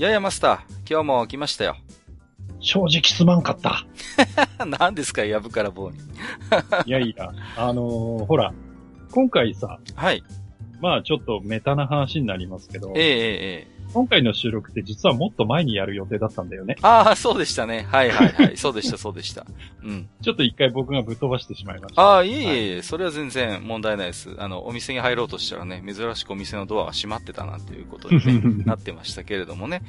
[0.00, 1.76] ややマスター、今日も来ましたよ。
[2.58, 3.84] 正直すまんかった。
[4.80, 5.98] 何ですか、やぶから棒に。
[6.86, 8.54] いやいや、あのー、ほら、
[9.10, 10.22] 今回さ、はい。
[10.80, 16.76] まあちょっとメタな話になりますけど、ええええ今回の収録って実はもっと前にやる予定だったんだよね。
[16.82, 17.86] ああ、そうでしたね。
[17.90, 18.56] はいはいはい。
[18.58, 19.46] そうでした、そうでした。
[19.82, 20.08] うん。
[20.22, 22.02] ちょっと一回僕がぶっ飛ばしてしまいました。
[22.02, 24.34] ああ、いえいえはい、それは全然問題ないです。
[24.38, 29.82] あの、お店に入ろうとしたらね、珍しくお店のドアが閉まってたなんていうことでね、 なってましたけれどもね。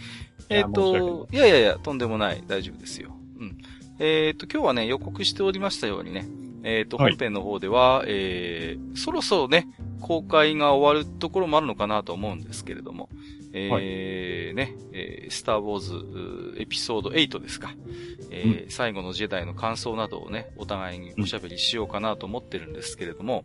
[0.49, 2.43] えっ、ー、と、いやいやいや、とんでもない。
[2.47, 3.15] 大丈夫ですよ。
[3.39, 3.57] うん。
[3.99, 6.27] えっ、ー、と、今日はね、予告しておりましたようにね、
[6.63, 9.67] えっ、ー、と、本編の方では、はい、えー、そろそろね、
[10.01, 13.09] 公開が終わるところもあるのかなと思うんですけれども、
[13.53, 17.73] えー、ね、えー、スターウォーズエピソード8ですか。
[18.29, 23.43] えー、うん、最後のジェダイの感想などをね、お互いにおしゃべりしようかなと思ってるんですけれども、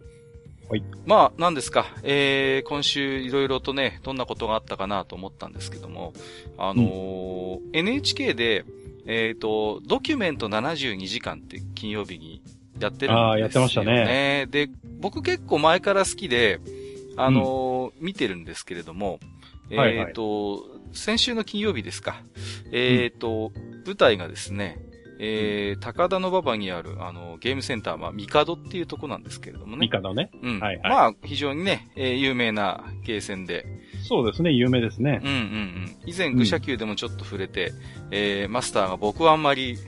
[0.68, 0.82] はい。
[1.06, 6.12] まあ、何ですか、えー、今週いろいろとね、どんなことがあったかなと思ったんですけども、
[6.58, 8.64] あのーうん、NHK で、
[9.06, 12.42] えっ、ー、と、ドキュメント72時間って金曜日に
[12.80, 13.14] やってるんですよ、ね。
[13.14, 14.48] ああ、やってましたね。
[14.50, 16.58] で、僕結構前から好きで、
[17.16, 19.20] あのーうん、見てるんですけれども、
[19.70, 22.22] えっ、ー、と、はいはい、先週の金曜日ですか。
[22.72, 24.78] えっ、ー、と、うん、舞台がですね、
[25.18, 29.78] えー、高田の馬場にある、あの、ゲームセンター、まあ、ミカドっていうとこなんですけれどもね。
[29.78, 30.30] ミカドね。
[30.42, 30.60] うん。
[30.60, 33.64] はい、はい、まあ、非常にね、えー、有名なゲーセンで。
[34.06, 35.20] そうですね、有名ですね。
[35.24, 35.96] うんうんうん。
[36.06, 37.76] 以前、愚者級でもちょっと触れて、うん、
[38.10, 39.78] えー、マスターが僕はあんまり、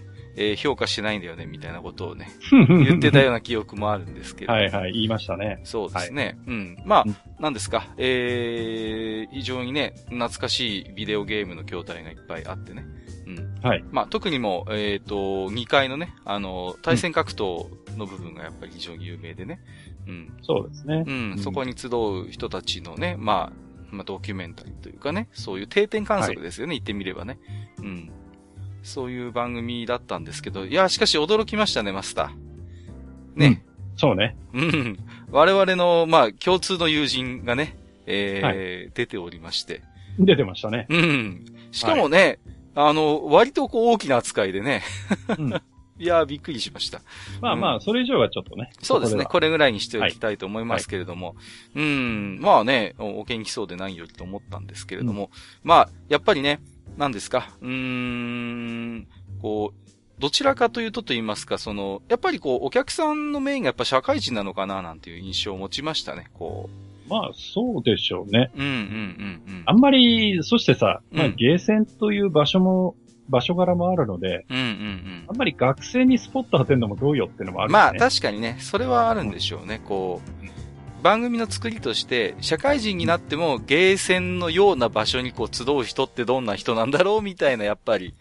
[0.40, 2.28] えー、評価してないんだよね、みたいなことをね、
[2.68, 4.52] 言ってたような記憶もあるんですけど。
[4.52, 5.60] はいはい、言いましたね。
[5.64, 6.24] そうですね。
[6.24, 6.76] はい、うん。
[6.84, 12.86] まあ、なんですか、えー、非常にね、懐かしいビデオゲームの筐体がいっぱいあってね。
[13.26, 13.60] うん。
[13.62, 13.84] はい。
[13.90, 17.66] まあ、特にも、えっ、ー、と、2階のね、あの、対戦格闘
[17.96, 19.60] の部分がやっぱり非常に有名でね。
[20.06, 20.32] うん。
[20.42, 21.04] そうですね。
[21.04, 21.38] うん。
[21.38, 27.38] そこに集う人たちのね、まあ、まあ、ドキュメンタリーというかね、そういう定点観測ですよね、はい、言ってみればね。
[27.78, 28.10] うん。
[28.82, 33.38] そういう番組だったんですけど、いや、しかし驚きましたね、マスター。
[33.38, 33.62] ね。
[33.92, 34.36] うん、そうね。
[34.52, 34.98] うん。
[35.30, 38.52] 我々の、まあ、共通の友人がね、えー、は
[38.86, 39.82] い、出ておりまして。
[40.18, 40.86] 出てましたね。
[40.88, 41.44] うん。
[41.70, 42.38] しかもね、
[42.74, 44.82] はい、あの、割とこう大きな扱いでね。
[45.38, 45.54] うん、
[46.00, 47.02] いやびっくりしました。
[47.40, 48.70] まあまあ、うん、それ以上はちょっとね。
[48.80, 49.24] そうですね。
[49.24, 51.28] これぐらいにしておきたいと思いますけれども。
[51.28, 51.36] はい、
[51.76, 52.38] うん。
[52.40, 55.24] まあね、お元気そうでないよりと思ったんですけれども。
[55.24, 55.30] うん、
[55.68, 56.60] まあ、やっぱりね、
[56.98, 57.48] 何ですか？
[57.62, 59.06] うーん、
[59.40, 66.68] こう、どちらかというとと言いますか、その、やっぱりこう、お客さんのメインがやっぱ社会人なのかななんていう印象を持ちましたね、こ
[67.06, 67.08] う。
[67.08, 68.50] まあ、そうでしょうね。
[68.54, 69.62] うんうんうんうん。
[69.64, 72.96] あんまり、そしてさ、まあ、ゲーセンという場所も、
[73.28, 75.24] 場所柄もあるので、うんうんうん。
[75.28, 80.57] あんまり学生にスポット当てるのもどうよっていうのもある、ね、まあ、確かにね、それはあるんでしょうね、こう。
[81.02, 88.14] 番組の作りとして、社会人になってもゲーセンのような場所にこう集う人ってどんな人なんだろうみたいな、やっぱり、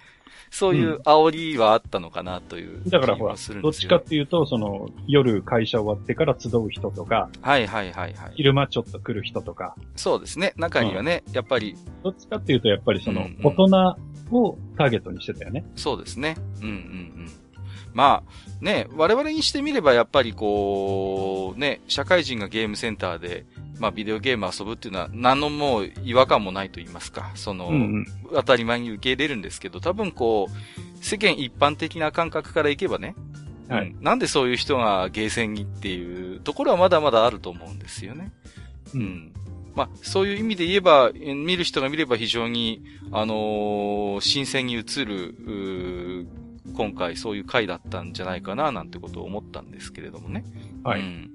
[0.49, 8.31] そういう煽りはあったのかなという、だからほら、どっちかっていうと、その、夜会社終わってから集う人とか、はいはいはいはい。
[8.35, 9.75] 昼間ちょっと来る人とか。
[9.95, 10.53] そうですね。
[10.57, 11.75] 中にはね、うん、やっぱり。
[12.03, 13.97] どっちかっていうと、やっぱりその、大人
[14.31, 15.65] をターゲットにしてたよね。
[15.75, 16.37] そうですね。
[16.61, 17.31] うんうんうん。
[17.97, 23.47] まあ、ね、我々にしてみればやっぱりこう、ね、社会人がゲームセンターで、
[23.79, 33.15] まあビデオゲーム遊ぶっていうのは何のもう違和感もないと言いますか、その、うんうん、当たり前に受け入れるんですけど、多分こう、世間一般的な感覚からいけばね、
[33.67, 38.31] はい、うん、なんでそういう人がゲーセンにっていうところはまだまだあると思うんですよね。
[38.93, 39.33] うん。
[39.73, 46.27] まあ、そういう意味で言えば、見る人が見れば非常に、あのー、新鮮に映る、
[46.77, 50.45] 今回そういう回だったんじゃないかな、なんてことを思ったんですけれどもね。
[50.83, 51.01] はい。
[51.01, 51.31] うん、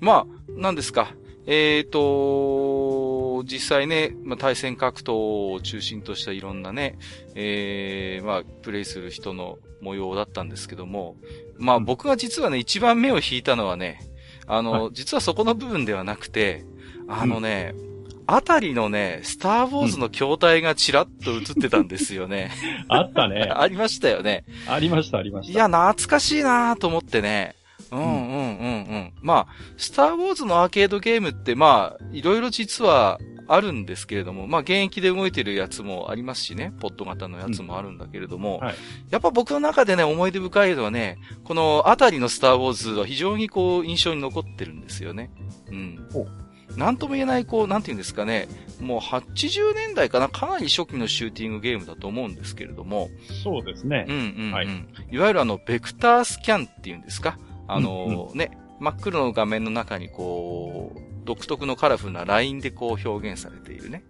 [0.00, 1.14] まあ、何ですか？
[1.46, 6.98] えっ、ー、と、実際ね、まあ、対戦格闘を中心としたいろんなね、
[7.36, 11.16] えー、まあ、プレイする人の模様だったんですけども、
[11.56, 14.00] まあ僕が実はね、一番目を引いたのはね、
[14.46, 16.64] あの、はい、実はそこの部分ではなくて、
[17.08, 17.89] あのね、うん、
[18.32, 22.52] あたりのね、スターウォーズの筐体がちらっと映ってたんですよね。
[22.88, 23.50] あったね。
[23.52, 24.44] ありましたよね。
[24.68, 25.52] ありました、ありました。
[25.52, 27.56] いや、懐かしいなと思ってね。
[27.90, 29.12] うんうんうんうん。
[29.20, 29.46] まあ、
[29.76, 33.18] スターウォーズのアーケードゲームって、まあ、いろいろ実は
[33.48, 38.74] あるんですけれども、まあ、現役で動いてるやつもありますしね、ポット型のやつもあるんだけれども、はい
[39.10, 45.32] やっぱ僕の中でね、思い出深いのはね、このあたりのスターウォーズは非常にこう、印象に残ってるんですよね。
[45.68, 46.49] うんお。
[46.76, 48.48] なんとも言えない、こう、なんていうんですかね、
[48.80, 53.08] もう80年代かな、かなり初期のシューティングゲームだと思うんですけれども、
[53.42, 54.06] そうですね。
[54.08, 54.14] うん。
[54.14, 54.52] うんうん。
[54.52, 54.66] はい。
[55.10, 57.38] い、わゆるあの、ベクタースキャンっていうんですか。
[57.68, 64.04] あの、ね、真っ黒の画面の中にこう、独特のカラフルなラインでこう表現されているね、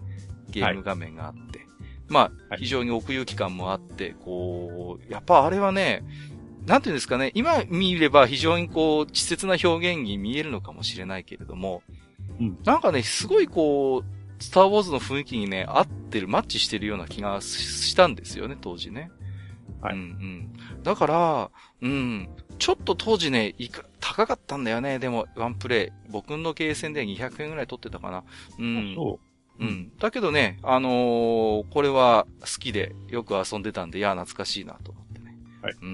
[0.49, 1.67] ゲーム画面があって、
[2.09, 2.61] まあ、はい。
[2.61, 6.05] 非常に奥行き感もあって、こう、やっぱあれはね、
[6.67, 11.83] なんていうんですかね、今見れば非常にこう、稚拙な表現に見えるのかもしれないけれども、
[12.41, 19.11] うんなんかね、すごいこう、スターウォーズの雰囲気にね、合ってる、マッチしてるような気がしたんですよね、当時ね。
[19.83, 20.83] はいうんうん。
[20.83, 21.51] だから、
[21.83, 22.29] うん。
[22.59, 24.99] ちょっと当時ね、いか、高かったんだよね。
[24.99, 26.11] でも、ワンプレイ。
[26.11, 28.25] 僕のゲーセンで200円ぐらい取ってたかな。
[28.59, 28.95] うん。
[28.95, 29.21] そ
[29.59, 29.65] う。
[29.65, 29.93] うん。
[29.99, 35.37] だけどね、あのーこれは好きでよく遊んでたんで、いや、懐かしいなと思ってね。
[35.63, 35.75] はい。
[35.83, 35.93] うんう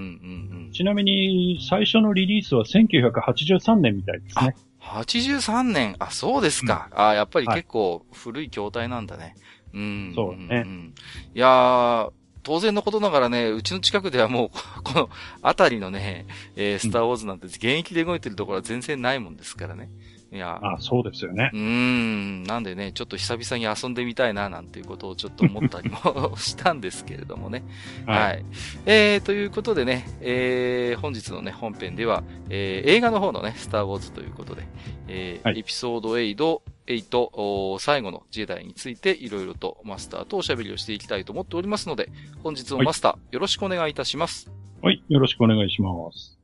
[0.69, 4.55] んちなみに、最初のリリースは1983年みたいですね。
[4.93, 4.99] うん。
[4.99, 5.95] 83年。
[5.99, 6.89] あ、そうですか。
[6.95, 9.35] あやっぱり結構古い筐体なんだね。
[9.73, 10.13] うん。
[10.15, 10.93] そうねんん
[11.35, 12.11] いやー、
[12.43, 14.49] 当然のことながらね、うちの近くではもう、
[14.83, 15.09] この
[15.41, 16.25] あたりのね、
[16.55, 19.89] えースターウォーズなんて現役で動いてるところは全然ないもんですからね。
[20.31, 21.55] いや、あそうですよねう。
[21.55, 27.63] ーん、なんでね、ちょっと久々に遊んでみたいな、なんていうことをちょっと思ったりも したんですけれどもね。
[28.05, 28.45] はい。
[28.85, 34.63] えー、ということでね、えー、本日のね、本編では、えー、映画の方のね、スターウォーズということで、
[35.07, 42.09] えーはいエピソード8、8お最後のジェダイについていろいろとマスターとおしゃべりをしていきたいと思っておりますので、
[42.43, 44.51] 本日もマスター、よろしくお願いいたします。
[44.81, 46.36] はい、よろしくお願いします。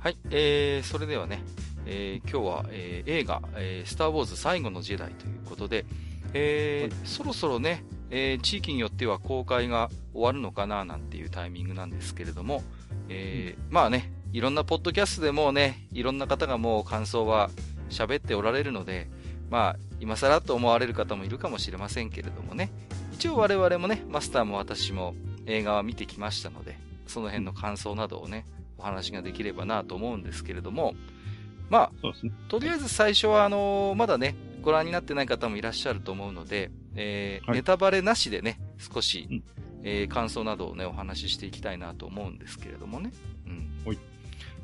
[0.00, 1.42] はい、えー、それではね、
[1.84, 5.84] えー、今日は、えー映画、えー、スターウォーズ最後のジェダイということで、
[6.32, 12.62] えーそろそろね、えー地域によっては公開が終わるのかななんていうタイミングなんですけれども、
[13.10, 17.50] えーまあね、いろんなポッドキャストでもうね、いろんな方がもう感想は
[17.90, 19.06] 喋っておられるので、
[19.50, 22.72] まあ、今更と思われる方もいるかもしれませんけれどもね、
[23.12, 25.14] 一応我々もね、マスターも私も
[25.44, 28.46] 映画は見てきましたので、その辺の感想などをね、
[28.80, 30.94] お話ができればなと思うんですけれども、
[31.68, 32.32] まあ、ね。
[32.48, 39.42] とりあえず最初は、あのーまだね、ご覧になってない方もいらっしゃると思うので、えーはいネタバレなしでね、少し、うん
[39.82, 43.12] えー感想などをね、お話ししていきたいなと思うんですけれどもね。
[43.46, 43.98] うんはい。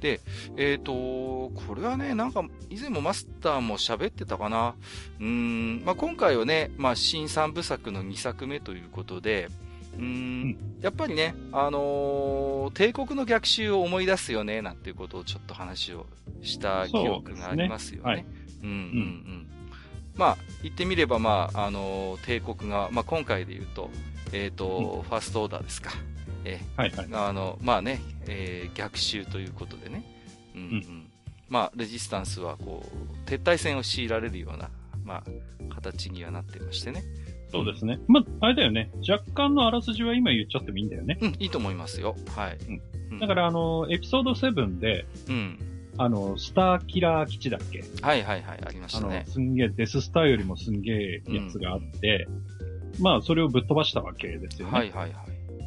[0.01, 0.21] で、
[0.57, 4.75] えっ、と、これはね、なんか、以前もマスターも喋ってたかな。
[5.21, 9.49] うーん、まあ、今回はね、まあ、新三部作の2作目ということで、
[9.99, 16.07] うーん、やっぱりね、あのー帝国の逆襲を思い出すよね、なんていうことをちょっと話を
[16.43, 18.03] した記憶がありますよね。
[18.05, 19.47] そうですねはいうんうんうん。
[20.17, 23.91] まあ、言ってみれば、まあ、あのー帝国が、まあ、今回で言うと、
[24.33, 25.93] えっ、と、ファーストオーダーですか。
[26.45, 27.09] えはいはい。
[27.13, 30.03] あの、まあね、えー逆襲ということでね。
[30.55, 31.11] うん、うん、うん
[31.49, 34.69] まあ、レジスタンスは、こう、撤退戦を強いられるような、
[35.05, 35.23] ま
[35.71, 37.05] あ、形にはなってましてね。
[37.49, 38.01] そうですね。
[38.09, 38.91] まあ、あれだよね。
[39.09, 41.19] 若干のあらすじは今言っちゃってもいいんだよね。
[41.21, 42.17] うん、いいと思いますよ。
[42.35, 42.59] はい。
[42.69, 42.81] うん
[43.21, 45.59] だから、あの、エピソード7で、うん。
[45.97, 47.85] あの、スターキラー基地だっけ？
[48.03, 49.25] はいはいはい、ありましあのたね、。
[49.29, 52.27] すんげえ、デススターよりもすんげえやつがあって、
[53.01, 54.73] まあ、それをぶっ飛ばしたわけですよね。
[54.77, 55.27] はいはいはい。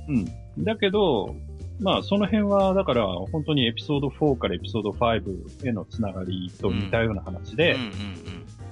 [0.09, 0.63] うん。
[0.63, 1.33] だけど、
[1.79, 7.89] まあ、その辺は、だから、本当にエピソード4からエピソード5へのつながりと似たような話で、うんうん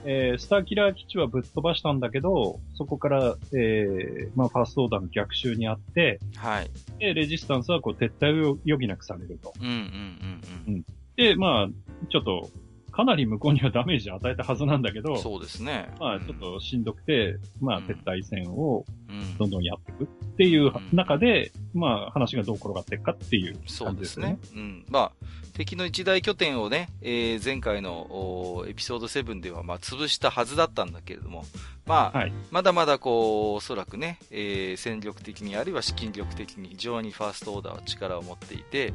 [0.06, 6.40] えースターキラー基地はぶっ飛ばしたんだけど、そこから、えーまあ、ファーストオーダーの逆襲にあって、うん。
[6.40, 6.70] はい。
[7.00, 9.54] で、レジスタンスはこう撤退を余儀なくされると。
[9.60, 9.74] うんうん
[10.68, 10.86] うんうん。
[11.16, 11.68] で、まあ、
[12.10, 12.50] ちょっと、
[12.92, 15.90] かなり向こうにはダメージ与えたはずなんだけど、そうですね。
[16.00, 18.86] まあ、ちょっとしんどくて、まあ、うん撤退戦を。
[19.38, 24.38] どんどんやっていくっていう中で、まあ話がどう転がっていくかっていうそうで感じですすねね。。
[24.56, 24.86] うん。
[24.90, 25.12] まあ、
[25.54, 31.46] 敵の一大拠点をね、えー前回のおエピソード7では、まあ、潰したはずだったんだけれども、
[31.86, 32.34] まあ、はい。
[32.52, 38.94] まだまだこう、おそらくね、えー戦力的にあるいは資金力的に非常にファーストオーダーは力を持っていて、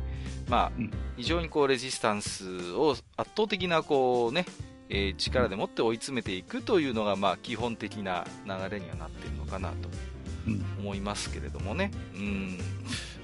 [0.48, 4.44] まあ、うん非常にこう、レジスタンスを圧倒的なこうね、
[4.94, 9.88] えー力でもって追い詰めていくというのが、まあ、基本的な流れにはなっているのかなと
[10.46, 10.64] うん。
[10.80, 11.90] 思いますけれどもね。
[12.14, 12.58] うん。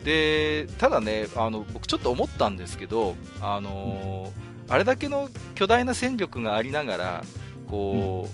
[0.04, 7.25] で、ただね、あの、僕ちょっと思ったんですけど、あのーあれだけの巨大な戦力がありながら、
[7.68, 8.28] こ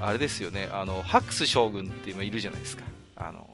[0.00, 2.82] う、あれですよね、あの、ハックス将軍って今いるじゃないですか。
[3.14, 3.48] あの、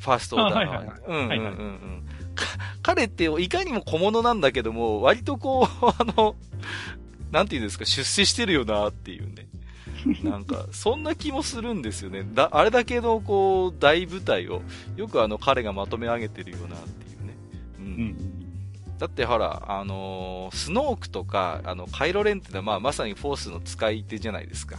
[0.00, 0.72] ファーストオーダーの。
[0.72, 2.04] あはいはいはいうんうんうんはいはいうん。
[2.34, 2.46] か
[2.82, 6.36] 彼っていかにも小物なんだけども、割とこう、 あの、
[7.32, 9.48] なんていうんですか、出世してるよなっていうね。
[10.22, 12.24] なんか、そんな気もするんですよね。
[12.34, 14.62] だ、あれだけの、こう、大部隊を、
[14.96, 17.36] よくあの、彼がまとめ上げてるよなっていうね。
[17.78, 17.82] う。
[17.82, 18.42] うんん。
[18.98, 24.76] だってほら、あのースノークとか、あの、カイロレンってのは、まあ、まさにフォースの使い手じゃないですか。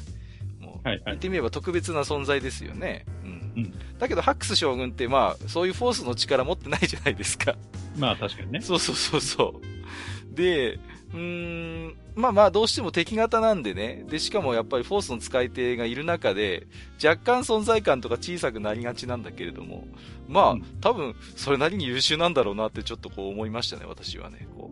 [0.59, 1.03] もう、はいはい。
[1.05, 3.05] 言ってみれば特別な存在ですよね。
[3.23, 3.53] うん。
[3.57, 7.55] うんだけど、ハックス将軍って、まあ、そういうフォースの力持ってないじゃないですか。
[7.97, 8.59] まあ確かにね。
[8.61, 10.35] そうそうそうそう。
[10.35, 10.79] で、
[11.13, 14.03] うーん、まあまあどうしても敵型なんでね。
[14.09, 16.67] で、しかもやっぱりフォースの使い手がいる中で、
[17.03, 19.87] 若干存在感とか小さくなりがちなんだけれども、
[20.27, 24.47] まあ、うん多分、それなりに優秀なんだろうなってちょっとこう思いましたね、私はね。
[24.57, 24.71] こ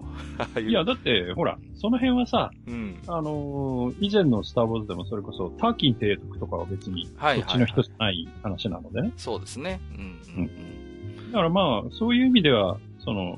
[0.55, 0.59] う。
[0.61, 2.97] いや、だって、ほら、その辺はさ、うん。
[3.07, 9.11] あのー以前のスターウォーズでもそれこそ、ターキン提督とかは別に、はいはいこっちの人じゃない話なのでね。
[9.17, 9.79] そうですね。
[9.95, 13.37] うん、うん、だからまあ、そういう意味では、その、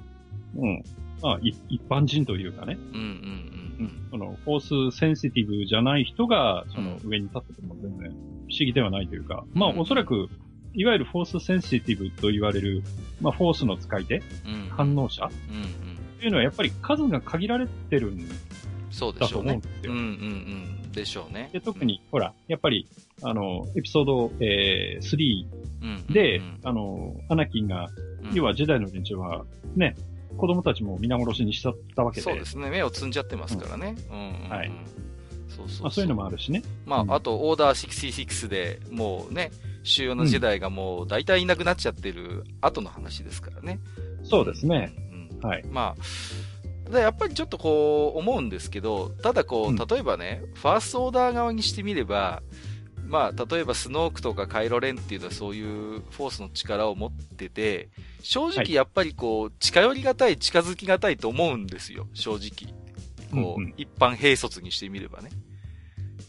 [0.55, 0.83] うん、
[1.24, 3.00] まあ、い一般人というかね、うん。
[3.00, 3.10] うん、うん、
[3.80, 4.08] うん。
[4.12, 8.18] その、フォースセンシティブじゃない人が、そのう上に立ってても全然不思
[8.60, 10.27] 議ではないというか、まあ、うんおそらく、
[10.74, 12.84] いわゆるフォースセンシティブと言われる、
[13.22, 14.70] まあ、フォースの使い手、うん。
[14.70, 16.20] 反応者っうん、うん。
[16.20, 18.36] ていうのはやっぱり数が限られてるんだ
[19.00, 19.08] と。
[19.39, 19.92] 思うんですよ。
[19.94, 20.03] うん、うん、
[20.84, 20.92] うん。
[20.92, 21.50] でしょうね。
[21.53, 22.88] で特に、ほら、やっぱり、
[23.24, 25.46] あの、エピソード、えー、3
[25.82, 27.88] うん、で、うんあの、アナキンが、
[28.22, 29.96] うん要はジェダイの連中は、ね、
[30.38, 32.70] 子供たちも皆殺しにしちゃったわけで、そうですね。
[32.70, 33.96] 目を積んじゃってますからね。
[34.10, 34.50] うん、うんうん。
[34.50, 34.72] はい
[35.56, 36.04] そうそうそう。
[36.04, 36.63] いうのもあるしね。
[36.86, 39.52] まあ、うんあと、オーダー66で、もうね、
[39.84, 43.80] 主要な時代がもう大体いなくなっちゃってる後の話ですからね。
[44.24, 44.94] そうですね。
[45.12, 45.30] うん。
[45.38, 45.63] うんはい。
[45.70, 52.42] まあ、ただやっぱりちょっとこう、思うんですけど、ただこうんう、例えばね、ファーストオーダー側にしてみれば、
[53.13, 57.89] まあ、例えばスノークとかカイロレンっていうのはそういうフォースの力を持ってて、
[58.24, 62.74] 正直はいやっぱりこう、近寄りがたい、近づきがたいと思うんですよ、正直。
[63.32, 65.29] こう、うんうん一般兵卒にしてみればね。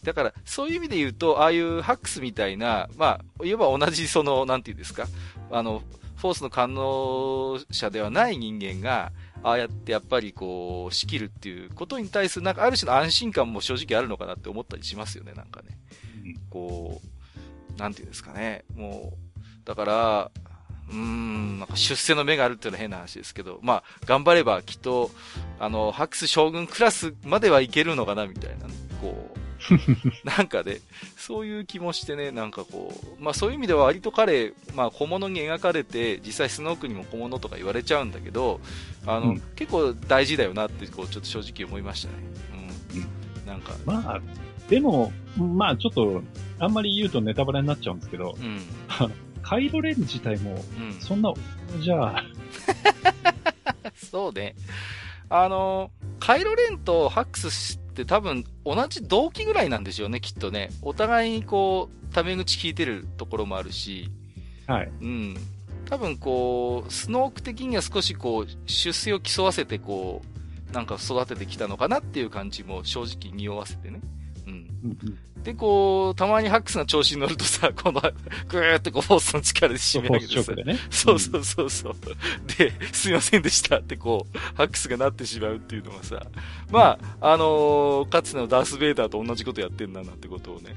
[0.03, 5.07] だから、そういう意味で言うと、ああいうハックスみたいな、まあ、言えば同じその、なんていうんですか、
[5.49, 5.81] あの、
[6.17, 9.11] フォースの感能者ではない人間が、
[9.45, 15.77] ああやってやっぱりこう、仕切るっていうことに対する、なんかある種の安心感も正直あるのかなって思ったりしますよね、なんかね。
[16.49, 16.99] こ
[17.75, 18.65] う、なんていうんですかね。
[18.73, 20.31] もう、だから、
[20.89, 25.11] うーん、なんか出世の目があるっていうのは変な話ですけど、まあ、頑張ればきっと、
[25.59, 28.73] あの、ハックス将軍クラスまではいけるのかな、みたいなね。
[28.99, 29.39] こう、
[30.23, 30.79] なんかね、
[31.17, 38.59] そういう気もしてね、なんかこう、まあそういう意味では割と彼、まあ小物に描かれて、実際スノークにも小物とか言われちゃうんだけど、
[39.05, 42.13] あの、うん結構大事だよなって、こう、ちょっと正直思いましたね。
[42.93, 43.47] うん。
[43.47, 44.21] なんか、まあ、
[44.69, 46.21] でも、まあちょっと、
[46.59, 48.61] あんまり言うとネタバレになっちゃうんですけど、うん。
[49.41, 50.93] カイロレン自体も、うん。
[50.99, 51.33] そんな、
[51.79, 52.23] じゃあ、
[53.95, 54.55] そうね。
[55.29, 60.69] あの、カイロレンとハックスって多分同じ動機ぐらいなんでしょうね、きっとね。
[60.81, 64.11] お互いにこう、タメ口聞いてるところもあるし、
[64.67, 64.91] はい。
[65.01, 65.37] うん。
[65.85, 70.21] 多分こう、スノーク的には少しこう、出世を競わせてこ
[70.69, 74.01] う、なんか育ててきたのかなっていう感じも正直匂わせてね。
[74.45, 74.67] うん。
[75.45, 78.01] うんうんで、こう、たまにハックスが調子に乗るとさ、 この、
[78.49, 80.79] ぐーってこう、フォースの力で締め上げてさね。
[80.89, 81.95] そうそうそうそう。
[82.57, 86.25] で、すいませんでしたってこう、ハックスがなってしまうっていうのがさ、
[86.71, 90.75] まあ、あのーかつてのダース・ベイダーと同じことやってんだなってことをね、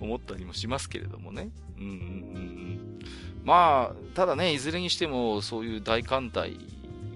[0.00, 1.50] 思ったりもしますけれどもね。
[1.78, 2.98] うんうんうんうん。
[3.44, 6.58] まあ、ただね、いずれにしても、そういう大艦隊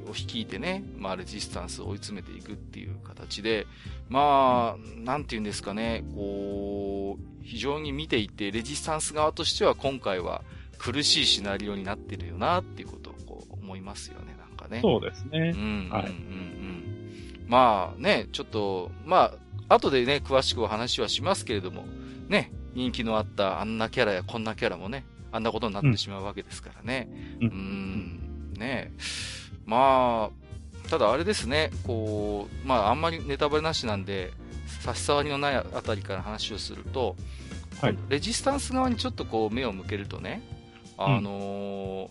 [0.09, 3.67] を率いてね、まあ、レジスタンスを追い詰めていくっていう形で、
[4.09, 10.43] まあ、なんて言うんですかね、こう、非常に見ていて、レジスタンス側としては今回は
[10.79, 14.81] 苦しいシナリオになってるよなっていうことをこう思いますよね、なんかね。
[14.83, 15.39] そうですね。
[15.39, 15.91] うんうんうんうん。
[15.91, 16.25] はい
[17.47, 19.35] まあね、ちょっと、ま
[19.69, 21.85] あ、後でね、詳しくお話はしますけれども、
[22.29, 27.09] ね、人気のあったあんなキャラやこんなキャラもね、あんなことになってしまうわけですからね。
[27.41, 28.93] ううんん、ね
[29.67, 30.44] まあ、
[30.95, 34.33] ただあれですね、こう、まああんまりネタバレなしなんで、
[34.81, 37.17] 差し障りのないあたりから話をすると、
[37.81, 40.41] はいレジスタンス側にちょっとこう目を向けるとね、
[40.97, 42.09] あのー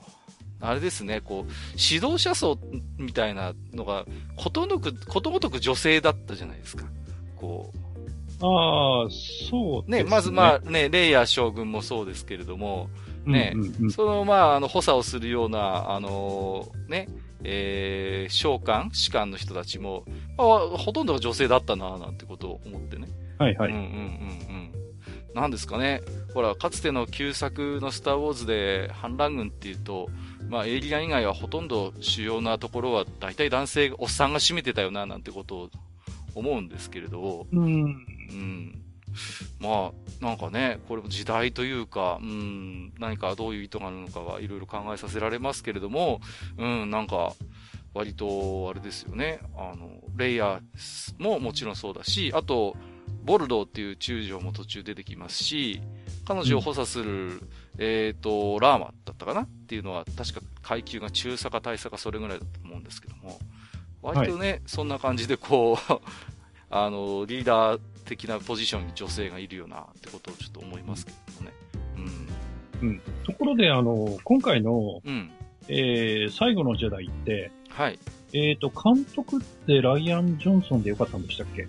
[0.59, 2.57] あれですね、こう、指導者層
[2.97, 4.05] みたいなのが、
[4.37, 6.85] ことのく、ことごとく女性だったじゃないですか。
[7.35, 7.71] こ
[8.41, 9.09] ああ、
[9.49, 10.03] そうう、ですね。
[10.03, 12.89] ね、まずまあね、レイヤー将軍もそうですけれども、
[13.25, 17.09] ねうんうんうんそのまあ、あの、補佐をするような、あのーね、
[17.43, 20.05] えー、召喚士官の人たちも、
[20.37, 23.07] まあ、ほとんどが女性だったな、なんてことを思ってね。
[23.37, 23.71] はいはい。
[23.71, 24.73] うんうんうんうん。
[25.33, 26.01] なんですかね。
[26.33, 30.09] ほら、かつての旧作のスターウォーズで反乱軍っていうと、
[30.49, 35.69] まあ、エイリアン以外はほとんど主要なところは大体男性、おっさんが占めてたよな、なんてことを
[36.35, 37.63] 思うんですけれど、うん。
[37.63, 37.77] う
[38.35, 38.82] ん。
[39.59, 39.91] ま
[40.21, 46.21] あ、なんかね、これも時代というか、うん、何かどういう意図があるのかはいろいろ考えさせられますけれども、
[46.57, 47.33] うん、なんか、
[47.93, 52.75] 割と、あれですよね、あの、レイヤーももちろんそうだし、あと、
[53.23, 55.81] ボルドーっていう中将も途中出てきますし、
[56.25, 57.41] 彼女を補佐する、
[57.77, 63.39] えっ、と、ラーマだったかなっていうのは、確か階級が中佐か大佐かそれぐらいだと思うんですけども、
[64.01, 65.93] 割とね、そんな感じでこう、
[66.69, 71.53] あの、リーダー的なポジションに女性がいるよなってことをちょっと思いますけどもね。
[72.81, 73.01] うん。
[73.25, 75.31] ところで、あの、今回の、うん。
[75.69, 77.97] えー、最後のジェダイって、はい。
[78.33, 81.67] えっ、と、監督ってライアン・ジョンソンでよかったんでしたっけ？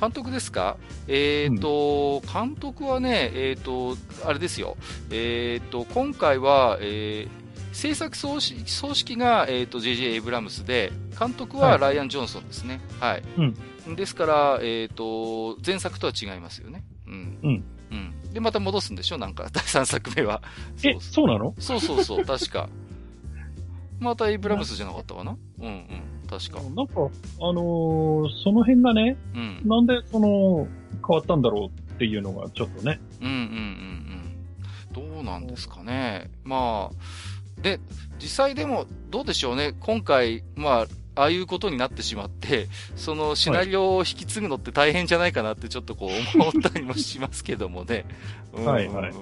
[0.00, 0.76] 監督ですか？
[1.06, 4.76] えっ、と、監督はね、えっ、と、あれですよ。
[5.10, 12.80] えっ、と、今回は、えー制作総指総指揮が、えっ、と、JJ エイブラムスで、監督ははいライアン・ジョンソンですね。
[13.00, 13.22] はい。
[13.94, 16.84] ですから、えっ、と、前作とは違いますよね。
[17.06, 17.38] うん。
[17.42, 17.64] うん。
[17.92, 18.32] うん。
[18.32, 19.18] で、また戻すんでしょ？
[19.18, 20.42] なんか、 第3作目は。
[20.82, 21.54] えそう、そうなの？
[21.58, 22.68] そうそうそう、 確か。
[24.00, 25.36] またエイブラムスじゃなかったかな？
[25.60, 26.60] うんうん、確か。
[26.74, 29.60] なんか、あのーその辺がね、うん。
[29.64, 30.66] なんでその、
[31.06, 33.00] 変わったんだろうっていうのがちょっとね。
[33.20, 33.40] うんうんうん
[34.98, 35.12] うん。
[35.14, 36.30] どうなんですかね。
[36.44, 37.80] まあ、で、
[38.18, 39.72] 実際でも、どうでしょうね。
[39.80, 48.04] 今回、まあ、ああいうことになってしまって、そのシナリオを引き継ぐのって大変じゃないかなってちょっとこう思ったりもしますけどもね。
[48.52, 49.12] う んはいはい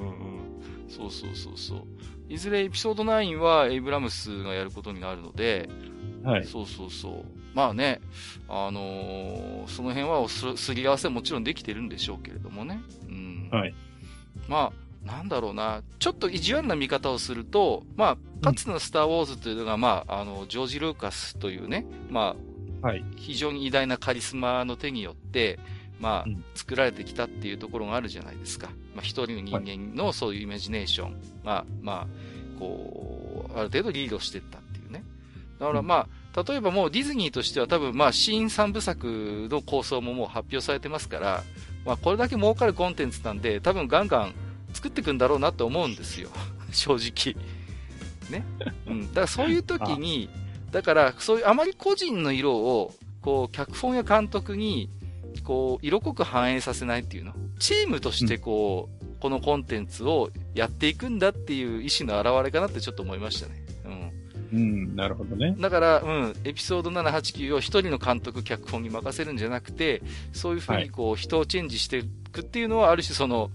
[0.88, 1.82] そうそうそうそう。
[2.28, 5.68] いずれエピソード9はエイブラムスがやることになるので、
[6.22, 6.44] はい。
[6.44, 7.24] そうそうそう。
[7.54, 8.00] まあね、
[8.48, 12.80] あのーその辺はおすすり合わせはもちろんできてるんでしょうけれどもね。
[13.08, 13.48] うん。
[13.50, 13.74] はい。
[14.48, 15.82] まあ、なんだろうな。
[15.98, 22.34] ちょっと意地悪な見方をすると、まあ、かつてのスター・ウォーズというのが、まあ、あの、ジョージ・ルーカスというね、ま
[22.82, 23.04] あ、はい。
[23.16, 25.58] 非常に偉大なカリスマの手によって、
[26.00, 28.68] まあ、うん作られてきたっていうところがあるじゃないですか。
[28.94, 35.04] まあ、一人の人間のそういうイメージネーションが、まあ、こう、ある程度リードしていったっていうね。
[35.58, 41.44] だからまあ、例えばもうディズニーとしては多分まあ、新三部作の構想ももう発表されてますから、
[41.84, 44.34] まあ、これだけ儲かるコンテンツなんで、多分ガンガン
[44.74, 46.28] 作っていくんだろうなと思うんですよ。
[46.72, 47.36] 正直。
[48.30, 48.44] ね。
[48.86, 49.06] うん。
[49.08, 50.28] だからそういう時に、
[50.70, 54.90] だから、そういうあまり個人の色を、こう、脚本や監督に、
[55.44, 57.32] こう、色濃く反映させないっていうの。
[57.58, 63.64] チームとしてこう、このコンテンツをやっていくんだっていう意思の表れかなってちょっと思いましたね。
[64.52, 64.58] うん。
[64.58, 65.54] うん、なるほどね。
[65.58, 73.50] だから、うん、エピソード7、8、9を一人の監督、脚本に任せるんじゃなくて、そういうふうにこう、人をチェンジしていくっていうのは、ある種その、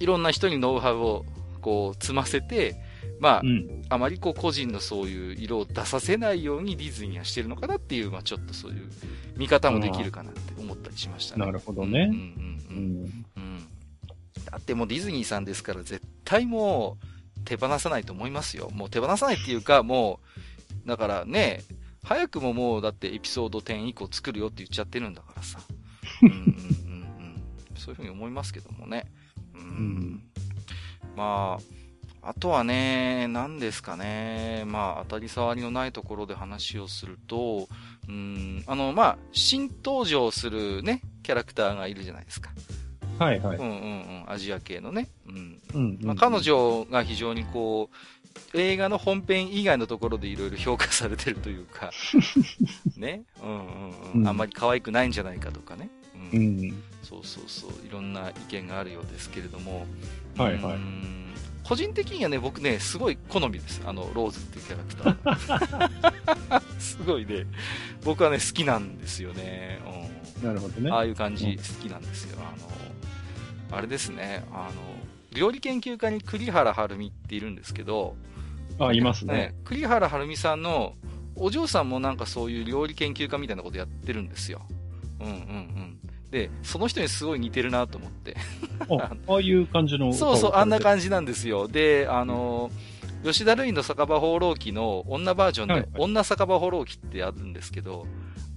[0.00, 1.24] いろんな人にノウハウを、
[1.60, 2.76] こう、積ませて、
[3.20, 3.82] まあう、ん。
[3.88, 8.90] あまりこう、個人のそういう色を出させないようにディズニーはしてるのかなっていう、まあちょっとそういう
[9.36, 11.46] 見方もできるかなって思ったりしましたね。
[11.46, 13.24] なるほどねうんうんううんん。
[13.36, 13.68] うん。
[14.50, 18.70] だってもうディズニーさんですから絶対もう手放さないと思いますよ。
[18.72, 20.20] もう手放さないっていうかも
[20.84, 21.62] う、だからね、
[22.04, 25.60] 早くももうだってエピソード10以降作るよって言っちゃってるんだからさ。
[26.22, 27.76] うんうんうんうん。
[27.76, 29.04] そういうふうに思いますけどもね。
[29.76, 29.84] うん。
[29.84, 30.22] ん
[31.16, 31.58] ま
[32.22, 34.62] あ、あとはね、何ですかね。
[34.66, 37.68] まあ、当たり障りのないところで話をすると、
[38.08, 42.50] うん、あの、まあ、新登場するね、キャラクターがいるじゃないですか。
[43.18, 43.58] はいはい。
[43.58, 45.08] うんうんうん、アジア系のね。
[45.26, 45.60] うん。
[45.74, 45.98] うん。
[46.02, 47.96] まあ、彼女が非常にこう、
[48.54, 51.90] 映画の本編以外のところでいろいろ評価されてるというか、
[52.96, 53.24] ね。
[53.42, 53.94] うんうんう。
[54.14, 55.90] うんんあんまり可愛くないんじゃないかとかね。
[56.32, 56.36] う。
[56.36, 56.82] うんん。
[57.02, 57.70] そうそうそう。
[57.86, 59.86] いろんな意見があるようですけれども。
[60.36, 61.22] はいはいうん
[61.64, 63.82] 個人的にはね、僕ね、すごい好みです。
[63.86, 65.48] あの、ローズっていうキャラク
[66.48, 66.62] ター。
[66.80, 67.46] すごいね、
[68.04, 69.80] 僕はね、好きなんですよね。
[70.40, 70.48] うん。
[70.48, 70.90] なるほどね。
[70.90, 72.38] ああいう感じ好きなんですよ。
[72.40, 74.82] あの、あれですね、あの、
[75.32, 78.16] 料理研究家に栗原はるみっているんですけど、
[78.78, 79.34] あ、いますね。
[79.34, 80.94] ね栗原はるみさんの
[81.36, 84.62] お嬢さんもなんかそういう料理研究家みたいなことやってるんですよ。
[85.20, 85.91] うんうんうん。
[86.32, 88.36] で、その人にすごい似てるなと思って。
[88.88, 90.12] あああいう感じの。
[90.14, 90.84] そうそう、あんなじ。
[90.84, 91.68] 感じなんですよ。
[91.68, 92.70] で、あの、
[93.22, 98.06] 吉田類の酒場放浪記の女バージョンで、はいはい女酒場放浪記ってあるんですけど、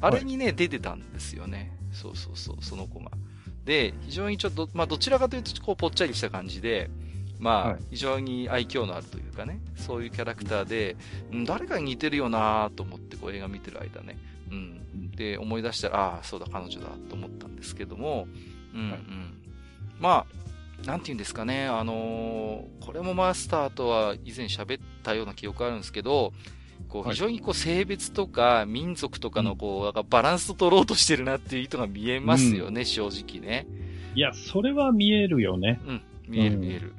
[0.01, 1.77] あれにね、出てたんですよね。
[1.91, 3.11] そうそうそう、その子が。
[3.65, 6.89] で、非常にちょっと、まあ、どちらかというと、こう、ぽっちゃりした感じで、
[7.39, 10.95] まあ、はい非常に愛嬌のあるというかね、そういうキャラクターで、
[11.33, 14.17] うん誰かに似てるよなと思って、こう、映画見てる間ね、
[14.51, 15.11] うん。
[15.11, 18.27] で、思い出したら、ああ、そうだ、彼女だ、と思ったんですけども、
[18.73, 18.91] うん、うん。
[18.91, 18.99] はい
[19.99, 20.25] ま
[20.83, 26.33] あ、なんて言うんですかね、あのーこれもマスターとは以前喋ったような記憶あるんですけど、
[26.89, 33.65] こう、はい非常にこう、性別とか民族とかのこう、バランスを取ろうとしてるなっていう意図が見えますよね、正直ね。
[34.15, 35.79] いや、それは見えるよね。
[35.87, 36.93] うん、見えるうん見える。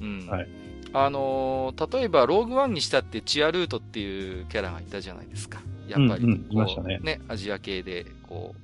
[0.00, 0.26] うん。
[0.26, 0.48] はい
[0.94, 5.60] あのー例えば、ローグワンにしたってチアルートっていうキャラがいたじゃないですか。
[5.88, 8.54] やっぱり、うんうんこういましたねアジア系で、こ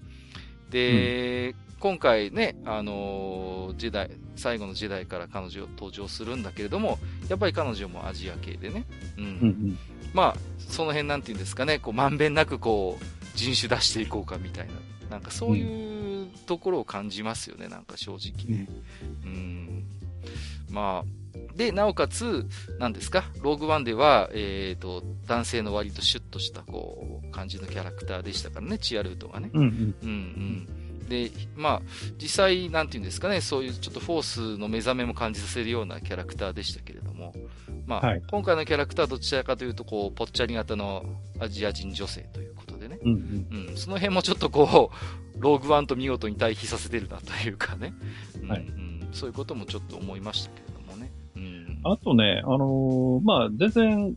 [0.68, 0.72] う。
[0.72, 8.84] で、今回ね、あのー時代、最後の時代から彼女登場するんだけれども、やっぱり彼女もアジア系でね。
[9.18, 9.24] うん。
[9.24, 9.78] うんうん。
[10.12, 13.04] まあ、その辺なんていうんですかね、こう、まんべんなくこう、
[13.36, 14.72] 人種出していこうかみたいな。
[15.10, 18.66] なんかそういうところを感じますよね、なんか正直ね。
[19.24, 19.84] うん。
[20.70, 21.23] まあ、
[21.56, 22.46] で、なおかつ、
[22.78, 29.50] なんですか、ローグワンでは、えっ、と、男性の割とシュッとした、こう、感じのキャラクターでしたからね、チアルートがね。
[29.52, 29.94] うんうん。
[30.02, 30.10] うんう
[31.04, 31.08] ん。
[31.08, 31.82] で、まあ、
[32.20, 34.22] 実際、なんていうんですかね、そういうちょっとフォー
[34.56, 37.34] スの目覚めも感じさせるようなキャラクターでしたけれども、
[37.86, 41.04] まあ、はい今回のキャラクターはどちらかというと、こう、ぽっちゃり型の
[41.38, 42.98] アジア人女性ということでね。
[43.02, 43.68] うんうん。
[43.68, 47.94] うん、その辺もちょっとこう、ローグワンと見事に対比させてるなというかね。
[48.42, 50.63] うんはいうん、そういうこともちょっと思いましたけれど。
[51.84, 54.16] あとね、あのーまあ、全然、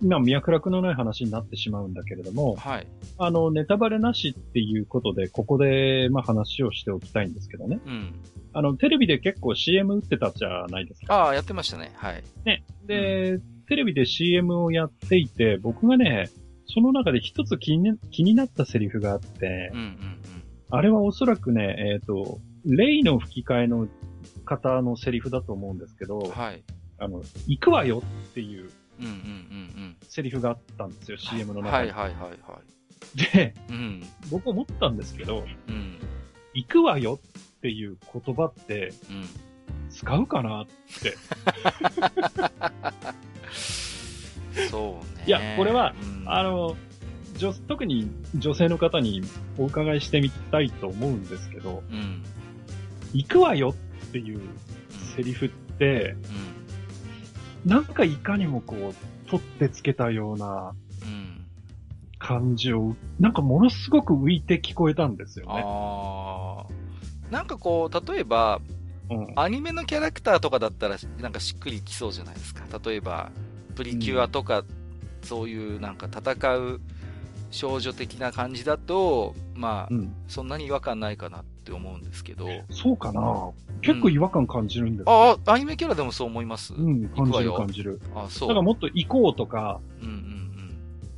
[0.00, 2.86] 今、脈絡のない話になってしまうんだけれども、はい。
[3.18, 7.80] あの、ネタバレなしっていうことで、ここで、まあ、話をしておきたいんですけどね。
[7.84, 8.14] うん。
[8.52, 11.14] あの、テレビで結構 CM 打ってたじゃないですか。
[11.14, 11.90] ああ、やってましたね。
[11.96, 12.22] はい。
[12.44, 12.64] ね。
[12.86, 16.30] で、テレビで CM をやっていて、僕がね、
[16.66, 19.98] その中で一つ気に気になったセリフがあってうん、うん
[20.70, 23.88] あれはおそらくね、えっ、と、レイの吹き替えの
[24.44, 26.30] 方のセリフだと思うんですけど、うん。
[26.30, 26.62] はい。
[26.98, 31.38] あの、行くわよっていううんうんうんセリフがあったんですよ、うん。
[31.38, 31.90] CM の中に。
[31.90, 32.60] はいはいはいは
[33.32, 33.72] で、い。
[33.72, 34.06] うん。
[34.30, 35.98] 僕思ったんですけど、うん。
[36.54, 39.28] 行くわよっていう言葉ってうん。
[39.90, 40.66] 使うかなっ
[41.02, 41.16] て。
[44.70, 45.24] そうね。
[45.26, 46.76] いやこれはうん、あの、
[47.36, 49.22] 女特に女性の方に
[49.56, 52.24] お伺いしてみたいと思うんですけど、うん。
[53.12, 53.74] 行くわよ
[54.08, 54.40] っていう
[55.16, 56.16] セリフって、
[57.64, 61.08] なんかいかにもこう、取ってつけたようなうん。
[61.08, 61.44] うん。
[62.18, 65.64] 感じを、なんかものすごく浮いて聞こえたんですよね。
[67.30, 68.60] なんかこう、例えば、
[69.10, 69.32] うん。
[69.36, 72.64] アニメのキャラクターとかだったら、なんかしっくりきそうじゃないですか。
[72.84, 73.30] 例えば、
[73.76, 74.64] プリキュアとか、
[75.22, 76.80] そういうなんか戦う
[77.50, 80.14] 少女的な感じだと、まあ、うん。
[80.26, 82.46] そんなに違和感ないかなって思うんですけど。
[82.70, 83.50] そうかな
[83.82, 86.74] 結構違和感感じるんですよああ、アニメキャラでもそう思います。
[86.74, 88.00] うん、感じる感じる。
[88.14, 88.48] あそう。
[88.48, 90.38] だからもっと行こうとか、うんうん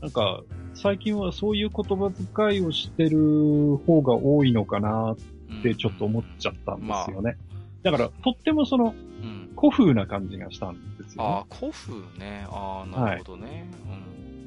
[0.01, 0.41] なんか、
[0.75, 5.15] 最近はそういう言葉遣いをしてる方が多いのかな
[5.51, 5.59] うん。
[5.59, 7.37] ってちょっと思っちゃったんですまよね。
[7.83, 9.51] だから、とってもその、うん。
[9.59, 11.29] 古風な感じがしたんですよ、ね。
[11.29, 12.47] ああ、古風ね。
[12.49, 13.69] ああ、なるほどね。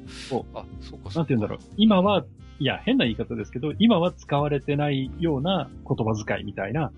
[0.04, 0.08] うん。
[0.08, 1.14] そあ、そうか、そうか。
[1.14, 1.58] なんて言うんだろう。
[1.76, 2.24] 今は、
[2.58, 6.92] いや、変な言い方ですけど、今は使われてないような言葉遣いみたいな、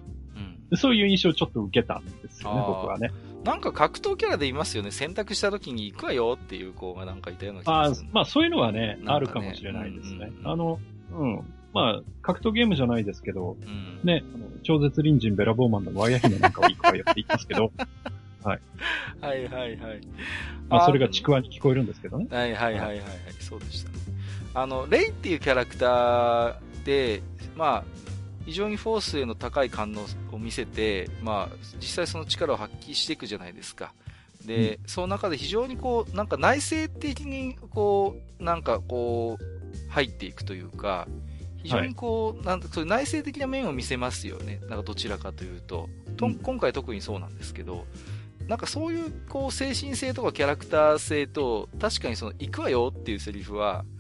[0.71, 0.77] うん。
[0.77, 3.11] そういう印象をちょっと受けたんですよね僕はね。
[3.45, 4.91] なんか格闘キャラでいますよね。
[4.91, 10.17] 選択した時に行くわよっていう子がなんかいたような気ああがする。、まあそういうのはね、ねあるかもしれないですね。
[10.17, 10.81] うんうんうんあの、
[11.13, 11.41] うん。
[11.73, 14.01] まあ、格闘ゲームじゃないですけど、うん。
[14.03, 14.25] ね、
[14.63, 17.71] 超絶隣人ベラボーマンのワイヤ姫なんかを行くわよって言いますけど、
[18.43, 18.61] はい
[19.21, 20.01] はいはい。
[20.69, 22.27] まあそれがちくわに聞こえるんですけどね。
[22.31, 23.07] はいはいはいはいはい。
[23.41, 23.97] そうでしたね。
[24.57, 27.23] あの、レイっていうキャラクターで、
[27.55, 27.85] まあ、
[28.47, 33.93] 非常にフォースへの高い感応を見せて、まあ、実際その力を発揮していくじゃないですか。
[34.47, 41.07] で、その中で非常にこう、なんか内省的に、こう、なんかこう、入っていくというか、
[41.63, 44.61] 非常にこう、なんかそういう内省的な面を見せますよね。
[44.71, 45.91] なんかどちらかというと。
[46.17, 47.85] とうん今回特にそうなんですけど、
[48.49, 53.96] なんかそういう、こう、精神性とかキャラクター性と、確かにその、行くわよっていうセリフは、うん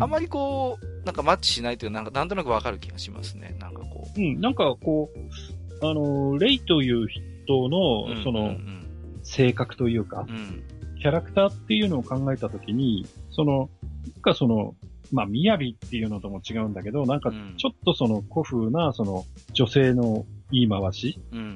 [0.00, 3.56] あまりこう、なんかマッチしないという、なんかなんとなくわかる気がしますね。
[3.58, 7.06] なんかこうん、なんかこう、あの、レイという
[7.48, 8.84] トの、その、うん
[9.24, 10.62] 性格というかうん、うん。
[11.00, 13.68] キャラクターっていうのを考えたときに、その、
[14.14, 14.74] なんかその、
[15.12, 21.52] まあ、みやびっていうのとも違うんだけど、なんかうんちょっとその古風な、その、女性の言い回しうんうんうん。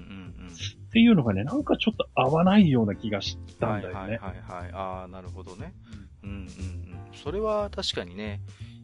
[0.49, 3.95] っていうのがね、なんかちょっと合わないような気がしたんだよね。
[3.95, 4.71] はいはいはいはい。
[4.73, 5.73] ああ、なるほどね。
[6.23, 6.47] うんうんうん。
[7.15, 8.41] それは確かにね、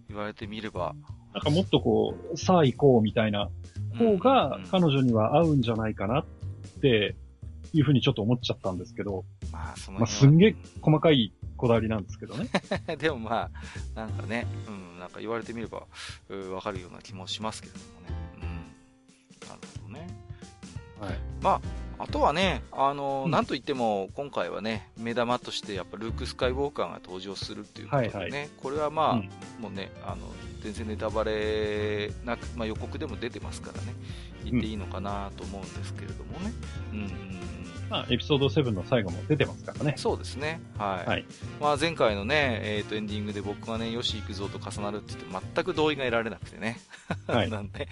[0.09, 0.94] 言われてみれば。
[1.35, 3.51] なんかもっとこう、さあ行こうみたいな
[3.98, 6.24] 方が彼女には合うんじゃないかなっ
[6.81, 7.16] て
[7.72, 12.48] いうふうにちょっと思っちゃったんですけど、まあ、そのまあ、すんげえ細かいこだわりなんですけどね。
[12.98, 13.51] でもま
[13.94, 15.87] あ、なんかね、うん、なんか言われてみれば、
[16.29, 18.07] うわかるような気もしますけれどもね。
[18.37, 19.48] うん。
[19.48, 19.77] なるほどね。
[21.00, 21.18] はい。
[21.40, 21.61] まあ、
[21.98, 29.30] あとはね、あの、うんなんといっても、今回はね、目玉として、やっぱルーク・スカイウォーカーが登場するっていうことでね、はいはこれはまあ、うん
[29.61, 30.18] もうね、あの、
[30.62, 33.94] 全然ネタバレなく、まあ予告でも出てますからね、
[34.44, 36.52] 言っていいのかなと思うんですけれどもね。
[36.92, 37.58] うんうんうん。
[37.90, 39.94] まあ、エピソード7の最後も出てますからね。
[39.96, 40.61] そうですね。
[40.77, 41.09] はい。
[41.09, 41.24] はい
[41.61, 46.81] まあ前回のね、えっ、と、エンディングで僕がね、よし行くぞと重なるって言って全く同意が得られなくてね。
[47.27, 47.88] はい なんで、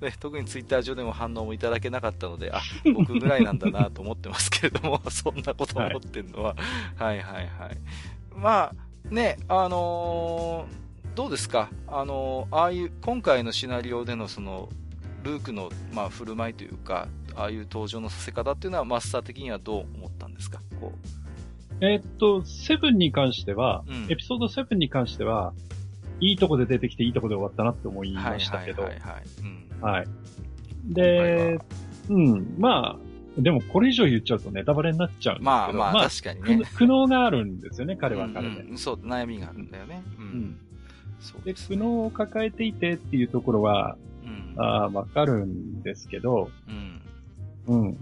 [0.00, 2.60] で特にツイッター上でも反応もいただけなかったので、あ、
[2.94, 6.56] 僕ぐらいなんだなと思ってますけれども、 そんなこと思ってんのは、
[6.96, 7.78] はい、はいはいはい
[8.36, 8.74] まあ、
[9.14, 10.80] ね、あのー
[11.16, 11.68] どうですか？
[11.88, 14.68] あのーああいう、今回のシナリオでのその、
[15.24, 20.60] ルークの、まあ、振る舞いというか、ああいう登場のさせ方っていうのは、マスター的にはどう思ったんですか？
[20.80, 20.92] こ
[21.80, 25.54] えーっと、7に関しては、うんエピソード7に関しては、
[26.20, 29.24] いいとこで出てきていいとこで終わったなって思いうましたけど、はいはいはい、はい。
[29.40, 29.80] うん。
[29.80, 30.06] はい。
[30.84, 31.64] では、
[32.10, 36.64] うん、まあ、でもこれ以上言っちゃうとネタバレになっちゃうんですけど、まあまあ、確かにね。
[36.66, 38.56] 苦苦悩があるんですよね、彼は彼で。
[38.60, 40.02] うんうんそう、悩みがあるんだよね。
[40.18, 40.22] う。
[40.22, 40.58] うんんで、
[41.20, 44.54] そうです苦悩を抱えていてっていうところは、うん。
[44.62, 46.79] あーわかるんですけど、うん。
[47.66, 47.96] うん。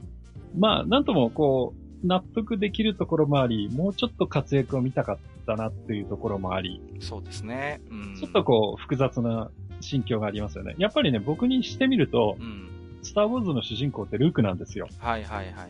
[0.57, 7.81] まあ、なんともこう、納得できるところもあり、もうちょっと活躍を見たかったなっていうところもあり、そうですね。
[7.91, 8.17] うん。
[8.17, 10.75] ちょっとこう、複雑な心境がありますよね。
[10.79, 12.69] やっぱりね、僕にしてみるとう、ん。
[13.03, 14.89] スター・ウォーズの主人公ってルークなんですよ。
[14.99, 15.69] はいはいはいはい。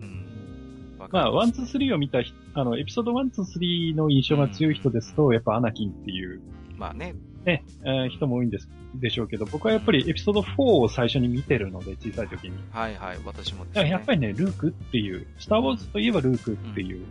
[0.00, 0.96] うん。
[0.98, 6.40] わかまあ、りワン、ツー、スリーを見た人、あの、エピソード1、2、3の印象が強い人ですと、やっぱアナキンっていう、
[6.76, 7.14] まあね。
[7.46, 12.56] ね、えー人も多いんです、でしょうけど、僕はやっぱりエピソード4を最初に見てるので、小さい時に。
[12.70, 13.18] はいはい。
[13.24, 13.90] 私もですだからね。
[13.90, 17.04] やっぱりね、ルークっていう、スター・ウォーズといえばルークっていう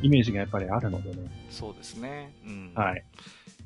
[0.00, 1.30] イメージがやっぱりあるのでね。
[1.50, 2.34] そうですね。
[2.46, 2.72] うん。
[2.74, 3.04] はい。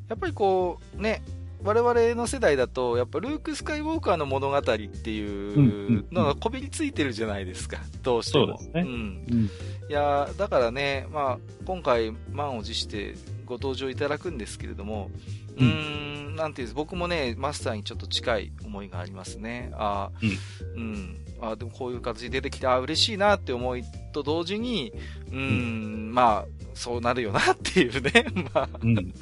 [0.09, 1.23] やっぱりこう、ね、
[1.65, 7.79] 我々の世代だと、やっぱルーク・スカイウォーカーの物語っていうのがこびりついてるじゃないですか。
[8.03, 8.47] どうしても。
[8.47, 8.87] そうですねん。
[8.87, 9.51] うん。
[9.89, 13.15] いやーだからね、まあ、今回、満を持して
[13.47, 15.11] ご登場いただくんですけれども、
[15.59, 19.71] ううんーん、なんていうんです僕もね、マスターにちょっと近い思いがありますね。
[19.75, 20.39] あー
[20.77, 21.19] うん。
[21.41, 24.93] あーでもこういう形で出てきて、あー嬉しいなって思いと同時に、
[25.31, 28.27] うーん、まあ、そうなるよなっていうね。
[28.55, 29.15] まあ、うん。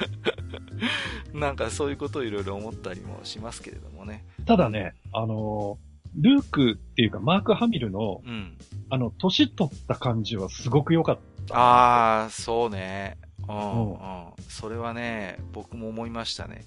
[1.33, 4.25] なんかそういうことをいろいろ思ったりもしますけれどもね。
[4.47, 8.57] ただね、あのールークっていうか、マーク・ハミルの、うん。
[8.89, 11.19] あの、年取った感じはすごく良かっ
[11.49, 11.57] た。
[11.57, 13.19] ああ、そうね。
[13.49, 14.45] うん。
[14.49, 16.65] それはね、僕も思いましたね。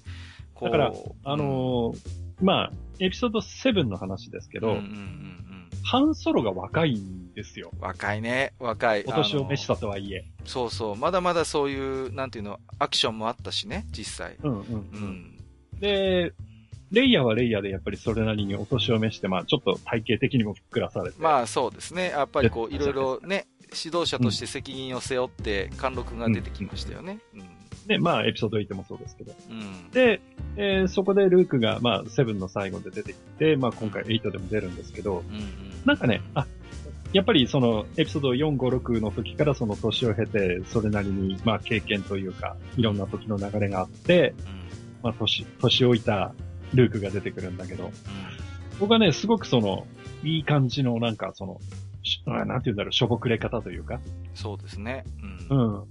[0.60, 0.92] だから
[1.24, 1.98] あのー
[2.40, 5.28] まあ、エピソード7の話ですけど、うんうんうんうん
[5.84, 7.70] ハンソロが若いんですよ。
[7.80, 9.04] 若いね、若い。
[9.06, 10.26] お年を召したとはいえ。
[10.44, 10.96] そうそう。
[10.96, 14.36] まだまだそういう、なんていうの、アクションもあったしね、実際。
[14.42, 15.00] うんうんううん。
[15.00, 15.36] ん。
[15.80, 16.34] で、
[16.90, 21.22] レイヤーはレイヤーでやっぱりそれなりにお年を召して、まあちょっと体型的にもふっくらされて。
[21.22, 22.10] まあそうですね。
[22.10, 27.18] やっぱりこう、でいろいろね、指導者として責任を背負って、貫禄が出てきましたよね。
[27.34, 27.42] うん。
[27.86, 29.32] で、まあエピソード8もそうですけど。
[29.50, 29.90] うん。
[29.90, 30.20] で、
[30.56, 35.44] えーそこでルークが、まあ7の最後で出てきて、まあ今回8でも出るんですけど、うんうん。
[35.84, 36.46] なんかね、あ、
[37.12, 44.34] やっぱりそのエピソード4、5、6の時からその年を経て、それなりに、まあ経験というか、いろんな時の流れがあって、
[45.02, 46.34] まあ年、年老いた
[46.74, 47.90] ルークが出てくるんだけど、
[48.78, 49.86] 僕はね、すごくその、
[50.22, 51.60] いい感じのなんかその、
[52.26, 54.00] なんて言うんだろう、しょぼくれ方というか、
[54.34, 55.04] そうですね。
[55.50, 55.74] ううん。
[55.80, 55.84] ん。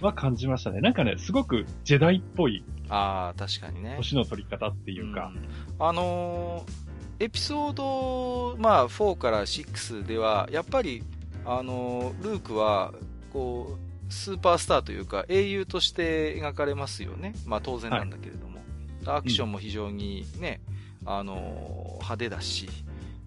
[0.00, 0.80] は感じましたね。
[0.80, 3.94] なんかね、すごくジェダイっぽいああ、確かにね。
[3.98, 5.48] 年の取り方っていうか、うん
[5.84, 6.90] あのー
[7.22, 11.02] エピソード、まあ、4から6では、やっぱり、
[11.44, 12.94] あのールークは、
[13.30, 13.76] こ
[14.08, 17.34] う、スーパースターというか、英雄として描かれますよね。
[17.44, 18.60] まあ、当然なんだけれども。
[19.04, 20.62] アクションも非常にね、
[21.04, 22.70] あのー派手だし、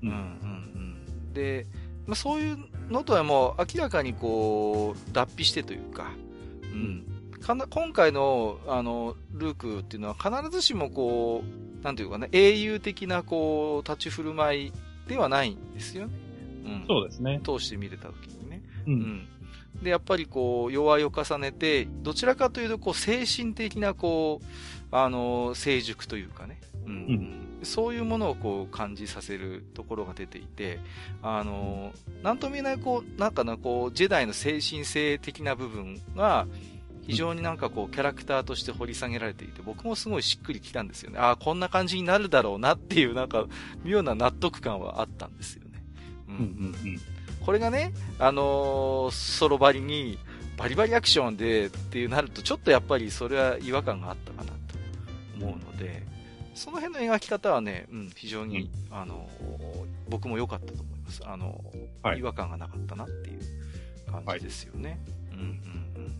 [0.01, 1.33] ううんんうんうん。
[1.33, 1.67] で、
[2.05, 2.57] まあ、そういう
[2.89, 6.11] のとはもう明らかにこう、脱皮してというか、
[6.71, 7.05] うん。
[7.39, 11.43] かな今回の、あの、ルークっていうのは必ずしもこ
[11.81, 14.73] う、なんていうかね、英雄的なこう、立ち振る舞い
[15.07, 16.13] ではないんですよね。
[16.65, 16.85] うん。
[16.87, 17.41] そうですね。
[17.43, 18.61] 通して見れた時にね。
[18.87, 18.91] う。
[18.91, 19.27] うんん。
[19.81, 24.45] で、やっぱりこう、弱いを重ねて、どちらかというと、こう、精神的な、こう、
[24.91, 26.61] あの、成熟というかね。
[26.85, 26.93] うん。
[26.93, 30.79] うんそういうものをこう感じさせるところが出ていて、
[31.21, 36.47] あの、なんとも言えない、こう、なんかな、こう、ジェダイの精神性的な部分が、
[37.05, 41.19] 非常になんかこう、キャラクターとして掘り下げられていて、僕もすごいしっくりきたんですよね。
[41.19, 43.45] ああ、こんな感じになるだろうなっていう、なんか、
[43.83, 45.83] 妙な納得感はあったんですよね。
[46.29, 47.01] うんうんうんうん。
[47.45, 50.17] これがね、あのーソロバリに、
[50.55, 54.57] バリバリアクションでっていうなると、ちょっとやっぱりそれは違和感があったかなと
[55.35, 56.03] 思うので、
[56.53, 59.53] その辺の描き方はね、うん、非常に、あのー
[60.09, 61.21] 僕も良かったと思います。
[61.25, 62.19] あのーはい。
[62.19, 63.39] 違和感がなかったなっていう
[64.11, 64.99] 感じですよね。
[65.31, 66.15] うんうんうん。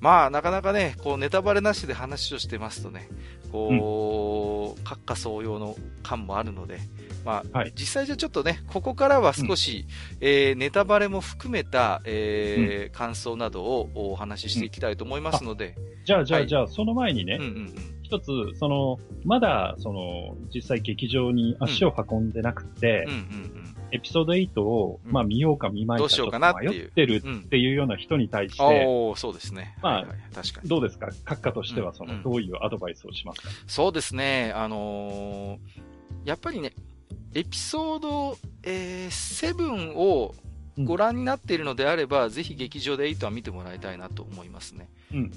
[0.00, 3.08] まあ、なかなかね、こう、ネタバレなしで話をしてますとね、
[3.50, 6.78] こう、閣下総用の感もあるので、
[7.24, 7.72] まあ、はい。
[7.74, 9.86] 実際じゃちょっとね、ここからは少し、
[10.20, 16.48] えーネタバレも含めた、えー感想などをお話ししていきたいと思いますので、じゃあ、じゃあ、はい。
[16.48, 17.74] じゃあ、その前にねうん、うんうん。
[18.06, 27.32] 一つ、その、まだ、その、実際劇場に足を運んでなくてうん、うんエピソード8を、うんまあ見ようか見まいかどうしようかなっていうちょっと迷ってるうん。
[27.34, 27.38] うん。
[27.40, 29.76] っていうような人に対して、おー、そうですね。
[29.80, 30.68] まあはいはい、確かに。
[30.68, 31.06] どうですか？
[31.24, 33.48] 閣下としては、そうんの、どういうアドバイスをしますか？
[33.68, 35.58] そうですね、あのー
[36.24, 36.72] やっぱりね、
[37.34, 40.34] エピソード、えー、7を
[40.78, 44.90] ご覧になっているのであれば、ぜひ劇場で8は見てもらいたいなと思いますね。
[45.12, 45.32] うんうんうんう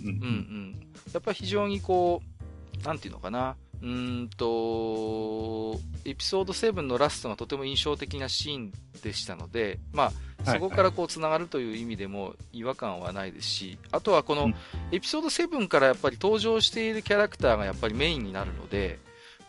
[0.71, 0.79] ん。
[1.13, 2.38] やっぱり非常にこう、
[2.83, 3.55] なんていうのかな。
[3.81, 10.15] うーんと、エピソード7のラストがとても印象的なシーンでしたので、まあ、はい
[10.45, 14.55] そこからこう繋がるという意味でも違和感はないですし、あとはこのうん。
[14.91, 18.99] エピソード7からやっぱり登場しているキャラクターがやっぱりメインになるので、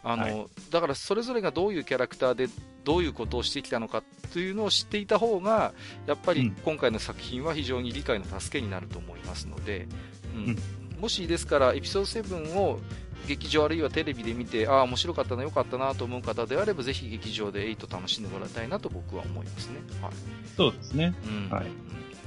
[0.03, 0.47] あの、はい。
[0.71, 2.49] だからそれぞれがどういうキャラクターで
[2.85, 5.73] どういうことをしてきたのかというのを知っていた方が、
[6.07, 6.57] やっぱりうん。
[6.65, 9.87] 今回の作品は非常に理解の助けになると思いますので、
[10.35, 10.45] うん。
[10.45, 11.01] うん。
[11.01, 12.81] もしですからエピソード7を
[13.27, 19.75] 劇場あるいはテレビで見て、ああ、面白かったな、良かったなと思う方であれば、ぜひ劇場で8楽しんでもらいたいなと僕は思いますね。
[20.03, 20.13] はい。
[20.57, 21.15] そうですね。
[21.25, 21.49] うん。
[21.51, 21.67] はい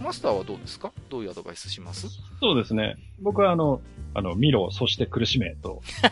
[0.01, 0.91] マスターはどうですか？
[1.10, 2.08] どういうアドバイスします？
[2.41, 2.95] そうですね。
[3.21, 3.79] 僕はあの、
[4.15, 5.82] あの、見ろ、そして苦しめと、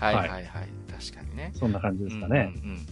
[0.00, 0.46] はいははいいはい。
[0.90, 1.52] 確かにね。
[1.54, 2.52] そんな感じですかね。
[2.54, 2.86] うんうんうん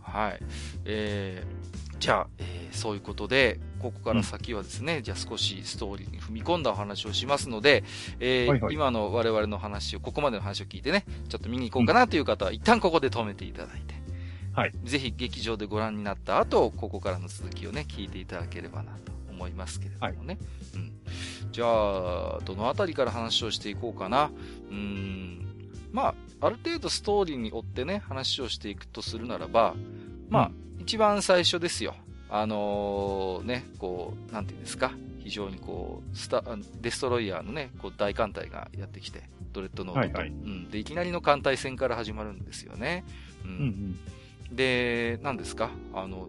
[0.00, 0.38] はい。
[0.84, 7.84] えー、じゃあ、えーそういうことで、ここから先はですね、じゃあ少しストーリーに踏み込んだお話をしますので、
[8.20, 13.94] えーはいはい今の我々の話を、ここまでの話を聞いてね、ちょっと見に行こうかなという方は、一旦ここで止めていただいて、
[14.52, 14.72] はい。
[14.84, 20.38] ぜひ劇場でご覧になった後、ここからの続きをね、聞いていただければなと思いますけれどもね。
[20.74, 20.92] うん。
[21.52, 24.30] じゃあ、どのあたりから話をしていこうかな。
[24.70, 25.70] うーん。
[25.92, 29.74] まあ、ある程度ストーリーに追ってね、話をしていくとするならば、
[30.28, 30.50] まあ、
[30.86, 31.96] 一番最初ですよ。
[32.30, 34.92] あのーね、こう、なんていうんですか？
[35.18, 40.70] 非常にこう、スタ、あデストロイヤーのね、こう大艦隊がやってきて、ドレッドノートと、はいはいうん。
[40.70, 43.04] で、いきなりの艦隊戦から始まるんですよね。
[43.44, 43.48] う。
[43.48, 43.98] うんん
[44.52, 45.70] で、何ですか？
[45.92, 46.28] あの、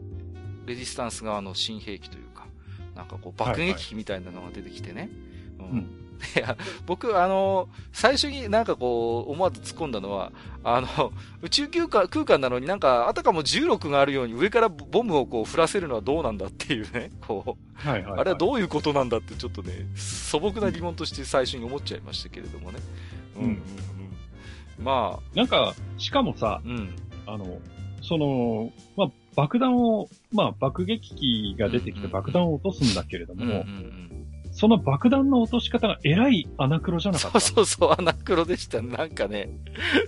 [0.65, 2.47] レジスタンス側の新兵器というか、
[2.95, 5.11] なんかこう爆撃機みたいなのが出てきてね。
[5.59, 10.31] うんうんいや、僕、あの、最初になんかこう、思わず突っ込んだのは、
[10.63, 18.19] あの、宇宙空間空間なのになんか、あたかも重力があるように上からボムをこう降らせるのはどうなんだっていうね、こう、はいはい、はい。
[18.21, 22.79] あれはどういうことなんだってちょっとね、素朴な疑問として最初に思っちゃいましたけれどもね。
[23.37, 24.83] うんうんうん。
[24.83, 26.95] まあ、なんか、しかもさ、うん。
[27.25, 27.59] あの、
[28.01, 34.06] その、まあ、爆弾を、まあ、爆撃機が出てきて爆弾を落とすんだけれども、うんうんうん。
[34.59, 37.39] その爆弾の落とし方がえらいアナクロじゃなかった？
[37.39, 38.81] そうそうそう、アナクロでした。
[38.81, 39.49] なんかね、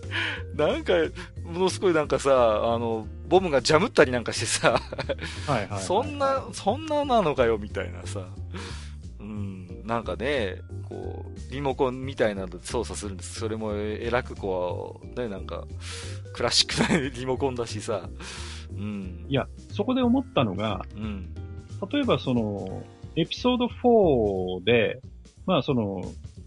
[0.57, 0.93] なんか、
[1.45, 2.31] ものすごいなんかさ、
[2.73, 4.79] あの、ボムがジャムったりなんかしてさ、は
[5.49, 5.83] いはい、はい。
[5.83, 8.21] そんな、そんななのかよ、みたいなさ。
[9.19, 10.55] うん、なんかね、
[10.87, 13.39] こう、リモコンみたいなので操作するんです。
[13.39, 15.65] それもえらくこう、ね、なんか、
[16.33, 18.09] クラシックなリモコンだしさ。
[18.71, 19.25] うん。
[19.29, 21.35] いや、そこで思ったのが、うん。
[21.91, 22.83] 例えばその、
[23.15, 25.01] エピソード4で、
[25.45, 26.01] まあその、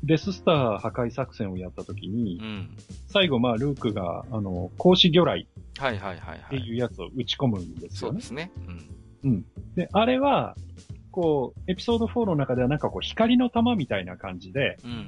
[0.05, 2.77] デススター破壊作戦をやった時にう、ん。
[3.09, 5.49] 最後まあルークが、あの、格子魚雷
[5.79, 6.67] はいはいはいってはい。
[6.67, 8.43] いうやつを撃ち込むんですよねそうで。
[8.43, 8.53] すね。
[9.25, 9.45] うん。
[9.77, 10.57] で、あれは、
[11.13, 15.03] こう、エピソード4の中ではなんかこう光の玉みたいな感じでうんうんうん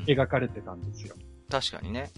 [0.00, 0.04] うん。
[0.06, 1.14] 描かれてたんですよ。
[1.50, 2.10] 確かにね。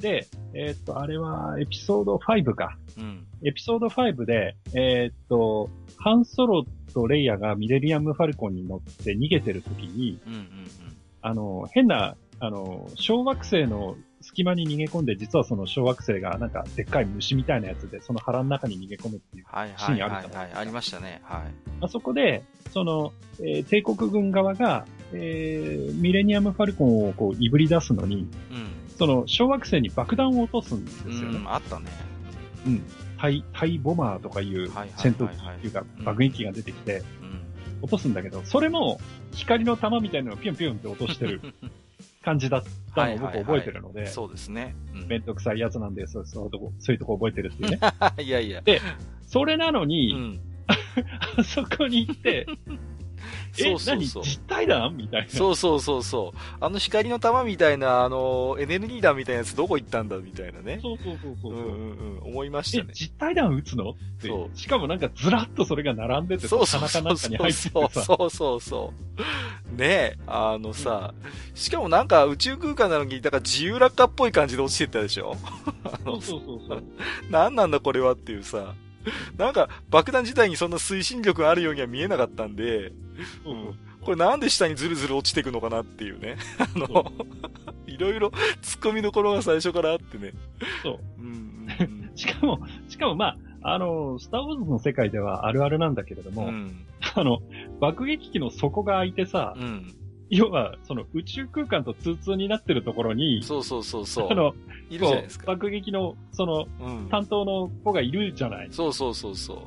[0.00, 2.78] で、えーっと、あれはエピソード5か。
[2.96, 3.04] うん。
[3.04, 3.26] うん。
[3.46, 5.68] エピソード5で、えーっと、
[5.98, 10.48] ハンソロとレイヤがミレリアム・ファルコンに乗って逃げてる時に、うんうん
[11.22, 20.54] あの、変な、あの、小惑星の隙間に逃げ込んで、実はその小惑星がなんかでっかい虫みたいなやつで、その腹の中に逃げ込むっていうはいシーンあるじゃないはい。
[20.54, 21.20] ありましたね。
[21.22, 21.42] はい。
[21.80, 28.16] あそこで、その、えー帝国軍側が、えーミレニアム・ファルコンをこう、いぶり出すのに、
[28.50, 28.96] うん。
[28.98, 31.38] その、小惑星に爆弾を落とすんですよね。
[31.38, 31.86] うん、あったね。
[32.66, 32.82] うん。
[33.22, 37.40] タイ、タイボマーとかいう戦闘機っていうかうん爆撃機が出てきて、うん。
[37.80, 39.00] 落とすんだけど、それも
[39.32, 41.40] 光の玉みたいなのをピュンピュンって落としてる
[42.22, 42.62] 感じだっ
[42.96, 44.74] たのを僕覚えてるので、そうですね。
[44.92, 47.78] うんめんどくさいやつなんで、そうそういうとこ、そういうとこ覚えてるっていうね。
[48.18, 48.60] いやいや。
[49.24, 50.40] それなのうに、ん。
[51.38, 52.72] あそこに行って、え、
[53.52, 55.28] そうそうそう何実体弾みたいな。
[55.28, 56.38] そうそうそうそう。
[56.60, 60.78] あの光の玉みたいな、あの、エネルギー弾みたいなやつどこ行ったんだみたいなね。
[60.82, 61.56] そうそうそうそうう。
[61.56, 62.22] んうんうん。
[62.24, 62.92] 思いましたえね、。
[62.94, 63.90] 実体弾撃つの？
[63.90, 64.48] ってそ。
[64.52, 68.92] うしかもなんかずらっとそれが並んでてさ、そうそうそうそうかに入ってそうそうそうそ
[69.74, 69.76] う。
[69.78, 71.12] ねえ、あのさ、
[71.54, 75.36] しかもなんか宇宙空間なのに、だから自由落下っぽい感じで落ちてったでしょ？
[76.04, 76.82] そうそうそうそう。
[77.30, 78.74] なんなんだこれはっていうさ。
[79.36, 82.92] なんか爆弾自体にそんな推進力があるようには見えなかったんで、
[83.44, 86.36] うんこれなんで下にズルズル落ちていくのかなっていうね。
[86.58, 87.12] あその、
[87.86, 88.28] いろいろ
[88.60, 90.32] 突っ込みどころが最初からあってね。
[90.82, 91.00] そう。
[91.20, 96.34] うんうんしかも、しかもまあ、あの、スターウォーズの世界ではあるあるなんだけれどうん。
[96.34, 96.84] も、うん。
[97.14, 97.40] あの、
[97.80, 99.94] 爆撃機の底が開いてさ、うん。
[100.34, 104.28] 要は、その宇宙空間と通通になってるところに、そうそうそうそう。
[104.30, 104.54] あの、
[104.88, 105.46] いるじゃないですか。
[105.46, 107.08] 爆撃の、その、うん。
[107.10, 108.68] 担当の子がいるじゃない。
[108.70, 109.58] そうそうそうそう。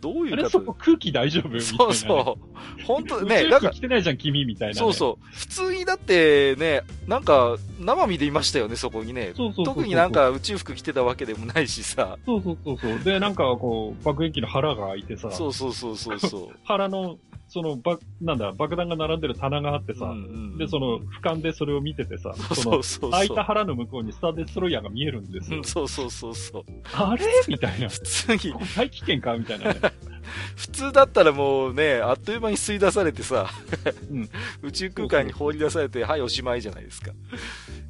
[0.00, 1.48] どういうあれ、方そこ空気大丈夫？
[1.48, 1.88] みたいな、ね。
[1.88, 2.84] そうそう。
[2.84, 4.78] 本当宇ね、宙なんか、服着てないじゃん、君、みたいな、ね。
[4.78, 5.26] そうそう。
[5.32, 9.32] 普通にだってね、なんか、生身でいましたよね、そこにね。
[9.34, 12.18] そうそうそうそう特になんか宇宙服着てたわけでもないしさ。
[12.24, 12.98] そうそうそうそう。
[13.02, 16.56] で、なんかこう、爆撃機の腹が開いてさ、そうそうそうそうそう。
[16.64, 17.18] 腹の、
[17.54, 20.14] その、ば、なんだ、爆弾が並んでる棚があってさ、うんう
[20.54, 23.10] んで、その、俯瞰でそれを見ててさ、 その、そう。
[23.12, 25.64] 開いた腹の向こうにスターデストロイヤーが見えるんですようん。
[25.64, 26.64] そうそうそうそう。
[26.92, 27.24] あれ？
[27.46, 27.88] みたいな。
[27.88, 29.36] 普通に大気圏か？
[29.38, 29.80] みたいなね。
[30.56, 33.46] 普通だったらもうね、あっという間に吸い出されてさ、
[34.10, 34.28] うん
[34.62, 37.12] 宇宙空間に放り出されて、はい、おしまいじゃないですか。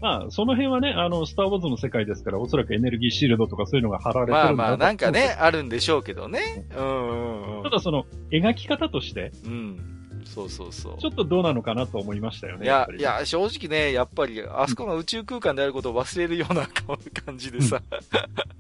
[0.00, 6.66] まあ、その辺はね、あの、スターウォーズの世界ですから、おそらくエネルギーシールドとかそういうのが貼られてるまあまあ、なんかね、とあるんでしょうけどね。
[6.76, 7.62] うんうんうん。
[7.62, 9.94] ただその、描き方として、うん。
[10.24, 10.98] そうそうそう。
[10.98, 12.64] ちょっとどうなのかなと思いましたよね。
[12.64, 17.80] いやいや、正直ね、やっぱり、あそこが宇宙空間であることを忘れるような感じでさ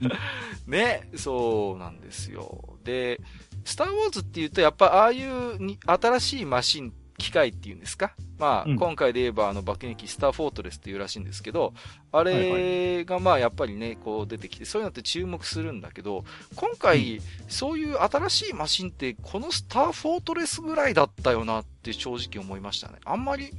[0.00, 0.10] うん。
[0.70, 2.78] ね、そうなんですよ。
[2.84, 3.20] で、
[3.64, 8.14] スター・ウォーズって言うと、やっぱああいうに新しいマシン、機械っていうんですか？
[8.38, 11.72] まあ、うん今回で言えば、あの、爆撃スター・フォートレスっていうらしいんですけど、
[12.10, 16.24] あれがまあ、やっぱりね、こう出てきて、そういうのって注目するんだけど、
[16.56, 22.98] 今回、そういう新しいマシンって、このスター・フォートレスぐらいだったよなって正直思いましたね。
[23.04, 23.50] あんまり、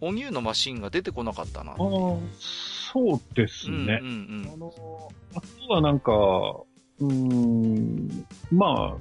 [0.00, 1.72] おニューのマシンが出てこなかったな。
[1.72, 2.20] ああ、そ
[3.14, 4.00] うですね。
[4.02, 6.12] うんうんあの、あとはなんか、
[6.98, 8.96] うーん、まあ、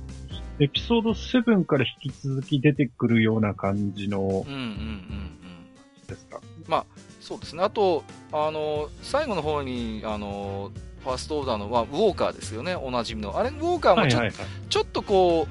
[0.60, 4.28] エピソード7から引き続き出てくるような感じのうん。
[4.28, 6.08] うんうんうんうん。
[6.08, 6.40] ですか？
[7.20, 7.64] そうですね。
[7.64, 10.72] あと、あの、最後の方に、あの、
[11.04, 13.38] ファーストオーダーの、まあ、ウォーカーですよね、おなじみの。
[13.38, 14.48] あれ、ウォーカーもちょ,、はいはいはい。
[14.70, 15.48] ちょっとこ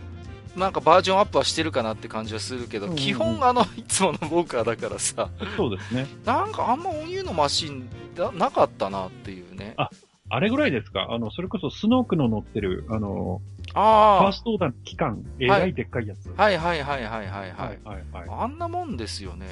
[0.56, 6.06] う、なんかバージョンアップはしてるかなって感じはするけど、うんうん基本あの、いつものウォーカーだからさ、そうですね。
[6.24, 9.74] なんかあんまおニューのマシンだなかったなっていうね。
[9.76, 9.90] あ
[10.30, 11.08] あれぐらいですか？
[11.10, 13.42] あの、それこそスノークの乗ってる、あの、
[13.74, 16.32] ファあーストオーダーの機関、えらいでっかいやつ。
[16.36, 17.78] あ、はいはいはいはいはいはい。
[17.84, 18.04] はい。
[18.30, 19.46] あんなもんですよね。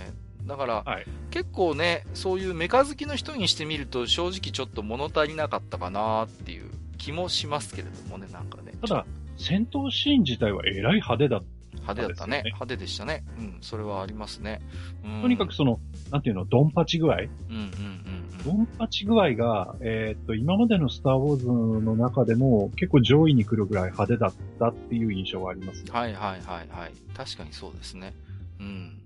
[0.47, 8.73] だから、はい結構ね、そういうメカ好きの人にしてみると、正直ちょっと物足りなかったかなっていう気もしますけれどもね、なんかね。
[8.81, 9.07] ただ、
[9.37, 11.43] 戦闘シーン自体はえらい派手だ。
[11.73, 12.15] 派手だったね。
[12.15, 13.25] そうですよね派手でしたね。
[13.39, 14.61] うん、それはありますね。
[15.05, 17.17] うん、とにかくその、なんていうの、ドンパチ具合？
[17.17, 21.47] うんうんうんドンパチ具合が、えーっと、今までのスターウォーズ
[21.85, 25.91] の中でも結構上位に来るぐらい派手だったっていう印象はありますね。。
[25.93, 26.93] はいはいはいはい。
[27.17, 28.15] 確かにそうですね。
[28.61, 28.99] うん。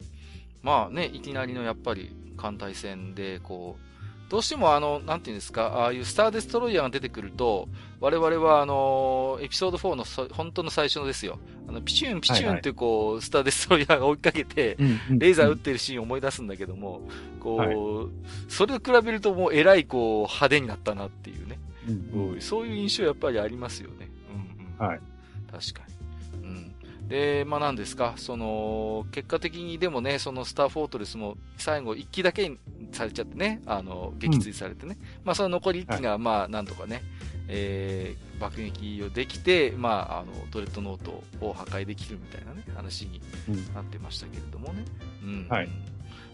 [0.63, 3.96] まあね、いきなりのやっぱり艦隊戦で、こう、
[4.29, 7.69] どうしてもあの、なんていうんですか、ああいうスターデストロイヤーが出てくると、
[8.01, 11.39] 我々はあの、エピソード4のそ本当の最初のですよ。
[11.69, 14.77] あの、ピチューンピチューンってこう、スターデストロイヤーが追いかけて、
[15.11, 17.03] レーザー撃ってるシーンを思い出すんだけども、
[17.41, 17.77] こう、はい
[18.49, 21.59] それと比べるともうえらいこう派手になったなっていうね、
[21.89, 24.09] うんうんそういう印象やっぱりありますよね。
[24.33, 25.01] うんうん、はい。
[25.51, 25.96] 確かに。
[27.07, 27.09] うん。
[27.09, 32.59] で、まあ何ですか、その、結果的にでもね、そのスターフォートレスも最後一機だけに
[32.93, 34.99] されちゃってね、あの、撃墜されてね。
[35.25, 37.03] まあその残り一機が、まあなんとかね、
[37.49, 44.85] えー、爆撃をできて、まああの、ドレッドノートを破壊できるみたいなね、話にうんなってましたけれどもね。
[45.23, 45.47] うん。
[45.49, 45.69] はい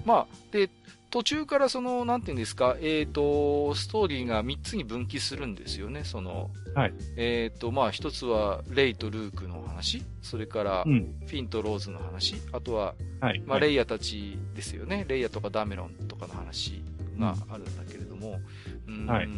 [0.05, 0.69] まあ、で、
[1.13, 6.95] 途中からその、なんていうんですか、えっ、と、ストーリーが3つに分岐するんですよね、その、はい。
[7.19, 11.15] えっ、と、まあ、一つは、レイとルークの話、それから、うん。
[11.27, 13.41] フィンとローズの話、あとは、はい。
[13.41, 15.05] まあ、はいレイヤたちですよね。
[15.07, 16.83] レイヤとかダメロンとかの話
[17.19, 18.41] があるんだけれども、
[18.87, 19.29] うーんはい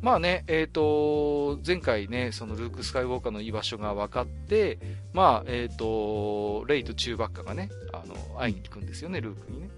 [0.00, 4.78] まあね、えっ、と、前回ね、そのルーク・スカイウォーカーの居場所が分かって、
[5.14, 9.70] まあ、えっ、と、レイとチューバッカがね、あの、会いに行くんですよね、ルークにね。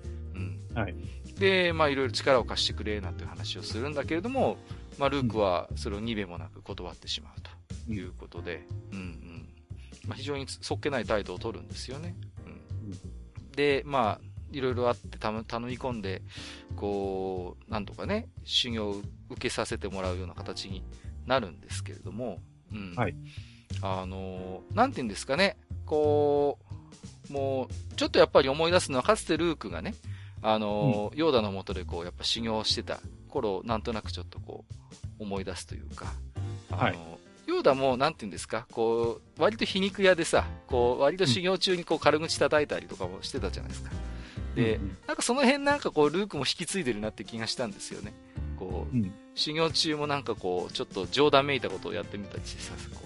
[0.77, 0.83] うん。
[0.83, 0.95] はい。
[1.39, 4.59] で、まあ、いろいろ力を貸してくれ、なんていう話をするんだけれども、
[4.99, 9.49] まあ、ルークはそれをにべもなく断ってしまうということで、うんうん。
[10.07, 12.14] まあ、非常にそっけない態度を取るんですよね。
[12.47, 13.53] うん。
[13.53, 14.20] で、まあ、
[14.53, 16.22] いろいろあってた頼み込んで、
[16.77, 20.85] こう、なんとかね、修行を受けさせてもらうような形に
[21.27, 22.39] なるんですけれども、
[22.72, 22.95] うん。
[22.95, 23.14] はい。
[23.83, 26.59] あの、なんて言うんですかね、こ
[27.29, 29.95] う、もう、ちょっとやっぱり思い出すのは、かつてルークがね、
[30.43, 36.12] あの、ヨーダのもとでこう、やっぱ修行してた頃をなんとなくちょっとこう、思い出すというか、
[36.70, 36.99] あの、はい
[37.47, 43.91] ヨーダも、なんて言うんですか、こう、割と皮肉屋でさ、こう、割と修行中にこう、軽口叩いたりとかもしてたじゃないですか。
[44.57, 48.12] で、うんなんかその辺なんかこう、ルークも引き継いでるなって気がしたんですよね。
[48.59, 49.12] こう、うん。
[49.37, 53.03] 修行中もなんかこう、ちょっと冗談めいたことをやってみたりしてさ、こ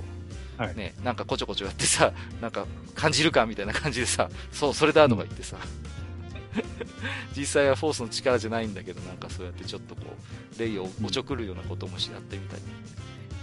[0.58, 0.74] う、はい。
[0.74, 5.58] ね、なんかこちょこちょやってさ、なんか感じるかみたいな感じでさ、そう、それだとか言ってさ、
[7.36, 10.02] 実際はフォースの力じゃないんだけど、なんかそうやってちょっとこ
[10.56, 12.62] う、レイをおちょくるようなこともしやってみたり、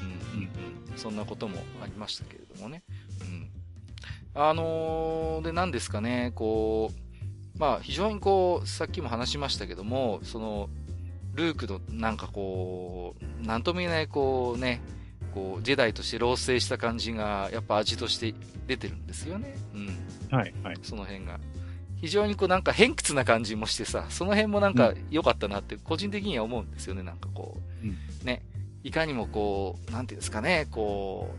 [0.01, 2.83] うん、うん、うん、そんなこともありましたけれどもね。
[3.21, 3.49] うん。
[4.35, 10.69] あのー、で、何ですかね、こう、まあ、非常にこう、さっきも話しましたけども、その、
[11.33, 14.81] ルークのなんかこう、なんとも言えないこうね、
[15.33, 18.33] こう、ジェダイとして老成した感じが、やっぱ味として
[18.67, 19.55] 出てるんですよね。
[19.73, 20.35] うん。
[20.35, 20.53] はい。
[20.63, 20.77] はい。
[20.81, 21.39] その辺が。
[22.01, 27.87] 非常にこうなんか偏屈な感じもしてさ、その辺もなんか良かったなって個人的には思うんですよね、なんかこう。
[27.87, 28.43] うんね。
[28.83, 31.29] いかにもこう、なんていうんですかね、こ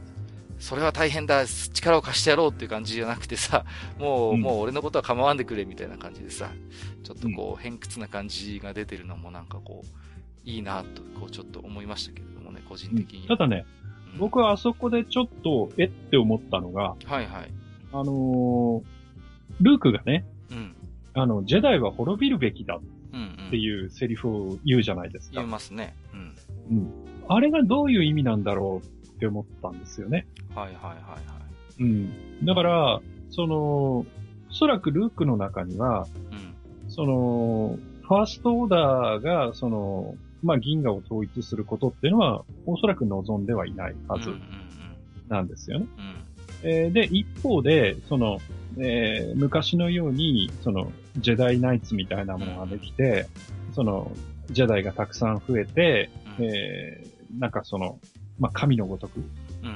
[0.59, 3.65] う、それは大変だ、力を貸してやろうっていう感じじゃなくてさ、
[3.99, 6.51] もう、うんもう俺のことは構わんでくれみたいな感じでさ、
[7.05, 13.29] ちょっとこう、偏屈な感じが出てるのもなんかこう、いいなと、こうちょっと思いましたけれどもね、個人的に。
[13.29, 13.79] ただね、うん
[14.19, 17.51] 僕はあそこでちょっと、えって思ったのが、はいはい。
[17.93, 18.83] あのー
[19.61, 20.38] ルークがね、うん。
[21.15, 22.81] あの、ジェダイは滅びるべきだっ。
[23.51, 25.47] ていうセリフを言うじゃないですか言い。
[25.47, 25.95] ますね。
[26.13, 26.37] うん。
[26.71, 26.93] うん。
[27.29, 30.27] あれがどういう意味なんだろうって思ったんですよね。
[30.55, 31.83] はいはいはいはい。
[31.83, 32.45] うん。
[32.45, 33.01] だから、
[33.31, 34.07] その、お
[34.51, 36.91] そらくルークの中には、うん。
[36.91, 44.31] その、ファーストオーダーが、その、まあ、銀河を統一することっていうのは、おそらく望んではいないはず
[45.29, 45.87] なんですよね。
[45.99, 46.05] うん。
[46.05, 46.18] うん。
[46.63, 48.39] えーで、一方で、その、
[48.79, 53.27] えー昔のように、その、ジェダイナイツみたいなものができて、
[53.75, 54.11] その、
[54.51, 57.99] ジェダイがたくさん増えて、うんえーなんかその、
[58.39, 59.21] まあ、神のごとく、
[59.63, 59.69] うん。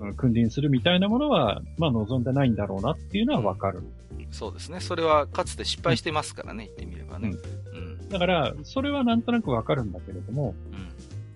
[0.00, 3.82] うん君臨するみたいなものは、まあ、望んでないんだろうなっていうのはわかる。
[4.30, 4.80] そうですね。
[4.80, 7.32] それはかつて失敗してますからね、言ってみればね。
[7.74, 8.08] うん。
[8.08, 10.88] だから、それはなんとなくわかるんだけれども、うん。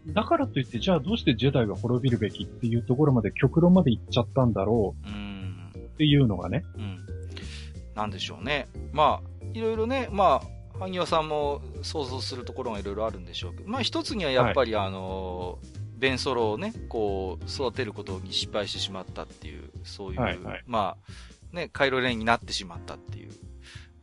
[0.07, 6.65] だからといって、じゃあどうしてジェダイが滅びるべきっていうところまで極論まで行っちゃったんだろうっていうのがね。
[6.77, 6.99] うん。
[7.95, 8.69] なんでしょうね。
[8.93, 15.59] まあ、いろいろね、まあ、萩和さんも想像するところがいろいろあるんでしょうけど、まあ一つにはやっぱり、あの、
[15.97, 20.97] ベンソロをね、こう、育てることに失敗してしまったっていう、そういう、はいはいま
[21.53, 23.31] あ、ね、カイロレインになってしまったっていう、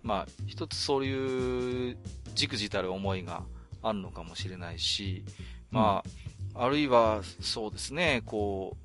[0.02, 1.98] まあ、一つそういう、
[2.34, 3.44] じくじたる思いが
[3.84, 5.26] あるのかもしれないし、
[5.72, 6.04] ま
[6.56, 8.78] あ、あるいは、そうですね、こ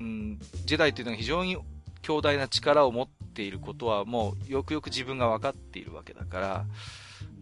[0.00, 1.56] う、うん、ジェダイというのは非常に
[2.02, 6.64] 強大な力を持っていることはもうよくよく自分が分かっているわけだから、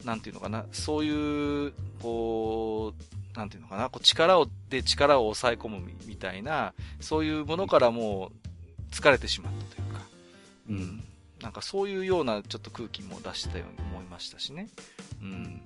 [0.04, 2.94] なんていうのかな、そういう、こ
[3.34, 8.30] う、なんていうのかな、こう力を、で力を抑え込むみみたいな、そういうものからも
[8.90, 10.00] う疲れてしまったというか、
[10.70, 11.04] うん。
[11.40, 14.68] なんかそういうようなちょっと空気も出したように思いましたしね。
[15.20, 15.60] うん。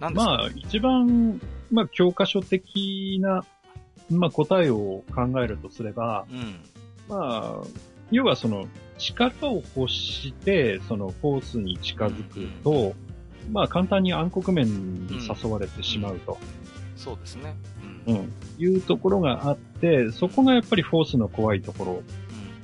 [0.00, 1.40] なんですか、まあ、一番、
[1.70, 3.44] まあ、教科書的な、
[4.10, 6.60] まあ、答えを考えるとすれば、うん。
[7.08, 7.66] まあ、
[8.10, 8.66] 要はその、
[8.98, 12.94] 力を欲して、その、フォースに近づくと、
[13.50, 16.38] まあ、簡単に暗黒面に誘われてしまうと、
[16.96, 17.54] そうですね。
[18.06, 18.16] ううん。
[18.16, 22.02] んいうところがあって、そこがやっぱりフォースの怖いとこ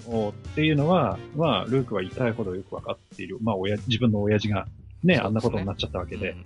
[0.08, 3.38] ろをっていうのは、まあ、ルークは痛いほどよくわかっている。
[3.40, 4.66] まあ、親、自分の親父が
[5.04, 6.30] ね、ねあんなことになっちゃったわけで。
[6.30, 6.40] うんう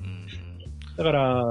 [0.44, 0.47] ん
[0.98, 1.44] だから、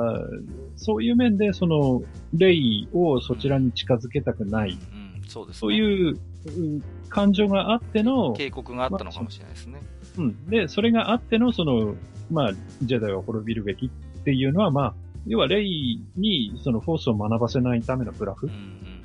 [0.75, 4.49] そういう面で、その、レイをそちらに近づけたくうん。
[4.49, 4.71] ない。
[4.71, 5.59] うんうんそうですね。
[5.59, 9.79] そういう、うん感情があっての、警告があったのかもしれないですね。
[10.17, 10.45] うん。
[10.47, 11.95] で、それがあっての、その、
[12.29, 13.89] まあ、ジェダイは滅びるべきっ
[14.23, 14.93] ていうのは、まあ、
[15.25, 18.96] 要はレイにそのフォースを学ばせないためのブラフうん、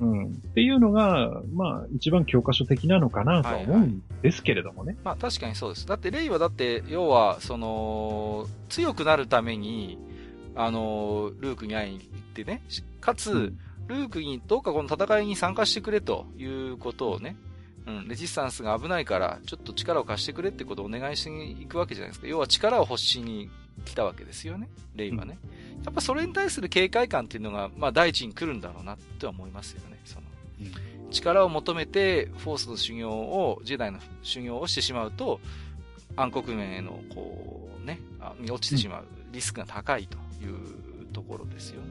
[0.00, 0.18] うん、うん。
[0.18, 0.32] うん。
[0.32, 4.96] っていうのが、まあ、一番教科書的なのかなとは思うんですけれどもね。
[5.04, 5.86] まあ確かにそうです。
[5.86, 9.98] だってレイはだって、要は、その、強くなるために、
[10.54, 17.36] あの、ルークに会いに行ってね、しかつ、うんルークにどうかこの戦いに参加してくれということをね、
[17.86, 22.26] うん、レジスタンスが危ないから、ちょっと力を貸してくれってことをお願いしに行くわけじゃないですか。
[22.26, 23.48] 要は力を欲しに
[23.84, 25.38] 来たわけですよね、レイはね。
[25.84, 30.00] やっぱそれに対する警戒感っていうのが、まあ第一に来るんだろうなって思いますよね。
[30.04, 30.26] その
[31.10, 35.40] 力を求めて、フォースの修行を、ジェダイの修行をしてしまうと、
[36.16, 41.88] 暗黒面への、こう、ね、あに落ちてしまうリスクが高いというところですよね。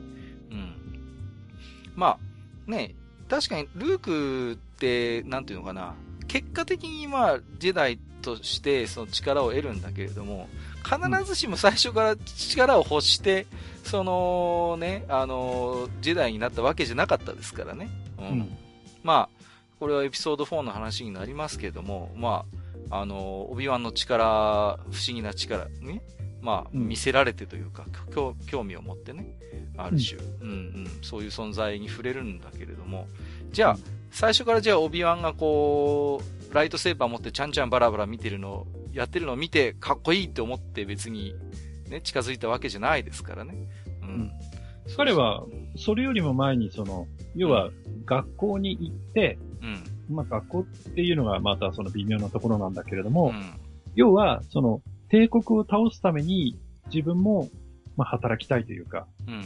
[0.52, 0.76] うん。
[1.96, 2.18] ま
[2.68, 2.96] あ、ね、
[3.30, 5.96] 確かに、ルークって、なんていうのかな、
[6.28, 10.50] 結果的にまあ、ジェダイとしてその力を得るんだけれども、
[10.86, 13.48] 必ずしも最初から力を欲して、
[13.84, 17.90] そのね、あの、ジェダイになったわけじゃなかったですからね。
[18.20, 18.26] うん。
[18.26, 18.58] うん。
[19.04, 19.44] まあ、
[19.80, 22.46] これはエピソード4の話になりますけれども、ま
[22.92, 26.02] あ、あの、オビワンの力、不思議な力ね、
[26.42, 26.88] まあ、うん。
[26.88, 29.26] 見せられてというか、興興味を持ってね、
[29.78, 33.08] ある種、うん、うん、そういう存在に触れるんだけれども、
[33.52, 33.80] じゃあ、うん。
[34.12, 41.36] 最初からじゃあ、オビワンがこう、ライトセーバー持ってちゃんちゃんバラバラ見てるのを、やってるのを見て、かっこいいって思って別に、
[41.90, 43.68] ね、近づいたわけじゃないですからね。
[44.02, 44.10] うん。
[44.10, 44.32] うん
[44.96, 45.44] 彼は、
[45.76, 47.72] それよりも前に、その、要は、
[48.06, 49.40] 学校に行って、
[50.10, 50.16] うん。
[50.16, 53.60] まあ学校っていうのがまたその微妙なところなんだけれども、うん。
[53.96, 56.56] 要は、その、帝国を倒すために
[56.94, 57.50] 自分も、
[57.98, 59.34] まあ働きたいというか、うん。
[59.34, 59.44] うん。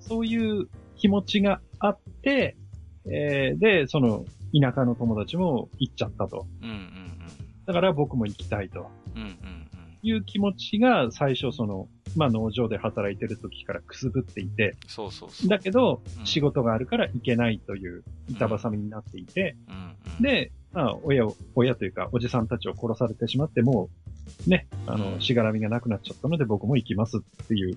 [0.00, 2.56] そういう気持ちがあって、
[3.04, 4.24] えーで、その、
[4.58, 6.46] 田舎の友達も行っちゃったと。
[6.62, 6.68] うん。
[6.68, 6.76] うん。
[6.76, 7.12] うん。
[7.66, 9.22] だから僕も行きたいとうん。
[9.22, 9.68] うん。
[10.04, 15.48] いう気持ちが最初その、まあ農場で働いてる時からくすぶっていて、そうそうそう。
[15.48, 19.96] だけどうん仕事があるから行けないという板挟みになっていて、うん。
[20.16, 23.90] うん、で、まあ親を、親というかおじさんたちを殺されてしまっても
[24.46, 27.76] う、ね、あうんの、しがらみがなくなっちゃったので僕も行きますっていう。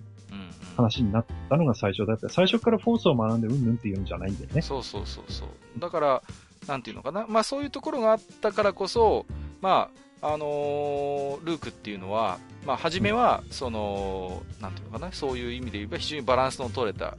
[0.75, 2.27] 話になったのが最初だった。
[2.27, 4.61] 最初からフォースを学んでうんぬんっていうんじゃないんだよね。
[4.61, 5.79] そうそうそうそう。
[5.79, 6.21] だから、
[6.67, 7.25] なんていうのかな。
[7.27, 9.25] まあそういうところがあったからこそ、
[9.61, 9.89] ま
[10.21, 15.11] あ、あのールークっていうのは、まあ初めは、その、なんていうのかな。
[15.11, 17.17] そういう意味で言えば非常にバランスの取れた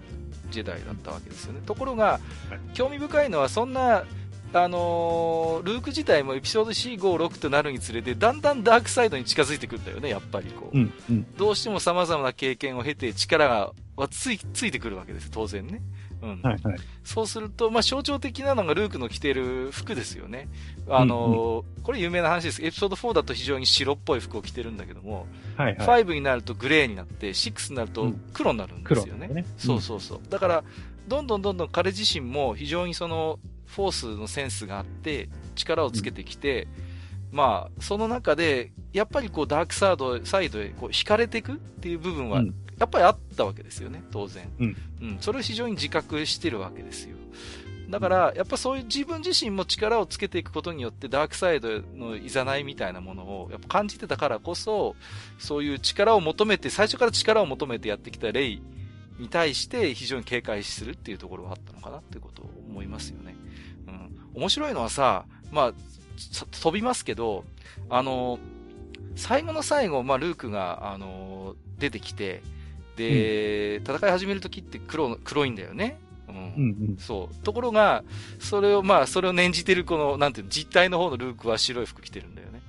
[0.51, 1.61] ジェダイだったわけですよね。
[1.65, 2.21] ところが、
[2.75, 4.05] 興味深いのはそんな、
[4.53, 10.77] あのールーク自体もエピソード4、5、6となるにつれて、だんだんダークサイドに近づいてくるんだよね、やっぱりこう。
[10.77, 11.37] うん、うん。
[11.37, 15.83] どうしても様々な経験を経て力がはついついてくるわけです、当然ね。
[16.23, 16.41] うん。
[16.43, 16.79] はい、はい。
[17.05, 20.49] そうすると、まあ、象徴的なのがルークの着てる服ですよね。
[20.89, 22.65] あのーこれ有名な話です。
[22.65, 26.05] エピソード4だと非常に白っぽい服を着てるんだけども、はい、はい。
[26.05, 29.29] 5になるとグレーになって、6になると黒になるんですよね。
[29.29, 29.47] 黒ね。
[29.57, 30.21] そうそうそう。
[30.29, 30.65] だから、
[31.07, 36.67] どんどんどんどん彼自身も非常にその、フォースのセンスがあって、力をつけてきて、
[37.31, 44.51] まあ、その中で、やっぱりこう、ダークサイド、サイドへこう、惹かれていくっていう部分はうん、やっぱりあったわけですよね、当然。
[44.59, 44.77] うん。
[45.01, 45.19] うん。
[45.21, 47.17] それを非常に自覚してるわけですよ。
[47.89, 54.97] だから、やっぱそういう自分自身も力をつけていくことによって、ダークサイドのいざないみたいなものを、やっぱ感じてたからこそ、
[55.39, 58.63] そういう力を求めて、最初から力を求めてやってきたレイ
[59.19, 63.37] に対して非常に警戒するっていうところがあったのかなっていうことを思いますよね。
[63.87, 64.41] うん。
[64.43, 65.73] 面白いのはさ、まあ、
[66.19, 67.45] さ飛びますけど、
[67.89, 68.41] あの、
[69.15, 72.43] 最後の最後、まあ、ルークが、あの、出てきて、
[72.97, 75.99] で、戦い始めるときって黒、黒いんだよね。
[76.29, 76.35] うん。
[76.35, 76.97] うん、うん。
[76.99, 77.45] そう。
[77.45, 78.05] ところが、
[78.39, 82.63] それを、まあ、それを念じてるこの、なんていうの、実体の方のルークは白い服着てるんだよね。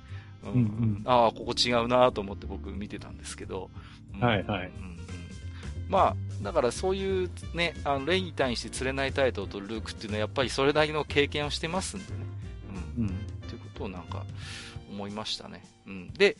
[0.44, 0.50] うん。
[0.50, 3.70] うんうんああ、ここ違うなと思って僕見てたんですけど。
[4.14, 4.98] うんはいはいうんうん
[5.88, 12.18] まあ、だからそういうね、あの、レイに対して釣れないタイトルとルークっていうのはやっぱりそれなりの経験をしてますんでね。
[12.98, 13.04] うん。
[13.04, 13.08] うん。
[13.08, 13.10] っ
[13.48, 14.24] ていうことをなんか
[14.90, 15.64] 思いましたね。
[15.86, 16.12] うん。
[16.12, 16.36] で、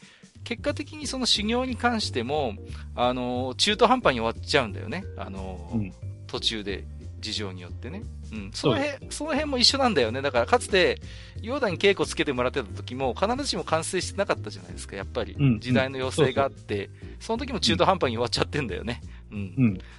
[0.48, 2.54] 結果的にその修行に関しても、
[2.94, 5.04] あの、中途半端に終わっちゃうんだよね。
[5.18, 5.92] あの、うん
[6.26, 6.84] 途中で
[7.20, 8.02] 事情によってね。
[8.32, 8.50] うん。
[8.52, 10.20] その辺、その辺も一緒なんだよね。
[10.20, 11.00] だからかつて、
[11.40, 14.94] ヨーダに稽古つけてもらってた時も必ずしも完成してなかったじゃないですか。
[14.94, 15.60] やっぱりうん。
[15.60, 19.00] 時代の要請があって、その時も中途半端に終わっちゃってんだよね。
[19.30, 19.54] うん。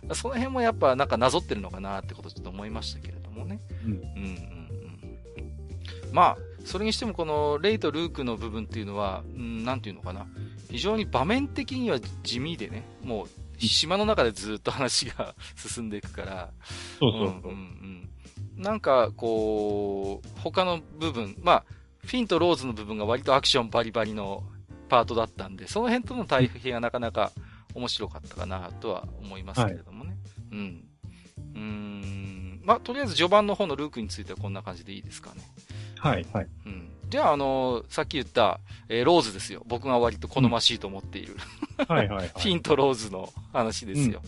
[0.07, 0.15] うん。
[0.15, 3.59] その辺もやっぱなんかなぞってるのかなってことちょっと思いましたけれどもね。
[3.85, 3.91] うん。
[3.91, 4.49] うんうんうん
[6.11, 10.27] まあ、それにしてもこのレイとルークの部分っていうのは、うん、なんていうのかな。
[10.69, 13.27] 非常に場面的には地味でね、もう
[13.59, 16.51] 島の中でずっと話が 進んでいくから、
[16.99, 17.51] そうそうそう。
[17.51, 17.61] んうんう
[18.05, 18.09] ん
[18.59, 21.65] なんか、こう、他の部分、まあ、
[22.05, 24.43] フィンとローズの部分が割とアクションバリバリの
[24.89, 27.31] パートだったんで、その辺との対比がなかなか
[27.73, 30.09] 面白かったかなとは思いますけれどもね。
[30.09, 30.15] は
[30.57, 30.85] い、うん。
[31.55, 32.61] うーん。
[32.65, 35.41] まあ、とりあえず序盤の方のルークについてはこんな感じでいいですかね。
[35.99, 36.47] はい、はい。
[36.65, 36.89] うん。
[37.09, 39.63] じゃあ、あのー、さっき言った、えー、ローズですよ。
[39.65, 41.35] 僕が割と好ましいと思っている。
[41.87, 44.21] はいはい、はい、 フィンとローズの話ですよ。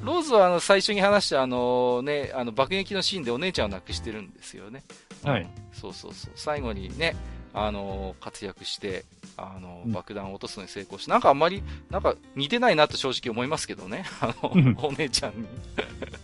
[0.00, 4.82] うん、ローズはあの、最初に話したあのね、あの、爆撃のシーンでお姉ちゃんを亡くしてるんですよね。
[5.24, 5.48] はい。
[5.72, 6.32] そうそうそう。
[6.36, 7.16] 最後にね、
[7.54, 9.06] あのー、活躍して、
[9.38, 14.04] あの、爆弾を落とすのに成功して、なんかあんまり、なんか似てないなと正直思いますけどね。
[14.20, 15.46] あの、お姉ちゃんに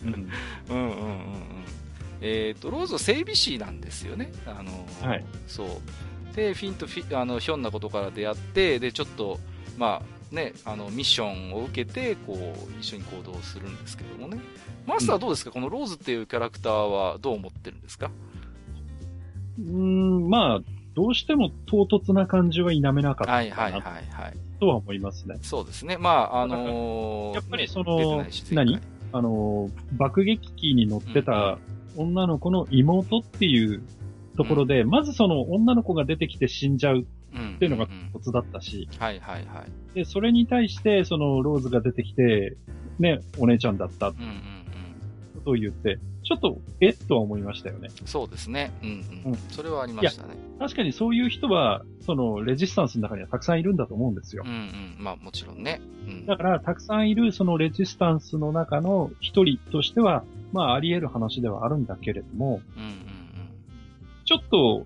[0.05, 0.31] うん。
[0.69, 1.62] うんうんうんうん。
[2.23, 4.31] えっ、ー、と、ローズは整備士なんですよね。
[4.47, 5.25] あの、はい。
[5.45, 6.35] そう。
[6.35, 9.39] で、フィンとフィあのひょんなことから出会って、で、ちょっと、
[9.77, 14.39] まあ、ね、あの、ミッションを受けて、こう、一緒に行動するんですけどもね。
[14.87, 18.09] マスターはどうですか、うん、このローズっていうキャラクターはどう思ってるんですか？
[19.59, 20.59] うん、まあ、
[20.95, 24.03] どうしても唐突な感じは否めなかったはいはいはいはい。
[24.59, 25.37] とは思いますね。
[25.41, 25.97] そうですね。
[25.97, 28.79] まあ、あのー、やっぱりその、何？
[29.11, 31.59] あのー、爆撃機に乗ってた
[31.95, 33.81] 女の子の妹っていう
[34.37, 39.95] ところで、うん、まずその女の子が出てきて死んじゃうっていうのがコツだったし、はいはいはい。
[39.95, 42.57] で、それに対して、そのローズが出てきて、
[42.99, 44.09] ね、お姉ちゃんだった。
[44.09, 44.33] うんうんうん。
[45.35, 47.89] ことを言って、ちょっと、えっとは思いましたよね。
[48.05, 48.71] そうですね。
[48.81, 48.89] うん
[49.25, 49.31] うん。
[49.33, 50.35] うん、それはありましたね。
[50.57, 54.43] 確かにそういう人は、その、レジスタンスの中にはたくさんいるんだと思うんですよ。
[54.45, 54.95] うんうん。
[54.99, 55.81] まあもちろんね。
[56.07, 62.95] うん、だから、たくさんいるそのレジスタンスの中の一人としては、まああり得る話ではあるんだけれども、うんうんうん。
[64.25, 64.85] ちょっと、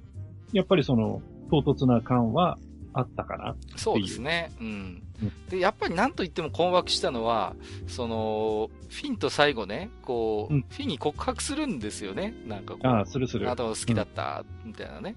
[0.53, 2.57] やっぱりその、唐突な感は
[2.93, 4.51] あったかなそうですね。
[4.59, 5.03] うん。
[5.49, 7.55] で、やっぱりなんと言っても困惑したのは、
[7.87, 12.33] その、フィンと最後ね、こう、うん、フィンに告白するんですよね。
[12.45, 12.87] なんかこう。
[12.87, 13.47] ああ、するする。
[13.47, 15.15] あなたが好きだった、みたいなね。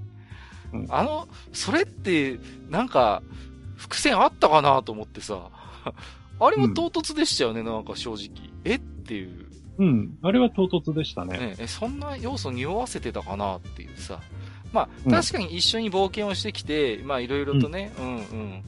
[0.73, 2.39] うん、あの、それって、
[2.69, 3.23] なんか、
[3.77, 5.51] 伏線あったかなと思ってさ、
[6.41, 8.51] あれも唐突でしたよね、うん、なんか正直。
[8.65, 8.77] え？
[8.77, 9.47] っていう。
[9.79, 10.19] うん。
[10.23, 11.39] あれは唐突でしたね。
[11.39, 14.21] ねえ、そんな要素匂わせてたかなっていうさ。
[14.73, 18.63] まあ、確かに一緒に冒険をしてきて、まあいろいろとね、うん、うんうん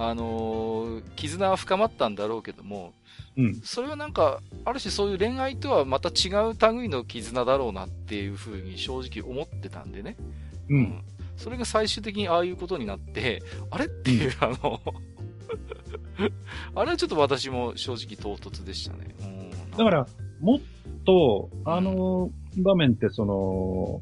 [0.00, 2.92] あのー、絆は深まったんだろうけども、
[3.36, 3.60] うん。
[3.64, 10.16] それはなんか、ある種そういう恋愛とはまた違う類の絆だろうなっていうふうに正直思ってたんでね。
[10.68, 10.76] うん。
[10.76, 11.02] うん、
[11.36, 13.42] それが最終的にああいうことになって、
[13.72, 13.86] あれ？
[13.86, 14.80] っていう、うん、あの
[16.76, 19.16] あれはちょっと私も正直唐突でしたね。
[19.20, 20.06] うん、だから、
[20.40, 20.60] もっ
[21.04, 24.00] と、あの場面ってその、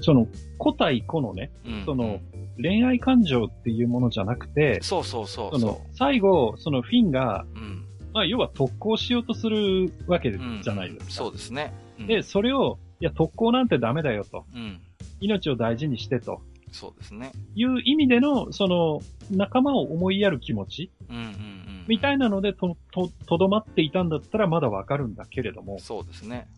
[0.00, 0.26] その、
[0.58, 2.18] 個対個のね、うん、その、
[2.60, 11.04] 恋愛感情っていうものじゃなくて、そうそうそうその、最後、そのフィンが、うん、まあ、要は特攻しようとするわけじゃないですか。
[11.04, 11.72] うん、そうですね。
[12.06, 14.44] で、それを、いや、特攻なんてダメだよと。
[15.20, 16.40] 命を大事にしてと。
[16.72, 17.32] そうですね。
[17.54, 19.00] いう意味での、その、
[19.30, 25.78] 仲間を思いやる気持ち、うんうんうん、みたいなのでと、と、とどまっていたんだったらまだわかるんだけれども。
[25.78, 26.48] そうですね。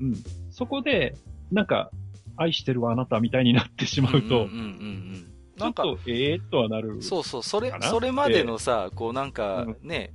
[0.00, 0.08] うん。
[0.08, 0.14] うん。
[0.50, 1.16] そこで、
[1.52, 1.90] なんか、
[2.36, 7.02] 愛してるわあなたみたいになってしまうと、うんうんうんうんなんか、ええー、とはなる。
[7.02, 10.12] そうそう、それ、それまでのさ、こうなんかね、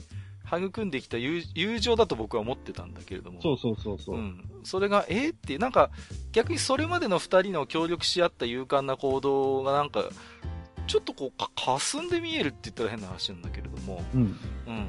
[0.51, 3.41] うん、育んできた友友情だと僕は思ってたんだけれども。
[3.41, 4.15] そうそうそうそう。
[4.15, 4.49] うん。
[4.63, 5.89] それが、えー、ってなんか、
[6.31, 10.05] 逆にそれまでの二人の協力し合った勇敢な行動がなんか、
[10.85, 14.03] ちょっとこう、か、霞んで見えるって言ったら変な話なんだけれども。
[14.13, 14.21] うん。
[14.21, 14.87] うん。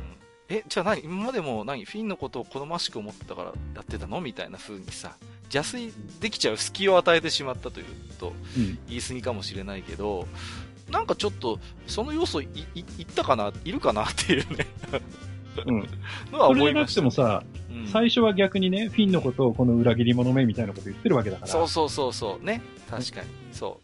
[0.48, 1.02] え、じゃあ何？
[1.04, 1.84] 今までも何？
[1.86, 4.20] フィンのことを好ましく思ってたからやってたの？
[4.20, 5.16] みたいな風にさ、
[5.52, 7.86] 邪推できちゃう隙を与えてしまったという
[8.18, 8.32] と、
[8.88, 10.26] 言い過ぎかもしれないけど、
[10.86, 14.66] うん、なんかちょっと、その要素い、い、いったかないるかなっていうね
[15.66, 15.88] うん。
[16.32, 17.00] のは思いました。
[17.02, 21.48] それなくてもさ、うん、最初は逆にね、フィンのことをこの裏切り者めみたいなこと言ってるわけだから。
[21.48, 22.44] そうそうそうそう。
[22.44, 22.60] ね。
[22.90, 23.28] 確かに。
[23.52, 23.80] そ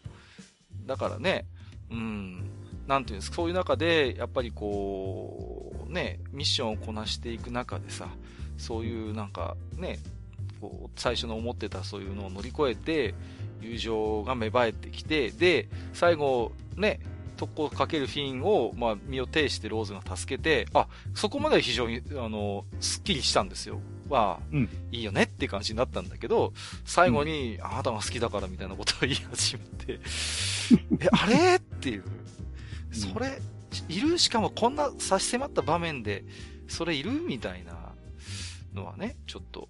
[0.85, 0.87] う。
[0.87, 1.45] だからね、
[1.89, 2.43] うん。
[2.87, 8.09] なんていうんですか、そういう中で、やっぱりこう、ね、ミッションをこなしていく中でさ、
[8.57, 9.99] そういうなんか、ね、
[10.61, 13.13] こう、最初の思ってたそういうのを乗り越えて、
[13.61, 16.99] 友情が芽生えてきて、で、最後、ね、
[17.37, 23.79] 特攻かけるフィンを、まあ、身を挺してローズが助けて、あ、そこまでは非常に、あの、スッキリしたんですよ。
[24.09, 26.53] は、うん、いいよねって感じになったんだけど、
[26.85, 29.99] 最後に、うん、あなたが好きだからみたいなことを言い始めて、
[30.99, 31.55] え、あれ？
[31.55, 32.03] っていう。
[32.91, 33.41] それ、
[33.87, 34.19] いる？
[34.19, 36.23] しかもこんな差し迫った場面で、
[36.67, 37.11] それいる？
[37.11, 37.93] みたいな
[38.73, 39.67] のはね、ちょっと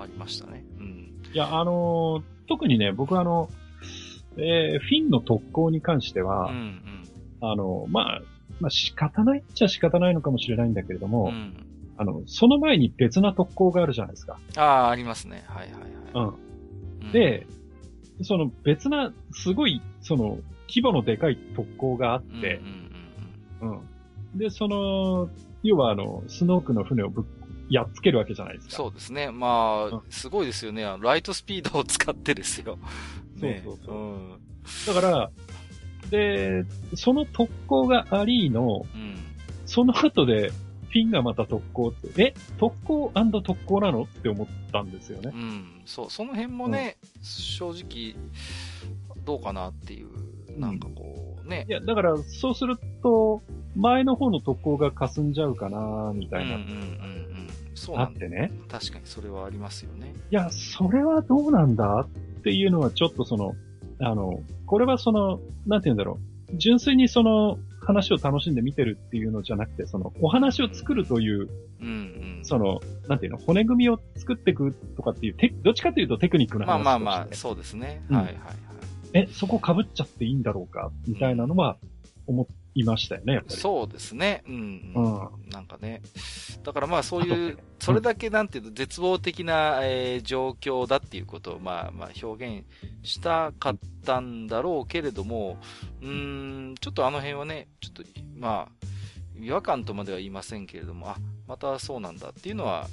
[0.00, 0.64] ありましたね。
[0.78, 1.22] うん。
[1.32, 3.48] いや、あのー、特にね、僕あの、
[4.36, 6.56] えー、フィンの特攻に関しては、うん
[7.42, 8.22] うん、あの、まあ、
[8.60, 11.54] まあ仕方ないっちゃ仕方ないのかもしれないんだけれども、うん、
[11.96, 14.38] あの、その前に別な特攻があるじゃないですか。
[14.56, 15.44] ああ、ありますね。
[15.46, 16.34] はいはいはい。
[17.02, 17.12] うん。
[17.12, 17.46] で、
[18.22, 20.38] その別な、すごい、その、
[20.68, 22.60] 規模のでかい特攻があっうんうんて
[23.62, 23.78] う、んうん。
[23.78, 23.80] う
[24.34, 24.38] ん。
[24.38, 25.28] で、その、
[25.62, 27.24] 要はあの、スノークの船をぶっ、
[27.68, 28.76] やっつけるわけじゃないですか。
[28.76, 29.30] そうですね。
[29.30, 30.84] まうあ、すごいですよね。
[31.00, 32.78] ライトスピードを使ってですよ。
[33.36, 34.40] ねそうそうそううん。
[34.86, 35.30] だから、
[36.10, 36.64] で、
[36.94, 39.16] その特攻がありの、うん。
[39.66, 40.50] その後で、
[40.88, 43.12] フィンがまた特攻って、え特攻
[43.44, 45.36] 特攻なのって思ったんですよねう。
[45.36, 45.82] ん。
[45.84, 48.14] そう、その辺もね、正直、
[49.24, 50.08] どうかなっていう、
[50.58, 51.72] なんかこう、ねい。
[51.72, 53.42] や、だから、そうすると、
[53.76, 57.27] 前の方の特攻が霞んじゃうかな、みたいな、うんうんうんうん。
[57.78, 58.18] そうあなんだ。
[58.18, 58.52] ってね。
[58.68, 60.12] 確かにそれはありますよね。
[60.30, 63.54] いや、それはどうなんだっていうのはちょっとその、
[64.00, 66.18] あの、これはその、なんて言うんだろ
[66.52, 66.56] う。
[66.56, 71.48] 純粋にその話を楽しんで見てるっていうのじゃなくて、そのお話を作るという、
[71.80, 71.90] うんう
[72.40, 72.40] ん。
[72.42, 78.02] その、なんていうの、骨組みを作っていくとかっていう、テどっちかというとテクニックのまあ話まあまあ、としてそうですね。
[78.08, 78.44] うんはいはいはい。
[79.14, 81.76] え、そこ被っちゃっていいんだろうかみたいなのは
[82.26, 82.46] 思
[82.80, 83.60] いましたよね、やっぱり。
[83.60, 84.42] そうですね。
[84.46, 85.50] うん、ううん。
[85.50, 86.00] なんかね。
[86.62, 92.66] だからまあそういうそれだけなんていうの、絶望的な、えー状況だっていうことをまあまあ表現
[93.02, 95.58] したかったんだろうけれども、
[96.02, 98.02] うーん、ちょっとあの辺はね、ちょっと、
[98.36, 98.86] まあ、
[99.40, 101.16] 違和感とまでは言いませんけれども、あ、
[101.46, 102.88] またそうなんだっていうのは、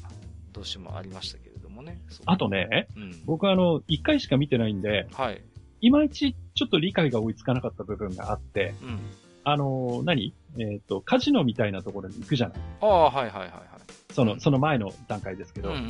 [0.51, 1.99] どうしてもありましたけれどもね。
[2.25, 3.21] あとね、うん。
[3.25, 5.41] 僕はあの、一回しか見てないんで、はい。
[5.81, 8.99] いまいちちょっと理解が追いつかなかった部分があって、うん。
[9.46, 10.34] あの、何？
[10.58, 14.14] えっ、と、カジノみたいなところに行くじゃないああ、はいはいはいはい。
[14.14, 15.70] その、うんその前の段階ですけど。
[15.70, 15.82] うんうん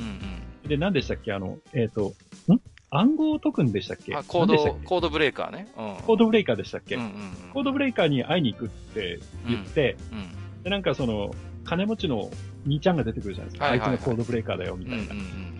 [0.64, 0.70] うん。
[0.70, 1.34] で、何でしたっけ？
[1.34, 2.14] あの、えっ、と、
[2.52, 2.60] ん？
[2.92, 4.16] 暗号を解くんでしたっけ？
[4.16, 5.68] あコード、コードブレーカーね。
[5.78, 6.06] うん。
[6.06, 7.14] コードブレイカーでしたっけ、うんうんうん
[7.54, 10.64] コードブレイカーに会いに行くって言って、うん。
[10.64, 11.34] で、なんかその、
[11.64, 12.30] 金持ちの
[12.66, 13.66] 兄ちゃんが出てくるじゃないですか。
[13.66, 15.24] はいはいはいあいつのコードブレイカーだよ、みうんうんうんたいな。
[15.24, 15.56] うん。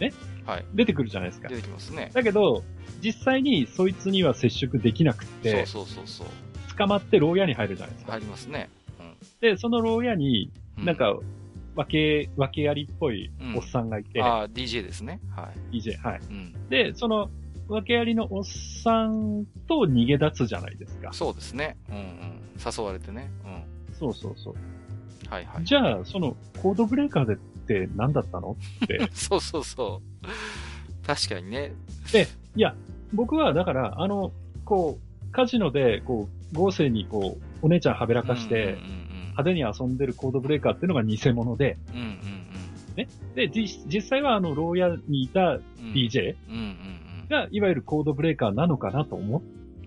[0.00, 0.12] ね？
[0.46, 0.64] はい。
[0.74, 1.56] 出てくるじゃないですか出。
[1.56, 2.10] てきますね。
[2.14, 2.62] だけど、
[3.02, 6.26] 実際にそいつには接触できなくそうて、そうそうそう。
[6.76, 8.12] 捕まって牢屋に入るじゃないですか。
[8.14, 8.68] ありますね。
[9.40, 10.50] で、その牢屋に、
[10.80, 11.14] うなん、か、
[11.76, 11.90] 分
[12.26, 15.20] け、分けありっぽいおっさんがいて、ああ、DJ ですね。
[15.34, 16.20] は DJ、はい。
[16.20, 16.26] い。
[16.28, 16.68] うん。
[16.68, 17.30] で、その、
[17.68, 21.12] 分けありのおっさんと逃げ立つじゃないですか。
[21.12, 21.76] そうですね。
[21.90, 22.40] うんうん。
[22.64, 23.30] 誘われてね。
[23.44, 23.94] うん。
[23.94, 24.54] そうそうそう。
[25.28, 25.64] はいはい。
[25.64, 28.56] じゃあ、その、コードブレーカーでって何だったの？
[28.84, 29.00] って。
[29.12, 31.06] そうそうそう。
[31.06, 31.72] 確かにね。
[32.54, 32.74] いや、
[33.12, 34.32] 僕は、だから、あの、
[34.64, 38.78] こう、カジノで、こう、合成に、こう、お姉ちゃんはべらかして、
[39.36, 42.00] 派手に遊んでるコードブレーカーっていうのが偽物で、うん。
[42.00, 42.44] うんうん
[43.34, 45.92] で、実実際はあの、牢屋にいたうん。
[45.92, 46.36] DJ
[47.28, 49.42] が、いわゆるコードブレーカーなのかなと思っ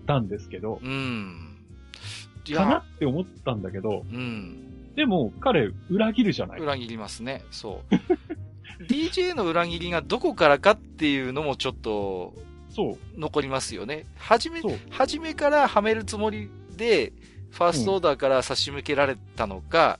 [0.06, 4.94] たんですけど、かなや、って思ったんだけど、うん。
[4.94, 7.42] でも、彼、裏切るじゃない裏切りますね。
[7.50, 7.94] そう。
[8.84, 12.34] DJ の裏切りがどこからかっていうのもちょっと
[12.70, 14.04] そう、残りますよね。
[14.16, 14.60] はじめ。
[14.90, 17.12] はじめからはめるつもりで、
[17.50, 19.98] ファーストオーダーから差し向けられたのか、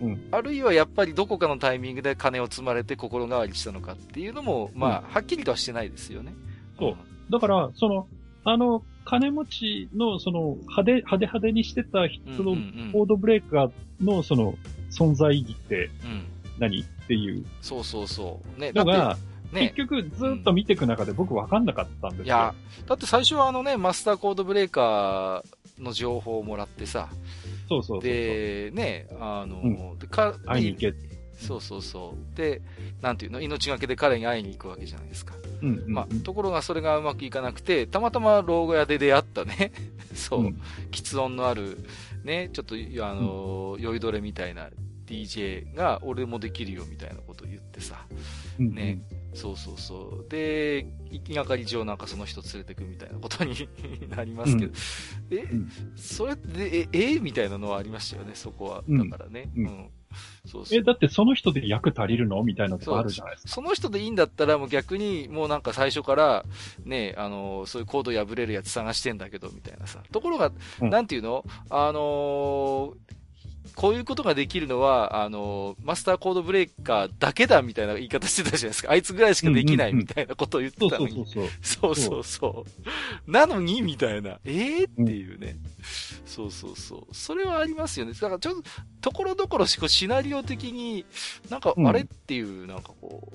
[0.00, 0.28] うん。
[0.30, 6.32] あるいはやっぱりどこかのタイミングで金を積まれて心変わりしたのかっていうのも、まあ、はっきりとはしてないですよね。
[6.78, 6.96] そう。
[7.30, 8.06] だから、その、
[8.44, 12.56] あの、金持ちの、その、派手、派手派手にしてた人の
[12.92, 14.54] コードブレーカーの、その、
[14.90, 16.24] 存在意義ってうん。
[16.58, 16.80] 何？
[16.80, 17.44] っていう。
[17.60, 18.60] そうそうそう。
[18.60, 19.18] ね、だのが、っ
[19.50, 19.72] て、ね。
[19.76, 22.24] 結、局ずっと見ていく中で僕分かんなかったんですよ。
[22.24, 22.54] いや、
[22.86, 27.08] だって最初はあのね、マスターコードブレーカーの情報をもらってさ、
[27.68, 28.02] そうそう。
[28.02, 30.94] で、ね、あの、うんでか会いに行け。
[31.40, 32.36] そうそうそう。
[32.36, 32.60] で、
[33.00, 35.34] なんていうの、命がけで彼に会いに行くわけじゃないですか。
[35.62, 35.92] うんうんうん。
[35.92, 39.72] まあ、ところがそれがうまくいかなくて、たまたま老後屋で出会ったね、
[40.14, 40.60] そう、うん
[40.90, 41.78] 喫音のある、
[42.24, 44.68] ね、ちょっと、あの、酔いどれみたいな
[45.06, 48.06] DJ が、俺もできるよみたいなことを言ってさ、
[48.58, 49.00] うんうんね
[49.34, 50.28] そうそうそう。
[50.28, 53.68] で、行きがかり上なんかその人連れてくみたいなことに
[54.08, 54.72] なりますけど、
[55.30, 58.84] え、んそれって、え、えみたいなのはありましたよね、そこは。
[58.86, 59.50] うんだからね。
[59.56, 59.90] うん
[60.44, 63.48] そうそうえ、だってその人で役足りるのみたいなとこあるじゃないですか。
[63.50, 66.44] その人でいいんだったら、もう逆に、もうなんか最初から、
[66.84, 70.02] ね、あの、そういうコード破れるやつ探してんだけど、みたいなさ。
[70.10, 70.50] ところが、
[70.80, 71.44] うんなんていうの？
[71.68, 72.94] あの
[73.76, 78.90] こういうことができるのは、あのマスターコードブレーカーだけだみたいな言い方してたじゃないですか。
[78.92, 81.26] あいつぐらいしかできないみたいなことを言ってたのに。
[81.62, 82.66] そうそうそ
[83.26, 83.30] う。
[83.30, 84.38] なのにみたいな。
[84.44, 85.56] ええっていうね。
[86.26, 87.14] そうそうそう。
[87.14, 88.12] それはありますよね。
[88.12, 88.62] だからちょっと、
[89.00, 91.04] ところどころシナリオ的に、
[91.48, 93.32] なんか、うんあれっていう、なんかこ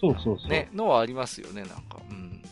[0.00, 0.46] そうそうそう。
[0.46, 2.00] う、ね、のはありますよね、なんか。
[2.10, 2.42] うん。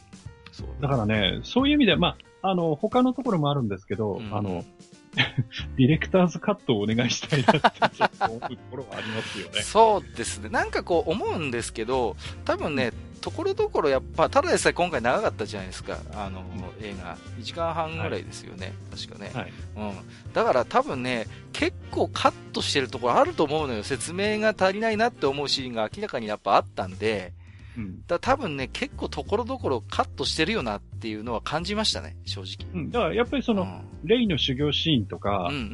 [0.53, 0.69] そう。
[0.81, 4.65] だからね、そういう意味で、まあ、あの、他のところもあるんですけど、うんあの、
[5.77, 9.63] ディレクターズカットをお願いしたいなってちょっと思うところはありますよね。
[9.63, 10.49] そうですね。
[10.49, 16.45] なんかこう思うんですけど、多分ね、ところどころやっぱ、ただでさえ今回長かったじゃないですか、あの、
[16.81, 17.17] 映画。
[17.39, 19.31] 1時間半ぐらいですよね、確かね。
[19.35, 19.53] はい。
[19.77, 20.33] うん。
[20.33, 23.83] だから多分ね、結構カットしてるところあると思うのよ。
[23.83, 27.33] 説明が足りないなって思うシーンが明らかにやっぱあったんで、
[27.77, 28.07] うん。
[28.07, 32.69] だ多分ね、結構ところどころカットしてるよなっていうのは感じましたね、正直。
[32.75, 32.91] うん。
[32.91, 35.65] だからやっぱりその、うんレイの修行シーンとか、うんうんう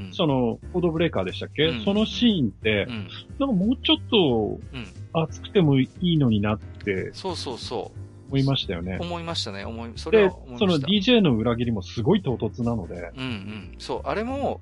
[0.00, 0.10] んうん。
[0.12, 3.08] その、コードブレーカーでしたっけ、うんそのシーンって、うん。
[3.38, 4.86] なんかもうちょっとうん。
[5.12, 7.92] 熱くてもいいのになってそうそうそ
[8.28, 8.82] 思いましたよう。
[8.82, 8.98] ね。
[9.00, 9.64] 思いましたね。
[9.64, 11.12] 思い、それ思い、そのました。
[11.12, 13.74] DJ の裏切りもすごい唐突なので、うんうん。
[13.78, 14.60] そう、あれも、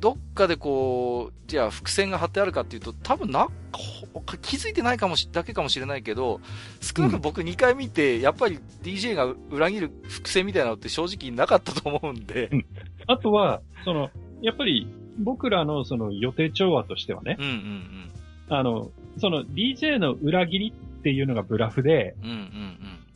[0.00, 6.40] どっかでこう、じゃあ伏線が張ってあるかっていうと、多分な、ほ気づいてないかもし、だけかもしれないけど、
[6.80, 12.50] 少なくとも僕2回見て、やっぱり DJ が裏切る伏線みたいなのって正直なかったと思うんで。
[13.06, 14.10] あとは、その、
[14.42, 14.86] やっぱり
[15.18, 18.10] 僕らのその予定調和としてはね、うんうん
[18.48, 22.30] あの、その DJ の裏切りっていうのがブラフで、うん。
[22.30, 22.40] うんうん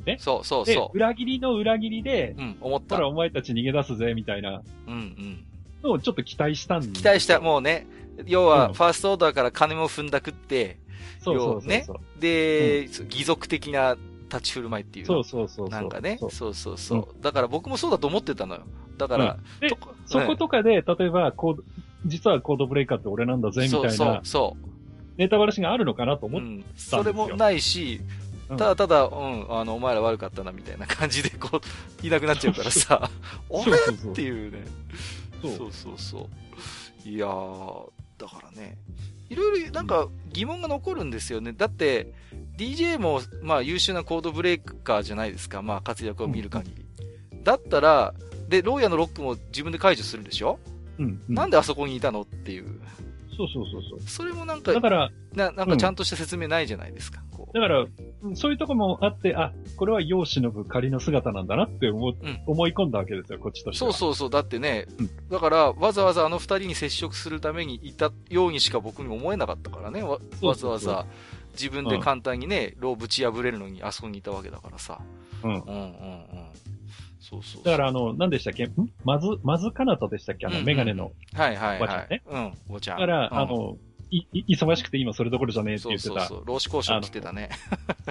[0.00, 0.04] うん。
[0.06, 2.40] ねそうそうでそ、裏切りの裏切りで、う。
[2.40, 2.96] うん、思った。
[2.96, 5.44] ほらお前たち逃げ出すぜ、みたいなうんうん。
[5.82, 7.86] のをちょっと期待したんで期待した、もうね、
[8.26, 10.78] 要は、うんファーストオーダーから金も踏んだくって、
[11.20, 11.68] そうそうそうそう。
[11.68, 11.86] ね
[12.18, 13.96] で、義足的な
[14.28, 15.14] 立ち振る舞いっていうの。
[15.14, 15.80] そうそうそうそう。
[15.80, 16.18] なんかね。
[16.20, 17.22] そうそうそうそう。
[17.22, 18.62] だから僕もそうだと思ってたのよ。
[18.96, 21.62] だから、でとこそことかで、例えば、コード、
[22.06, 24.68] 実はコードブレイカーって俺なんだぜ、みたいそうなそう
[25.16, 26.30] ネタバラシがあるのかなとそう。
[26.30, 26.64] う思って、ん。
[26.76, 31.60] それもないし、うんただただ、うん、あの、お前ら悪かったな、みたいな感じで、こ
[32.02, 33.10] う、いなくなっちゃうからさ、あ
[33.52, 34.64] れそうそうそうっていうね。
[35.42, 36.28] そうそうそうそ
[37.04, 37.08] う。
[37.08, 38.78] いやー、だからね、
[39.28, 41.52] いろいろなんか疑問が残るんですよね。
[41.52, 42.12] だって、
[42.56, 45.62] DJ も、まあ優秀なコードブレイカーじゃないですか。
[45.62, 46.84] まあ活躍を見る限り。
[47.44, 48.14] だったら、
[48.48, 50.58] で、牢屋のロックも自分で解除するんでしょ、
[50.98, 51.22] うん。
[51.28, 51.34] うん。
[51.34, 52.22] なんであそこにいたの？
[52.22, 52.80] っていう。
[53.36, 54.00] そうそうそうそう。
[54.00, 57.22] それもなんか、だから、ななんかちゃんとした説明ないじゃないですか。
[57.54, 63.92] だから、うんそういうとこもあって、あ、これは世を忍ぶ仮の姿なんだなって思,、うん思い込んだわけですよ、こっちとしては。
[63.92, 64.30] そうそうそう。
[64.30, 70.02] だってね、うんだから、わざわざあの二人に接触するためにいたようにしか僕に思えなかったからね。
[70.02, 70.18] わ
[70.54, 71.06] ざわざ
[71.52, 75.00] 自分で簡単にね、牢ぶち破れるのにあそこにいたわけだからさ。
[75.44, 75.50] うん。
[75.50, 76.24] うんうんうん。
[77.20, 78.64] そうそうだから、あの、何でしたっけ？
[78.64, 78.72] ん？
[79.04, 80.46] まず、まずかなたでしたっけ？
[80.46, 81.12] あの、うんうんメガネの。
[81.34, 82.22] はいはいおばちゃんね。
[82.26, 82.98] はいうん、おばちゃん。
[82.98, 83.76] だから、うんあ、の、
[84.10, 86.14] い、い忙しくて今それどころじゃねえってそ言ってた。
[86.14, 86.46] うそうそう。
[86.46, 87.50] 労使交渉来てたね。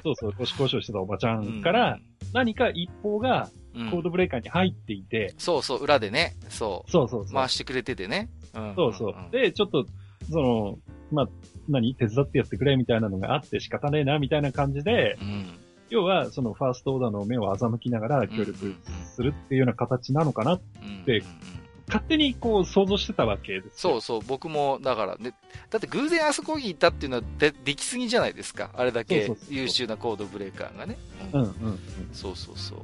[0.04, 2.00] そうそう、腰交渉してたおばちゃんから、
[2.34, 6.91] 何か一方がうん、コードブレーカーに入っていて、そうそう、裏でね、そう。
[6.91, 7.28] そうそう。
[7.32, 8.30] 回してくれててね。
[8.56, 9.16] うんそうそう。
[9.16, 9.86] んんで、ちょっと、
[10.32, 10.80] その、
[11.12, 11.28] まあ、
[11.70, 11.93] 何？
[11.93, 15.45] 手伝ってやってくれみたいなのがあって仕方ねえな、みたいな感じで、うん。
[15.89, 18.76] 要は、そのファーストオーダーの目を欺きながら協力
[19.06, 23.72] するっていうような形なのかな、うんでうんうん勝手にこう想像してたわけですよ。
[23.76, 25.34] そうそう、僕も、だからね、
[25.70, 28.72] だって偶然あそこにいたっていうのはでできすぎじゃないですか。
[28.76, 30.98] あれだけ優秀なコードブレーカーがね。
[31.34, 31.80] うんうんうん。
[32.12, 32.80] そうそうそう。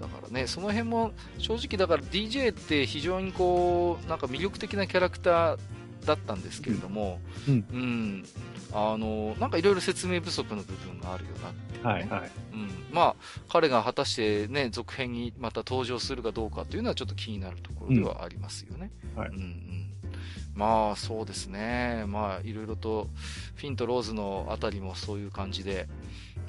[0.00, 5.58] だからね、その辺も正直だから DJ って非常にこう、なんか魅力的なキャラクター
[6.04, 8.24] だったんですけれども、うんうん
[8.72, 12.30] あの、なんかいろいろ説明不足の部分があるよなっていうね、はいはい。
[12.52, 13.16] うん、まあ、
[13.48, 18.90] 彼が果たしてね、続編にまた登場するかどうかというのはちょっと気になるところではありますよね。
[19.14, 19.92] うんはいうんうん。
[20.54, 22.04] まあ、そうですね。
[22.06, 23.08] まあ、いろいろと、
[23.54, 25.88] フィンとローズのあたりもそういう感じで、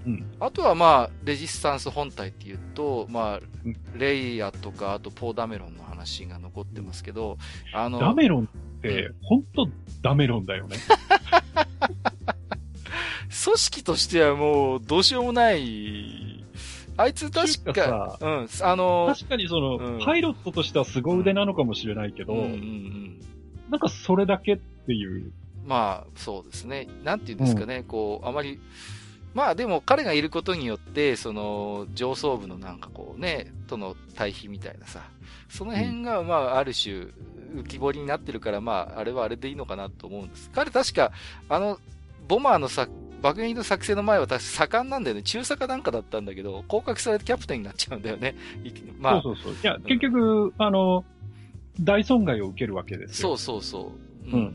[0.05, 0.36] うん。
[0.39, 7.38] あとはまあ、レジスタンス本体っていうと、まあうん、レイヤとか、あとポーダメロンの話が残ってますけど、
[7.74, 9.69] あの、ダメロンって、ほんと
[10.01, 10.76] ダメロンだよね。
[13.44, 16.44] 組織としてはもう、どうしようもない、
[16.96, 23.22] あいつ確か、うん、あの、確かにその、うんパイロットとしては凄腕なのかもしれないけど、うんうんうん。
[23.70, 25.32] なんかそれだけっていう。
[25.66, 26.88] まあ、そうですね。
[27.04, 28.60] なんていうんですかね、こう、あまり、
[29.34, 35.02] まあでも彼がいることによって、その、上層部のなんかこうね、との対比みたいなさ、
[35.50, 37.08] その辺がまあある種
[37.56, 40.52] 浮き彫りになってるから、まああれはあれでいいのかなと思うんです。
[40.54, 41.12] 彼確か、
[41.50, 41.80] あの、
[42.28, 42.88] ボマーのさ、
[43.24, 45.24] 爆撃の作戦の前は確か盛んなんだよね。
[45.24, 48.36] 中佐かなんかだったんだけど、降格されてキャプテンになっちゃうんだよね。
[48.65, 49.53] いまあ、そうそうそう。
[49.53, 51.05] いや、結局、あの、
[51.80, 53.38] 大損害を受けるわけですよ。
[53.38, 53.91] そうそうそ
[54.28, 54.30] う。
[54.30, 54.34] う。
[54.34, 54.53] うんん。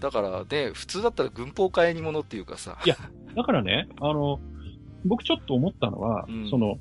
[0.00, 2.78] だからね、普通だったら軍法変えに物っていうかさ。
[2.86, 2.96] いや
[3.36, 4.40] だからね、あの、
[5.04, 6.78] 僕ちょっと思ったのは、うんその、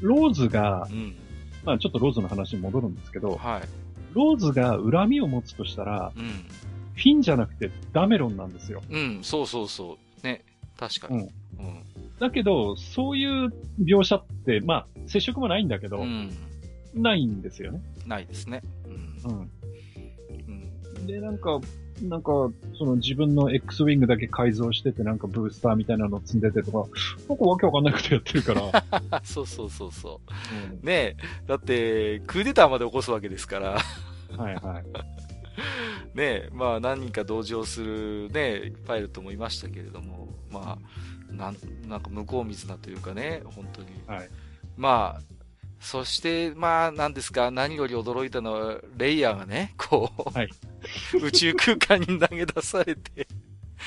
[0.00, 1.14] ローズがう、ん。
[1.62, 3.62] まあちょっとローズの話に戻るんですけど、はい。
[4.14, 6.24] ローズが恨みを持つとしたら、うん。
[6.94, 8.82] フィンじゃなくてダメロンなんですよ。
[8.88, 9.98] うん、そうそうそう。
[10.22, 10.44] ね。
[10.76, 11.22] 確かに。
[11.22, 11.30] うん。
[12.18, 16.30] だけど、そういう描写って、まあ、接触もないんだけど、うん。
[16.94, 17.80] ないんですよね。
[18.06, 18.62] ないですね。
[19.24, 19.30] うん。
[19.30, 19.50] うん。
[20.98, 21.06] うん。
[21.06, 21.60] で、なんか、
[22.02, 26.88] なんか、その自分の X ウィングだけ改造してて、なんかブースターみたいなの積んでてとか、
[27.28, 29.22] なんかわけわかんないことやってるから。
[29.24, 30.74] そうそうそうそう。
[30.74, 31.16] うんねえ、
[31.46, 33.78] だって、クーデターまで起こすわけですから。
[34.36, 34.84] はいはい。
[36.14, 41.56] ねえ、まあ何人か同乗するね、パイロットもいましたけれども、まあ、なん、
[41.88, 43.88] なんか向こう水なというかね、本当に。
[44.06, 44.28] はい。
[44.76, 45.22] まあ、
[45.80, 50.48] そして、まあ、なんですか、何より驚いたのは、レイヤーがね、こう、はい
[51.22, 53.26] 宇宙空間に投げ出されて、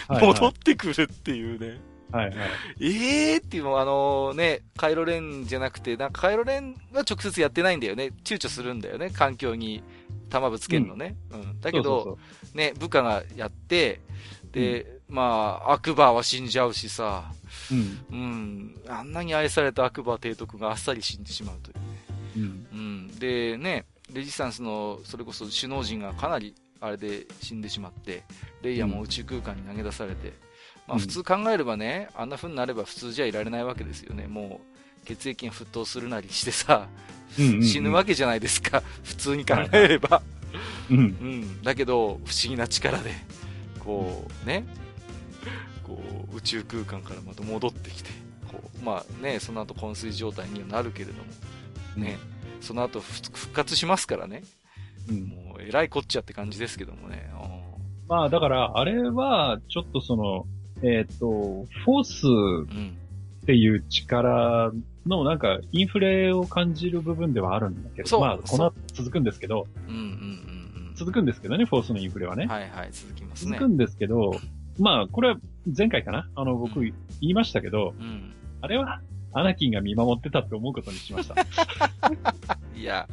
[0.07, 1.79] はい戻ってくるっていうね。
[2.11, 2.37] はいはい。
[2.81, 8.11] ええーっていうのは、あのね、カイロレンじゃなくて、なんかカイロレンは直接やってないんだよね。
[8.23, 9.83] 躊躇するんだよね、環境に
[10.29, 11.15] 弾ぶつけるのね。
[11.31, 11.61] うん。
[11.61, 12.17] だけど、
[12.53, 14.01] ね、部下がやって、
[14.51, 17.31] で、まあ、アクバーは死んじゃうしさ、
[17.67, 17.99] そううん。
[18.11, 21.81] うん、あんなに愛されたアクバー提督があっさり死んでしまうというね。
[22.37, 22.67] うん。
[22.71, 23.19] うん。
[23.19, 28.23] で、ね、レジスタンスの、それこそ首脳陣がかなり、あれで死んでしまって、
[28.61, 30.33] レイヤーも宇宙空間に投げ出されて、
[30.87, 34.27] まあうん普通考えればね、あんな風になれば普通じゃいられないわけですよね。
[34.27, 34.61] も
[35.03, 36.87] う、血液が沸騰するなりしてさ、
[37.39, 38.81] うんうんうん死ぬわけじゃないですか。
[39.03, 40.21] 普通に考えれば。
[40.89, 40.97] うん。
[40.97, 41.63] うん。
[41.63, 43.11] だけど、不思議な力で、
[43.79, 44.65] こう、ね、
[45.83, 48.09] こう、宇宙空間からまた戻ってきて、
[48.47, 51.23] こう、まあね、その後昏睡状態にはなるけれども、
[51.95, 52.17] ね、
[52.61, 54.43] その後ふ復活しますからね。
[55.09, 55.23] うん。
[55.25, 57.29] もう、えらいこっちゃって感じですけどもね。
[58.07, 60.45] まあ、だから、あれは、ちょっとその、
[60.83, 62.29] えっ、と、フォースう
[62.73, 62.97] ん。
[63.43, 64.71] っていう力
[65.05, 70.55] のなんかインフレを感じる部分ではあるんだけど、まあ、この後続くんですけど、うんうんうん
[70.95, 72.45] 続くんですけどね、フォースのインフレはね。
[72.45, 72.49] うん。
[72.49, 73.73] はいはい、続きますね続く。
[73.73, 74.31] んですけど、
[74.79, 75.35] まあ、これは
[75.65, 76.29] 前回かな？
[76.35, 78.33] あの、僕う言いましたけど、うん。
[78.61, 79.01] あれは、
[79.33, 81.35] アナキンが見守ってたって思うことにしました。
[82.73, 83.09] いや、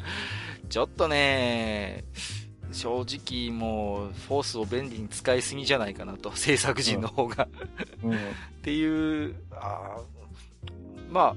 [0.69, 2.05] ちょっとね、
[2.71, 7.49] 正直もう、フォースを便利に使いすぎじゃないかなと、制作陣の方が。
[8.05, 8.13] うん。
[8.15, 8.17] っ
[8.63, 10.73] ていう、あー
[11.11, 11.37] まあ、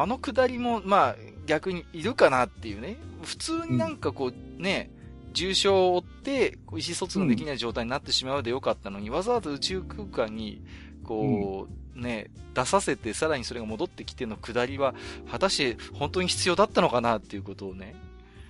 [0.00, 2.96] あのくだりも、まあ、逆にいるかなっていうね。
[3.22, 4.90] 普通になんかこう、ね、
[5.32, 10.62] 重傷を負って、意思疎通のできない状態になってしまうでよかったのに、わざわざ宇宙空間に、
[11.04, 14.94] こう、ね、出させて、さらにそれが戻ってきてのくだりは、
[15.30, 17.94] 果たして本当に必要だったのかなっていうことをね、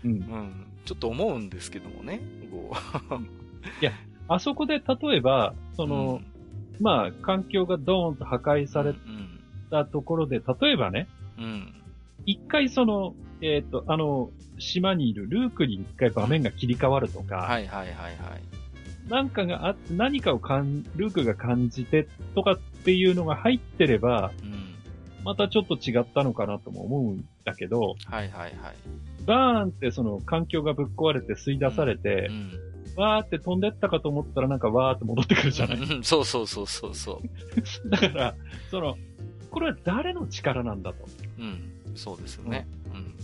[0.05, 0.11] うん。
[0.11, 2.21] うん、ちょっと思うんですけどもね。
[2.51, 2.77] こ
[4.29, 6.21] あそこで例えば、そうの、
[6.81, 9.41] まあ、環境がドーンと破壊されうん、
[9.71, 11.09] たところで、例えばね、
[11.39, 11.75] うん、うん。
[12.27, 19.09] 一回その、えっ、と、あの、島にいるルークに一回場面が切り替わるとか、はいはいはいはい。
[19.09, 24.75] なんかがあって、何かをかん、ルークが感じてとかっていうのが入ってれば、うん。
[25.25, 28.53] またちょっと違ったのかなとも思うんだけど、はいはいはい。
[29.27, 32.51] バーンってその環境がぶっ壊れて吸い出されてう、ん。
[32.97, 35.79] わーって飛んでったかと思ったらなんかわーって戻ってくるじゃない？
[35.79, 37.23] うんそうそうそうそうそう。
[37.91, 38.35] だから、
[38.71, 38.97] その、
[39.51, 41.05] これは誰の力なんだと
[41.39, 41.97] うん。
[41.97, 42.67] そうですよね。
[42.93, 43.15] うん。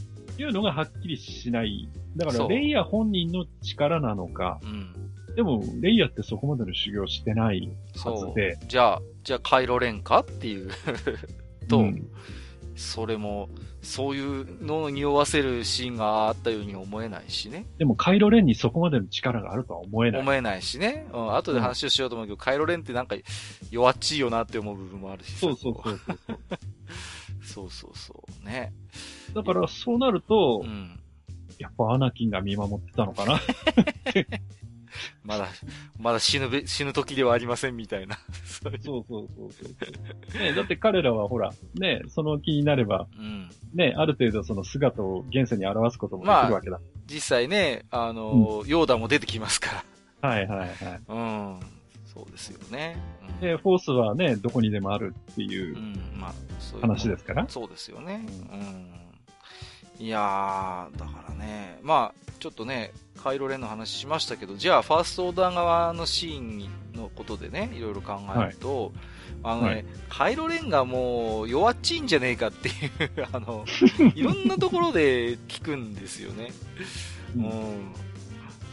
[0.43, 1.89] いうのがはっきりしない。
[2.17, 5.35] だから、レイヤー本人の力なのか、うん。
[5.35, 8.59] でも、レイヤーってそこまでの修行してないはずで。。
[8.67, 10.71] じゃあ、じゃあ、カイロレンかっていう
[11.69, 12.11] と、うん
[12.77, 13.49] それも、
[13.83, 17.67] そういうのを匂わせるシーンがあったように思えないしね。
[17.79, 20.21] でも、カイロレンにそこまでの力があるとは思えない。
[20.23, 21.07] 思えないしね。
[21.13, 21.37] うん。
[21.37, 23.17] 後で話をしようと思うけど、カイロレンってなんか
[23.71, 26.19] 弱っちいよなって思う部分もあるしさそうそうそうそう。
[27.55, 28.47] そうそうそう。
[28.47, 28.73] ね。
[29.33, 30.99] だから、そうなると、うん。
[31.59, 33.41] やっぱアナキンが見守ってたのかな。
[35.23, 35.49] まだ、
[35.99, 38.19] まだ死ぬべ、死ぬ時ではありませんみたいな。
[38.63, 40.39] そうそうそうそう。
[40.39, 43.51] ね、だって彼らはほら、ね、その気になれば、うん。
[43.73, 46.81] ね、ある程度その姿を現世に表すこともできるわけだ。
[47.07, 49.85] 実際ね、あの、ヨーダも出てきますか
[50.21, 50.79] はいはいはい。
[50.81, 51.15] ら。
[51.15, 51.61] うん。
[52.15, 52.97] そうですよね。
[53.29, 57.47] うん、で、フォースはね、どこにでもあるっていううん、まあ、そういう話ですから。
[57.49, 58.25] そうですよね。
[58.53, 60.07] うん。
[60.07, 68.93] いやー、だからね、まあ、ちょっとね、カイロレンの話しましたけど、じゃあ、ファーストオーダー側のシーンのことでね、いろいろ考えると、
[69.43, 73.65] あのね、はいカイロレンがもう弱っちいんじゃねえかっていう、 あの、
[74.15, 76.53] いろんなところで聞くんですよね。
[77.37, 77.95] ううんん。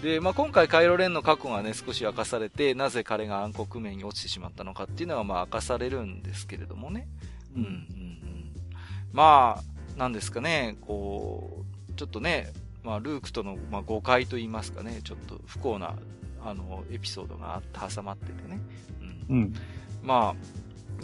[0.02, 7.08] で、まあ、今回カイロレンの過去がね、少し明かされて、なぜ彼が暗黒面に落ちてしまったのかっていうのが、まあ、明かされるんですけれどもね。
[7.56, 8.52] うん、うん、うん。
[9.14, 12.52] まあ、なんですかね、こう、ちょっとね、
[12.84, 15.96] まあ、ルークとの、まあ、誤解と言いますかね、ちょっと不幸な、
[16.44, 18.60] あの、エピソードがあって挟まっててね。
[19.30, 19.38] うん。
[19.38, 19.54] うん。
[20.02, 20.36] まあ、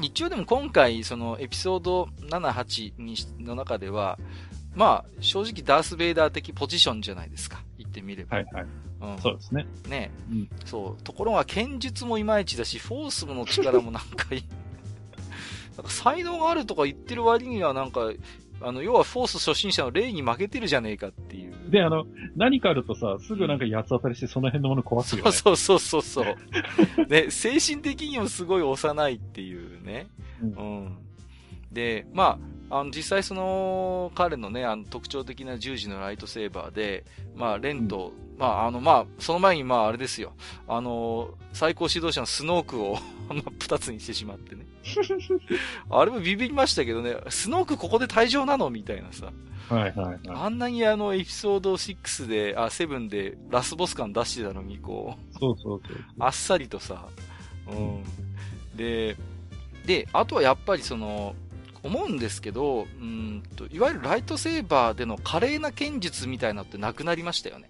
[0.02, 4.18] 一応でも今回、そのエピソード7、8にしの中では、
[4.76, 7.64] まあ、正直ダース・ベイダー的ポジションじゃないですか。
[7.78, 8.38] 言ってみれば。
[8.38, 8.87] はいはい。
[9.02, 9.18] うん。
[9.20, 9.68] そうですね。
[9.88, 11.04] ね、うんそう。
[11.04, 14.44] ところが剣術もいまいちだし、フォースの力もなんかいい、
[15.78, 18.12] なんか才能があるとか言ってる割にはなんか、
[18.60, 21.54] あの、要はフォース初心者の霊に負けてるじゃねえかっていう。
[21.70, 22.06] で、あの、
[22.36, 25.32] 何かあるとさ、すぐなんか八つ当たりしてその辺のもの壊すよね。
[25.32, 27.06] そうそうそうそうそう。
[27.08, 30.08] ね、精神的にもすごい幼いっていうね。
[30.42, 30.98] うんうん。
[31.72, 37.06] で、まあ、あの、実際その、彼のね、あの、特徴的な十字のライトセーバーで、
[37.36, 40.34] まあ、レンと、まあ、あの、まあ、その前に、まあ、あれですよ。
[40.68, 42.98] あの、最高指導者のスノークを、
[43.30, 44.66] まあ、二つにしてしまってね。
[45.90, 49.32] あれもビビりましたけどね、スノークここで退場なのみたいなさ。
[49.70, 55.40] はいはいはあんなにあの、エピソード6で、あ、7で、ラスボス感出してたのに、こう、い。
[55.40, 55.98] そうそうそう。
[56.20, 57.08] あっさりとさ、
[57.70, 58.04] うん。
[58.78, 59.18] で、
[59.86, 61.36] で、あとはやっぱりその、
[61.84, 67.70] 思うんですけど、うんと、いわゆるライトセーバーでの華麗な剣術みたいなのってなくなりましたよね。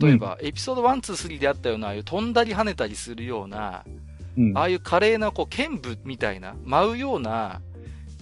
[0.00, 3.84] 例えば、エピソード1、2、3であったような、ああいう飛んだり跳ねたりするような、
[4.36, 4.56] うん。
[4.56, 7.60] ああいう華麗な、こう、剣舞みたいな、舞うような、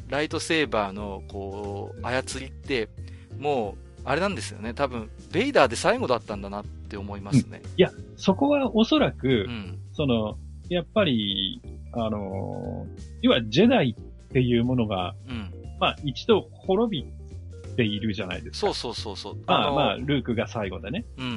[0.09, 2.89] ライトセーバーの、こう、操りって、
[3.39, 4.74] もう、あれなんですよね。
[4.74, 7.62] 多分、ベイダーで最後だったんだなって思いますね。
[7.77, 9.78] いや、そこはおそらく、うん。
[9.93, 10.37] その、
[10.69, 11.61] やっぱり、
[11.93, 15.53] あのー、要はジェダイっていうものが、うん。
[15.78, 17.07] まあ一度滅び
[17.81, 18.66] ているじゃないですか。
[18.66, 19.36] そうそうそうそう。
[19.47, 21.05] まあのまあ、ルークが最後でね。
[21.16, 21.28] うんう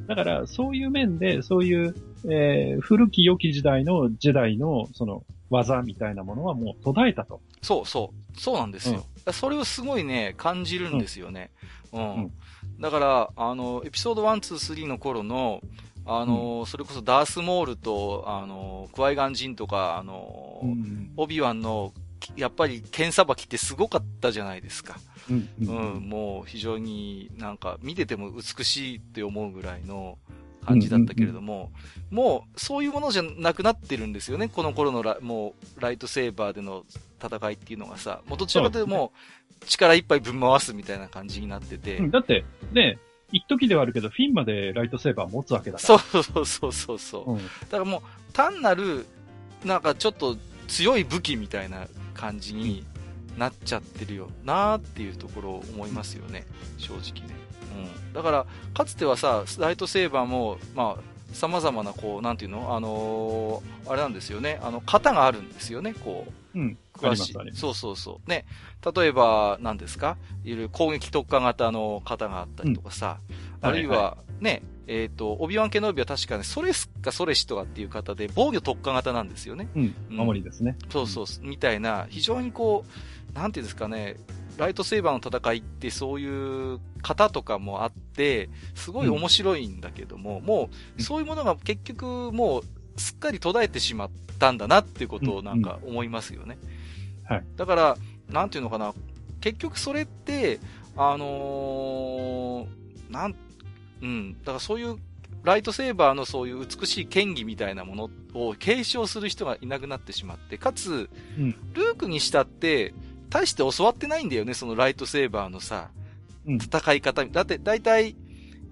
[0.00, 0.06] ん。
[0.06, 1.94] だから、そういう面で、そういう、
[2.28, 7.40] えー古き良き時代のジェダイの、その、技みたいなものはもう途絶えたと。
[7.62, 8.40] そうそう。
[8.40, 9.04] そうなんですよ。
[9.32, 11.50] それをすごいね、感じるんですよね。
[11.92, 12.14] うん。
[12.14, 12.32] うん
[12.80, 15.60] だから、あの、エピソード1、2、3の頃の、
[16.06, 21.12] あの、それこそダースモールと、あの、クワイガンジンとか、あの、うん。
[21.16, 21.92] オビワンの、
[22.36, 24.96] やっぱり剣さばきってすごかったじゃないですか。
[25.30, 25.48] うん。
[25.60, 30.18] ううん、もう非常になんか見てても美しいって思うぐらいの
[30.64, 31.70] 感じだったけれども、
[32.10, 34.48] もうそういうものじゃなくなってるんですよね。
[34.48, 36.84] この頃のラもうライトセーバーでの
[37.22, 39.12] 戦いっていうのがさ、もうどちらかというとも
[39.62, 41.98] う力いっぱいぶん回すみたいな感じになってて。
[41.98, 42.98] うんだって、ね、
[43.32, 47.26] 一時ではあるけど、フィンまでライトセーバー持つわけだかそうそうそうそうそう。
[47.26, 47.32] ら。
[47.34, 47.38] うん。
[47.38, 49.06] だからもう単なる、
[49.64, 50.36] なんかちょっと
[50.66, 52.84] 強い武器みたいな感じに
[53.38, 56.44] なっちゃってるよなーっていうところを思いますよね。
[56.76, 57.36] 正直ね。
[57.76, 58.12] うん。
[58.12, 61.02] だから、かつてはさ、ライトセーバーも、まあ、
[61.32, 62.74] 様々な、こう、なんていうの？
[62.74, 64.58] あのーあれなんですよね。
[64.62, 66.58] あの、型があるんですよね、こう。
[66.58, 66.78] うん。
[66.94, 67.34] あ詳しい。
[67.54, 68.30] そうそうそう。
[68.30, 68.44] ね。
[68.94, 70.16] 例えば、何ですか？
[70.44, 79.68] いる攻撃特化型の型があったりとかさ、うんあるいは、はね、えっ、と、オビワンケノビは確かね、ソレスかソレシとかっていう型で防御特化型なんですよね。
[79.74, 79.94] うん。
[80.10, 80.76] うん守りですね。
[80.90, 82.90] そうそう、みたいな、非常にこう、
[83.34, 84.16] なんていうんですかね、
[84.58, 90.68] ライトセーバーの戦いってそういう型とかもあって、すごい面白いんだけども、も
[90.98, 96.58] う、そういうものが結局もう、すっかり途絶えてしまったんだなっていうことをなんか思いますよね。
[97.24, 97.44] はい。
[97.56, 97.96] だから、
[98.28, 98.92] なんていうのかな、
[99.40, 100.58] 結局それって、
[100.96, 103.36] あのーなん、
[104.02, 104.96] うん、だからそういう、
[105.44, 111.52] ライトセーバーのそういう美しい剣技みたいなものを継承する人がいなくなってしまって、かつ、うん。
[111.74, 112.92] ルークにしたって、
[113.28, 115.90] 大して教わってないんだよね、そのライトセーバーのさ、
[116.46, 116.56] うん。
[116.56, 117.24] 戦い方。
[117.24, 118.16] だって、大体、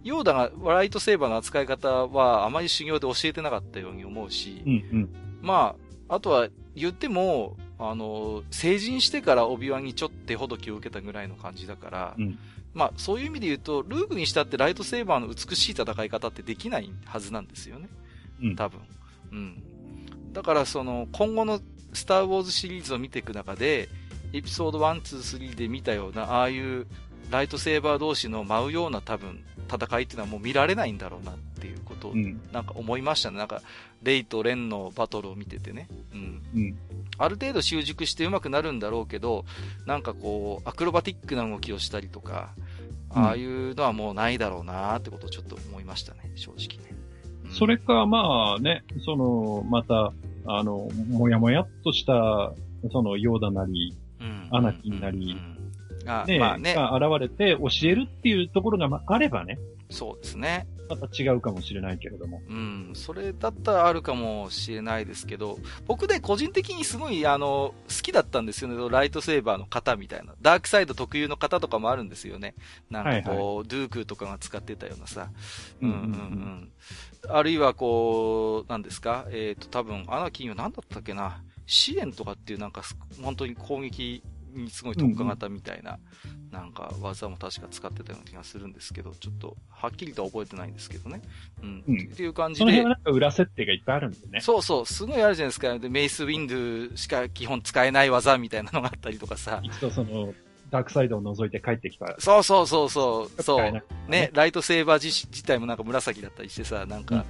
[0.03, 4.73] ヨーダがライトセーバーの扱い方はあまり修行で教えてなかったように思うし、うん。
[4.73, 5.09] うん。
[5.43, 5.75] ま
[6.09, 12.39] あ、あとは言っても、あの、成人してからオビワンにちょっと手ほどきを受けたぐらいの感じだから、うん
[12.77, 17.89] まあ、そういう意味で言うと、ルークにしたってライトセーバーの美しい戦い方ってできないはずなんですよね。
[18.43, 18.57] うん。
[18.57, 18.81] 多分。
[19.33, 19.63] うん。
[20.35, 21.59] だから、その、今後の
[21.95, 23.89] スター・ウォーズシリーズを見ていく中で、
[24.37, 26.87] エピソード1、2、3で見たような、ああいう
[27.31, 32.41] ライトセーバー同士の舞うような多分、戦いっていうのはもう見られないんだろうなっていうことをうん。
[32.53, 33.39] なんか思いましたね。
[33.39, 33.63] なんか、
[34.03, 35.89] レイとレンのバトルを見ててね。
[36.13, 36.43] うん。
[36.55, 36.79] うん。
[37.19, 39.45] ある程度習熟して上手くなるんだろうけど、
[39.87, 42.67] なんかこう、アクロバティックな動きをしたりとか、うん
[43.09, 46.91] ああいうのはもうないだろうなってことをちょっと思いましたね、正直ね。
[47.45, 50.13] うんそれか、まあね、その、また、
[50.47, 52.53] あの、もやもやっとした、
[52.91, 54.06] その、ヨーダなり、うん
[54.51, 55.37] アナキンなり
[56.27, 59.59] ね、まあね、が現れて教えるっていうところがまああればね、
[59.91, 60.67] そうですね。
[60.89, 62.41] また違うかもしれないけれども。
[62.49, 70.35] うん、それだったらあるかもしれないですけど、僕ね、個人的にすごい、あの、好きだったんですよね、ライトセーバーの型みたいな。
[70.41, 72.55] ダークサイド特有の型とかもあるんですよね。
[72.91, 75.31] なんかこう、ドゥークとかが使ってたようなさ。
[75.81, 76.73] うんうんうん。
[77.29, 84.23] あるいはこう、なんですか、えっ、と、多分、アナキンは何だったっけな、支援とかっていうなんかす、本当に攻撃
[84.57, 85.99] にすごい特化型みたいな
[86.51, 91.21] なんか技も確か使ってたような気がするんですけど、ちょっとはっきりとは覚えてないんですけどね。
[91.63, 91.85] うん。
[91.87, 92.79] うんっていう感じそので。
[92.79, 94.41] 辺はなんか裏設定がいっぱいあるんでね。
[94.41, 95.79] そうそう、すごいあるじゃないですか。
[95.79, 99.61] で、メイスウィンドゥしか基本使えない技みたいなのがあったりとかさ。
[99.63, 100.33] 一度その、
[100.71, 102.17] ダークサイドを覗いて帰ってきた。
[102.19, 103.83] そうそうそうそう、そう。
[104.09, 107.25] ね、ライトセーバー自自体もなんか紫だったりしてさ、なんうんか、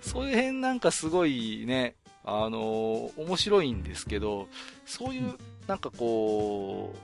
[0.00, 1.94] そういう辺なんかすごいね、
[2.24, 4.48] あのー面白いんですけど、
[4.86, 5.34] そういう、
[5.66, 6.94] なんかこ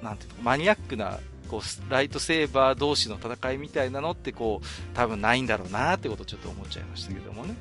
[0.00, 1.18] う、なんていうの、マニアックな、
[1.48, 7.54] こうス、ライトセーバー同士の戦いみたいなのってこう、多分ないんだろうなってことをちょっと思っちゃいましたけどもね。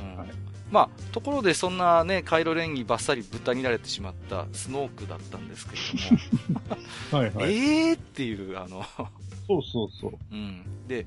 [0.00, 0.16] うん。
[0.16, 0.28] はい
[0.70, 5.82] まあ、ところでそんなね、カイロレンにバッサリぶった切られてしまったスノークだったんですけれ
[7.10, 7.88] ども、 はいはい。
[7.88, 8.84] えーっていう、あの、
[9.46, 10.12] そうそうそう。
[10.30, 10.62] うん。
[10.86, 11.06] で、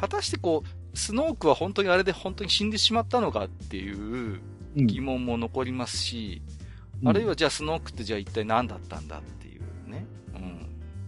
[0.00, 4.40] 果たしてこう、スノークは本当にあれで本当に死んでしまったのかっていう
[4.76, 6.55] うん疑問も残りますし、うん
[7.04, 10.66] あるいはじゃあスノークってじゃあ一体何だったんだっていうね、うん。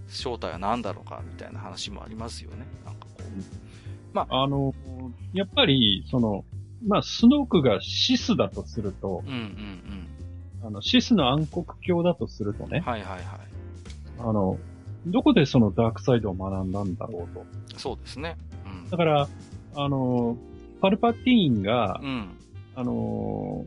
[0.08, 2.66] 正体は何だろうかみたいな話もありますよね。
[2.84, 4.26] なんかこう。
[4.30, 4.74] あの、
[5.32, 6.44] やっぱり、その、
[6.86, 10.08] まあ、スノークがシスだとすると、うんうん
[10.64, 12.70] あの、シスの暗黒鏡だとするとうん。
[12.70, 13.22] ね、はいはいはい。
[14.18, 14.58] あの、
[15.06, 17.46] どこでそのダークサイドを学んだんだろうと。
[17.78, 18.36] そうですね。
[18.66, 18.96] うんだ。
[18.96, 19.28] から、
[19.76, 20.36] あの、
[20.80, 22.28] パルパティーンがう、ん。
[22.74, 23.66] あの、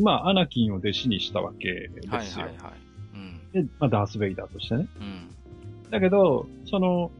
[0.00, 2.12] まあ、アナキンを弟子にしたわけですよ。
[2.12, 2.72] はいはいはい。
[3.14, 3.50] うん。
[3.52, 4.88] で、まあ、ダース・ベイダーとしてね。
[5.00, 5.90] うん。
[5.90, 7.10] だけど、その、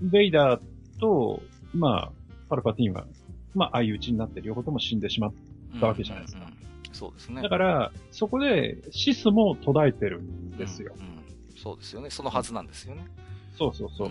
[0.00, 1.42] ベイダーと、
[1.74, 2.12] まあ、
[2.48, 3.04] パルパティーンは、
[3.54, 5.32] まあ、相打ちになって両方とも死んでしまっ
[5.76, 6.64] ったわけじゃないですかうんうんうん
[6.94, 7.42] そうですね。
[7.42, 10.94] だから、そこで、シスも途絶えてるんですよ。
[10.96, 11.14] うんうん
[11.56, 12.10] そうですよね。
[12.10, 13.04] そのはずなんですよね。
[13.56, 14.10] そうそうそうう。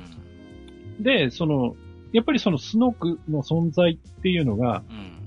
[1.00, 1.76] んで、その、
[2.12, 5.23] やっぱりそのスノークの存在っていうのが、うん。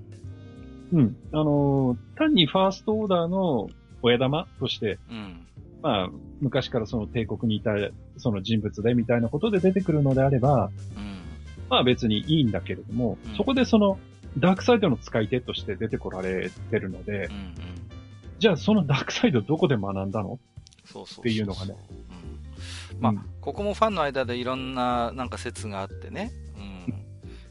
[0.92, 3.68] うん、あのー単にファーストオーダーの
[4.02, 5.46] 親玉として、うん。
[5.82, 6.10] まあ、
[6.40, 7.72] 昔からその帝国にいた
[8.16, 11.18] その人物でみたいなことで出てくるのであれば、うん。
[11.68, 13.98] まあ別にいいんだけれども、うんそこでその、
[14.38, 17.34] ダークサイドの使い手として出てこられてるのでうん。
[17.34, 17.54] う、ん。
[18.38, 20.38] じゃあそのダークサイドどこで学んだの？
[20.84, 21.20] そうそうそう。
[21.20, 21.74] っていうのがね
[22.94, 23.00] うん。
[23.00, 26.32] まあ、うんここもファンの間でいろんななんか説があってね。
[26.56, 26.60] う
[26.90, 26.94] ん。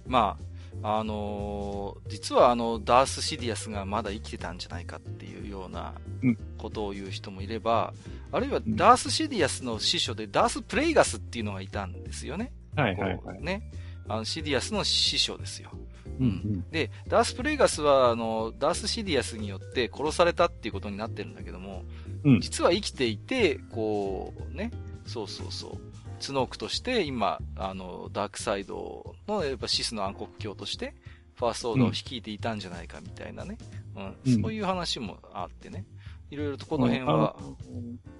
[0.07, 0.43] まあ、
[0.83, 7.93] あのー実はあの、ダース・シディアスがまだ生きてたんじゃないかっていうようなうんことを言う人もいれば、
[8.31, 12.51] あるいはんダース・シディアスの師匠でダース・プレイガスっていうのがいたんですよね。
[12.75, 13.41] はいはいはい。
[13.41, 13.71] ね。
[14.07, 15.71] あの、シディアスの師匠ですよ。
[16.19, 16.65] うんうん。
[16.71, 21.83] で、ダース・プレイガスは、あの、ダース・シディアスによって殺されたっていうことになってるんだけども、
[22.23, 24.71] うん実は生きていて、こう、ね、
[25.05, 25.79] そうそうそう、
[26.25, 30.95] スノークとして今、あの、ダークサイドの、やっぱシスの暗黒鏡として、
[31.35, 33.57] ファーストオーダーを率いていたんじゃないかみたいなね、
[33.95, 34.41] うん、うん。
[34.41, 35.85] そういう話もあってね、
[36.31, 37.41] いろいろとこの辺はあ、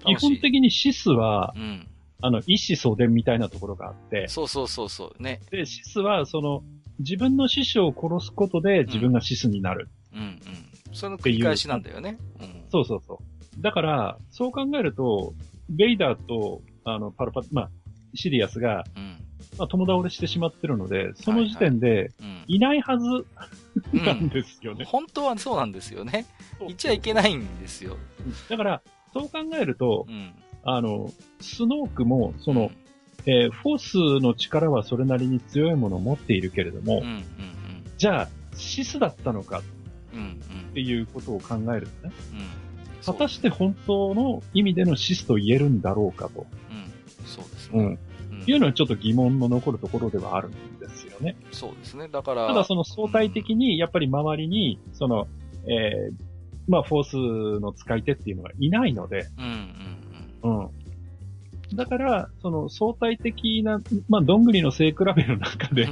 [0.10, 1.88] の基本的にシスは、うん、
[2.22, 6.64] あの、一子相伝みたいなところがあって、そうそうそうそう、ね、で、シスは、その、
[7.00, 9.90] 自分の師匠を殺すことで自分がシスになる。
[10.14, 10.40] うんうん。
[10.94, 12.18] その繰り返しなんだよね。
[12.40, 12.64] うん。
[12.70, 13.20] そうそうそ
[13.60, 13.62] う。
[13.62, 15.34] だから、そう考えると、
[15.70, 17.70] ベイダーと、あの、パルパ、まあ、
[18.16, 19.18] シリアスが、うん。
[19.58, 22.44] まあ、友倒れしてしまってるので、その時点で、うん。
[22.48, 23.26] いないはずう
[24.06, 24.86] なんんですよね。
[24.86, 26.26] 本当はそうなんですよね。
[26.58, 27.98] そう言っちゃいけないんですよ。
[28.50, 28.82] だから、
[29.14, 30.34] そう考えるとう、ん。
[30.64, 32.72] あの、スノークも、その、
[33.28, 37.24] えーフォースの力はそれなりに強いものを持っているけれども、うん、うん、
[37.98, 39.62] じゃあ、シスだったのか
[40.14, 40.20] うん。
[40.20, 42.40] うん、っていうことを考えるとね、うん。
[42.40, 42.46] うん。
[43.06, 46.92] 果たして本当の意味でのシスと言えるんだろうかと、うん。
[47.26, 47.98] そうですね。
[48.52, 51.36] いうのはちょっと疑問の残るところではあるんですよね。
[51.52, 52.08] そうですね。
[52.08, 55.28] だから、ただその相対的に、やっぱり周りに、その、
[55.68, 56.36] えー
[56.68, 59.46] まあ、フォースの使い手っていうのがいないので、うん、
[60.44, 60.64] うん、う
[61.74, 61.76] ん。
[61.76, 65.86] だから、その相対的な、まあ、どんぐりの背比べの中で、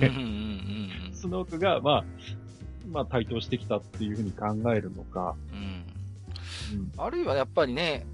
[1.14, 2.06] スノークが、まあ、
[2.90, 6.80] まあ、台頭してきたっていうふうに考えるのか、うん。
[6.80, 6.92] うん。
[6.98, 8.06] あるいはやっぱりね、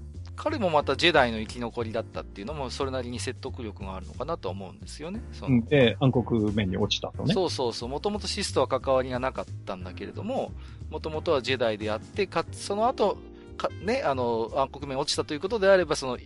[0.42, 5.20] 彼もまたジェダイの生き残りだったっていうのも、それなりに説得力があるのかなとは思うんですよね。
[5.32, 7.34] そのうんで、暗黒面に落ちたとね。
[7.34, 7.90] そうそうそう。
[7.90, 10.52] もともとシスとは関わりがなかったんだけれども、
[10.88, 13.18] もともとはジェダイであって、かその後、
[13.58, 16.16] かね、あの、暗黒面落ちたということであれば、その、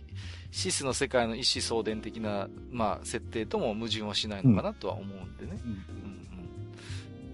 [0.49, 5.59] シスの世界の一子相伝的な、まあ、設定とも矛盾はしないのかなとは思うんでね。
[5.65, 5.85] うん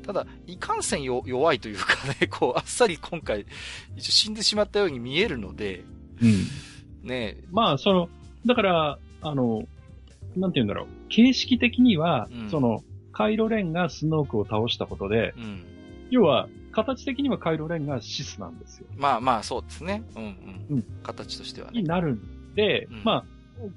[0.04, 1.86] ただ、いかんせんよ弱いというか
[2.20, 3.46] ね、こう、あっさり今回、
[3.96, 5.84] 一応死んでしまったように見えるので、
[6.20, 6.48] うん。
[7.04, 8.10] ね、まあ、その、
[8.46, 9.64] だから、あの、
[10.36, 10.88] なんて言うんだろう。
[11.10, 15.64] 形式的には、うんその、カイロレンがスノークを倒したことで、うん。
[16.10, 18.88] 要は、形的にはカイロレンがシスなんですよ。
[18.96, 20.04] まあまあ、そうですね。
[20.16, 20.66] うんうん。
[20.70, 21.88] うん形としてはねに。
[21.88, 23.24] なるんで、うんまあ、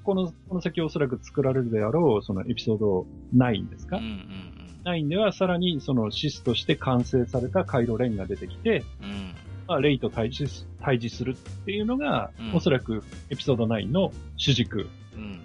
[0.03, 9.33] この、この先おそらく作られるであろう、そのエピソード9ですか、うんうん9ではさらにそのシスとして完成されたカイロレンが出てきて、うん。
[9.67, 9.69] うん。
[9.69, 11.35] まあ、レイと対峙す対峙するっ
[11.65, 15.39] ていうのが、うんおそらくエピソード9の主軸うん。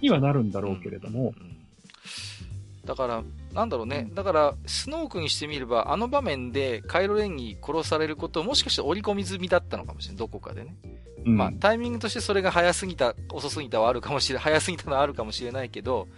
[0.00, 1.56] にはなるんだろうけれども、うん
[2.84, 3.22] だから、
[3.52, 4.10] なんだろうね。
[4.14, 10.18] だから、スノークにしてみれば、あの場面でカイロレンに殺されることをもしかして織り込み済みだったのかもしれない。
[10.18, 10.74] どこかでね。
[11.24, 16.08] うんまあ、タイミングとしてそれが早すぎた、遅すぎたはあるかもしれ、早すぎたのはあるかもしれないけど、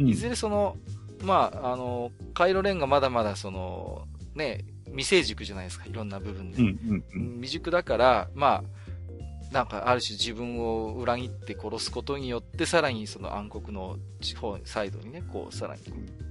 [0.00, 0.76] うんいずれその、
[1.22, 4.64] まあ、あの、カイロレンがまだまだその、ね、
[4.96, 5.86] 未成熟じゃないですか。
[5.86, 6.58] いろんな部分で。
[6.58, 15.82] うんうんうん未熟だから、まあ、なんかある種自分を裏切って殺すことによって、さらにその暗黒の地方サイドにね、こう、さらに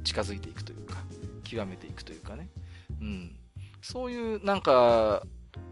[0.04, 0.98] 近づいていくというか、
[1.44, 2.50] 極めていくというかね。
[3.02, 3.36] うん。
[3.82, 5.24] そういう、なんか、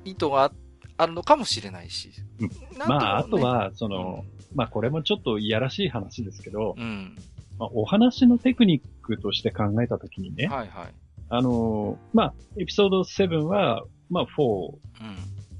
[0.06, 0.52] 意図があ
[0.95, 2.11] あるのかもしれないし。
[2.40, 2.49] うん
[2.88, 4.24] まあ、あとね、は、その、
[4.56, 7.15] まあこれもちょっといやらしい話ですけど、うん。
[7.57, 10.94] まあ、お話のテクニックとして考えたときにね、はいはい。
[11.30, 14.78] あのーまあ、エピソード7は、まあ4うん。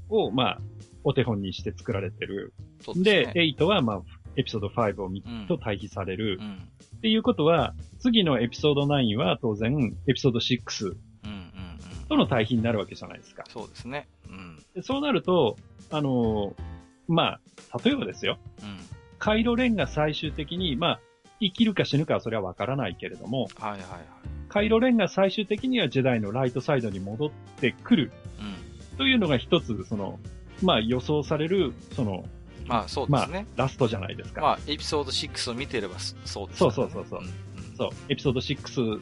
[0.08, 0.58] を、まあ、
[1.02, 2.54] お手本にして作られてる。
[2.96, 3.32] で、ね。
[3.34, 4.02] 8は、まあ、
[4.36, 6.38] エピソード5を見うんと対比される。
[6.40, 6.68] うん。
[6.96, 10.92] っていうことは、次のエピソード9は当然、エピソード6
[11.24, 11.30] うん。
[11.30, 11.34] うん。
[11.34, 12.06] うん。
[12.08, 13.44] との対比になるわけじゃないですか。
[13.48, 14.08] そうですね。
[14.28, 14.56] うん。
[14.74, 15.56] でそうなると、
[15.90, 16.62] あのー
[17.06, 17.38] ま
[17.72, 18.38] あ、例えばですよ。
[18.62, 18.78] うん。
[19.18, 21.00] カイロレンが最終的に、まあ、
[21.40, 24.33] 生きるか死ぬかはそれはわからないけれども、はいはいはい。
[24.54, 28.96] カイロレンが最終的にはジェダイのライトサイドに戻ってくるうん。
[28.96, 30.20] というのが一つ、その、
[30.62, 32.24] まあ予想される、その、
[32.68, 33.48] まあそうですね。
[33.56, 34.40] ラストじゃないですか。
[34.40, 37.20] まあ、エピソード6を見てればそそうですそうそうそうそう。
[37.22, 37.28] んん
[37.76, 39.00] そう、エピソード6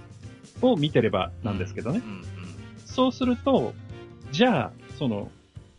[0.63, 2.01] を見てればなんですけどね。
[2.03, 2.25] うんうん
[2.87, 3.75] そうすると、
[4.33, 5.31] じゃあ、その、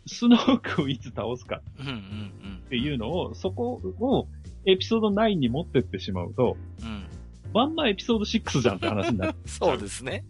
[0.06, 4.28] スノークをいつ倒すかうんうんうんっていうのを、そこを
[4.66, 7.06] エピソード9に持ってってしまうと、うんうん
[7.54, 10.24] まんまエピソード6じゃんって話になる そうですね。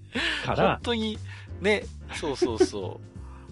[0.46, 1.18] 本から、当に、
[1.60, 3.00] ね、そうそうそ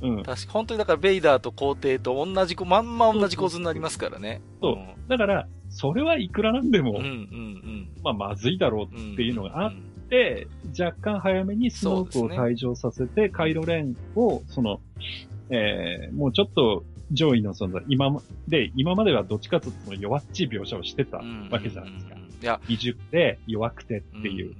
[0.02, 0.22] うんう。。
[0.22, 4.42] 確か、本当にだからベイダーと皇帝と同じこ、まんま同じ構図になりますからね。
[4.60, 4.76] そう
[5.08, 6.96] だから、それはいくらなんでも、うん。
[6.98, 9.12] うんうんまあ、まずいだろううん。
[9.14, 10.46] っていうのがあっんて、
[10.78, 14.80] 若干早めにスノークを退場させて、カイロレンを、その、
[15.48, 24.54] えー、もうちょっと上位の存在、今まで、今まではどっちかというとその弱っちい描写をしてたうんわけじゃないですかいや、未熟で弱くてっていう。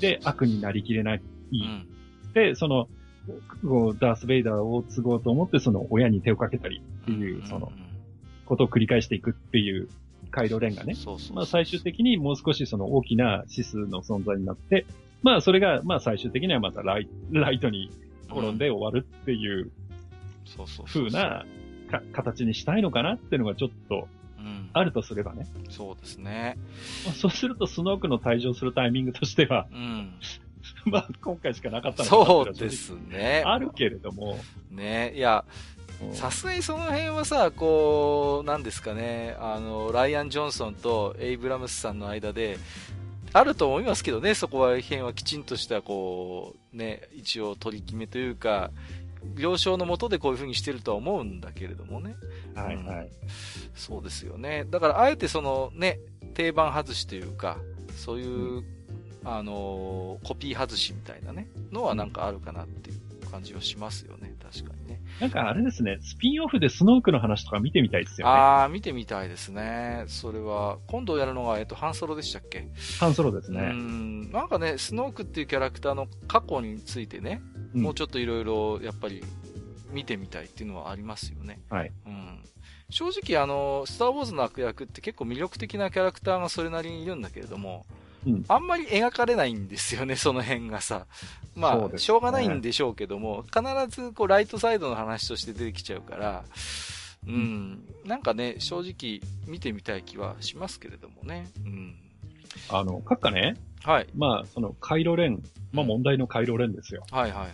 [0.00, 1.22] で、悪になりきれない。
[1.52, 1.86] うん
[2.34, 2.88] で、その、
[4.00, 7.72] ダース・ベイダーを継ごうと思って、その親に手をかけたりっていう、その、
[8.44, 9.88] ことを繰り返していくっていう
[10.30, 10.94] カイロレンがね。
[10.94, 11.36] そうそう。
[11.36, 14.86] まあ最終的にもう少しその大きな指数の存在になって、
[15.22, 17.90] まあそれが、まあ最終的にはまたライライトに
[18.30, 19.70] 転んで終わるっていう
[20.56, 21.44] そうそうな
[21.90, 24.08] か形にしたいのかなっていうのがちょっと
[24.38, 24.70] うん。
[24.72, 25.46] あるとすればね。
[25.68, 26.56] そうですね。
[27.04, 30.12] まあそうするとスノークの退場するタイミングとしては、うん。
[30.86, 33.42] まあ今回しかなかったのかそうですね。
[33.44, 34.38] あるけれども、
[34.70, 35.12] ね。
[35.16, 35.78] いや、うん
[36.12, 42.56] さすがにその辺はさ、こう、なんですかね、あの、ライアン・ジョンソンとエイブラムスさんの間で、
[43.32, 48.70] あると思いますけどね、そこは辺はきちんとした、こう、ね、一応取り決めというか、
[49.36, 52.16] 了承のもとでこういう風にしてるとは思うんだけれどもね。
[52.54, 53.10] はいはい。
[53.74, 54.66] そうですよね。
[54.68, 56.00] だから、あえてそのね、
[56.34, 57.58] 定番外しというか、
[57.96, 58.62] そういう、
[59.24, 64.34] あのーコピー外しみたいなね、のはなんかあるかなっていう感じはしますよね。
[64.42, 65.00] 確かにね。
[65.20, 68.32] なんかあれですね、スピンオフでスノークの話とか見てみたいですよね。
[68.32, 70.04] あー、見てみたいですね。
[70.06, 72.68] それは、今度やるのが、えっと、ハンソロでしたっけ？
[72.98, 73.72] ハンソロですうね。
[73.72, 77.40] ん、なんかね、スノークっていうキャラクターの過去についてね、
[77.74, 79.22] うんもうちょっといろいろ、やっぱり、
[79.90, 81.60] 見てみたいっていうのはありますよね。
[81.70, 81.92] はい。
[82.06, 82.38] うん。
[82.90, 87.84] 正直、あの、スター・ウォーズの悪役って結構魅力的なキャラクターがそれなりにいるんだけれども、
[88.26, 91.06] うんあんまり描かれないんですよね、 その辺がさ。
[91.54, 96.44] まあ、ねしょうがないんでしょうけども、必ずこうライトサイドの話として出てきちゃうから、
[97.26, 101.48] うん、なんかね、正直見てみたい気はしますけれどもね。
[101.64, 101.96] うん。
[102.70, 104.06] あの、閣下ね、はい。
[104.16, 105.42] まあ、その、カイロレン、
[105.72, 107.04] まあ問題のカイロレンですよ。
[107.10, 107.52] はいはいはい。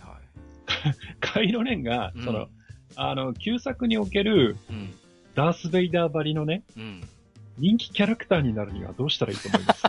[1.19, 2.47] カイロレンが、うんその、
[2.95, 4.93] あの、旧作におけるうん。
[5.35, 7.03] ダース・ベイダーばりのね、うん。
[7.57, 9.83] 人気キャラクターになるにはどうしたらいいと思います？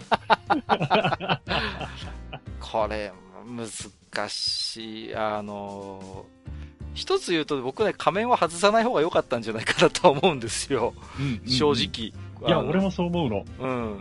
[2.60, 3.12] これ、
[3.44, 5.14] 難しい。
[5.14, 6.26] あの、
[6.94, 10.94] 一つ言うと僕ね、仮面は外さない方が良かったんじゃないかなとは思うんですよ。
[11.46, 11.72] 正。
[11.72, 12.08] 直。
[12.48, 13.44] いや、俺もそう思うの。
[13.60, 13.92] うん。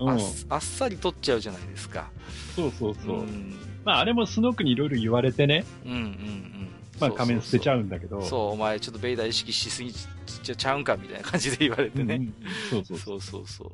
[0.00, 0.10] うん。
[0.10, 0.18] あっ
[0.50, 2.10] あっさり取っちゃうじゃないですか。
[2.56, 3.22] そうそうそう。
[3.22, 3.56] ん。
[3.84, 8.22] まあ、あれもスノークにいろいろ言われてね、うんうんまあ仮面捨てちゃうんだけど。
[8.22, 12.14] そう、お前ちょっとベイダー意識しすぎちゃうんかみたいな感じで言われてね。
[12.16, 12.34] うんうん
[12.70, 13.70] そうそうそうそうそう。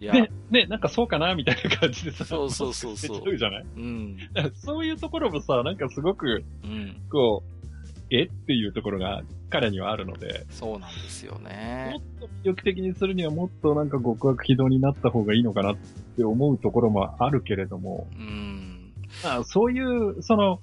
[0.00, 2.24] いや、で、ね、なんかそうかなみたいな感じでさ。
[2.24, 3.64] そうそうそうそう捨てちゃうじゃない？
[3.76, 4.16] うん。
[4.54, 6.96] そういうところもさ、なんかすごく、うん。
[7.10, 8.24] こう、え？
[8.24, 12.20] っていうところが彼にはあるので、そうなんですよもねっ。
[12.20, 15.76] と魅力的にするにはもっとなんか極悪非道になった方がいいのかなっ
[16.16, 18.92] て思うところもあるけれども、うん。
[19.24, 20.60] まあそういう、その、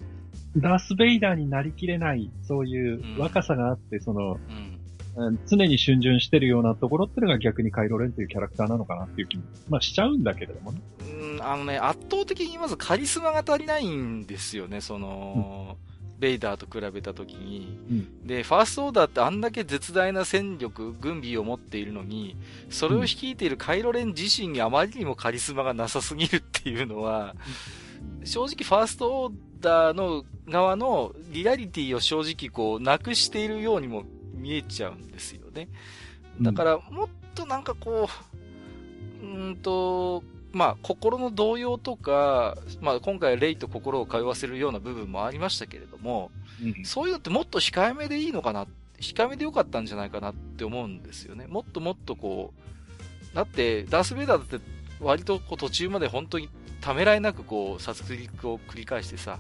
[0.57, 4.73] ダース・ベイダーになりきれない、そういう若さがあって、その、うん。
[4.73, 4.80] うん
[5.47, 10.81] 常に逡巡してるようなところっていうのが逆にカイロレンというキャラクターなのかなっていう気も、まあしちゃうんだけれどもね。
[11.01, 15.77] うん、あのね、圧倒的にまずカリスマが足りないんですよね、その、
[16.19, 17.77] ベイダーと比べたときに。
[17.89, 22.38] うんで、ファーストオーダーってあんだけ絶大な戦力、軍備を持っているのに、
[22.69, 27.35] それを率いているカイロレン自身にあまりにもカリスマがなさすぎるっていうのは、
[28.23, 34.03] 正直ファーストオーダーの側のリアリティを正直こう、なくしているようにも
[34.34, 35.69] 見えちゃうんですよね。
[36.41, 38.09] だから、もっとなんかこ
[39.21, 46.31] う、うーんと、まあ、心の動揺とか、まあ、今回レイと心を通わせるような部分もありましたけれども、
[46.61, 48.65] うんそういうのってもっと控えめでいいのかな、
[48.99, 51.47] 控えめでよかったんじゃないかなって思うんですよね。
[51.47, 52.53] もっともっとこ
[53.34, 54.65] う、だって、ダース・ベイダーだって
[54.99, 56.49] 割とこう途中まで本当に
[56.81, 59.39] ためらいなくこう、殺戮を繰り返してさ、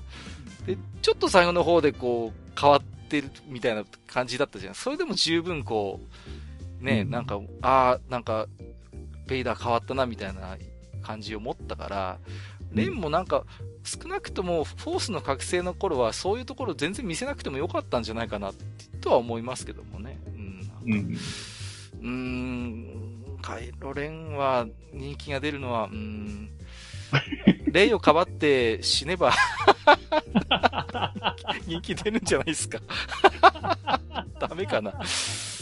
[0.65, 4.75] で、ちょっと最後の方でこう、変わってるみたいな感じだったじゃん。
[4.75, 5.99] それでも十分こ
[6.81, 8.47] う、ね、うんなんか、ああ、なんか、
[9.27, 10.57] ベイダー変わったなみたいな
[11.01, 12.19] 感じを持ったから、
[12.73, 13.45] レンもなんか、
[13.83, 18.51] 少なくともフォースの覚醒の頃はそういうところ全然見せなくてもよかったんじゃないかな
[19.01, 20.19] とは思いますけどもね。
[20.27, 20.71] うん。
[20.85, 21.17] うん。
[22.01, 26.49] うーん、カイロレンは人気が出るのは、うーん、
[27.71, 29.31] レイをかばって死ねば
[31.67, 32.79] 人気出るんじゃないですか。
[34.39, 34.93] ダメかな。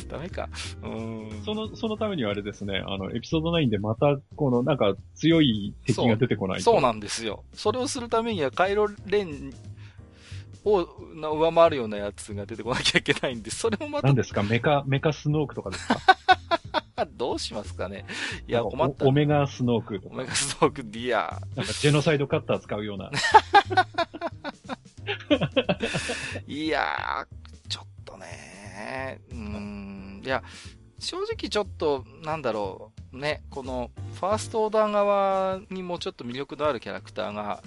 [0.07, 0.47] ダメか。
[0.83, 1.43] うーん。
[1.43, 6.63] その、そのためにはあれですね、あの、エピソード9でまた、この、なんか、強い敵が出てこないと。
[6.63, 7.43] そうなんですよ。
[7.53, 9.53] それをするためにはカイロレン
[10.63, 14.43] をな上回るようなやつが出てこなきゃいけないんで、それもまた何ですか？
[14.43, 15.97] メカ、メカスノークとかですか？
[17.05, 18.05] どうしますかね。
[18.47, 19.11] いや、なんか困ったおオ。
[19.11, 20.25] メガスノークオメ。
[20.25, 21.39] ガストークディア。
[21.55, 23.11] なんか、ジェノサイドカッター使うような。
[26.47, 30.43] いやー、ちょっとね、うーん、いや、
[30.99, 37.61] 正直ちょっと、なんだろう、ね、この、ファーストオーダー側にもちょっと魅力のあるキャラクターが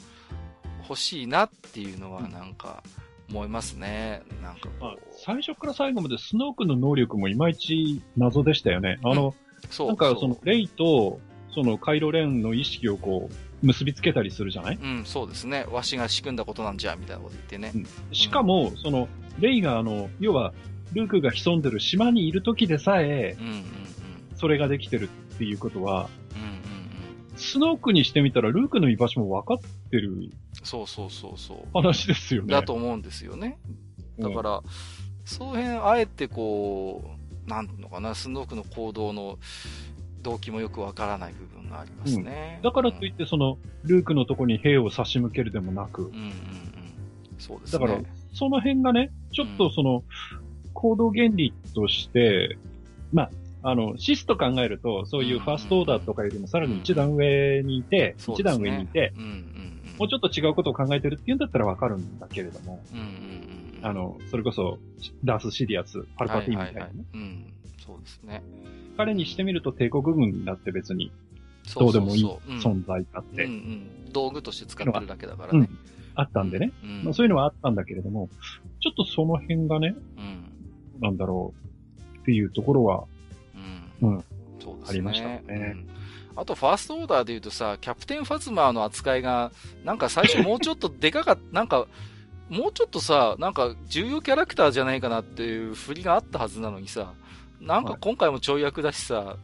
[0.89, 2.83] 欲しいなっていうのはなんか
[3.29, 4.23] 思いますね。
[4.43, 8.99] なんかまあこう、最初から最後までスノークの能力もいまいち謎でしたよね。
[9.05, 9.35] あの、
[9.71, 9.87] そう。
[9.89, 11.21] なんかそのう、レイと、
[11.55, 14.79] そのカイロレンの意識をこう、結びつけたりするじゃない？
[14.83, 15.67] うん、そうですね。
[15.71, 17.73] わしが仕組んだことなんじゃ、みたいなこと言ってね。
[18.13, 20.55] しかも、その、レイがあの、要は、
[20.95, 23.63] ルークが潜んでる島にいる時でさえう、ん、うん、うん。
[24.37, 26.55] それができてるっていうことは、うん、うん、うん。
[27.37, 30.31] スノークにしてみたらルークの居場所も分かってる
[30.63, 31.59] そうそうそうそう。
[31.75, 32.53] 話ですよね。
[32.53, 33.59] だと思うんですよね。
[34.19, 34.63] だから、
[35.31, 37.05] その辺、あえてこ
[37.47, 39.39] う、なんていうのかな、スノークの行動の
[40.23, 42.59] 動機もよくわからない部分がありますね。
[42.65, 46.33] だからといって、その、ルークのとこに兵を差し向けるでもなくうん、うんうん。
[47.39, 47.87] そうですね。
[47.87, 48.01] だから、
[48.35, 50.03] その辺がね、ちょっとその、
[50.75, 52.59] 行動原理として、
[53.13, 53.25] ま
[53.63, 59.97] あ、あの、シスと考えると、そういうファーストオーダーとかよりもさらに一段上にいて、一そうですね段上にいて、うんうんうん。
[59.99, 63.60] もうちょっと違うことを考えてるっていうんだったらわかるんだけれども、うんうんうん。
[63.83, 64.79] あの、それこそ、
[65.25, 67.53] ダース・シリアス、パルパティみたいなね、はいはいはいうん。
[67.85, 68.43] そうですね。
[68.97, 71.11] 彼にしてみると帝国軍だって別に
[71.67, 72.25] そどうでもいい
[72.63, 74.13] 存在だっうん、て、うんうん。
[74.13, 75.69] 道具として使ってるだけだからうんね。
[76.15, 77.05] あったんでね、うん。
[77.05, 78.29] まあ、そういうのはあったんだけれども、
[78.81, 81.01] ちょっとその辺がね、うん。
[81.01, 81.55] なんだろ
[82.17, 83.05] う、っていうところは、
[84.03, 84.11] うん。
[84.11, 84.25] うん
[84.61, 84.87] そうですね。
[84.89, 86.01] ありましたねうん
[86.37, 89.51] あと、ファーストオーダーで言うとさ、キャプテンファズマーの扱いが、
[89.85, 91.87] なんか最初もうちょっとでかかった、なんか、
[92.51, 97.15] もうちょっとさ、なんか重要キャラクターじゃないかなっていう振りがあったはずなのにさ、
[97.61, 99.37] なんか今回もちょい役だしさ、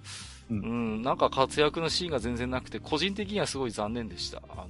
[0.51, 4.43] ううんん、なんか活躍のシーンが全然なくて、個人的にはすごい残念でした。
[4.49, 4.67] あ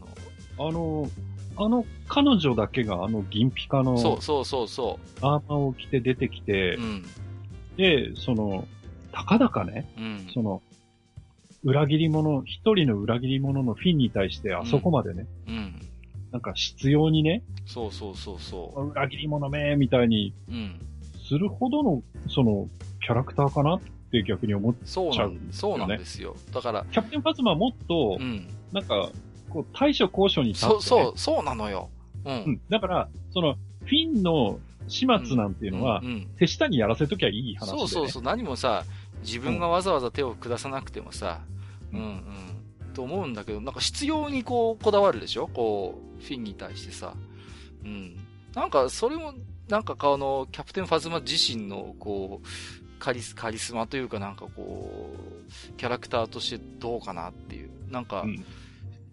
[0.59, 1.11] の、あの、
[1.57, 6.81] あの、彼女だけがあの銀ピカのそうそうそうそアーマーを着て出てきてう。
[6.81, 7.07] う、ん。
[7.79, 8.69] で、その、
[9.13, 10.29] たかだかね、うん。
[10.35, 10.63] その、
[11.65, 15.81] 裏切り者、一人の裏切り者のフィンに対してあそこまでね、うん。
[16.37, 20.53] なんか必要にね、そうそうそうそ裏切り者めみたいにう。
[20.53, 20.81] うん。
[21.27, 22.69] するほどの、その、
[23.01, 23.81] キャラクターかなっ
[24.13, 26.37] て逆に思って、そうなちゃうんんですそうなんですよ。
[26.53, 28.49] だから、キャプテンファズマはもっとう、ん。
[28.71, 29.11] なんか、
[29.49, 31.89] こう、対処交渉に立って、ね、そう、そう、そうなのよ。
[32.27, 32.31] う。
[32.31, 32.61] うんん。
[32.69, 37.79] だから、その、フィンの始末なんていうのは、うんうん手下にやらせときゃいい話で、ね。
[37.79, 38.85] そうそうそう、何もさ、
[39.23, 41.41] 自分がわざわざ手を下さなくてもさ、
[41.95, 42.23] ううんんうん、
[42.97, 45.47] と思うんだけど、なんか必要にこう、こだわるでしょ？
[45.47, 47.15] こう、フィンに対してさ。
[47.85, 48.17] うん。
[48.55, 49.35] なんか、それも、
[49.69, 52.47] なんかあの、キャプテンファズマ自身の、こう、
[52.99, 57.71] カリス、カリスマというかなんかこう、キャラクターとしてどうかなっていう。
[57.91, 58.45] なんか、うん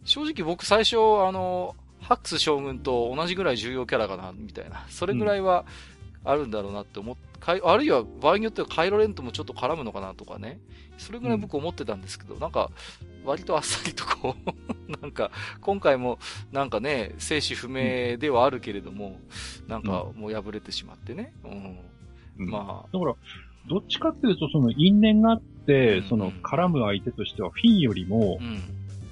[0.05, 4.85] 正直僕最初、あの、ハックス将軍と同じぐらい重要キャラかな、みたいな。
[4.89, 5.63] それぐらいは
[6.23, 10.59] あるんだろうなって思っかいあるいは場合によってはカイロレンともちょっと絡むのかなとかね。
[10.97, 12.69] それぐらい僕思ってたんですけど、なんか、
[13.25, 14.35] 割とあっさりとこ
[14.87, 16.19] う、 なんか、今回も、
[16.51, 19.19] なんかね、生死不明ではあるけれども、
[19.67, 21.33] なんかもう破れてしまってね。
[21.43, 21.77] うん。
[22.39, 23.15] うんまだから、
[23.67, 28.61] どっちかっていうと、その因縁があって、うんその絡む相手としてはフィンよりもあ、う、ん。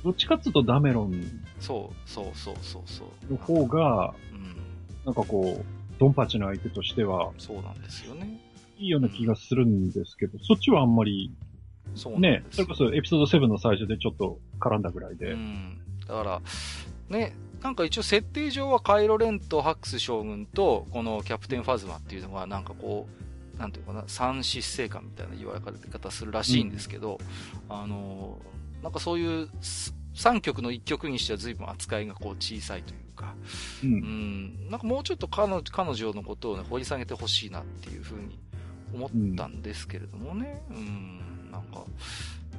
[0.03, 1.23] どっちかっていうとダメロン
[1.59, 3.31] そう、そうそうそうそう。
[3.31, 4.55] の方が、うん。
[5.05, 8.39] なんかこう、ドンパチの相手としては、そうなんですよね。
[8.79, 11.31] いいような気がするんですけど、そっちはあんまり、
[11.93, 15.33] そうねそれこそエピソード7の最初でちょっと絡んだぐらいで。
[15.33, 15.79] うん。
[16.07, 16.41] だから、
[17.09, 23.07] ね、なんか一応設定上はカイロレンとハックス将軍と、このキャプテンファズマっていうのが、なんかこ
[23.55, 27.19] う、なんていうのかな、三失勢感みたいな言われ方するらしいんですけど、
[27.69, 28.39] あの、
[28.81, 29.49] なんかそういう、
[30.15, 33.35] 3曲の1曲にしては随分扱いがこう小さいというか、
[33.83, 33.87] う。
[33.87, 38.39] うんん、なんかもうちょっと彼女彼女のことをね、掘り下げてほしいなっていうふうに
[38.93, 41.85] 思ったんですけれどもね、うん、なんか、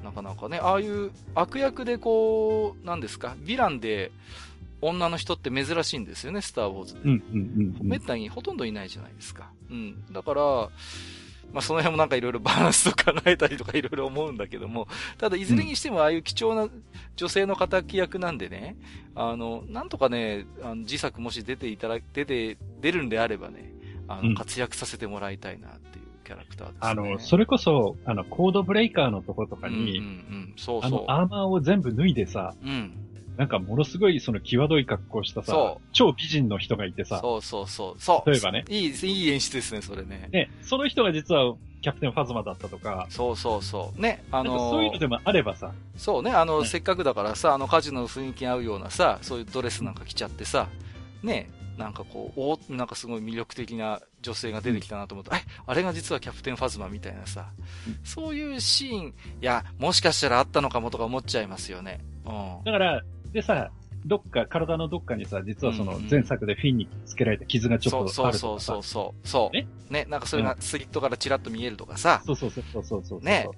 [0.03, 4.11] なかなかね、ああいう悪役でこう、なんですか、ヴィランで
[4.81, 7.01] 女の人って珍しいんですよね、スター・ウォーズで。
[7.01, 7.89] うん、うん、うん。
[7.89, 9.51] めったにほとんどいないじゃないですか。
[9.71, 10.05] うん。
[10.13, 10.71] だから、
[11.53, 14.89] まあその辺もなんかいろいろバランスと考えたりとかいろいろ思うんだけども、
[15.19, 16.69] ただいずれにしてもああいう貴重な
[17.17, 18.77] 女性の仇役なんでね、
[19.15, 23.73] あの、なんとかね、あの自作もし出ていただ、出て、出るんであればね、
[24.09, 26.79] あの、うん活躍させてもらいたいなっていうキャラクターですね。
[26.81, 32.67] あの、それこそ、あの、コードブレイカーのとことかうんうんうに、ん、そうあの、そアーマーを全部脱いでさ、う。
[32.67, 32.93] うん。
[33.37, 38.01] なんかものすごいその際どい格好したさそ、超美人の人がいてさ、そうそうそう。
[38.01, 38.31] そう。
[38.31, 40.29] 例えばねいい、いい演出ですね、それね。
[40.33, 44.01] ね、その人が実はキャプテンファズマだったとか、そうそうそう。
[44.01, 50.69] ね、あのそういうのでもあればさ、そうね、あの、ねせっかくだからさ、あの、火事の雰囲気に合うようなさ、そういうドレスなんか着ちゃってさ、
[51.23, 57.51] ね、なんかこう、おーなんかすごい魅力的な女性が出てきたなと思って、え、あれが実はキャプテンファズマみたいなさ、
[57.89, 62.01] うんそういうシーン、いや、もしかしたらあったのかもとか思っちゃいますよね。
[62.25, 62.65] うん。
[62.65, 63.03] だから、
[63.33, 63.71] でさ、
[64.05, 68.67] どっか、体のどっかにさ、実はそのうんうん前作でフィンにつけられた傷がちょそうっとそうそうあるとかさ。
[68.73, 69.29] そうそう。
[69.29, 69.57] そう。
[69.57, 73.21] ねね、なんかそれがスリットからチラッと見えるとかさ、そうそうそうそうそうそう。
[73.21, 73.49] ね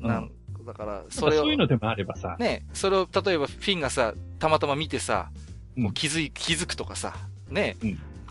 [0.00, 0.30] うんなん
[0.64, 5.30] だから、それを、そういうのでもあればさ、ね、それを例えばフィンがさ、たまたま見てさ、
[5.76, 7.14] うんこう気づい、気づくとかさ、
[7.50, 7.76] ね、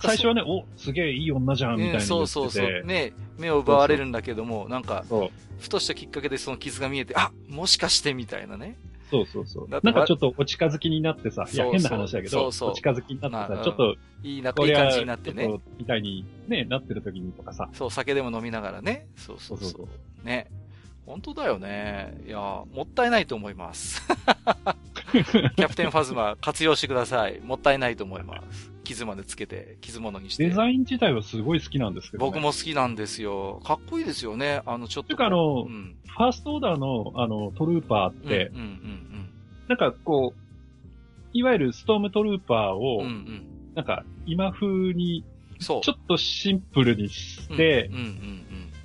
[0.02, 2.66] 最初はね、お、すげえいい女じゃん、みたいなうんそうそうそう。
[2.66, 2.84] ね。
[2.84, 8.78] ね、目を奪われるんだけども、なんか、そうふとしたきっかけでその傷が見えて、あもしかしてみたいなね。
[9.12, 9.70] そうそうそう。
[9.70, 15.60] なんかちょっとお近づきになってさ、いや、変な話だけど、そうそうお近づきになってまあさ、ちょっと、いいな、いい感じになってね。
[15.78, 17.70] みたいに、ね、なってる時にとかさ。
[17.74, 19.08] そう、酒でも飲みながらね。
[19.18, 19.70] そうそうそう。
[19.70, 19.88] そうそう
[20.20, 20.50] そね。
[21.06, 22.22] 本当だよね。
[22.28, 24.02] いや、もったいないと思います。
[25.12, 27.40] キャプテンファズマ活用してください。
[27.42, 28.72] もったいないと思います。
[28.84, 30.48] 傷までつけて、傷物にして。
[30.48, 32.32] デザイン自体はすごい好きなんですけど、ね。
[32.32, 33.62] 僕も好きなんですよ。
[33.64, 34.62] かっこいいですよね。
[34.66, 35.10] あの、ちょっと。
[35.10, 35.96] てかあのうん。
[36.08, 39.08] ファーストオーダーの、あの、トルーパーって、うんうん
[39.68, 40.40] なんかこう、
[41.32, 43.06] いわゆるストームトルーパーを、うんうん。
[43.06, 43.44] うんうん。
[43.76, 45.24] なんか今風に。
[45.60, 48.08] ちょっとシンプルにして、うんうんうん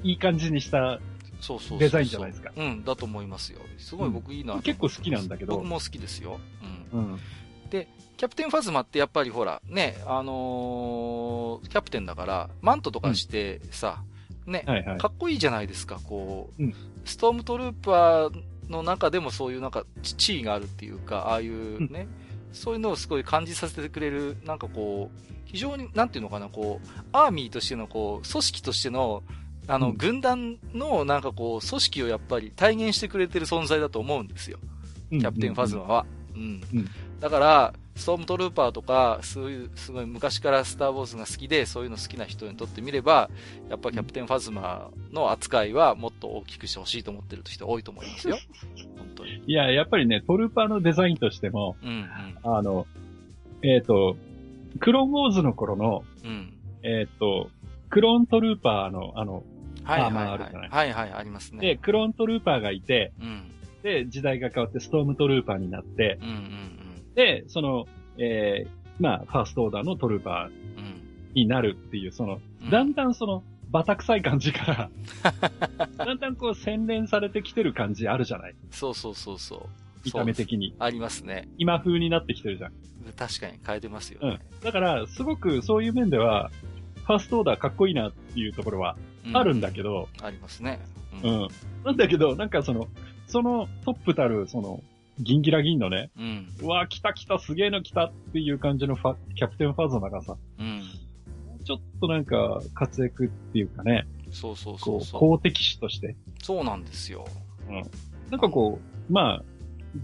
[0.02, 0.08] うん。
[0.08, 1.00] いい感じにした、
[1.40, 3.60] そうそうデザインじゃないですかうん、だと思いますよ。
[3.78, 6.40] すごい僕いいなと思って結構好きなんだけど僕も好きですよ。
[6.92, 7.00] うん。
[7.00, 7.20] うん。
[8.16, 14.02] キャプテンファズマってやっぱりほら、ね、あのーキャプテンだから、マントとかしてさ、
[14.46, 14.98] ね、はいはい。
[14.98, 22.08] かっこいいじゃないですか、こう、うんストームトルーパーの中でもそういうなんか地位があるっていうか、ああいうね、
[22.52, 29.22] そういうのをすごい感じさせてくれる、なんかこう、非常に、なんていうのかな、こう、アーミーとしてのこう、組織としての、
[29.68, 34.58] あの、うん軍団のなんかこう、組織をやっぱり体現してくれてる存在だと思うんですよ。
[35.10, 36.06] キキャプテンファズマは。
[36.34, 36.60] うん。
[36.74, 36.88] うん
[37.20, 43.30] だから、ストームトルーパーとか、そういう、すごい昔からスター・ウォーズが好きで、そういうの好きな人にとってみれば、
[43.70, 48.36] やっぱキャプテンファズマの扱いはもっと大きくしてほしいと思ってる人多いと思いますよ。
[48.98, 49.42] 本当に。
[49.46, 52.06] いや、やっぱりね、トルーパーのデザインとしても、うん
[52.44, 52.86] あの、
[53.62, 54.18] えっ、と、
[54.78, 56.30] クローンウォーズの頃の、うん。
[56.30, 56.54] うん。
[56.82, 57.50] えっ、と、
[57.88, 59.42] クローントルーパーの、あの、
[59.86, 60.34] はいはいアーマーはい。
[60.34, 61.60] あるじゃないはいはい、ありますね。
[61.60, 63.42] で、クローントルーパーがいて、うん。
[63.82, 66.72] で、時代が変わってストームトルーパーになって、うんうん
[67.14, 67.86] で、その、
[68.18, 70.84] えー、まあ、ファーストオーダーのトルーパーうん。
[70.84, 71.02] うん。
[71.34, 72.40] になるっていう、その、
[72.70, 74.90] だんだんその、バタ臭い感じから、
[76.04, 78.54] だんだんこう洗練されてきてる感じあるじゃない？
[78.70, 79.60] そうそうそうそう。
[80.04, 80.74] 見た目的に。
[80.78, 81.48] ありますね。
[81.58, 82.72] 今風になってきてるじゃん。
[83.16, 84.38] 確かに変えてますようんね。。
[84.62, 86.50] だから、すごくそういう面では、
[87.06, 88.96] ファーストオーダーかっこいいなっていうところは
[89.32, 90.26] あるんだけど、ど。
[90.26, 90.80] ありますね。
[91.22, 91.30] う。
[91.30, 91.48] ん。
[91.84, 92.88] なんだけど、なんかその、
[93.26, 94.82] そのトップたる、その、
[95.18, 96.48] ギンギラギンのね、うん。
[96.62, 100.82] うわ、来た来た、すげえの来たっていう感じのファキャプテンファーザーがさ、うん。
[101.64, 105.20] ちょっとなんか活躍っていうかね、そうそうそこう、うそう。
[105.20, 107.26] 公的手として、そうなんですよ。
[108.30, 108.78] なんかこ
[109.08, 109.42] う、まあ、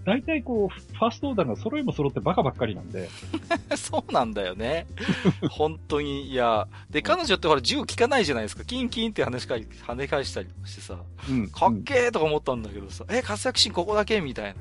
[0.05, 3.09] 大体こう、ファーストオーダーが揃いも揃ってバカばっかりなんで、
[3.77, 4.86] そうなんだよね。
[5.51, 6.31] 本当に。
[6.31, 8.64] いや、で、彼女ってほら銃効かないじゃないですか。
[8.64, 10.98] キンキンって跳ね返跳ね返したりしてさ、
[11.28, 11.48] うん。
[11.48, 14.56] かっうんけーとか思ったんだけどさ、え、活躍シーンここだけみたいな。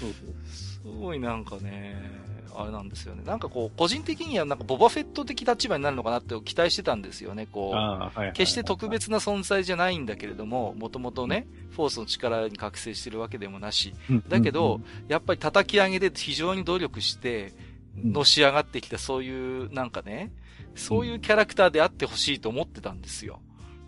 [0.00, 2.21] そうそうすごいなんかね、
[2.56, 3.22] あれなんですよね。
[3.24, 7.46] なんかこう、個人的にはなんかボバフェット的立場になるのかなって期待してたんですよね。
[7.50, 8.32] こう、はい。
[8.32, 17.72] 決して特別な存在じゃないんだけれども、もともとね、フォースの力に覚醒してるわけでもなし、うんだけど、やっぱり叩き上げで非常に努力して、うん
[18.12, 20.32] のし上がってきたそういう、なんかね、
[20.74, 23.40] そういうキャラクターであってほしいと思ってたんですよ。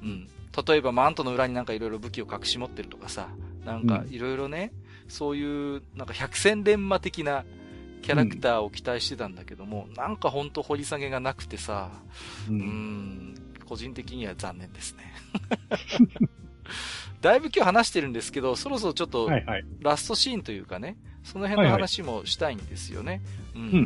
[0.02, 0.28] うん。
[0.66, 3.28] 例えば、マントの裏になんかいろいろ武器を隠し持ってるとかさ、
[3.64, 4.72] なんかいろいろね、
[5.08, 7.44] そういう、なんか百戦錬磨的な
[8.04, 11.90] キャラクターを期待してたんだけども、なんかほんと掘り下げがなくてさ、
[12.48, 12.64] ううーん。
[13.30, 13.34] ん、
[13.66, 15.14] 個人的には残念ですね。
[17.22, 19.30] だいぶ今日話してるんですけど、そろそろちょっと。
[19.80, 23.22] ラストシーンというかね、その辺の話もしたいんですよね。
[23.54, 23.78] うんうんう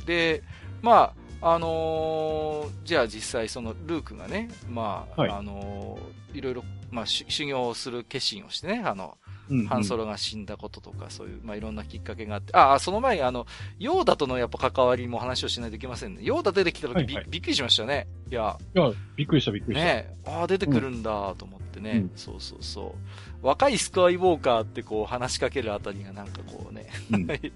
[0.00, 0.42] ん、で、
[0.80, 9.16] まあ、あのーじゃあ実際そのルークがね、まあ、はいあのーいろいろ、まあ、し修行をする決心をしてね、あの、
[9.50, 13.46] うんハンソロが死んだこととか、そういう、まあ、いろんなきっかけがあって、ああ、その前にあの、
[13.78, 16.20] ヨーダとのやっぱ関わりも話をしないといけませんね。
[16.22, 18.06] ヨーダ出てきた時び,、はいはいびっくりしましたね。
[18.30, 19.84] いや、いや、びっくりしたびっくりした。
[19.84, 22.94] ねああ、出てくるんだと思ってね、うんそうそうそ
[23.42, 23.46] う。
[23.46, 27.52] 若いスカイウォーカーってこう話しかけるあたりがなんかこうね、うん い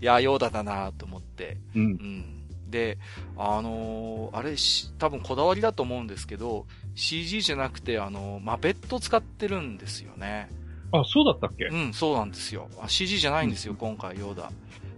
[0.00, 1.86] や、ヨーダだなと思って、うんう。
[1.88, 2.41] ん。
[2.72, 2.98] で、
[3.36, 6.66] あのーあれし、多分こだわりだと思うんですけど、
[6.96, 10.50] CG じゃなくて、あのーマペット使ってるんですよね。
[10.90, 11.66] あ、そうだったっけ？
[11.66, 12.68] うん、そうなんですよ。
[12.80, 14.50] あ CG じゃないんですよ、うん今回、ヨーダ。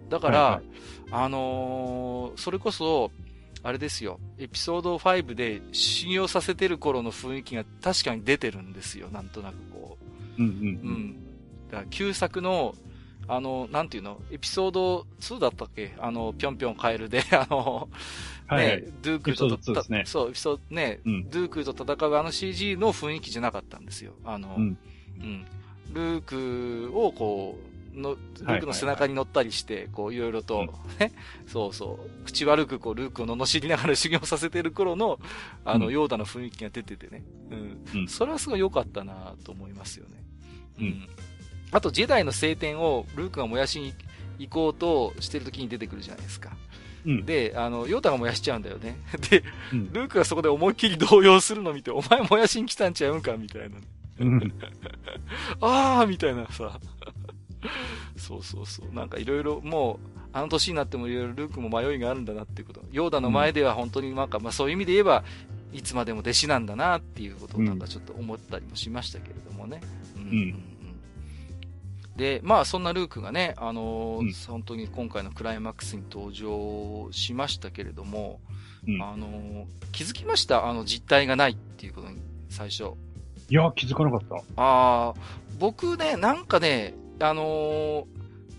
[0.09, 0.63] だから、はいはい
[1.11, 3.11] あのーそれこそ、
[3.63, 9.97] あれですよ、エピソード5で修行させてる頃の雰囲気が確かに出てるんですよ、なんとなくこ
[10.39, 10.53] うんうう。
[10.53, 11.17] うんん。
[11.71, 12.75] だから旧作の、
[13.27, 15.95] あの、なんていうの、エピソード2だったっけ？
[15.99, 17.89] あの、ぴょんぴょんカエルで、 あの、
[18.47, 18.83] はいはい。
[18.83, 20.03] ね、ドゥークとエピソード2ですね。
[20.07, 21.31] そう、エピソード、ね、うん。
[21.31, 24.15] ドゥークと戦うあの CG の雰囲気じゃなかったんですよ。
[24.25, 24.79] あの、うん。
[25.19, 25.45] うん。
[25.93, 27.59] ルークをこ
[27.95, 30.67] う、の、ルークの背中に乗ったりして、こう、いろいろと、うん。
[30.99, 31.13] ね、
[31.47, 35.21] そうそう、口悪くこう、ルークを罵りながら修行させてる頃の、
[35.65, 35.93] あの、うん。
[35.93, 37.25] ヨーダの雰囲気が出ててね。
[37.51, 37.81] うん。
[37.95, 38.09] うん。
[38.09, 40.25] それはすごい良かったなと思いますよね。
[40.81, 41.09] うん
[41.75, 43.95] あと、ジェダイの聖典をルークが燃やしに
[44.39, 46.53] 行こうとしてる時に出てくるじゃないですか。
[47.05, 47.27] うん。
[47.27, 48.97] で、あの、ヨーダが燃やしちゃうんだよね。
[49.29, 49.43] で、
[49.73, 53.77] うんルークがそこで思いっきり動揺するの見て、お前燃やしに来たんちゃうんかみたいな。
[54.21, 54.53] うん。
[55.61, 56.79] あーみたいなさ。
[58.17, 58.95] そうそうそう。
[58.95, 62.85] なんかいろいろもう、あの年になってもいろいろルークも迷いがあるんだなっていうこと。
[62.93, 65.25] ヨーダの前では本当になんか、まあそういう意味で言えば、
[65.73, 69.81] いつまでも弟子なんだなっていうことをなんかちょっと思ったりもしましたけれどもね。
[70.17, 70.74] うん
[72.17, 78.41] で、まあそんなルークがね、あのーうん本当に今回のクライマックスに登場しましたけれども、
[78.87, 80.67] うんあのー気づきました？
[80.69, 82.19] あの実体がないっていうことに、
[82.49, 82.85] 最初。
[83.49, 84.37] いや、気づかなかった。
[84.57, 85.15] ああ、
[85.59, 88.05] 僕ね、なんかね、あのー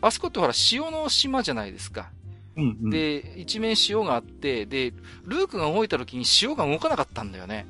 [0.01, 2.11] あそこってほら、潮の島じゃないですか。
[2.57, 2.89] うん、うん。
[2.89, 7.65] で、一面潮があって、で、ルークが動いた時に潮が動かなかったんだよね。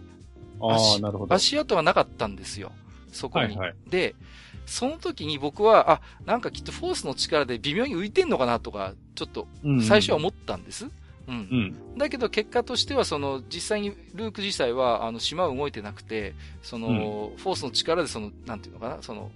[0.60, 1.34] ああ、足なるほど。
[1.34, 2.72] 足跡はなかったんですよ。
[3.12, 3.46] そこに。
[3.46, 4.16] はいはいで、
[4.66, 10.90] その時に僕は、あ、なんかきっとフォースの力で微妙に浮いてんのかなとか、ちょっとうん最初は思ったんです。
[11.28, 11.98] うんうん。
[11.98, 16.88] だけど結果としては、その、実際にルーク自体は、あの、島は動いてなくて、その、
[17.38, 19.32] フォースの力で、その、なんていうのかな、その、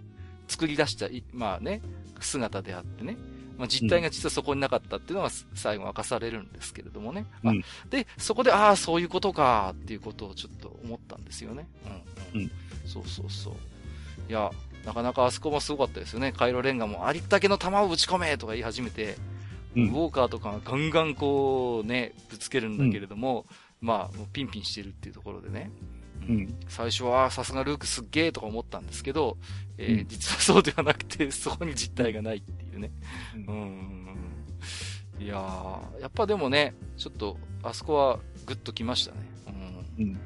[0.48, 1.82] 作り出した、いまあね、
[2.20, 3.18] 姿であってね。
[3.58, 7.26] まあ、実態が実はそこになかったっていうのが最後明かされるんですけれどもね。
[7.44, 11.68] あうんで、そこで、ああ、そういうことか、っていうことをちょっと思ったんですよね。
[12.34, 12.42] うん。
[12.42, 12.52] うん
[12.86, 13.54] そうそうそう。
[14.30, 14.50] いや、
[14.86, 16.32] なかなかあそこもすごかったですよね。
[16.32, 19.16] カイロレンガもありったけの弾を撃ち込めとか言い始めて、
[19.76, 23.46] うんウォーカーとかがガンガンこうね、ぶつけるんだけれども、
[23.82, 25.72] まあ、もうピンピンしてるっていうところでね。
[26.28, 26.56] うん。
[26.68, 29.38] 最初は、さすがルークすっげーとか思ったんですけど、
[29.78, 32.92] えーうん実はそうではなくて、 そこに実体がないっていうね。
[33.48, 34.16] ううんん。
[35.20, 39.18] いやー、やっぱでもね、ちょっと、あそこはグッときましたね。
[39.98, 40.06] うん。
[40.06, 40.20] うん。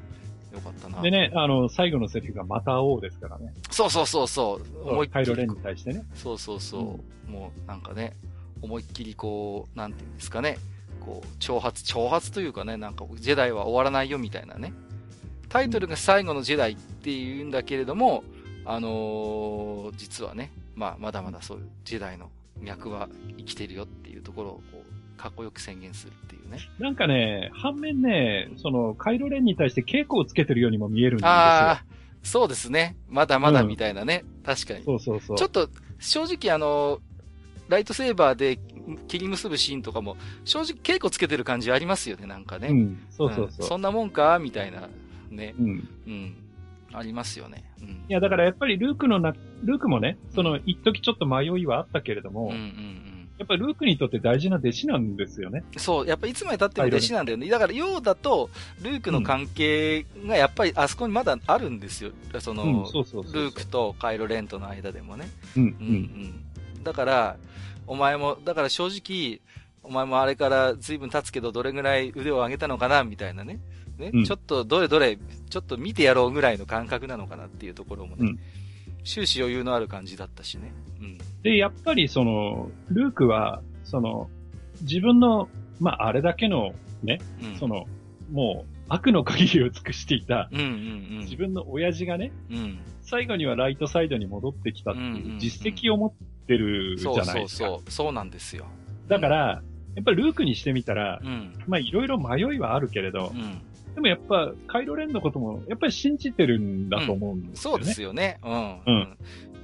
[0.54, 1.02] よかったな。
[1.02, 3.52] でね、あの、最後のセリフがまた会おうですからね。
[3.70, 4.88] そうそうそうそう。
[4.88, 6.04] 思いっきりカイロレンに対してね。
[6.14, 7.30] そうそうそう。
[7.30, 8.14] もうなんかね、
[8.62, 10.58] 思いっきりこう、なんていうんですかね。
[11.00, 14.72] こう、挑発、挑発というかね、なんかジェダイは終わらないよみたいなね。
[15.48, 18.24] タイトルが最後のジェダイっていうんだけれども、
[18.64, 26.58] あのー実はね、まあ、まだまだそういうジェダイの脈は生きてるよっていうところをこう、かっこよく宣言するっていうね。
[26.78, 31.28] なんかね、反面ね、その、カイロレンに対して稽古をつけてるようにも見えるんですよ。
[31.28, 31.84] ああ、
[32.22, 32.96] そうですね。
[33.08, 34.24] まだまだみたいなね。
[34.44, 34.84] 確かに。
[34.84, 35.36] そうそうそう。
[35.36, 35.68] ちょっと、
[35.98, 37.00] 正直あの、
[37.68, 38.58] ライトセーバーで
[39.08, 42.68] 切り結ぶシーンとかも、正直稽古つけてる感じありますよね、なんかね。
[42.68, 43.66] うん、そうそううんそう。
[43.66, 44.88] そんなもんかみたいな、
[45.30, 45.54] ね。
[45.58, 45.88] うん。
[46.06, 46.34] うん。
[46.92, 47.64] ありますよね。
[47.80, 47.88] うん。
[47.88, 49.34] いや、だからやっぱりルークのな、
[49.64, 53.13] ルークもね、その、一時ちょっと迷いはあったけれども、うんうんうん。
[53.38, 55.64] やっぱりルークにとって大事な弟子なんですよね。
[55.76, 57.48] そう、やっぱいつまで経っても弟子なんだよね。
[57.48, 58.48] だから、ヨーダと
[58.80, 62.12] ルークの関係がやっぱりあそこにまだあるんですよ。
[62.38, 62.64] その。
[62.64, 65.28] ルークとカイロレントの間でもね。
[65.56, 65.94] うん、ううんうん
[66.80, 66.84] ん。
[66.84, 67.36] だから、
[67.88, 69.40] お前も、だから正直、
[69.82, 73.58] お前もあれから随分経つけど、どれぐらい腕を上げたのかな、みたいなね。
[73.98, 75.18] ね、うんちょっと、どれどれ、
[75.50, 78.38] ちょっと見てやろうぐらいの感覚なのかなっていうところもね、うん
[79.04, 80.72] 終始余裕のある感じだったしね。
[81.00, 81.18] うん。
[81.42, 84.30] で、やっぱりその、ルークは、その、
[84.82, 85.48] 自分の、
[85.80, 87.58] まあ、あれだけの、ね、うん。
[87.58, 87.84] その、
[88.32, 91.18] もう、悪の限りを尽くしていた、うんうんうん。
[91.20, 92.78] 自分の親父がね、うん。
[93.02, 97.64] 最後にはライトサイドに戻ってきたっていうん実績を持ってるじそうそうゃないですか。
[97.66, 97.90] そう。
[97.90, 98.66] そうなんですよ。
[99.08, 99.62] だから、
[99.94, 101.54] やっぱりルークにしてみたら、うん。
[101.66, 103.60] まあいろいろ迷いはあるけれどう、ん。
[103.94, 107.78] でもやっぱカイロレンのこともやっぱり信じてるんだと思うんですよね。
[107.78, 108.38] そうですよね。
[108.42, 108.80] うん。
[108.86, 109.16] うん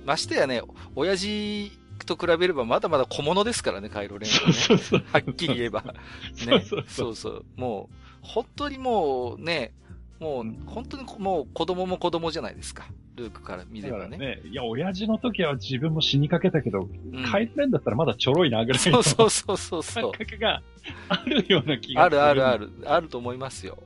[0.06, 0.62] ましてやね、
[0.96, 1.70] 親父
[2.06, 4.52] と比べればまだまだ小物ですからね、カイロレンはね。
[4.52, 5.02] そうそう。
[5.12, 5.84] はっきり言えば。
[6.34, 6.64] そうね。
[6.64, 6.84] そうそう。
[6.88, 7.44] そうそう。
[7.56, 9.72] もう、本当にもうね、
[10.18, 12.86] もう、本当にもう子供も子供じゃないですか。
[13.16, 14.16] ルークから見ればね。
[14.16, 20.12] ね、いや、親父の時は自分も死にかけたけど、うんカイロレンだったらまだちょろいなぐらいのそうそうそうそうそ感う。
[20.12, 20.62] 覚が
[21.08, 22.66] あるような気があるあるある。
[22.66, 22.72] る。
[22.86, 23.78] あると思いますよ。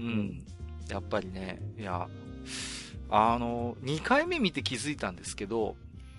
[0.00, 0.08] うん。
[0.08, 0.42] ん
[0.88, 2.08] やっぱりね、いや、
[3.10, 5.76] あの、2回目見て気づいたんですけど、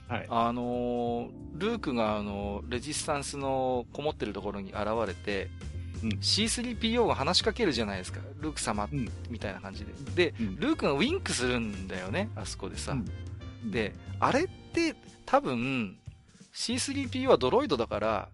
[0.07, 0.27] はい。
[0.29, 5.49] あの、ルークがあの、レジスタンスのこもってるところに現れて、
[6.03, 8.19] うん C3PO が話しかけるじゃないですか。
[8.39, 10.31] ルーク様、うんみたいな感じで。
[10.31, 12.93] で、うんルークがウィンクするんだよね、あそこでさ。
[12.93, 13.05] うん
[13.71, 14.95] で、あれって
[15.25, 15.97] 多分
[16.53, 18.29] C3PO はドロイドだから、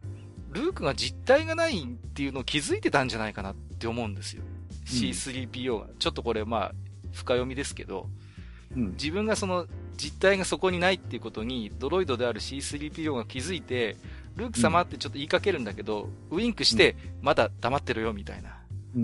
[0.51, 4.43] ルークが実体がないっていうのを気づいてたんじゃないかなって思うんですよ。
[4.87, 5.87] C3PO が。
[5.99, 6.71] ちょっとこれまあ、
[7.11, 8.09] 深読みですけど、
[8.75, 8.91] うん。
[8.91, 13.97] 自分がその実体がそこにないっていうことにドロイドである C3PO が気づいて、
[14.35, 18.49] ルーク様ってちょっと言いかけるんだけど、ウィンクして、まだ黙ってるよみたいな。
[18.49, 18.57] うん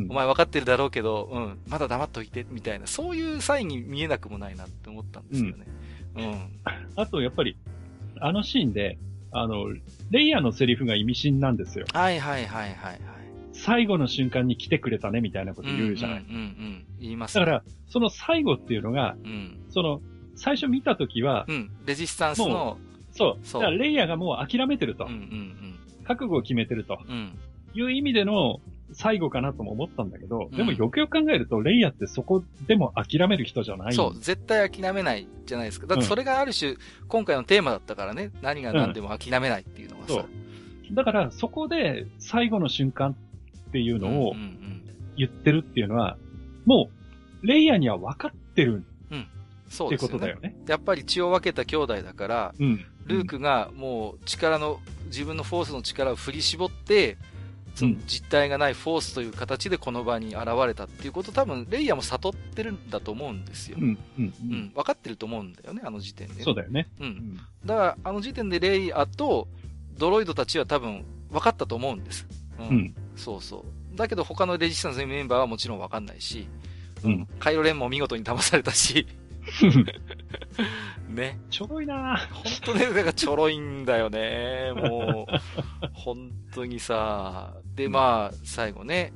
[0.09, 5.65] お前分かってるだろうけど、うん、まだ黙っといてみたいな、そういうサインに見えなくもないなって思ったんですよね。
[6.15, 6.49] うん。
[6.95, 7.57] あと、やっぱり、
[8.19, 8.97] あのシーンで、
[9.31, 9.65] あの、
[10.09, 11.85] レイヤーのセリフが意味深なんですよ。
[11.93, 12.99] はいはいはいはいはい。
[13.53, 16.25] 最後の瞬間に来てくれたね、みたいなこと言うじゃない。
[16.27, 16.85] うんうんうん。
[16.99, 17.45] 言いますね。
[17.45, 19.57] だから、その最後っていうのが、うん。
[19.69, 20.01] その、
[20.35, 21.71] 最初見たときは、うん。
[21.85, 22.77] レジスタンスの、
[23.11, 23.45] そう。
[23.45, 25.05] そうだからレイヤーがもう諦めてると。
[25.05, 27.39] うんうんうん覚悟を決めてるとうん。
[27.73, 28.59] いう意味での
[28.91, 33.93] 最後かなとも思ったんだけど、でもよくよく考えると、レイヤーってそこでも諦める人じゃない。
[33.93, 35.87] そう、絶対諦めないじゃないですか。
[35.87, 36.75] だってそれがある種、
[37.07, 40.13] 今回のテーマだったからね、何が何でも諦めないっていうのはさ。
[40.13, 40.25] そう
[40.91, 43.15] だから、そこで最後の瞬間
[43.73, 44.35] っていうのを
[45.17, 46.15] 言ってるっていうのは、
[46.63, 46.91] も
[47.41, 49.27] う、レイヤーには分かってるうん。
[49.67, 50.13] そってうですよね。
[50.13, 50.55] ことだよね。
[50.67, 52.85] やっぱり血を分けた兄弟だから、うん。
[53.07, 57.17] ルークがもう力の、自分のフォースの力を振り絞って、
[57.73, 63.77] その実体がないフォースという形でこの場に現れたっていうこと多分レイヤーも悟ってるんだと思うんですよ。
[63.81, 63.97] うん。
[64.19, 64.25] うん。
[64.25, 64.71] ううんん。
[64.75, 66.43] 分かってると思うんだよね、あの時点でね。
[66.43, 66.87] そうだよね。
[66.99, 67.03] う。
[67.03, 67.35] うんん。
[67.65, 69.47] だから、あの時点でレイヤーと
[69.97, 72.27] ドロイドたちは多分分かったと思うんです。
[72.59, 72.93] うん。
[73.13, 73.17] うん。
[73.19, 73.97] そうそう。
[73.97, 76.47] だけど他のレジスタンスのメンバーはもちろん分かんないし、
[77.03, 77.27] うん。
[77.39, 79.05] カイロレンも見事に騙されたし、
[81.09, 81.39] ね。
[81.49, 84.71] ちょろいなぁ本当ね、だからちょろいんだよね。
[84.75, 87.53] もう、本当にさ。
[87.75, 89.13] で、まあ、最後ね、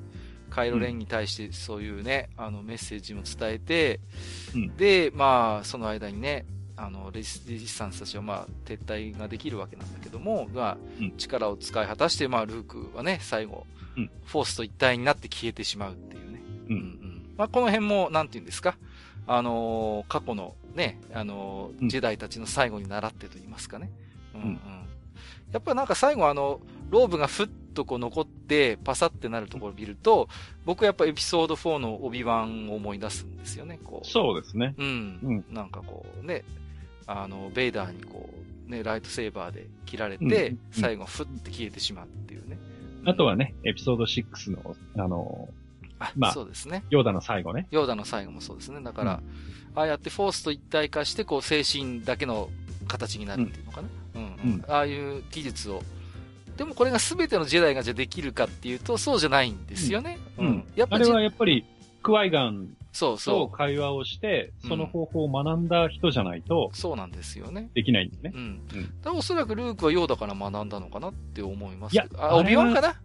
[0.50, 4.00] カイロレンに対してそういうね、あのメッセージも伝えて、
[4.56, 6.46] うんで、まあ、その間にね、
[6.76, 13.66] あのレジレジスタンスたちはまあ撤退ができるわけなんだけども、まあうん力を使い果たして、まあ、ルークはね、最後、
[13.98, 16.42] うんフォースと一体になって消えてしまうっていうね。
[16.70, 16.74] う。
[16.74, 18.78] うんんまあ、この辺も、なんていうんですか、
[19.26, 23.90] あのー過去のね、あのーうんジェダイたちの最後に習ってと言いますかね。
[24.36, 24.60] うん、うんうん
[25.52, 26.60] やっぱなんか最後あの、
[26.90, 30.28] ローブがふっとこう残って、パサってなるところを見ると、
[30.66, 34.08] 僕はやっぱエピソード4のオビワンを思い出すんですよね、こう。
[34.08, 34.76] そうですね。
[34.78, 35.20] うん。
[35.24, 36.44] うんなんかこうね、
[37.06, 38.30] あの、ベイダーにこ
[38.68, 42.58] う、ね、ライトセーバーで切られて、最後ふって消えてしまうっていうね。
[43.06, 45.50] あとはね、エピソード6の、あの、
[46.00, 46.84] あ、まあそうですね。
[46.90, 47.68] ヨーダの最後ね。
[47.72, 48.82] ヨーダの最後もそうですね。
[48.82, 49.22] だから、
[49.76, 52.50] ああやってフォースと一体化して、こう、精神だけの
[52.88, 53.88] 形になるっていうのかな。
[54.16, 55.82] うん、うん、うんああいう技術を。
[56.58, 60.18] でもこれが全てのジェダイがじゃあできるかっていうと、そうじゃないんですよね。
[60.38, 60.64] うん。
[60.76, 61.66] やっぱじあれはやっぱり、
[62.02, 62.70] クワイガン
[63.00, 66.78] とそうそ会話をして、うんその方法を学んだ人じゃないとう。
[66.78, 67.70] そうなんですよね。
[67.74, 68.38] できないんですねう。
[68.38, 68.40] ん。
[68.40, 72.24] うんだからおそらくルークはヨーダから学んだのかなって思いますいやけど。
[72.24, 72.96] あ、オビワンかな？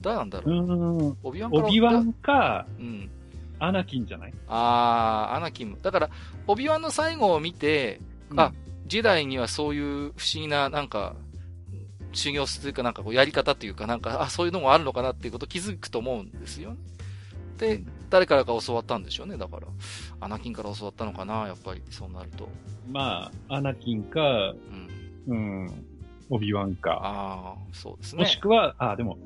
[0.00, 0.56] 誰なんだろう？
[0.56, 0.60] う。
[0.60, 1.16] ーん。
[1.22, 3.10] オビワンからオビワンか、うん。
[3.58, 4.34] アナキンじゃない？
[4.48, 5.78] あー、アナキン。
[5.80, 6.10] だから、
[6.48, 8.00] オビワンの最後を見て、
[8.36, 8.52] あ、
[8.86, 11.14] ジェダイにはそういう不思議な、なんか、
[12.12, 16.76] 修行するかなんかこうやり方っていうかなんか、あ、そういうのもあるのかなっていうこと気づくと思うんですよね。
[17.58, 19.36] で、誰からか教わったんでしょうね。
[19.36, 19.66] だから、
[20.20, 22.48] アナキンから教わったのかな、やっぱり、そうなると。
[22.90, 25.34] まあ、アナキンか、うん。
[25.34, 25.86] うん、
[26.30, 27.00] オビワンか。
[27.02, 28.22] ああ、そうですね。
[28.22, 29.18] もしくは、あ、でも、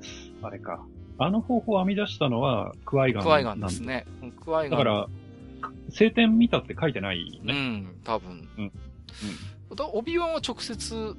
[0.42, 0.84] あれか。
[1.18, 4.04] あの方法を編み出したのは、クワイガンクワイガンなんですね。
[4.44, 4.78] クワイガン。
[4.78, 5.08] だから、
[5.88, 7.54] 聖典見たって書いてないようね。
[7.54, 8.48] ん、多分。
[8.58, 8.72] うん
[9.74, 11.16] だオビワンは直接、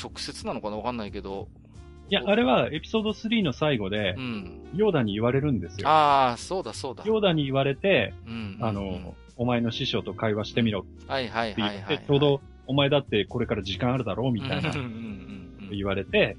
[0.00, 0.76] 直接なのかな？
[0.78, 1.48] わかんないけど。
[2.10, 4.68] いや、あれはエピソード3の最後でう、ん。
[4.74, 5.88] ヨーダに言われるんですよ。
[5.88, 7.04] ああ、そうだそうだ。
[7.06, 8.58] ヨーダに言われて、うん。
[8.60, 14.90] あうんの、お前の師匠と会話してみろってはいはい言ってはいはい。、ちょうど、お前だってこれから時間あるだろうみたいなうんうんうん
[15.62, 16.36] うん言われて、ね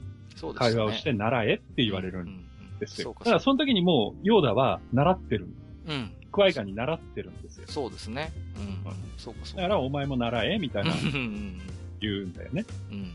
[0.55, 2.45] 会話をして習えって言われるんん
[2.79, 3.05] ですよ。
[3.05, 5.47] そうかだからその時にもう、ヨーダは習ってる。
[5.87, 6.11] うん。
[6.31, 7.65] クワイガンに習ってるんですよ。
[7.67, 8.31] そうですね。
[8.57, 8.97] うんうん。
[9.17, 9.61] そうかそうか。
[9.63, 11.61] だからお前も習えみたいなうんうん
[11.99, 12.65] 言うんだよね。
[12.91, 13.11] うん。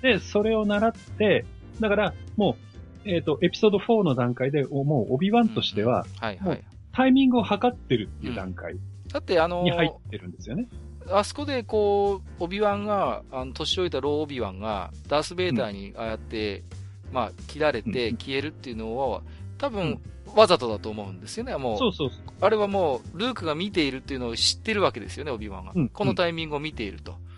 [0.00, 1.44] で、それを習って、
[1.80, 2.56] だからも
[3.04, 6.64] う、えっ、と、エピソード4の段階で、おもう、オビワンとしては、もはいはい。
[6.92, 8.76] タイミングを測ってるっていう段階
[9.12, 10.66] だってあのに入ってるんですよね。
[11.08, 16.62] あそこでこう、オビワンが、あの、年老いたローオビワンが、ダース・ベイダーにああやって、
[17.10, 19.22] まあ、切られてうん消えるっていうのは、
[19.58, 21.56] 多分うん、わざとだと思うんですよね。
[21.56, 22.20] もう、そうそうそう。
[22.40, 25.72] あれはもう、ルークが見ているっていうのを知ってるわけですよね、オビワンが。
[25.74, 27.12] うんこのタイミングを見ていると。
[27.12, 27.30] うん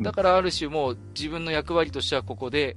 [0.00, 2.76] だからある種もう自分の役割としてはここで、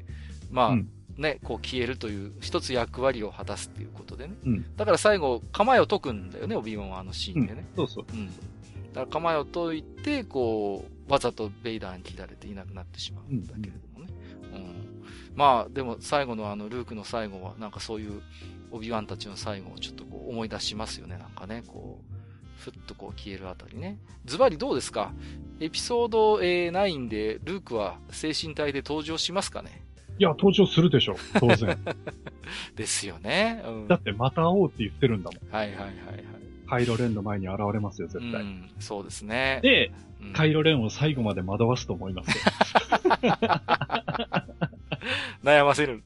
[0.52, 4.36] まあ、うんね、こう消えるという一つ役割を果たすっていうことでね。
[4.46, 7.66] うんだから最後、構えを解くんだよね、オビワンはあのシーンでね。
[7.76, 8.06] そうそう。
[8.12, 8.28] うん。
[8.28, 14.14] だから構えを解いて、こう、わざとベイダーに切られていなくなってしまうんだけれどもね。
[14.54, 15.04] うん。
[15.36, 18.22] まあ、でも最後のあの、ルークの最後は、なんかそういう、
[18.70, 22.14] オビワンたちの最後をちょっとこう思い出しますよね、なんかね、こう、
[22.60, 23.98] ふっとこう消えるあたりね。
[24.26, 25.14] ズバリどうですか？
[25.60, 29.86] エピソードえー9で、ルークは精神体で登場しますかね？
[30.20, 31.78] いや、登場するでしょ、当然。
[32.76, 33.62] ですよね。
[33.66, 33.82] うん。
[33.84, 35.44] はだって、また会おうって言ってるんだもん。
[35.44, 35.94] いはいはいはい。
[36.68, 38.42] カイロレンの前に現れますよ、絶対。
[38.42, 39.60] うん、そうですね。
[39.64, 42.44] で、うんカイロレンを最後まで惑わすと思いますよ。
[45.44, 46.02] 悩ませる。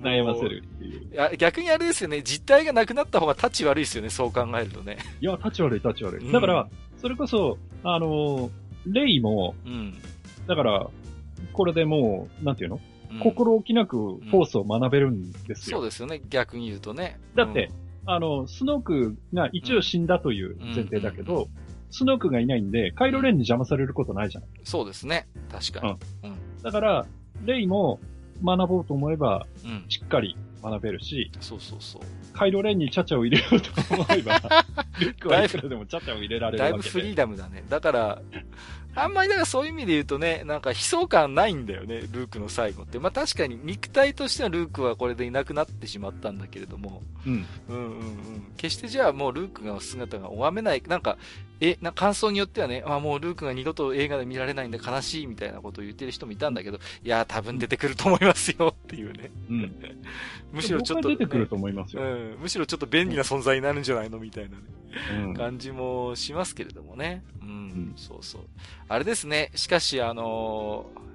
[0.00, 1.12] 悩ませるっていう。
[1.12, 4.98] いや、逆にあれですよね、実体がなくなった方がタッチ悪いですよね、そう考えるとね。
[5.20, 6.32] いや、立ち悪い、立ち悪うんい。
[6.32, 6.68] だから、
[6.98, 8.50] それこそ、あの、
[8.86, 9.94] レイも、うん。
[10.48, 10.90] だから、
[11.52, 15.78] これでもう、なんていうの、うん心置きなくフォースを学べるんですよ。
[15.78, 17.18] そうですよね、逆に言うとね。
[17.34, 17.70] だって、
[18.06, 21.48] あの、スノークが一応死んだという前提だけど、うんうん
[21.90, 24.44] スノークがいないんで、カイロレンに邪魔されることないじゃん。
[24.44, 26.32] うんそうですね、確かに。
[26.62, 27.06] だから、
[27.44, 28.00] レイも
[28.44, 29.70] 学ぼうと思えば、うん。
[29.70, 29.84] うん。
[29.88, 32.02] しっかり学べるし、そうそうそう。
[32.32, 34.40] カイロレンにチャチャを入れようと思えば、
[35.00, 36.90] ルックはいくらでもチャチャを入れられるだいわけで。
[36.90, 37.64] ぶフリーダムだね。
[37.68, 38.22] だから、
[38.96, 42.98] あんまりだからそういう意味で言うとね、なんか悲壮感ないんだよね、ルークの最後って。
[42.98, 47.46] まあ確かに肉体としてはルークはこれでいなくなってしまったんだけれども、うん。
[47.68, 48.52] うんうんうん。
[48.56, 51.18] 決してじゃあもうルークの姿が拝めない、なんか、
[51.60, 59.30] え、な感想によってはね、あ、もうルークが二度と映画で見られないんで悲しいみたいなことを言ってる人もいたんだけど、いや、多分出てくると思いますよっていうね。
[59.48, 59.74] うん。
[60.52, 62.02] むしろちょっと、出てくると思いますよ。
[62.02, 64.62] うん、むしろちょっと便利な存在になるんじゃないのみたいなね、
[65.24, 65.34] うん。
[65.34, 67.22] 感じもしますけれどもね。
[67.40, 68.42] うん、んそうそう。
[68.88, 71.06] あれですね、しかしあのー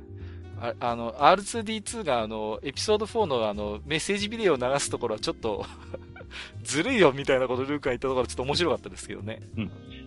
[0.62, 5.66] ああの、R2D2 があの、エピソード4のあの、メッセージビデオを流すところはちょっと、
[6.62, 9.42] ずるいよみたいなことルークが言ったところはちょっと面白かったですけどね。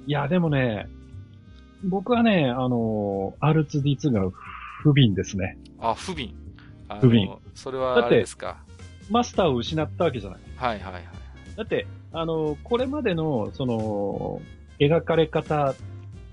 [0.06, 0.88] いや、でもね、
[1.84, 4.30] 僕はね、あの、R2D2 が
[4.82, 5.58] 不憫ですね。
[5.78, 6.32] あ、不憫。
[7.00, 7.38] 不憫。
[7.54, 8.64] それはあれですか？
[9.10, 10.40] マスターを失ったわけじゃない。
[10.56, 11.04] はいはいはい。
[11.56, 14.40] だって、あの、これまでの、その、
[14.78, 15.74] 描かれ方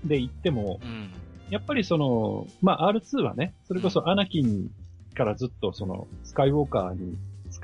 [0.04, 1.10] で言っても、うん。
[1.50, 4.70] やっぱりその、まあ、R2 はね、それこそアナキン
[5.14, 7.16] からずっとその、スカイウォーカーに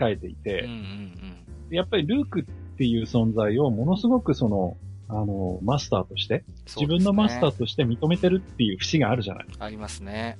[0.06, 1.34] えていて、うんうん
[1.70, 2.44] やっぱりルークっ
[2.78, 4.78] ていう存在をものすごくその、
[5.08, 9.46] あの、マスターとして、自分のマスターとして認めてるっていう節があるじゃない。
[9.58, 10.38] ありますね。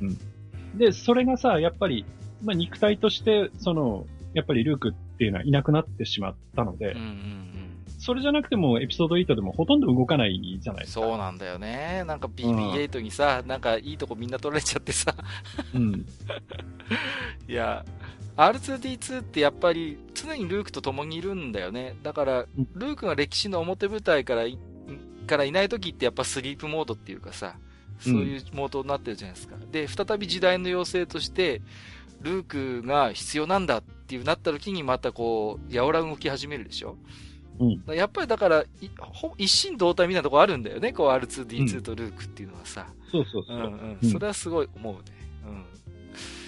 [0.00, 0.08] うん。
[0.08, 0.18] うん
[0.76, 2.04] で、それがさ、やっぱり、
[2.42, 7.84] まあ、肉体として、その、やっぱりルークっていうのはいなくなってしまったので、うんうんうん。
[7.98, 11.00] それじゃなくてもエピソード8でもほとんど動かないじゃないですか。
[11.02, 12.02] そうなんだよね。
[12.06, 15.14] なんか BB8 にさ、なんかいいとこみんな取られちゃってさ。
[15.74, 16.04] うん。
[17.48, 17.84] いや、
[18.36, 21.96] R2D2 ってやっぱり常にルークと共にいるんだよね。
[22.02, 24.58] だからうん、ルークが歴史の表舞台からい、
[25.26, 27.56] からいない時ってやっぱスリープモードっていうかさ、
[28.00, 29.56] そういうモードになってるじゃないですか。
[29.70, 31.62] で、再び時代の要請として、
[32.20, 32.44] ルー
[32.82, 36.96] クが必要なんだっていうなった時にまたこう、やおら動き始めるでしょ
[37.60, 37.94] うん。
[37.94, 38.64] やっぱりだから、
[39.38, 40.92] 一心同体みたいなとこあるんだよね。
[40.92, 42.86] こう R2D2 とルークっていうのはさ。
[43.12, 43.60] そうそうそうう。
[43.60, 44.10] んううんん。
[44.10, 45.00] それはすごい思うね。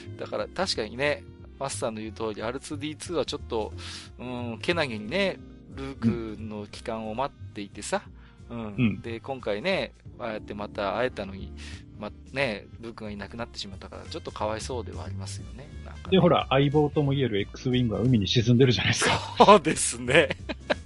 [0.09, 0.17] うん。
[0.17, 1.23] だから確かにね、
[1.59, 3.73] マスターの言う通り R2D2 はちょっと、
[4.19, 5.39] うん、けなげにね、
[5.74, 8.03] ルークの期間を待っていてさ。
[8.51, 8.74] うん。
[8.78, 11.53] うんで、今回ね、ああやってまた会えたのに、
[11.99, 15.69] ま、ね、ルークがいなくなってしまったから、ちょっとかわいそうではありますよね。
[15.85, 19.35] なんかねで、ほら、相棒とも言える X ウィングは海に沈んでるじゃないですか。
[19.39, 20.28] そうですね。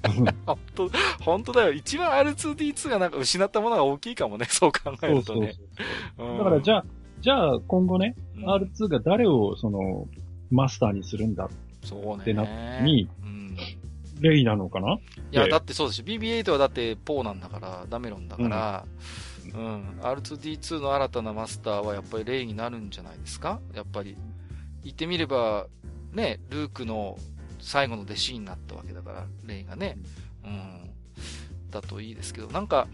[0.46, 0.90] 本当
[1.20, 1.72] 本当だよ。
[1.72, 5.54] 一番 R2D2 がなんか失ったものが大きいかもね、そう考えそうそうそうるとね。。
[6.18, 6.84] うんだからじゃあ、
[7.20, 10.08] じゃあ今後ね、うん R2 が誰をその、
[10.50, 11.44] マスターにするんだ。
[11.46, 11.48] っ
[12.24, 13.56] てなった時にうん。
[14.20, 14.94] レイなのかな？
[14.94, 14.98] い
[15.30, 16.04] や、でだってそうでしょ。
[16.04, 18.84] BB8 はだってポーなんだから、ダメロンだから、
[19.54, 19.98] うん。
[20.02, 23.60] R2D2 の新たなマスターはやっぱりレイになるんじゃないですか？
[23.74, 24.16] やっぱり。
[24.82, 25.66] 言ってみれば、
[26.12, 27.18] ね、ルークの
[27.60, 29.98] 最後の弟子になったわけだから、レイがね。
[30.42, 30.90] うん。
[31.70, 32.88] だといいですけど、なんか、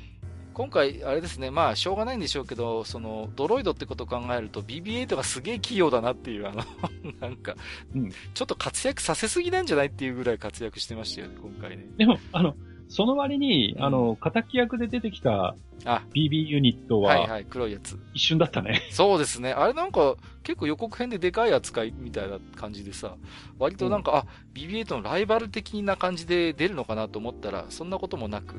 [0.57, 6.65] 今回、あれですね、まあ、しょうがないんでしょうけど、その、ドロイドってことを考えると、BB8 がすげえ器用だなっていう、あの、
[7.21, 7.57] なんか、
[7.95, 11.85] うんちょっと活躍させすぎなんじゃないっていうぐらい活躍してましたよね、今回ね。
[11.99, 12.57] でも、あの、
[12.89, 15.55] その割に、うんあの、仇役で出てきた
[15.85, 17.99] あ、BB ユニットははいはい、黒いやつ。
[18.15, 18.83] 一瞬だったね。
[18.91, 19.53] そうですね。
[19.53, 23.17] あれなんか、結構予告編ででかい扱いみたいな感じでさ、
[23.59, 28.55] 割となんか、あ、BB8 のライバル的な感じで出るのかなと思ったら、そんなこともなく、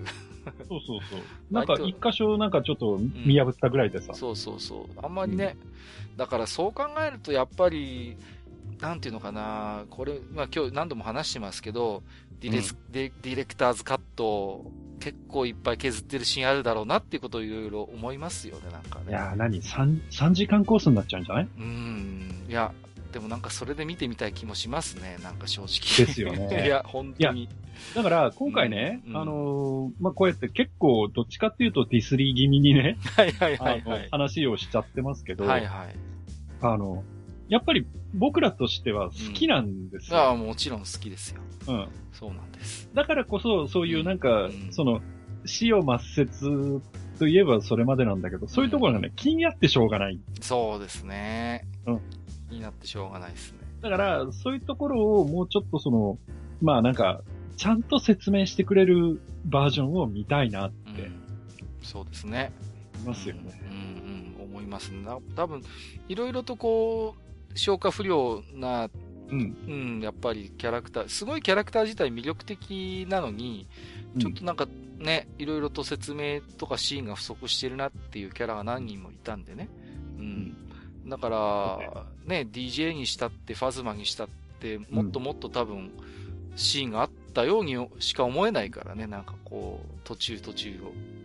[0.68, 1.20] そうそうそう。
[1.52, 4.14] なんか一箇所なんかちょっと見破ったぐらいでさ。
[4.14, 4.86] そうそうそう。
[5.02, 5.58] あんまりね、
[6.16, 8.16] だからそう考えると、やっぱり、
[8.80, 12.04] なんていうのかな、これ、まあ今日何度も話してますけど、
[12.42, 19.06] ディレス、デディレクターズカット、結構いっぱい削ってるシーンあるだろうなっていうことをいろいろ思いますよね、なんかね。
[19.10, 21.44] いやー、何 ?3、三時間コースになっちゃうんじゃない？
[21.46, 22.46] うーん。
[22.50, 22.72] いや、
[23.12, 26.06] でもなんかそれで見てみたい気もしますね、なんか正直。
[26.06, 27.48] ですよね いや、本当に。
[27.96, 34.08] だから、今回ね、うんあのーまあ、こうやって結構、どっちかっていうとディスり気味にね、はいはいはいはい。
[34.12, 35.96] 話をしちゃってますけど、はいはい。
[36.62, 37.04] あの、
[37.50, 40.38] やっぱり僕らとしては好きなんですああ、よ。
[40.38, 41.42] もちろん好きですよ。
[41.68, 41.88] うん。
[42.14, 42.90] そうなんです。
[42.94, 45.02] だからこそ、そういうなんか、うんその、
[45.46, 46.82] 死を抹殺
[47.20, 50.20] といえばそれまでなんだけど、そういうところがね、気になってしょうがない。
[50.42, 51.66] そうですね。
[51.86, 52.02] うん。
[52.50, 53.60] 気になってしょうがないですね。
[53.82, 56.18] だから、そういうところをもうちょっとその、
[56.62, 57.22] まあなんか、
[57.58, 61.22] ちゃんと説明してくれるバージョンを見たいなってうん。
[61.82, 62.52] そうですね。
[62.96, 63.62] 思いますよね。
[63.70, 65.04] うん、うん、思いますね。
[65.04, 65.62] な多分、
[66.08, 67.16] いろいろとこ
[67.54, 68.90] う、消化不良な、
[69.30, 69.58] うん。
[69.68, 73.68] うん、やっぱりキャラクター、すごいキャラクター自体魅力的なのに、
[74.20, 74.68] ちょっとなんか
[75.00, 79.70] ね、いろいろと説明とかシーンが不足してるなっていうキャラが何人もいたんでね。
[80.18, 80.56] うん。
[81.08, 84.28] だから、ね、DJ にしたって、ファズマにしたっ
[84.60, 85.92] て、もっともっと多分、
[86.56, 90.82] シーンがあったようにしか思えないからね、なんかこう、途中途中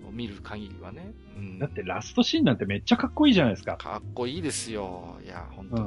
[0.07, 1.12] を見る限りはね。
[1.37, 1.59] うん。
[1.59, 3.77] だってラストシーンなんてめっちゃかっこいいじゃないですか。
[3.79, 5.16] かっこいいですよ。
[5.24, 5.87] いや、本当う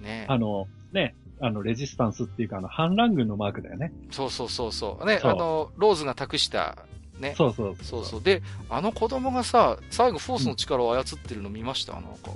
[0.00, 0.02] ん。
[0.02, 0.24] ね。
[0.28, 3.92] あの、ね、あの、レジスタンスっていうか、あの、反乱軍のマークだよね。
[4.10, 5.06] そうそうそうそう。
[5.06, 6.86] ね、そうあの、ローズが託した、
[7.18, 7.34] ね。
[7.36, 8.22] そうそうそうそう。
[8.22, 12.30] で、あの子供がさ、最後フォースの力を操ってるの見ました、なんか、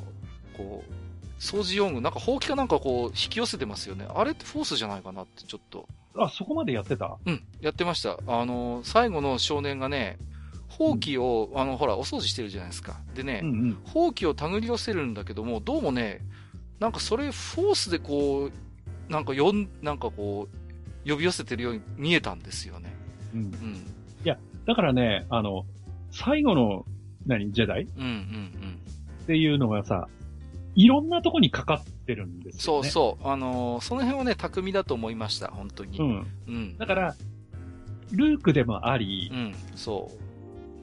[0.57, 0.93] こう、
[1.41, 4.07] 掃除用具、なんか、ほうきかなんかこう、引き寄せてますよね。
[4.13, 5.89] あれってフォースじゃないかなって、ちょっと。
[6.17, 7.17] あ、そこまでやってた？
[7.25, 8.19] うん、やってました。
[8.27, 10.19] あの、最後の少年がね、
[10.69, 13.01] ほうきを、あの、ほら、お掃除してるじゃないですか。
[13.15, 13.79] でね、うんうん。
[13.85, 16.21] ほうきを手繰り寄せるんだけども、どうもね、
[16.81, 18.53] なんかそれ、フォースでこう、
[19.09, 20.49] なんかよん、なんかこ
[21.07, 22.93] う、呼び寄せてるように見えたんですよね。
[23.35, 23.41] うん。
[23.41, 23.53] うん。
[24.65, 25.67] だからね、あの、
[26.13, 26.87] 最後の、
[27.27, 27.83] 何、ジェダイ？
[27.83, 29.27] っうんうんうん。
[29.27, 30.09] ていうのがさ、
[30.77, 32.89] いろんなとこにかかってるんですよね。
[32.89, 33.29] そうそう。
[33.29, 35.99] あのーその辺はね、巧みだと思いました、本当に。
[35.99, 36.03] う。
[36.03, 36.27] ん。
[36.47, 36.79] うん。
[36.79, 37.17] だから、
[38.13, 40.13] ルークでもありう、ん、そ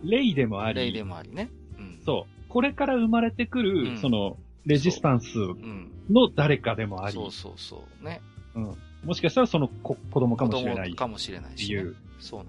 [0.04, 0.74] レイでもあう。
[0.74, 1.50] レイり、でもありね。
[1.78, 2.00] うん。
[2.06, 2.44] そう。
[2.50, 4.36] これから生まれてくる、うんその、
[4.66, 5.90] レジスタンスうん。
[6.10, 8.06] の誰かでもあり、そうそうそう。
[8.06, 8.22] ね。
[8.54, 11.82] ももしかしたらその子子供か子もしれないかもしれないし、ね。
[11.82, 11.96] ていう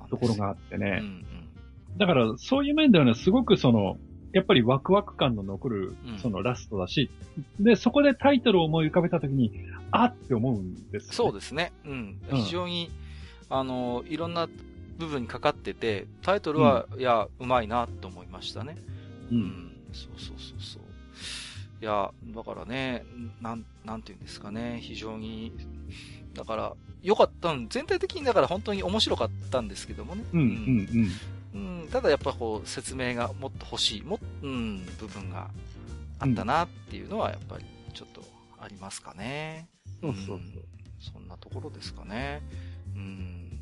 [0.09, 0.99] ところがあってね。
[1.01, 1.99] うんうん。
[1.99, 3.99] だから、そういう面ではね、すごくその、
[4.32, 7.11] やっぱりワクワク感の残るうん、そのラストだし、
[7.59, 9.53] で、そこでタイトルを思い浮かべたときに、
[9.91, 11.15] あって思うんですよ、ね。
[11.15, 11.73] そうですね。
[11.85, 12.20] うん。
[12.31, 12.91] うん非常に、
[13.49, 14.49] あの、いろんな
[14.99, 18.77] 部分にかかってて、タイトルは、いや、うまいなと思いましたね。
[19.32, 19.35] う。
[19.35, 19.73] うんん。
[19.93, 20.80] そうそうそうそう。
[21.81, 23.05] いや、だからね、
[23.40, 25.52] なん、なんていうんですかね、非常に、
[26.35, 30.24] だから、良かった、うん全体的にだから本当に面白かったんですけどもね。
[30.32, 30.40] うん、
[31.55, 35.51] うん、うん、ただやっぱこう説明がもっと欲しい、もうん、部分が
[36.19, 38.23] あったなっていうのはやっぱりちょっと
[38.59, 39.69] ありますかね。
[40.02, 40.36] そうそうそう。
[40.36, 40.40] ん
[41.01, 42.43] そんなところですかね。
[42.94, 43.59] うん。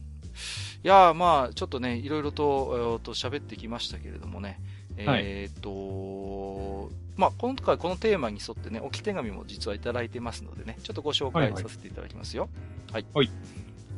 [0.84, 4.60] いやーまあちょっとね、いろいろと、えーと喋ってきましたけれどもね。
[5.06, 12.48] はいえっ、と、まあ今回このテーマに沿ってね、置き手紙も実はいただいてますのでね、ちょっとご紹介させていただきますよ。
[12.92, 13.06] はい。
[13.14, 13.30] はい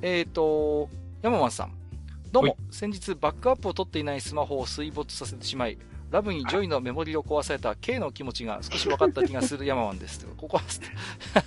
[0.02, 0.88] えっ、と、
[1.22, 1.72] 山マンさん。
[2.32, 5.78] どうもはい、先日バックアップを取っていないスマホを水没させてしまい、
[6.10, 10.26] ラブにジョイのメモリを壊された K の気持ちが少し分かった気がする山マンです。
[10.36, 10.62] ここは、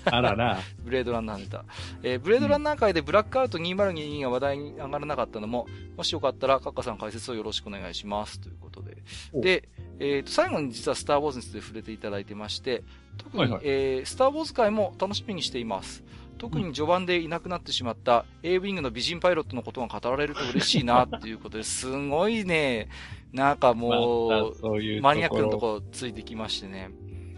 [0.06, 0.60] あらら。
[0.84, 1.66] ブレードランナーネタ。
[2.02, 5.68] えーブレードランナー界でブラックアウト2022が話題に上がらなかったのも、
[5.98, 8.40] もしよかったら、カッカさん解説をよろしくお願いします。
[8.40, 8.98] ということで。
[9.34, 9.68] おで、
[10.00, 12.84] えーと、最後に実はスターウォーズについて触れていただいてまして、
[13.18, 16.04] 特に、はいはいえースターウォーズ界も楽しみにしています。
[16.44, 22.90] 特に序盤でいなくなってしまった A ウィングの美人パイロットのことが語られると嬉しいなっていうことですごいね、
[23.32, 25.58] なんかもまうういうマニアックなとろ。
[25.58, 26.90] こついてきましてね。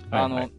[0.10, 0.50] はいあの、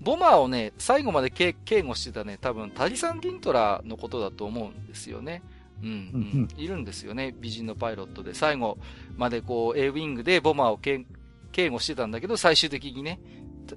[0.00, 5.42] ボマーをね、最後まで警警護してたね、多分、タリサン・リントラのことだと思うんですよね。
[5.82, 5.92] うん、う
[6.38, 8.34] んいるんですよね、美人のパイロットで。
[8.34, 8.78] 最後
[9.16, 11.04] までこう、A ウィングでボマーを警
[11.50, 13.18] 警護してたんだけど、最終的にね、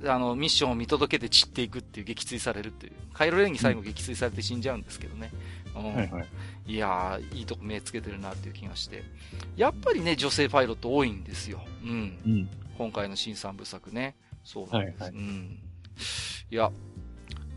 [0.05, 2.93] あの、ミッションを見届けて散っていくっていう、撃墜されるっていう。
[3.13, 5.31] カイロレンに最後撃墜されて死んじゃうんですけどね。
[5.75, 6.27] うんはいはい。
[6.65, 9.03] いやー、いいとこ目つけてるなっていう気がして。
[9.55, 11.61] やっぱりね、女性パイロット多いんですよ。
[11.83, 12.17] うん。
[12.25, 12.49] うん。
[12.77, 14.15] 今回の新三部作ね。
[14.43, 15.03] そうなんです。
[15.03, 15.59] はいはいうん。
[16.49, 16.71] いや、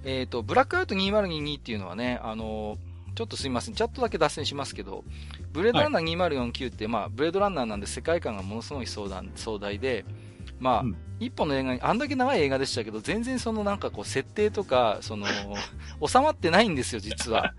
[0.04, 2.78] えっ、と、ブラックアウト2022っていうのはね、あの
[3.14, 3.74] ちょっとすいません。
[3.74, 5.04] チャットだけ脱線しますけど、
[5.52, 10.04] ブレードランナー2049って、まあ、ブレードランナーなんで世界観がものすごい壮大で、
[10.60, 10.96] まあ、うん。
[11.18, 15.26] 一本の映画に、あんだけ長い映画でしたけど、全然そのなんかこう、設定とか、その、
[16.06, 17.54] 収まってないんですよ、実は。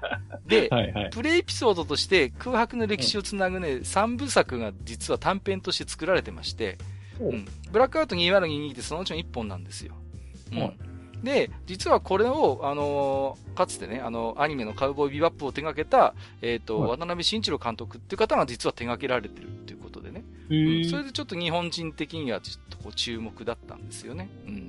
[0.47, 1.09] で、 はいはい。
[1.11, 6.77] プレイエピソードとして空白の歴史をつなぐね、三部作が実は短編として作られてまして、
[7.19, 7.33] おう。
[7.33, 9.95] ん、ブラックアウト2022ってそのうちの一本なんですよ。
[10.51, 10.59] うん。
[10.59, 10.77] はい。
[11.23, 16.89] で、実はこれを、あのーかつてね、あの、アニメのカウボーイビバップを手掛けた、えっ、と、はい。
[16.91, 20.10] 渡辺慎一郎監督っていう方が実は手掛けられてるっていうことで
[20.55, 24.29] うんそれでちょっと日本人的にはちょっとこう注目だったんですよね。
[24.45, 24.59] うんうん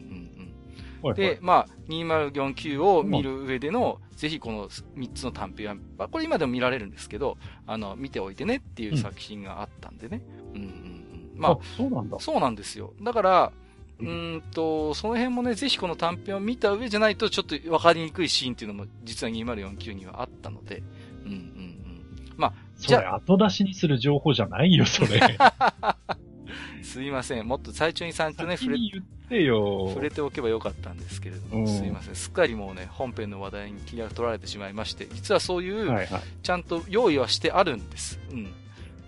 [1.02, 1.14] うん。
[1.14, 7.36] で、まあ、2049を見る上での、ぜひこの3つの短編は、まあ、これ今でも見られるんですけど、
[7.66, 10.22] あの、見ておいてねっていう作品があったんでね。
[10.54, 11.32] うん、うん、うん。
[11.36, 12.20] まああ、、そうなんだ。
[12.20, 12.94] そうなんですよ。
[13.02, 13.52] だから、
[14.00, 20.82] うんと、その辺もね、ぜひこの短編を見た上じゃないと、ちょっと分かりにくいシーンっていうのも、実は2049にはあったので、
[21.24, 22.32] うんうんうん。
[22.36, 22.54] まあ、
[22.88, 25.20] それ後出しにする情報じゃないよ、それ。
[26.82, 27.46] すいません。
[27.46, 29.88] もっと最初に3とね、触れ言ってよ。
[29.88, 32.14] 触れておけばよかったんですけれども、うんすいません。
[32.14, 36.22] すっかりもうね、本編の話題に気が取られてしまいまして、実はそういう、はいはい。
[36.42, 38.20] ちゃんと用意はしてあるんです。
[38.30, 38.52] うん。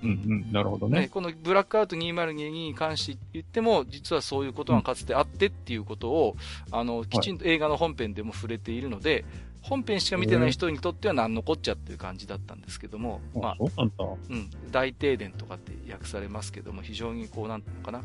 [0.05, 1.09] うんうん、なるほどね、ね。
[1.09, 6.37] このブラックアウト2022に関して言っても、実はそういうことがかつてあってっていうことを、
[6.71, 9.25] あの、きちんと映画の本編でも触れているので、
[9.65, 18.03] 本編しか見てない人にとっては何のこっちゃっていう感じだったんですけども、まあ、そうなん大停電とかって訳されますけども、非常にこう、なんていうのかな、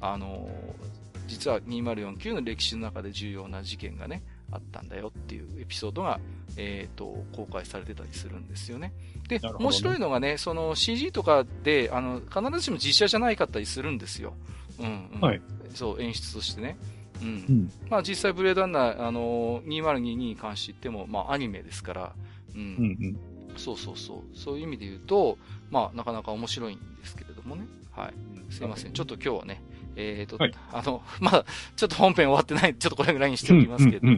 [0.00, 1.02] あのー
[1.32, 6.20] 実は2049の歴史の中で重要な事件がね、あったんだよっていうエピソードが、
[6.58, 8.92] えっ、と、公開されてたりするんですよね。
[9.28, 14.34] で、ね面白いのがね、その CG とかで、あの、必ずしも実写じゃないかったりするんですよ。
[14.78, 15.20] うん、うん。
[15.20, 15.40] はい
[15.74, 16.76] そう、演出としてね。
[17.22, 17.44] うん。
[17.48, 17.72] うん。
[17.88, 22.12] まあ実際ブレードランナー、あのー、2022に関して言っても、まあアニメですから、
[22.54, 22.66] うんうん
[23.50, 23.58] うん。
[23.58, 24.36] そうそうそう。
[24.36, 25.38] そういう意味で言うと、
[25.70, 27.66] まあ、なかなか面白いんですけれどもね。
[27.92, 28.52] はい。
[28.52, 28.92] すいません。
[28.92, 29.62] ちょっと今日はね、
[29.96, 31.44] えっ、と、はいあの、 まだ、
[31.76, 34.08] ちょっと本編終わってないちょっとこれぐらいにしておきますけれど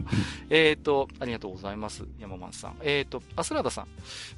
[0.49, 2.05] えっ、と、ありがとうございます。
[2.19, 2.75] 山満さん。
[2.81, 3.87] えっ、と、アスラーダさん。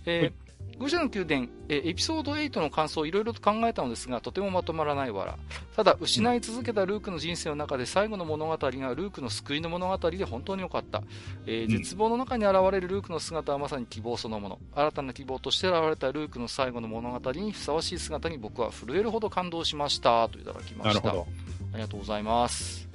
[0.06, 0.34] えーはい
[0.80, 5.36] 愚者の宮殿、えーエピソード8の感想をいろいろと考えたのですが、とてもまとまらないわら。
[5.76, 11.02] ただ、失い続けたルークの人生の中で最後の物語がルークの救いの物語で本当に良かった。
[11.46, 14.60] えーうん絶望の中に現れるルークの姿はまさに希望そのもの。
[14.76, 20.28] 新たな希望として現れたルークの最後の物語にふさわしい姿に僕は震えるほど感動しました。
[20.30, 21.02] といただきました。
[21.08, 21.28] なるほど。
[21.74, 22.88] ありがとうございます。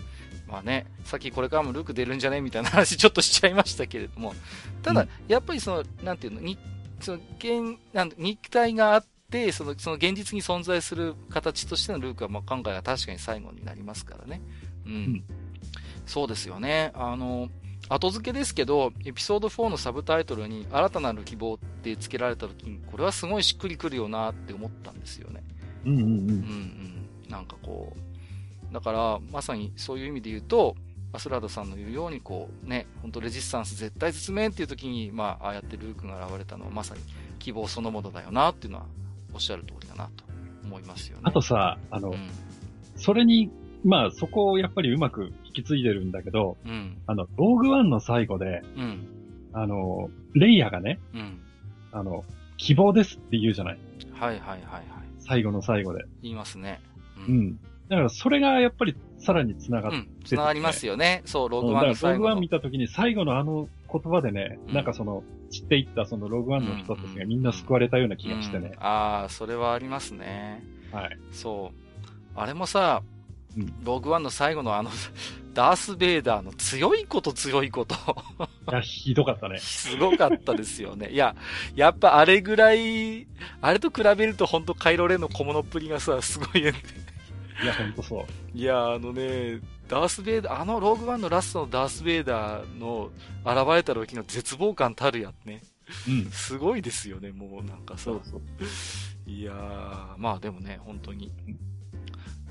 [0.48, 2.40] まあね、さっきこれからもルーク出るんじゃね？
[2.42, 4.34] みたいな話ちょっとしちゃいましたけれども、
[4.82, 6.58] ただ、やっぱりその、なんていうの、に、
[7.02, 14.40] その、現、なん肉体があって、その、その現実に存在する形としてのルークは、まあ今回は確かに最後になりますからね。
[14.86, 14.92] うん。
[14.92, 15.24] うん、
[16.06, 16.92] そうですよね。
[16.94, 17.48] あの、
[17.88, 25.42] 後付けですけど、エピソード4のサブタイトルに新たなる希望って付けられた時に、これはすごいしっくりくるよなって思ったんですよね。
[25.84, 26.08] うんうんうん。
[26.08, 27.30] うんうん。
[27.30, 27.94] なんかこ
[28.70, 30.76] う、だから、まさにそういう意味で言うと、
[31.12, 37.00] アスラーダさんの言うように、こう、ね、本当レジスタンス絶対絶命っていう時に、まあ、ああやってルークが現れたのはまさに
[37.38, 38.86] 希望そのものだよなっていうのは、
[39.34, 40.24] おっしゃる通りだなと
[40.64, 41.22] 思いますよね。
[41.24, 42.30] あとさ、あの、うん、
[42.96, 43.50] それに、
[43.84, 49.06] まあ、そこをやっぱりうまく引き継いでるんだけど、うん、あの、ローグワンの最後で、うん、
[49.52, 51.40] あの、レイヤーがね、うん、
[51.92, 52.24] あの、
[52.56, 53.78] 希望ですって言うじゃない。
[54.12, 54.84] はいはいはいはい。
[55.18, 56.04] 最後の最後で。
[56.22, 56.80] 言いますね。
[57.28, 57.58] うん。
[57.88, 61.22] だからそれがやっぱりさらに繋がって、ね、うん、繋がりますよね。
[61.24, 62.08] そう、ローグワンの最後。
[62.10, 68.66] ローグワン見たときに最後のあの言葉でね、うん、なんかその、散っていったそのローグワンの人たちがみんな救われたような気がしてね。
[68.66, 70.62] うんうん、ああ、それはありますね。
[70.90, 71.18] はい。
[71.30, 71.92] そう。
[72.34, 73.02] あれもさ、
[73.84, 74.90] ローグワンの最後のあの、
[75.52, 77.94] ダース・ベイダーの強いこと強いこと
[78.70, 79.58] いや、ひどかったね。
[79.58, 81.10] すごかったですよね。
[81.10, 81.36] いや、
[81.74, 83.26] やっぱあれぐらい、
[83.60, 86.72] あれと比べると本当カイロレンの小物っぷりがさ、すごいね。
[87.62, 88.58] いや、ほんとそう。
[88.58, 93.10] いや、あのね、ダース・ベイダー、あのローグワンのラストのダース・ベイダーの
[93.44, 95.62] 現れた時の絶望感たるやね。
[96.08, 96.30] うん。
[96.30, 98.04] すごいですよね、もうなんかさ。
[98.04, 98.42] そうそう。
[99.26, 101.32] いやー、まあでもね、本当に。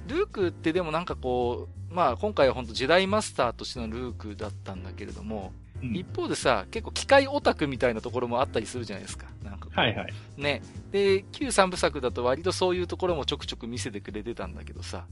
[0.07, 5.53] ルークってでもなんかこう、まあ今回は本当ジェダイマスターとしてのルークだったんだけれども、
[5.83, 9.27] うん、一方でさ、結構機械オタクみたいなところもあったりするじゃないですか。
[9.43, 10.13] なんかはいはい。
[10.37, 10.61] ね。
[10.91, 15.05] で、旧三部作だと割とそういうところもちょくちょく見せてくれてたんだけどさ、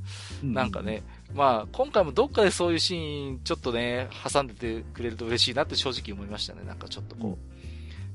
[0.44, 6.64] うん、なんかね、まあ今回もどっかでそういうシーンちょっとね、挟んでてくれると嬉しいなって正直思いましたね。
[6.66, 7.32] なんかちょっとこう。
[7.32, 7.59] うん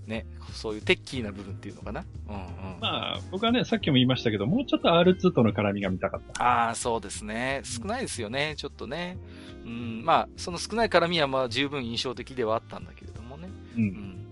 [0.06, 2.04] ね、そういうテッキーな部分っていうのかな？
[2.28, 2.42] うんうん。
[2.80, 6.44] まあ、僕はね、さっきも言いましたけど、もうちょっと R2 との絡みが見たかった。
[6.44, 7.62] ああ、そうですね。
[7.64, 9.16] 少ないですよね、うん、ちょっとね。
[9.64, 13.48] うん、まあ、その少ない絡みはまあ十分印象的ではあったんだけれどもね。
[13.76, 13.82] うん。
[13.82, 14.26] うん、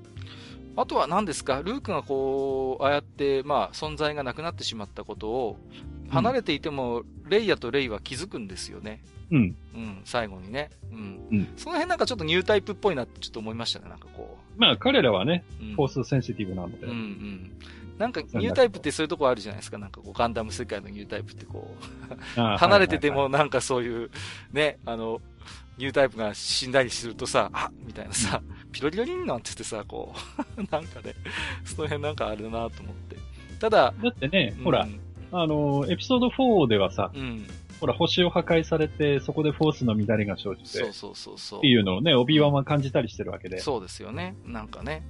[0.77, 5.59] あとは何ですか、ルークがこう、ああやって、まあ、存在がなくなってしまったことを、
[6.11, 9.03] 離れていても、レイヤとレイは気づくんですよね。
[9.31, 9.57] うん。
[9.74, 10.69] うん、最後にね。
[10.90, 11.28] うん。
[11.31, 14.41] うん、その辺なんかちょっとニュータイプっぽいなってちょっと思いましたね、なんかこう。
[14.57, 15.45] まあ、彼らはね、
[15.77, 16.87] フォースセンシティブなので。
[16.87, 17.51] うん、うん、
[17.99, 19.79] なんか、ニュータイプってそういうとこあるじゃないですか。
[19.79, 21.74] なんかこう、ガンダム世界のニュータイプってこ
[22.37, 24.11] う、 離れててもなんかそういう、
[24.53, 25.20] ね、あの、
[25.79, 28.43] ニュータイプが死んだりするとさ、あみたいなさ、
[28.73, 30.15] ピロリロリンなんて言ってさ、こ
[30.57, 31.15] う、 なんかね、
[31.65, 33.16] その辺なんかあるなと思って。
[33.59, 34.87] ただ、だってね、ほら、
[35.33, 37.47] あの、エピソード4ではさ、うん、
[37.83, 41.59] ほら、星を破壊されて、そこでフォースの乱れが生じて、そうそうそうそう。
[41.59, 43.59] っていうのをね、オビワンは感じたりしてるわけで。
[43.59, 44.37] そうですよね。
[44.47, 45.03] なんかね。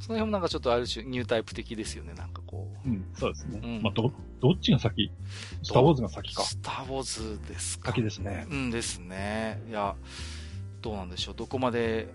[0.00, 2.88] その辺もなんかちょっとある種ニュータイプ的ですよね、なんかこう。
[2.88, 3.60] うん、そうですね。
[3.62, 5.10] うん、まあ、ど、どっちが先？
[5.62, 6.42] スターウォーズが先か。
[6.42, 7.88] スターウォーズですか。
[7.88, 8.46] 先ですね。
[8.50, 9.62] うんですね。
[9.70, 9.94] いや、
[10.82, 11.34] どうなんでしょう。
[11.34, 12.08] どこまで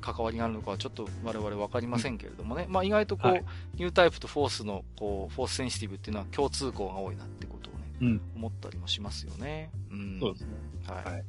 [0.00, 3.44] 関わりがあるのかはちょっと我々分かりませんけれどもね、うん、まあ意外とこう、はい、
[3.76, 7.70] ニュータイプとフォースのこうフォースセンシティブっていうのは共通項が多いなってこと
[8.36, 9.70] 思ったりもしますよね。
[9.90, 10.48] うん、そうですね。
[10.86, 11.04] はい。
[11.04, 11.24] はい、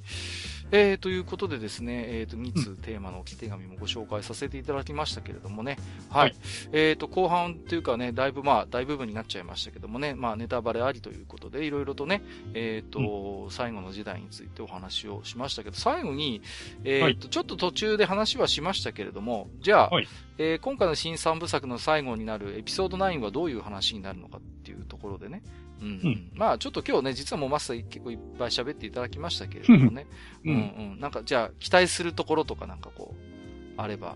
[0.71, 5.77] えー、ということでですね、えっ、ー、と、2通テーマの置き手紙もご紹介させていただきましたけれどもね、
[6.09, 6.21] はい。
[6.21, 6.35] はい、
[6.71, 12.23] えっ、ー、と、後半というかね、だいぶまあ、大部分になっちゃいましたけどもね、まあ、ネタバレありということで、いろいろとね、
[12.53, 16.41] えっ、ー、と、うん、最後の時代についてお話をしましたけど、最後に、
[16.83, 20.07] えっ、と、はい、ちょっと途中で話はしましたけれども、じゃあ、はい、
[20.39, 25.43] え今回の新三部作の最後になるエピソード9はどういう話になるのかっていうところでね、
[25.83, 30.07] うん、うん、まあちょっと今日ね、実はもうマスター結構いっぱい喋っていただきましたけれどもね。
[30.45, 30.55] うん、う
[30.97, 33.33] ん、なんかじゃあ期待するところとかなんかこう、
[33.77, 34.15] あれば、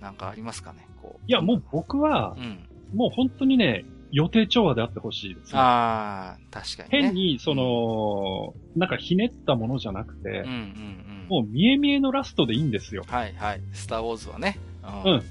[0.00, 1.24] なんかありますかね、こう。
[1.26, 5.58] いや、もう僕は、うん、もう本当にね、予定調和であってほしいですね。
[5.58, 13.04] ああ、確かに、ね、変に、その、うん、なんかひねったものじゃなくて、うんうんうん、もう見え見えのラストでいいんですよ。
[13.06, 13.60] はいはい。
[13.72, 14.58] スターウォーズはね。
[14.82, 15.22] うん。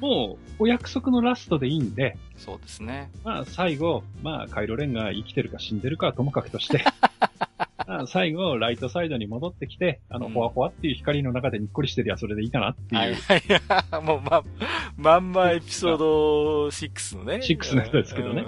[0.00, 3.10] もう、お約束のラストでいいんで、そうですね。
[3.24, 6.84] まあ、最後、まあ、カイロレンが生きてるか死んでるかはともかくとして、
[7.86, 13.00] まあ、最後、ライトサイドに戻ってきて、あの、ほわほわっていう光の中でにっこりしてるやそれでいいかなっていう。
[13.00, 14.42] はいはい、 もう、ま、
[14.96, 17.36] まんまエピソード6のね。
[17.36, 18.44] 6の人ですけどね。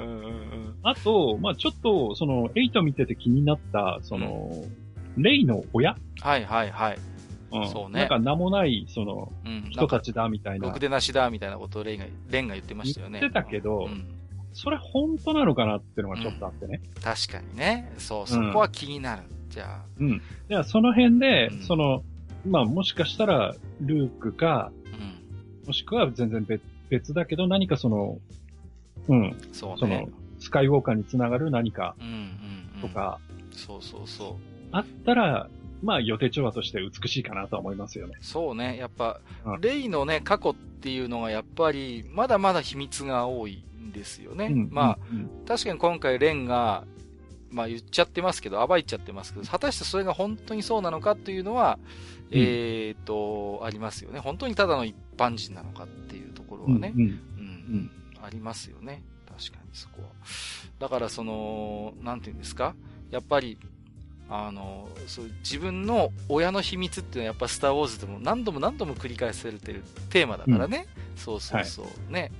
[0.82, 4.50] あと、まあちょっと、その、8見てて気になった、その、
[5.16, 6.98] うん、レイの親はいはいはい。
[7.52, 8.00] うん、そうね。
[8.00, 9.32] なんか名もない、その、
[9.70, 10.66] 人たちだみたいな。
[10.66, 13.20] ろくでなしだみたいなことをレンが、レンが言ってましたよね。
[13.20, 14.04] 言ってたけど、うん、
[14.52, 16.80] それ本当なのかなっていうのがちょっとあってね。
[16.96, 17.92] うん、確かにね。
[17.98, 19.22] そう、そこは気になる。
[19.48, 19.84] じゃあ。
[19.98, 20.22] うん。
[20.48, 22.02] じゃあ、その辺で、うんその、
[22.46, 25.66] まあ、もしかしたら、ルークか、うん。
[25.66, 28.18] もしくは全然別別だけど、何かその、
[29.08, 30.08] うん、そうねその。、
[30.38, 31.96] スカイウォーカーにつながる何か。
[32.80, 32.88] と。
[32.88, 33.18] か、
[33.52, 34.34] そうそうそう。
[34.72, 35.48] あったら、
[35.82, 38.14] まあ、予定調和として美しいかなとは思いますよね。
[38.20, 38.76] そうね。
[38.76, 44.46] やっぱ、うんレイのね、過去っていうのがやっぱり、まだまだ秘密が多いんですよね。
[44.46, 46.84] うんまあ、、うん確かに今回レンが、
[47.50, 51.78] まあ言っちゃってますけど、暴いちゃってますけど、果たしてそれが本当にそうなのかというのは、
[52.30, 54.20] うんえっ、と、ありますよね。
[54.20, 56.92] 本当にただの一般人なのかっていうところはね。
[56.94, 57.10] うんうんう
[57.76, 57.90] ん、
[58.22, 59.02] ありますよね。
[59.26, 60.08] 確かにそこは。
[60.78, 62.74] だからその、なんていうんですか？
[63.10, 63.56] やっぱり、
[64.30, 70.86] あの、そう自分の親の秘密っていうのはやっぱスターウォーズでも何度も何度も繰り返されてるテーマだからね。
[71.16, 72.12] そうそうそう。
[72.12, 72.30] ね。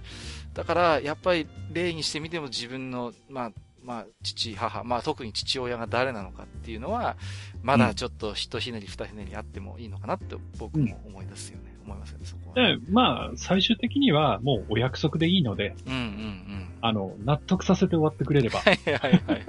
[0.55, 3.53] だから、やっぱり例にしてみても自分の、まあ、
[3.83, 7.17] まあ、父、母、まあ特に父親が誰なのかっていうのは、
[7.63, 11.68] まだちょっと一ひねり二ひねりあってもいいのかなって僕も思い出すよね。
[11.89, 16.69] 思いますよね、そこはね、で、まあ、最終的にはもうお約束でいいので、うんうんうん。
[16.81, 18.61] あの、納得させて終わってくれれば。
[18.61, 19.47] はいはいはいはい。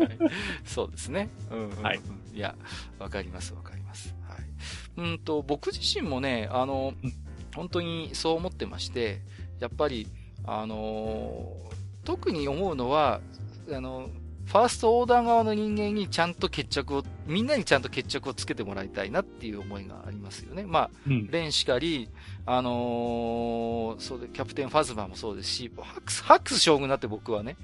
[0.65, 1.29] そうですね。
[1.51, 1.99] うんうんうん、はい。
[2.33, 2.55] いや、
[2.97, 4.15] わかりますわかります。
[4.27, 5.09] はい。
[5.09, 7.13] うんと、僕自身もね、あのうん、
[7.55, 9.21] 本当にそう思ってまして、
[9.59, 10.07] やっぱり、
[10.45, 11.69] あのー
[12.05, 13.21] 特に思うのは、
[13.71, 14.09] あの、
[14.49, 20.65] ファーストオーダー側の人間にちゃんと決着を、みんなにちゃんと決着をつけてもらいたいなっていう思いがありますよね。
[20.65, 21.27] まあ、うん。
[21.29, 22.09] レンしかり、
[22.47, 27.57] あのーそうで、キャプテンファズマーもそうですし、ハックス、ハックス将軍だって僕はね、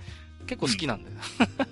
[0.46, 1.16] 結構好きなんだよ。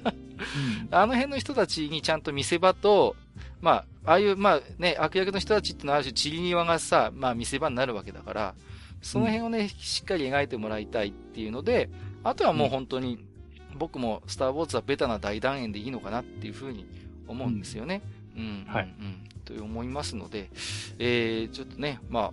[0.89, 3.15] あの辺の人たちにちゃんと見せ場と、
[3.61, 8.55] まあ、ああいう、まあね、悪役の人たちってのはある種、チリニワがさ、まあ見せ場になるわけだから、
[9.03, 11.91] その辺をね、しっかり描いてもらいたいっていうので、
[12.23, 13.19] あとはもう本当に、
[13.83, 16.85] 僕もスター・ウォーズはベタな大団円でいいのかなっていうふうに
[17.27, 18.01] 思うんですよね。
[18.37, 18.65] うん。
[18.65, 19.29] はいうん。
[19.43, 20.49] と思いますので、
[20.99, 22.31] えー、ちょっとね、まあ、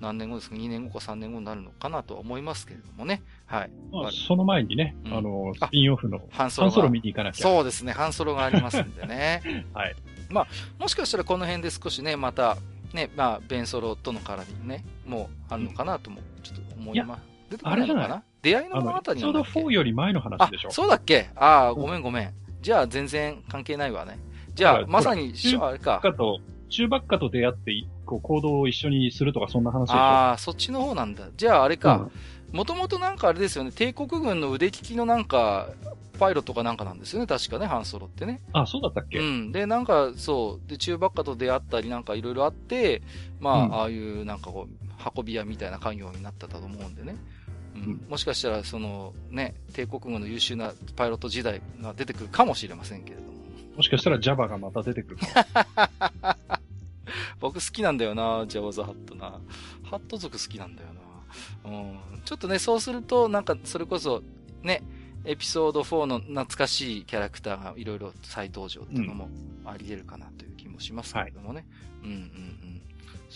[0.00, 3.22] 何年後ですか ?2 年後か3年後になるのかなとは思いますけれどもね。
[3.46, 3.70] はい。
[3.92, 7.42] まあ、その前にね、うんあの、スピンオフの、ハンソロソロ見に行かなきゃ。
[7.44, 9.40] そうですね、半ソロがありますんでね。
[9.72, 9.94] はい。
[10.30, 10.46] まあ、
[10.80, 12.56] もしかしたらこの辺で少しね、また、
[12.92, 17.38] ね、まあ、ベンソロとの絡みね、もうあるのかなとも、ちょっと思います。
[17.50, 18.22] 出てこないのかな？
[18.42, 21.30] 出会いの物語エピソードなんだっけ4より前の話あでしょ。、そうだっけ？
[21.36, 22.32] ああ、ごめんごめん。
[22.60, 24.18] じゃあ全然関係ないわね。
[24.54, 26.00] じゃあ、まさに、あれか。
[26.70, 27.72] 中ばっかと出会って、
[28.04, 29.98] こう、行動を一緒にするとか、そんな話でしょ。
[29.98, 31.28] ああ、そっちの方なんだ。
[31.36, 32.10] じゃああれうんか。
[32.52, 35.68] もともとなんかあれですよね、帝国軍の腕利きのなんか、
[36.18, 38.40] パイロットかなんかなんですよね、確かね、ハンソロってね。
[38.52, 39.52] あ、そうだったっけ、うん。
[39.52, 40.68] で、なんか、そう。
[40.68, 43.02] で、中ばっかと出会ったりなんかいろいろあって、
[43.40, 47.16] まあ、うんああいうなんかこう、運び屋みたいな家業になったと思うんでね。
[47.84, 47.92] うん。
[47.92, 53.28] うんもしかしたら、その、ね、帝国軍の優秀なパイロット時代が出てくるかもしれませんけれども。
[53.76, 55.46] もしかしたら Java がまた出てくるか
[55.76, 56.58] も。
[57.40, 59.40] 僕好きなんだよな、ジャワザハットな。
[59.84, 60.88] ハット族好きなんだよ
[61.64, 61.70] な。
[61.70, 61.74] う
[62.16, 62.22] ん。
[62.24, 64.22] ちょっとね、そうすると、なんか、それこそ、
[64.62, 64.82] ね、
[65.24, 69.28] エピソード4の懐かしいキャラクターがいろいろ再登場っていうのも
[69.64, 71.66] あり得るかなという気もしますけれどもね。
[72.02, 72.77] うんうんうん。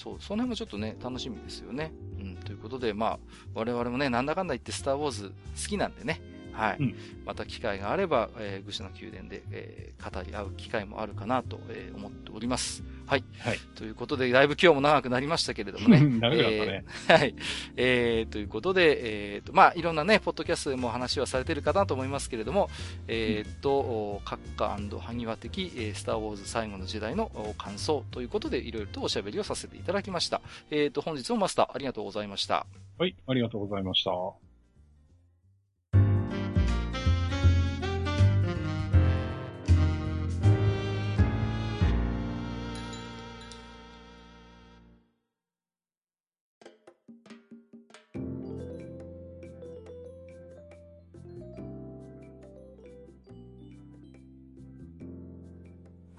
[0.02, 1.92] そう、その辺もちょっとね、楽しみですよね。
[2.18, 3.18] うん、ということで、まあ、
[3.54, 5.34] 我々もね、なんだかんだ言ってスターウォーズ好
[5.68, 6.20] きなんでね。
[6.52, 6.76] はい。
[6.80, 12.82] うんまた機会があれば、えー、愚者の宮殿で、えー語り合う機会もあるかなと、えー思っております。
[13.06, 13.24] はい。
[13.38, 13.58] はい。
[13.76, 16.00] ということで、だいぶ今日も長くなりましたけれどもね。
[16.00, 16.42] 長くなったね。
[16.42, 17.34] えー はい。
[17.76, 22.68] えー、ということで、えーと、まあ、いろんなね、ポッドキャストでも話はされてるかなと思いますけれども、
[23.06, 30.40] えーと、お閣下萩和的、えースターウォーズ最後の時代のお感想ということで、いろいろとおしゃべりをさせていただきました。
[30.70, 32.66] えーと、本日もマスターありがとうございました。
[32.98, 34.51] はい、ありがとうございました。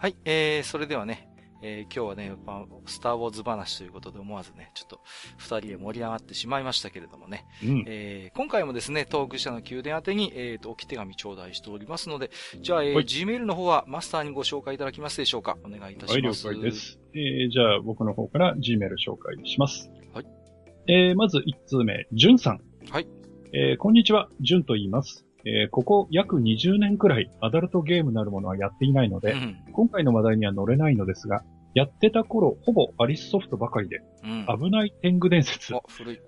[0.04, 1.30] はい、えー、それではね、
[1.62, 5.00] えー今日はね、まあスター・ウォーズ話ということで思わずね、ちょっと
[5.38, 7.86] 二人で盛り上がってしまいましたけれどもね、うん。
[7.88, 16.60] えー今回もですね、東宮社の宮殿宛てに、えーと、置き手紙頂戴しておりますので、じゃあ、えーはい Gmail の方はマスターにご紹介いただけますでしょうかお願いいたはい、了します。
[16.60, 16.72] 解で。
[16.72, 17.00] す。
[17.14, 19.90] えー、じゃあ僕の方から Gmail 紹介します。
[20.14, 20.26] はい。
[20.88, 22.62] えー、まず1通目、じゅんさん。
[22.92, 23.08] はい。
[23.54, 25.26] えー、こんにちは、じゅんと言います。
[25.46, 29.58] えー、ここ約20年くらいアダルトゲームなるものはやっていないので、うん。
[29.74, 31.44] 今回の話題には乗れないのですが、
[31.74, 34.46] やってた頃、ほぼアリスソフトばかりで、うん。
[34.64, 35.74] 危ない天狗伝説。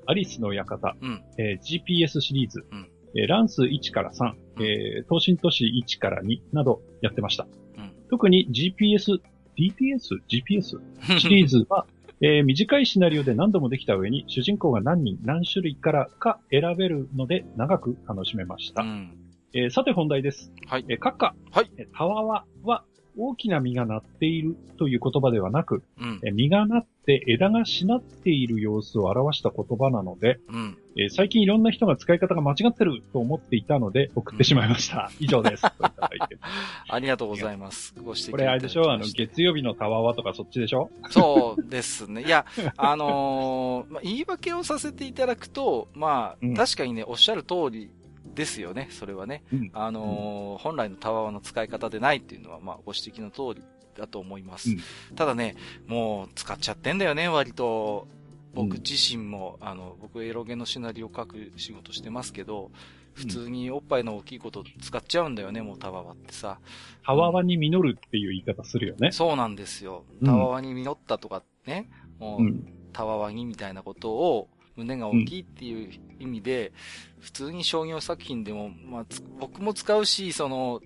[0.06, 1.24] アリスの館、うん。
[1.38, 4.26] えー GPS シリーズ、うんえーランス1から3、
[4.58, 7.48] うんえー東進都市1から2などやってました。
[7.78, 7.92] うん。
[8.10, 9.20] 特に GPS
[9.58, 10.20] DPS?
[10.30, 11.20] GPS?
[11.20, 11.86] シリーズは、
[12.22, 18.84] えー短いシナリオで何度もできた上に、主人公が何人、何種類からか選べるので、長く楽しめました。
[18.84, 19.18] うん。
[19.54, 20.52] えーさて本題です。
[20.68, 21.36] はいえー閣下。
[21.52, 22.84] はいえーたわわは、
[23.18, 26.20] 大きな実がなっているという言葉ではなく、うん。
[26.24, 30.78] えー実がなって枝がしなっている様子を表した言葉なので、うん。
[30.98, 35.12] えー最近いろんな人が使い方が間違ってると思っていたので送ってしまいました。
[35.20, 35.62] 以上です。
[35.62, 36.38] といただいて
[36.90, 37.94] ありがとうございます。
[37.98, 40.90] ご指摘これあれでしょあの、月曜日のたわわとかそっちでしょ？
[41.10, 42.24] そうですね。
[42.24, 42.46] いや、
[42.78, 47.90] あのーまあ、言い訳をさせていただくと、まあ、うん確かにね、おっしゃる通り
[48.34, 49.44] ですよね、それはね。
[49.54, 53.66] うんあのー本来のタワーの使い方でないっていうのは、まあ、ご指摘の通り
[53.98, 54.72] だと思います。
[54.72, 54.80] うん
[55.16, 55.56] ただね、
[55.88, 58.08] もう使っちゃってんだよね、割と。
[58.54, 62.72] 僕うん自身も、あの、僕エロゲのシナリオ書く仕事してますけど、
[63.14, 66.60] 普通におっぱいの大きいこと使っちゃうんだよね、もうタワワってさ。
[67.06, 69.12] たわわに実るっていう言い方するよね。
[69.12, 70.04] そうなんですよ。
[70.22, 71.90] うんタワワに実ったとかね、
[72.20, 72.68] もう、うん。
[72.94, 76.74] たわわにみたいなことを、胸が大きいっていう意味で、
[77.20, 80.82] 普通に商業作品でも、まあ、つ僕も使うし、その、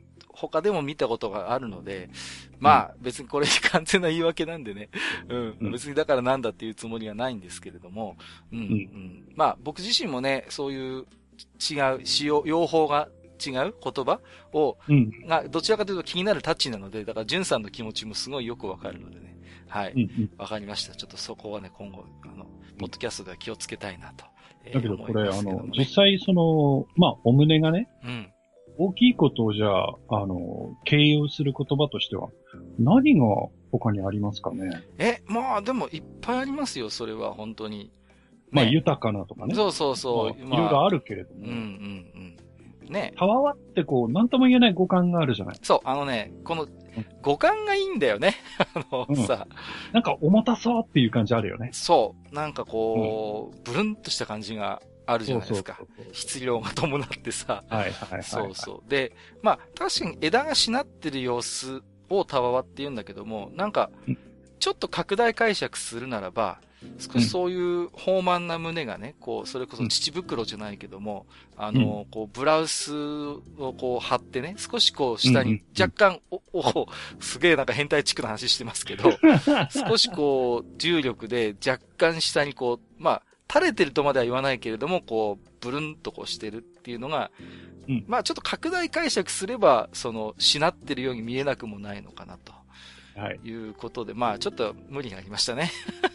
[0.48, 2.10] 他でも見たことがあるので、
[2.60, 4.90] まあ、別にこれ完全な言い訳なんでね、
[5.28, 8.18] うん、うん別にだからなんだっていうつもりはないんですけれども、
[8.52, 9.24] うん、うん。
[9.36, 11.06] まあ、僕自身もね、そういう
[11.60, 13.10] 違う、使用、用法が
[13.45, 14.20] 違う言葉
[14.53, 15.28] を、うん。
[15.28, 19.38] が、どちらかというと気になるタッチなので、だから、ジュンさんの気持ちもすごいよくわかるのでね。
[19.68, 19.94] はい。
[19.94, 19.99] うん。
[20.02, 20.32] うん。
[20.38, 20.95] わかりました。
[20.95, 22.45] ちょっとそこはね、今後、あの、
[22.78, 24.26] ポッドキャストでは気をつけたいなと。
[24.66, 28.32] えーだけどこれ、あの実際その、まあ、お胸がね、うん。
[28.81, 32.30] 大きいことをじゃあ、あの、形容する言葉としては、
[32.80, 33.26] 何が
[33.73, 34.84] 他にありますかね？
[34.97, 37.91] え、まあ、でも、いっぱいありますよ、それは、本当に。
[38.51, 39.53] まあ、ね豊かなとかね。
[39.53, 40.45] そうそうそう。
[40.45, 41.41] まあいろいろあるけれども。
[41.41, 42.38] うんうん
[42.85, 42.93] うん。
[42.93, 43.14] ね。
[43.18, 45.60] たわわってこう、なんとも言えない五感があるじゃない。
[45.61, 46.68] そう、あのね、この、
[47.22, 48.35] 五感がいいんだよね。
[48.73, 49.45] あの、うんさ、
[49.91, 51.69] なんか重たそうっていう感じあるよね。
[51.73, 54.81] そう、なんかこう、ブルンとした感じが
[55.11, 55.76] あるじゃないですか。
[55.77, 57.64] そうそうそう質量が伴ってさ。
[57.69, 58.23] はいはいはい、はい。
[58.23, 58.90] そうそう。
[58.90, 64.18] で、まあ、確かに枝がしなってる様子をたわわって言うんだけども、なんかうん、
[64.60, 66.60] ちょっと拡大解釈するならば、
[66.98, 71.26] 少しそういう豊満な胸がね、こう、それこそ乳袋じゃないけども、
[71.57, 73.41] あの、こう、ブラウスを
[73.77, 76.88] こう貼ってね、少しこう、下に若干、お、お、
[77.19, 79.11] すげえなんか変態チックな話してますけど、
[79.90, 87.31] 少しこう、重力で若干下にこう、まあ、垂れてるとまでは言わないけれども、こう、ブルンとこうしてるっていうのが、
[87.88, 92.53] うんまあちょっと拡大解釈すれば、その、しなってるように見えなくもないのかなと
[93.19, 93.39] はい。
[93.43, 95.71] いうことで、まあちょっと無理がありましたね。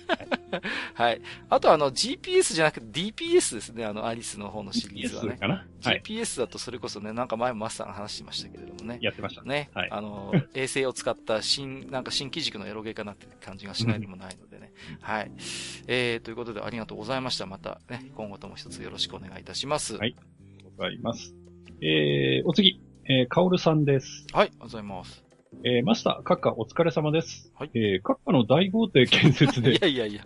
[0.07, 0.29] はい。
[1.49, 5.39] あとあの GPS じゃなくて DPS ですね、あのアリスの方のシリーズはね GPS。
[5.39, 5.67] かな？
[5.83, 6.03] はい。
[6.05, 8.99] GPS だとそれこそね、なんか前もマスターが話してましたけれどもね。
[9.01, 9.49] やってましたね。
[9.49, 14.73] ね、はいあの、 衛星を使った新、なんか新機軸のエロゲーかなって感じがしないでもないのでね。
[15.01, 15.31] はい。
[15.87, 17.47] えー、ということでありがとうございました。
[17.47, 19.97] またね、今後とも一つよろしくお願いいたします。
[19.97, 20.17] はい
[20.77, 21.35] ございます。
[21.81, 24.27] えー、お次、えー、かおるさんです。
[24.33, 25.24] はい、ありがとうございます。
[25.63, 27.53] えー、マスター、閣下お疲れ様です。
[27.55, 30.23] はいえー、閣下の大豪邸建設いで、 やいやいや。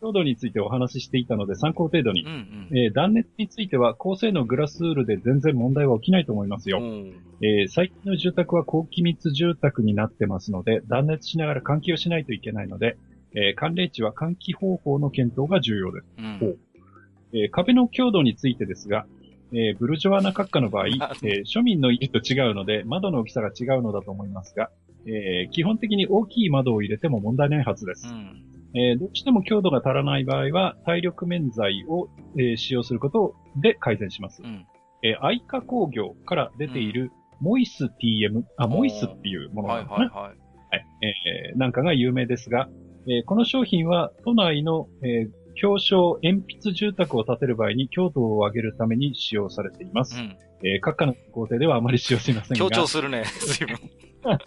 [0.00, 2.26] 強度についてお話ししていたので参考程度にう。
[2.28, 6.72] んえー断熱については高性能グラスウールで全然問題は起きないと思いますうん。
[6.72, 6.80] よ。
[6.80, 7.12] うん
[7.42, 12.96] えー最近の住宅は高気密住宅になってますので、断熱しながら換気をしないといけないので、
[13.34, 16.06] えー寒冷地は換気方法の検討が重要です。
[16.18, 16.56] うん
[17.32, 19.06] えー壁の強度についてですが、
[19.52, 24.70] えーブルジョワな閣下の場合、 えあー庶民の家と違うので、窓の大きさが違うのだと思いますが、
[25.06, 28.12] えー基本的に大きい窓を入れても問題ないはずです。
[28.12, 28.44] うん。
[28.74, 34.46] えーどうしても強度が足らない場合は、耐力面材を、えー使用することで改善しますう。
[34.46, 34.66] ん。
[35.02, 40.38] えー、愛化工業から出ている、モイス TM、あ、モイスっていうものなはいのかな、はいはい。
[40.70, 42.68] はいえーなんかが有名ですが、
[43.06, 45.30] えーこの商品は都内の、えー
[45.62, 50.18] 表彰鉛筆住宅を建てる場合に強度を上げるために使用されています。
[50.18, 50.38] うん。
[50.62, 53.24] えー各家の工程ではあまり使用していませんが、強調するね、
[53.58, 53.76] 随分。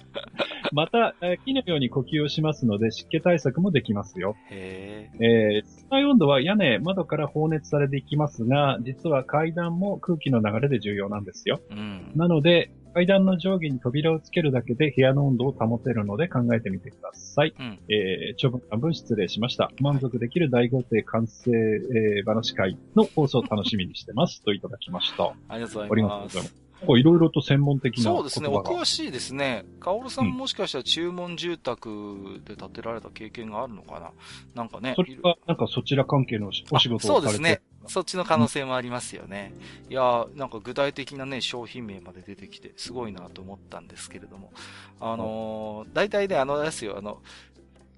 [0.73, 4.35] また、えー木のように呼吸をしますので湿気対策もできますよ。
[4.49, 11.59] へえー室内温度は屋根、窓から放熱されていきますが、実は階段も空気の流れで重要なんですよ。
[11.69, 11.73] え。
[11.73, 12.11] うん。
[12.15, 17.53] なので、階段の上下に扉をつけるだけで部屋の温度を保てるので考えてみてください。
[17.57, 17.79] うん。
[17.89, 19.71] えー、長文半分失礼しました。
[19.79, 24.43] 満足できる大豪邸完成、えー、話会の放送を楽しみにしてます。
[24.43, 25.33] といただきました。
[25.47, 26.87] ありがとうあございまりがとうございますす。。
[26.87, 28.03] こういろいろと専門的な。
[28.03, 29.63] そうですね、お詳しいですね。
[29.79, 34.11] カオルさんももしかしたら注文住宅で建てられた経験があるのかな？
[34.55, 34.93] なんかね。
[34.95, 37.61] それは、なんかそちら関係のお仕事をされてそうですね。
[37.87, 39.53] そっちの可能性もありますよね。
[39.89, 44.51] いやなんか具体的なね、商品名まで出てきて、すごいなと思ったんですけれども。
[44.99, 47.23] あのー、大体ね、あの、ですよ、あの、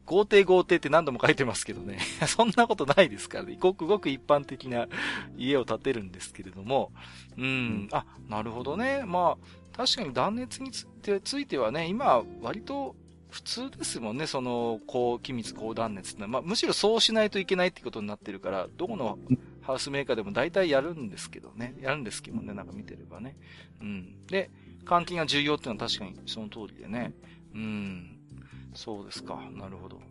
[0.06, 2.00] 豪邸豪邸って何度も書いてますけどね。
[2.28, 3.58] そんなことないですからね。
[3.60, 4.88] ごくごく一般的な
[5.38, 6.92] 家を建てるんですけれども。
[7.38, 7.88] うん。
[7.92, 9.04] あ、なるほどね。
[9.06, 10.88] まあ、確かに断熱につ
[11.24, 12.96] ついてはね、今、割と
[13.30, 14.28] 普通ですもんね。
[14.28, 19.18] その、高気密高断熱ってまあ、むしろそうしないといけないってことになってるから、どこの
[19.62, 21.76] ハウスメーカーでも大体やるんですけどね。
[21.82, 22.54] やるんですけどね。
[22.54, 23.36] なんか見てればね。
[23.82, 24.26] うん。
[24.28, 24.52] で、
[24.86, 27.14] 換気が重要っていうのは確かにその通りでね。
[27.56, 28.13] うん。
[28.74, 29.42] そうですか。
[29.56, 30.02] なるほど。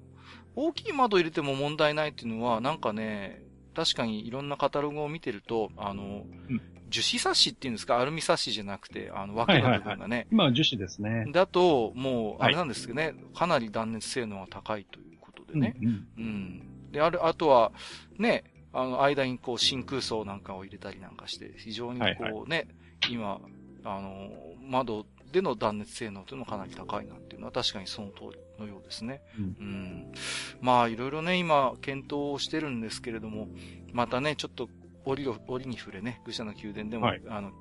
[0.54, 3.42] 大きい窓入れても問題ないっていうのは、なんかね、
[3.74, 6.60] 確かにいろんなカタログを見てると、あの、うん、
[6.90, 8.00] 樹脂サッシっていうんですか？
[8.00, 9.84] アルミサッシじゃなくて、あの、枠の部分がね。
[9.84, 11.24] はいはいはい、今は樹脂ですね。
[11.32, 15.74] だと、もう、あれなんですけどね、はい、かなり断熱性能が高いということでね。
[15.80, 16.92] うん、うん、うん。
[16.92, 17.72] で、ある、あとは、
[18.18, 18.44] ね、
[18.74, 23.40] あの、間にこう、真空層なんかを入れたりなんかして、非常にこうね、はいはい、今、
[23.84, 24.30] あの、
[24.60, 29.22] 窓での断熱性能というのがかなり高いなっていうのは確かにその通りのようですね。
[29.38, 29.44] うん。
[29.44, 30.12] うん、
[30.60, 33.48] まあ、いろいろね、今、検討をしてるんですけれども、
[33.92, 34.68] またね、ちょっと、
[35.04, 37.52] 折を、折に触れね、愚者の宮殿でも、はい、あの、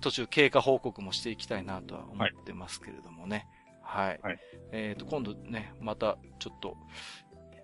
[0.00, 3.46] 途中経過報告もしていきたいなとは思ってますけれどもね。
[3.82, 4.20] はい。
[4.22, 4.38] はい、
[4.72, 6.76] えっ、ー、と、今度ね、また、ちょっと、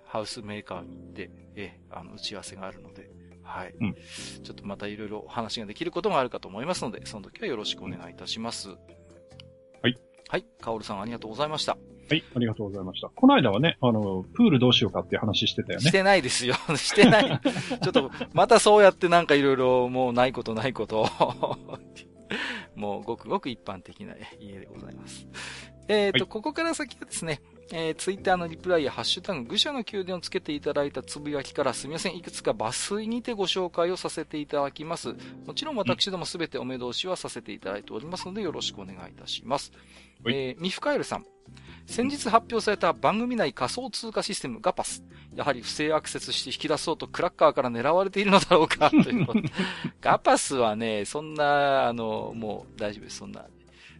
[0.06, 3.10] ハウスメーカーに行って、え、あの、打ち合わせがあるので、
[3.42, 3.74] はい。
[3.80, 8.68] うん、ちょっとまたいろいろ話ができることもあるかと思いますので、その時はよろしくお願いいたします。
[8.68, 8.74] は
[9.88, 9.96] い。
[10.28, 10.46] はい。
[10.60, 11.76] カオルさんありがとうございました。
[12.08, 13.08] はい、ありがとうございました。
[13.08, 15.84] この間はね、あの、プールどうしようかっていう話してたよね。
[15.84, 16.54] してないですよ。
[16.76, 17.40] してない。
[17.82, 21.08] ちょっと、またそうやってなんかいろいろもうないことないこと
[22.74, 25.26] もうごくごく一般的な家でございます。
[25.88, 27.40] えっ、ー、と、はい、ここから先はですね、
[27.72, 32.16] えー、ツイッターのリプライやハッシュタグ、愚者の宮殿をつけていただいたつぶやきからすみません。
[32.16, 35.14] いくつか抜粋にてご紹介をさせていただきます。
[35.46, 39.72] もちろん私どもすべてお目通しはさせていただいておりますので、よろしくお願いいたします。
[40.26, 41.26] えー、ミフカエルさん。
[41.86, 45.02] 先日発表された番組内仮想通貨システムガパス。
[45.34, 49.40] やはり不正アクセスして引き出そうとクラッカーから狙われているのだろうかということ。
[50.00, 53.18] ガパスはね、そんな、あの、もう大丈夫です。
[53.18, 53.46] そんな、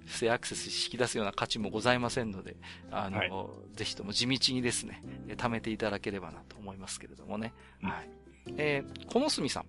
[0.07, 2.57] 不正アクセス引き出すような価値もございませんので、
[2.91, 3.33] あの、はい、
[3.75, 5.03] ぜひとも地道にですね、
[5.37, 7.53] 貯めていただければなと思いますけれどもね。
[7.83, 8.09] はい。
[8.57, 9.65] えー、このすみさん。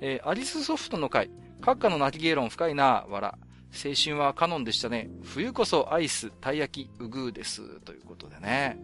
[0.00, 1.30] えー、アリスソフトの回、
[1.60, 3.38] 閣下のナビゲーロン深いな、わら。
[3.72, 5.08] 青春はカノンでしたね。
[5.22, 7.80] 冬こそアイス、たい焼き、うぐーです。
[7.80, 8.78] ということでね。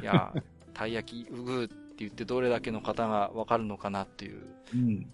[0.00, 0.32] いや、
[0.74, 4.46] たい焼き、うぐーって言ってどれだけの方がわかるのかなっていう。
[4.74, 5.12] うん、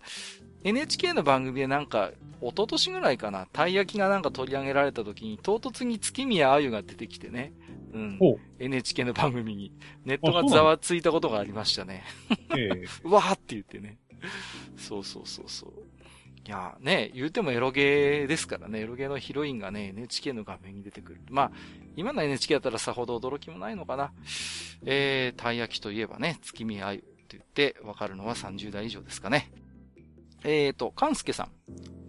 [0.65, 2.11] NHK の番組でなんか、
[2.41, 7.53] 一昨年ぐらいかな、たい焼きがなんか取り上げられた時に、唐突に月宮あゆが出てきてね。
[7.93, 8.19] うん。
[8.59, 9.73] NHK の番組に。
[10.05, 12.03] ネットがざわついたことがありましたね。
[13.05, 13.99] うわーって言ってね。
[14.77, 15.73] そうそうそうそう。
[16.47, 21.21] いや、ね、言うてもエロゲーですからね、エロゲーのヒロインがね、NHK の画面に出てくる。
[21.31, 21.53] まあ、
[21.97, 24.13] 今の NHK だったらさほど驚きもないのかな。
[24.85, 29.51] えー、たい焼きといえばね、月見あゆって言ってわかるのは30代以上ですかね。
[30.45, 31.49] えーと、かんすけさん。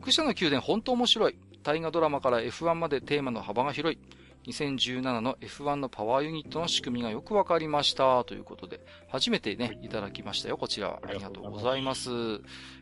[0.01, 1.39] 愚者の宮殿本当面白い。
[1.63, 3.99] 大河ドラマから F1 までテーマの幅が広い。
[4.51, 8.23] 2017の F1 のパワーユニットの仕組みがよくわかりました。
[8.25, 10.57] ということで、初めてね、いただきましたよ。
[10.57, 10.99] こちらは。
[11.03, 12.09] ありがとうございます。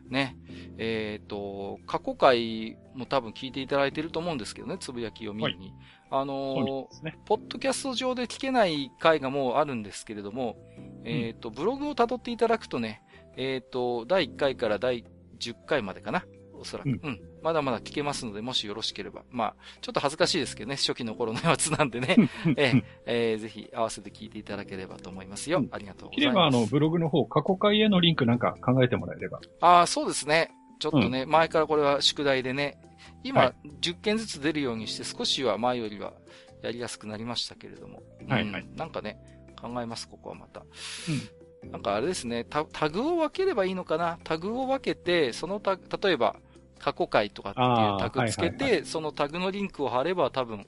[0.09, 0.35] ね。
[0.77, 5.49] えっ、ー、と、過去回も多分聞いていただいていると思うんですけどね、つぶやきを見に。
[5.49, 5.73] はい、
[6.09, 10.57] あのーね、ポッドキャスト上で聞けない回がもうあるんですけれども、
[11.06, 13.01] えっ、ー、と、ブログを辿っていただくとね、
[13.38, 15.06] えっ、と、第1回から第
[15.51, 16.25] 10回までかな。
[16.53, 16.88] おそらく。
[16.88, 19.23] うん、うんまだまだ聞けますので、もしよろしければ。
[19.30, 22.15] まあ、ちょっと恥ずかしいですけどね、初期の頃のやつなんでね、
[22.55, 25.65] えー、えー、ぜひ合わせて聞いていただければと思いますよ。
[25.72, 26.31] ありがとうございます。
[26.31, 29.41] 切れば、あの、ブログの方、過去回へのリンクなんか考えてもらえれば。
[29.59, 30.51] ああ、そうですね。
[30.80, 32.77] ちょっとね、うん、前からこれは宿題でね、
[33.25, 36.13] 今、はい、10件ずつ出るようにして、少しは前よりは
[36.61, 38.01] やりやすくなりましたけれども。
[38.30, 38.65] はいはい。
[38.77, 39.17] なんかね、
[39.59, 40.61] 考えます、ここはまた。
[40.61, 41.42] うん。
[41.72, 44.19] なんかあれですねタ、タグを分ければいいのかな？
[44.24, 46.35] タグを分けて、そのタグ、例えば、
[46.80, 50.67] 過去回とかっていうタグつけて、そのタグのリンクを貼れば多分、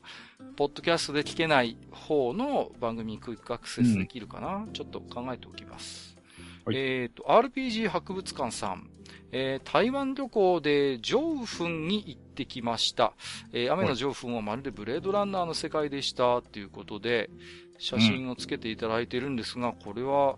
[0.56, 6.16] ポッドキャストで聞けない方の番組にクイックアクセスできるかな、うん、ちょっと考えておきます。
[6.64, 8.90] はい、えっ、ー、と、RPG 博物館さん。
[9.38, 13.12] えー、台湾旅行でジョウフンに行ってきました。
[13.52, 17.30] えー、雨のジョウフンはまるでブレードランナーの世界でしたということで、
[17.78, 20.38] 写真をつけていただいているんですが、これは、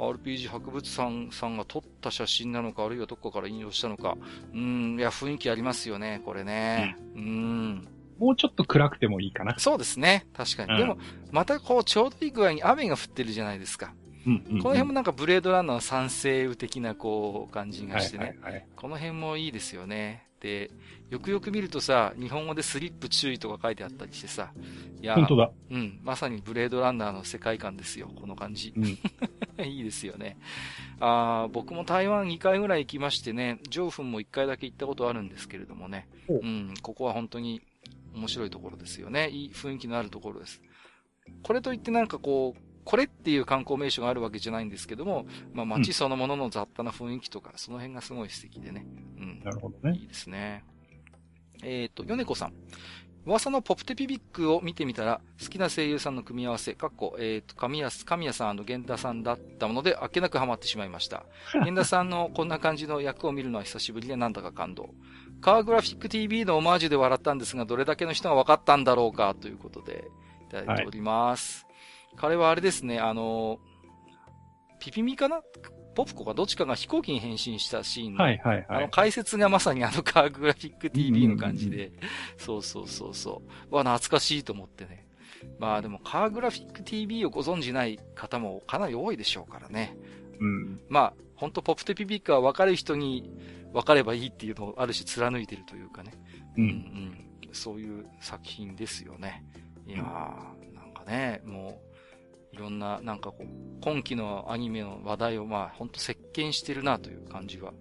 [0.00, 4.16] RPG 博物館さんが撮った写真なのか、あるいはどこかから引用したのか。
[4.52, 6.96] うん、いや、雰囲気ありますよね、これね。
[7.14, 7.22] うん。
[7.22, 7.88] うん
[8.18, 9.58] もうちょっと暗くてもいいかな。
[9.58, 10.26] そうですね。
[10.34, 10.72] 確かに。
[10.72, 10.98] うん、でも、
[11.30, 13.94] またこう、ちょうどいい具合に雨が降ってるじゃないですか。
[14.26, 18.24] うんうんうんこの辺もなんかブレードランナーの賛成雨的なこう感じがしてね。
[18.24, 18.66] はいはいはい。
[18.76, 20.29] この辺もいいですよね。
[20.40, 20.70] で、
[21.10, 24.52] よくよく見るとさ、日本語でスリップ注意とか書いてあったりしてさ、
[25.02, 25.50] いや、本当だ。
[25.70, 28.72] うん、まさにブレードランナーの世界観ですよ、この感じ。
[28.76, 28.84] うん。
[29.64, 30.38] いいですよね。
[31.00, 37.60] あー僕も台湾2回ぐらい行きましてね、上 fun も1回だけ行ったことあるんですけれどもね、おうん、ここは本当に
[38.14, 39.28] 面白いところですよね。
[39.30, 40.62] いい雰囲気のあるところです。
[41.42, 48.86] これといってなんかこう、これっていう観光名所があるわけじゃないんですけども、まあ街そのものの雑多な雰囲気とか、その辺がすごい素敵でね。
[49.18, 49.40] うん。
[49.44, 49.98] なるほどね。
[49.98, 50.64] いいですね。
[51.62, 52.52] えっ、と、ヨネコさん。
[53.26, 61.26] 噂のポプテピビックを見てみたら、好きな声優さんの組み合わせ、かっこ、えっ、と、神谷、神谷さん源田さんだったもので、あっけなくハマってしまいました。
[61.52, 64.94] 源田さんのこんな感じの役を見るのは久しぶりでなんだか感動。
[65.42, 70.10] カーグラフィック TV のオマージュで笑ったんですが、どれだけの人が分かったんだろうか、ということで、
[70.48, 71.66] いただいております。
[72.20, 73.58] 彼はあれですね、あの、
[74.78, 75.40] ピピミかな
[75.94, 78.88] ポプコかどっちかが飛行機に変身したシーンのはいはいあのはい。
[78.90, 81.92] 解説がまさにあのカーグラフィック TV の感じで、
[82.36, 83.74] そうそうそうそう。
[83.74, 85.06] わ、懐かしいと思ってね。
[85.58, 89.96] まあでもカーグラフィック TV をご存じない方もかなり多いでしょうからね。
[90.40, 90.80] うん。
[90.90, 93.30] まあ、ほんとポプテピピックは分かる人に
[93.72, 96.12] 分かればいいっていうのをある種貫いてるというかね。
[96.58, 96.60] う。
[96.60, 97.30] うんん。
[97.52, 99.42] そういう作品ですよね。
[99.86, 101.89] いやー、なんかね、もう、い
[102.60, 103.46] ろんな、なんかこう、
[103.80, 107.72] 今期のアニメの話題をまあ、ほんと席巻してるなという感じは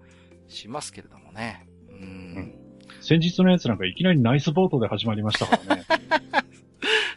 [0.47, 1.67] しますけれどもね。
[1.89, 1.97] うん。
[1.97, 2.01] う
[2.39, 2.59] ん
[3.01, 5.83] 先日のやつなんかいきなりナイスボートで始まりましたからね。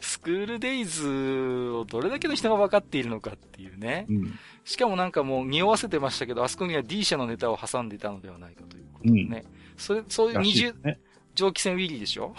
[0.00, 1.08] スクールデイズ
[1.74, 4.06] をどれだけの人が分かっているのかっていうね。
[4.08, 4.38] うん。
[4.64, 9.44] しかもなんかもう匂わせてましたけど、あそこには D 社のネタを挟んでいたのではないかということでね。
[9.76, 11.00] それ、そういう二重ね。
[11.34, 12.34] 蒸気船ウィリーでしょ？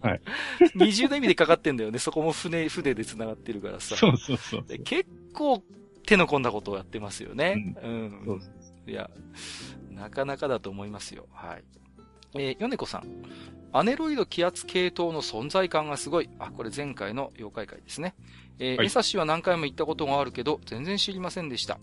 [0.00, 0.20] はい。
[0.74, 1.98] 二重の意味でかかってんだよね。
[1.98, 3.96] そこも船、船で繋がってるからさ。
[3.96, 4.64] そうそうそう。
[4.66, 5.62] で結構
[6.06, 7.74] 手の込んだことをやってますよね。
[7.82, 8.22] うん。
[8.26, 8.46] そうそ
[8.86, 9.10] ういや、
[9.90, 11.26] なかなかだと思いますよ。
[11.32, 11.64] はい。
[12.34, 13.04] えー、ヨネコさん。
[13.72, 16.28] アネロイド気圧系統の存在感がすごい。
[16.40, 18.14] あ、これ前回の妖怪会ですね。
[18.58, 21.78] えーはいエサシは何回も行ったことがあるけど、全然知りませんでした。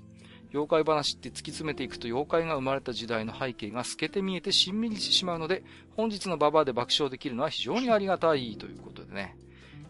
[0.54, 5.64] 妖怪話って突き詰めていくと妖怪が生まれた時代の背景が透けて見えてしんみりしてしまうので、
[5.96, 9.36] 本日のババアで爆笑できるのは非常にありがたいということでね。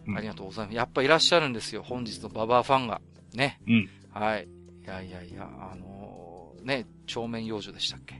[0.06, 0.74] うんありがとうございます。
[0.74, 1.82] やっぱいらっしゃるんですよ。
[1.82, 3.02] 本日のババアファンが。
[3.34, 3.60] ね。
[3.66, 3.90] うん。
[4.10, 4.48] はい。
[4.84, 8.14] いやいやいや、あのーね、長面幼女でしたっけ？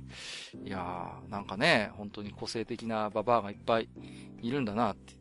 [0.65, 3.89] いやー、なんかね、本当に個性的なババアがいっぱい
[4.43, 5.15] いるんだなって。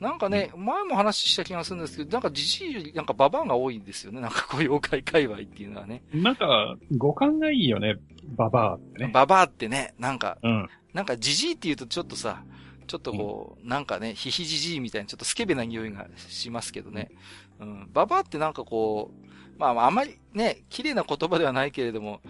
[0.00, 4.20] なんかね、前も話した気がするんですけど、なんかじじいよりなんかババアが多いんですよね。
[4.20, 6.02] なんかこう妖怪界隈っていうのはね。
[6.12, 7.96] なんか、五感がいいよね、
[8.36, 9.10] ババアってね。
[9.12, 10.68] ババアってね、なんか、うん。
[10.92, 12.42] なんかじじいって言うとちょっとさ、
[12.86, 17.10] ちょっとこう、なんかね、ヒヒじじいみたいなちょっとスケベな匂いがしますけどね。
[17.58, 17.88] うん。
[17.92, 22.20] ババアってなんかこう、まああまりね、綺麗な言葉ではないけれども、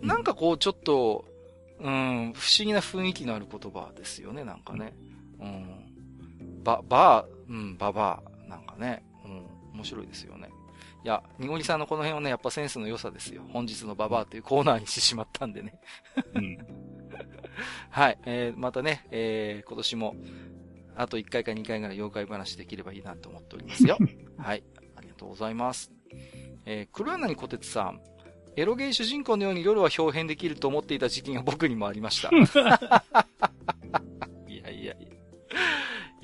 [0.00, 1.24] なんかこうちょっと、
[1.80, 4.94] うん、不思議な雰囲気のある言葉ですよね、なんかね。
[5.40, 5.95] うん。
[6.66, 9.04] ば、ば、うん、ばば、なんかね。
[9.24, 10.50] うん、面白いですよね。
[11.04, 13.42] いや、にごりさんのこの辺はね、やっぱセンスの良さですよ。
[13.52, 15.78] 本日のババアというコーナーにしてしまったんでね。
[16.34, 16.58] うん。
[17.90, 18.18] はい。
[18.26, 20.16] えー、またね、えー、今年も、
[20.96, 23.96] あと1回か2回ぐらい妖怪話できればいいなと思っておりますよ。
[24.36, 24.64] はい。
[24.96, 25.92] ありがとうございます。
[26.64, 28.00] えー、黒柳小鉄さん。
[28.56, 32.30] エロゲー主人公のように夜は表現できると思っていた時期が僕にもありました。
[34.48, 34.96] いやいやいや。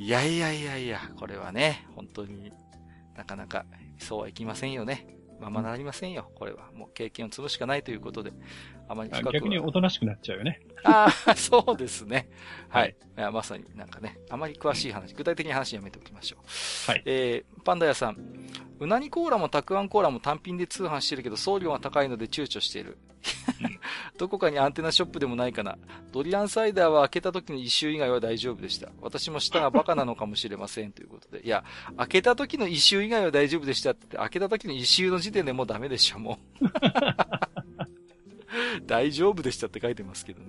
[0.03, 2.51] いやいやいやいや、これはね、本当に
[3.17, 3.65] なかなか
[4.01, 5.07] そうはいきませんよね。
[5.39, 6.29] ままなりませんよ。
[6.35, 8.33] これはもう経験を積むしかないということで、
[8.93, 10.61] あまり深くは逆におとなしくなっちゃうよね。
[10.85, 12.29] ああ、 そうですね。
[12.69, 12.95] はい。
[13.17, 16.91] はいまさになんかね、あまり詳しい話、具体的な話やめておきましょう。
[16.91, 18.19] はいえー、パンダ屋さん。
[18.81, 22.99] うなぎコーラもたくあんコーラも単品で通販してるけど送料が高いので躊躇している。
[24.19, 25.79] どこかにアンテナショップでもないかな。
[26.11, 28.91] ドリアンサイダーは開けた時の一周以外は大丈夫でした。
[29.01, 30.93] 私も舌がバカなのかもしれません。
[30.93, 31.47] ということで。
[31.47, 31.65] いや、
[31.97, 36.67] 開けた時の一周以外は大丈夫でしたって、開けた時の一周の時点でもうダメでしょ、もう。
[38.87, 40.47] 大丈夫でしたって書いてますけどね。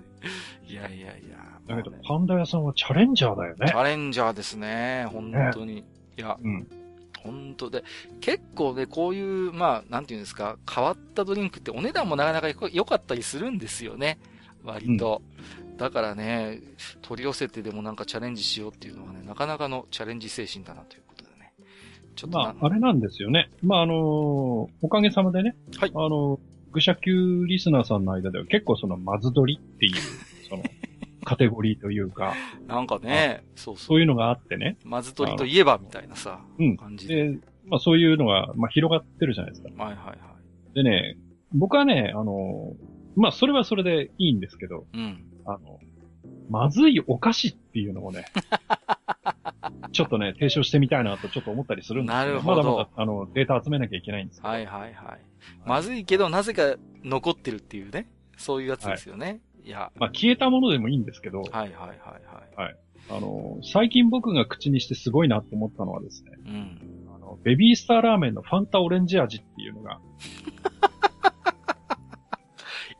[0.67, 1.37] いやいやいや。
[1.67, 3.67] だけどパンダ屋さんはチャレンジャーだよね。
[3.67, 5.05] チャレンジャーですね。
[5.11, 5.79] 本当に。
[5.79, 5.83] い
[6.17, 6.67] や、うん。
[7.23, 7.83] 本当で、
[8.19, 14.19] 結構ね、こういう、まあ、なんていうんですか、変わったドリンクってお値段もなかなか良良かったりするんですよね。
[14.63, 15.21] 割と。
[15.77, 16.59] だからね、
[17.01, 21.53] 取り寄せてでもなんかチャレンジしようっていうのはね、なかなかのチャレンジ精神だなということでね。
[22.15, 23.49] ちょっとな、まあ、あれなんですよね。
[23.63, 23.97] まあ、あのー
[24.81, 25.55] おかげさまでね。
[25.77, 26.39] はいあの、
[26.73, 29.93] 愚者級リスナーさんの間では結構その、まず取りっていう、
[30.49, 30.63] その、
[31.23, 32.33] カテゴリーというか、
[32.67, 33.85] なんかね、そうそう。
[33.85, 34.77] そういうのがあってね。
[34.83, 37.29] まず取りといえばみたいなさ、うん感じで。
[37.29, 39.69] で、まあそういうのが、まあ広がってるじゃないですか。
[39.83, 40.75] はいはいはい。
[40.75, 41.17] でね、
[41.53, 42.73] 僕はね、あの、
[43.15, 45.23] まあ、それはそれでいいんですけど、うん。
[45.45, 45.79] あの、
[46.49, 48.25] まずいお菓子っていうのをね、
[49.91, 52.25] ちょっとね、提唱してみたいなとちょっと思ったりするんですよ、ね。
[52.27, 54.49] なるほどまだまだ、あの、データ集めなきゃいけないんですけど。
[54.49, 54.93] はいはいはい。
[55.65, 58.07] まずいけど、なぜか残ってるっていうね。
[58.37, 59.41] そういうやつですよね。
[59.63, 61.99] い、や、まあ、消えたものでもいいんですけど、はいはいはい
[62.55, 62.75] はい。
[63.09, 66.79] あの、最近僕が口にしてすごいなって思ったのはですね、うん。
[67.15, 69.99] あの、ベビースターラーメンのファンタオレンジ味っていうのが、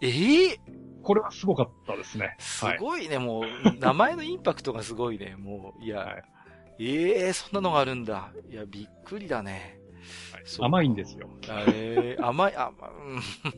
[0.01, 0.59] ええ
[1.01, 2.35] これはすごかったですね。
[2.39, 3.43] すごいね、もう、
[3.79, 6.23] 名前のインパクトがすごいね、もう、いや、はい
[6.79, 8.31] ええそんなのがあるんだ。
[8.49, 9.79] いや、びっくりだね。
[10.31, 11.29] はい甘いんですよ。
[11.69, 12.73] ええ甘い、甘い、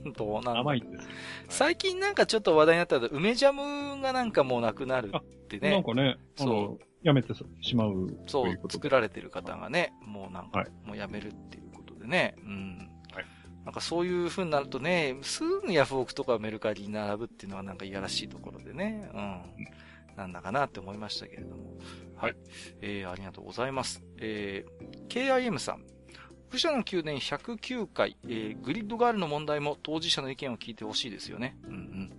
[0.06, 1.10] うん どうなんだ甘いんですよ。
[1.50, 5.72] 最近なんかちょっと話題になったの梅ジャムがなんかもうなくなるってね。
[5.72, 8.90] なんかね、あその、やめてしまうそう作で。
[8.90, 12.36] られてる方がね、もうなんかはい、もうやめるっていうことでね。
[12.44, 12.90] うん。
[13.14, 13.26] はい
[13.66, 19.10] なんかそういう風になるとね、すぐヤフオクとかメルカリに並ぶっていうのはなんかいやらしいところでね。
[19.12, 19.42] うん。
[20.16, 21.78] なんだかなって思いましたけれども。
[22.16, 22.36] はい。
[22.82, 24.04] えー、ありがとうございます。
[24.18, 25.84] えー、KIM さん。
[26.52, 31.58] 愚者の宮殿109回、えー、グリッドガールの問題も当事者の意見を聞いてほしいですよね。
[31.68, 32.12] うんうん。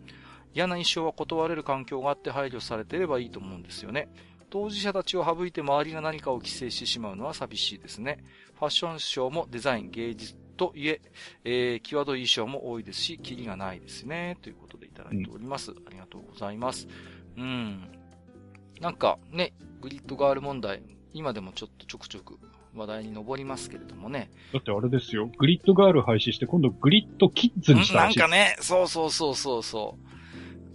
[0.52, 4.08] 嫌な印象は断れる環境があって配慮されていればいいと思うんですよね。
[4.50, 8.24] 当事者たちを省いて周りが何かを規制してしまうのは寂しいですね。
[8.54, 11.00] ファッションショーもデザイン、芸術といえ、
[11.44, 14.38] えー、際どい衣装も多いですし、キリがないですね。
[14.42, 15.72] ということでいただいております。
[15.86, 16.88] ありがとうございます。
[17.36, 17.88] うん。
[18.80, 20.82] なんかね、グリッドガール問題、
[21.12, 22.38] 今でもちょっとちょくちょく
[22.74, 24.30] 話題に上りますけれどもね。
[24.52, 28.18] だってあれですよ、グリッドガール廃止して今度グリッドキッズにしたなんらしい。
[28.18, 29.98] かね、そうそうそうそうそ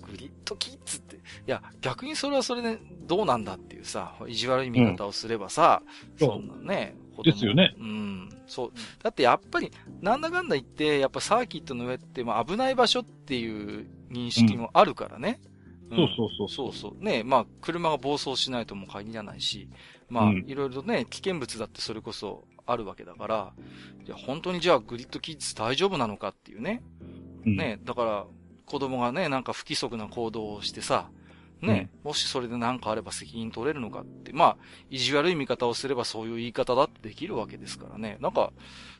[0.07, 0.11] う。
[0.11, 5.81] グリッドキッズって、いや、逆にそれはそれでどうなんだっていうさ、意地悪い見方をすればさ、
[6.19, 8.29] うんそんなね、ですよねうん。
[8.47, 8.71] そう。
[9.03, 15.39] だってやっぱり、なんだかんだ言って、やっぱサーキットの上って、まあ危ない場所っていう認識もあるからね。
[15.45, 15.50] ん
[15.95, 16.49] そうそうそう。
[16.49, 17.03] そうそう。
[17.03, 19.69] ねまあ、車が暴走しないとも限らないし、
[20.09, 23.53] まあ、うんいろいろね、危険物だってそれこそあるわけだから、
[24.05, 26.81] いや、本当にじゃあグリッドキッズ大丈夫なのかっていうね。
[27.45, 28.25] うんね、だから、
[28.65, 31.09] 子供がね、なんか不規則な行動をしてさ、
[31.61, 34.57] ね、もしそれで何かあれば責任取れるのかって、まあ、
[34.89, 38.17] 意地悪い見方をすればそういう言い方だってできるわけですからね。
[38.19, 38.51] なんか、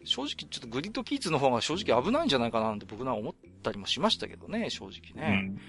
[0.04, 5.38] 正直ちょっとグリッドキッズの方が正直危ないんじゃないかななんて僕なんか思ったりもしましたけどね、正直うね。
[5.38, 5.60] ん。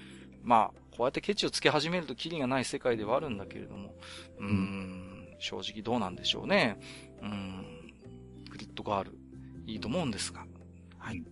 [0.43, 3.95] まあ、こうやってケチをつけ始めるとキリがない世界ではあるんだけれども、
[4.39, 6.77] うんん、正直どうなんでしょうね。
[7.21, 7.93] うーん、
[8.49, 9.17] グリッドガール、
[9.65, 10.45] いいと思うんですが。
[10.99, 11.23] はい。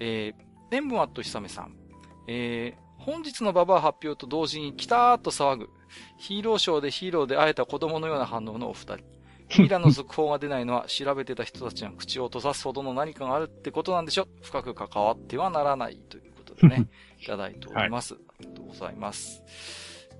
[0.00, 1.76] えー、塩分あっとひさめさん。
[2.28, 5.70] えー、本日のババア発表と同時にキターっと騒ぐ。
[6.18, 9.04] ヒーローショーでヒーローで会えた子供のような反応のお二人。
[9.58, 16.88] ミラの続報が出ないのは調べてた人たちが口を閉ざすほどの何かがあるってことなんでしょ深く関わってはならないということでね、
[17.20, 18.16] いただいております。
[18.46, 19.42] とうございます。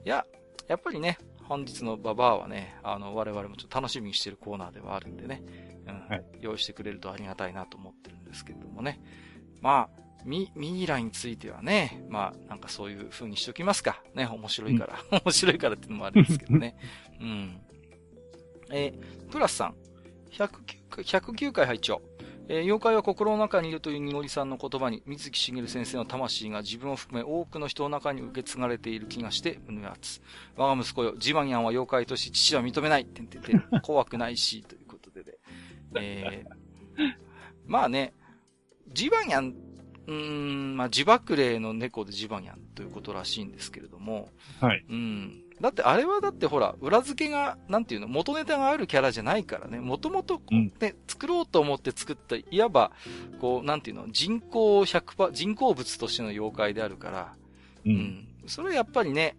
[0.05, 0.27] いや、
[0.69, 5.43] やっぱりね、本日のババアはね、あの、我々もちょっと楽しみにしてるコーナーではあるんでね、
[5.87, 9.01] うんはい用意してくれるとありがたいなと思ってるんですけれどもね。
[9.61, 14.03] まあ、ミ、ミイラについてはね、まあ、なんかそういう風にしときますか。
[14.15, 15.21] ね、面白いから。
[15.25, 16.77] 面白いからっていうのもあるんですけどね。
[17.21, 17.61] うん。
[18.73, 19.75] えープラスさん、
[20.33, 20.51] 109
[20.89, 22.03] 回、109回拝聴。
[22.53, 30.21] えー妖怪は心の中にいるというにごりさんの言葉に、水木しげる先生の魂が自分を含め多くの人の中に受け継がれている気がして胸熱。
[30.57, 33.05] 我が息子よ、ジバニャンは妖怪とし父は認めない。
[33.05, 33.63] てんてんてん。
[33.83, 35.33] 怖くないし、ということでね。
[35.95, 36.71] えー
[37.67, 38.15] まあね、
[38.89, 39.55] ジバニャン、
[40.09, 44.29] うーん、まあ、自爆霊の猫でジバニャンということらしいんですけれども、
[44.61, 44.85] はい。
[44.89, 45.45] うん。
[45.61, 52.93] だってあれはだってほら、裏付けが、なんていうの、元ネタがあるキャラじゃないからね、もともとうんね、作ろうと思って作った、いわば、
[53.41, 57.35] こう、なんていうの、人工100%、人工物としての妖怪であるから、
[57.85, 57.89] う。
[57.89, 58.29] うんん。
[58.47, 59.37] それはやっぱりね、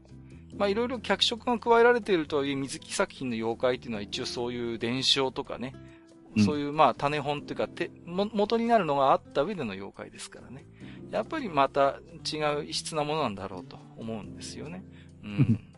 [0.56, 10.66] まあいろいろ脚色が加えられているとはいえ、水木作品の妖怪っていうのは一応そういう伝承とかね、うんそういうまあ種本っていうか、て、も、元になるのがあった上での妖怪ですからね。
[11.12, 12.00] やっぱりまた
[12.32, 14.86] 違う異質なものなんだろうと思うんですよね。
[15.24, 15.68] うん。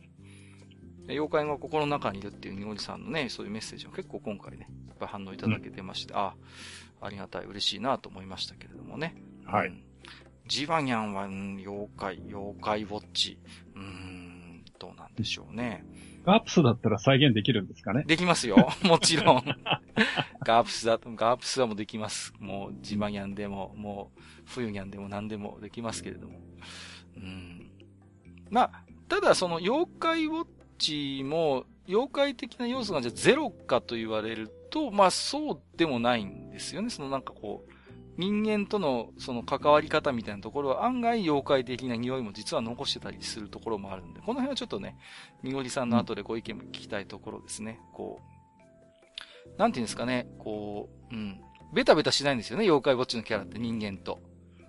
[1.07, 6.35] 妖怪が心の中にいるっていうニゴリさんのね、そういうメッセージも結構今回ね、やっぱ反応いただけてまして、あ、
[7.01, 9.15] ありがたい、嬉しいなと思いましたけれどもね。
[9.45, 9.83] はいうん
[10.45, 13.39] ジバニャンは、うん妖怪、妖怪ウォッチ。
[13.75, 15.85] うーん、どうなんでしょうね。
[16.25, 18.03] ガープスだったら再現できるんですかね？
[18.05, 18.69] できますよ。
[18.83, 19.43] もちろん。
[20.41, 22.33] ガープスだと、ガープスはもうできます。
[22.39, 26.41] もう、ジバニャンでも、もう、冬ニャンでも何でもできますけれども。
[27.15, 27.71] うん。
[28.49, 30.47] まあ、ただその妖怪ウォッ
[30.83, 36.89] チも、妖怪的な要素がじゃあゼロかと言われると、まあそうでもないんですよね。
[36.89, 37.71] そのなんかこう、
[38.17, 44.97] 人間とのその関わり方みたいなところは案外妖怪的な匂いも実は残してたりするところもあるんで、この辺はちょっとね、
[45.41, 47.79] みごりさんの後でご意見も聞きたいところですね。
[47.93, 51.41] こう、なんていうんですかね、こう、うん。
[51.73, 54.21] ベタベタしないんですよね、妖怪ウォッチのキャラって人間と。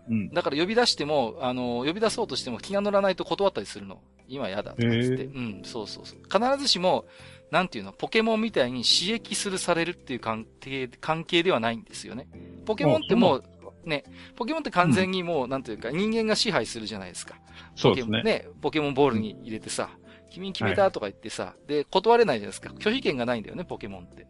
[0.09, 0.31] うん。
[0.31, 4.01] だから呼び出しても、あの、呼び出そうとしても気が乗らないと断ったりするの。
[4.29, 5.25] 今やだとかつって。
[5.25, 6.19] うん、そうそうそう。
[6.31, 7.07] 必ずしも、
[7.51, 12.27] なんていうの、ポケモンみたいに刺激するされるっていう関係、関係ではないんですよね。
[12.67, 13.45] ポケモンってもう、
[13.85, 14.05] ね、
[14.37, 17.37] ポケモンって完全にもう、なんていうか、人間が支配するじゃないですか。
[17.77, 18.23] そうですね。
[18.23, 19.91] ね、ポケモンボールに入れてさ、
[20.31, 22.71] 君に決めたとか言ってさ、で、断れないじゃないですか。
[22.71, 24.27] 拒否権がないんだよね、ポケモンって。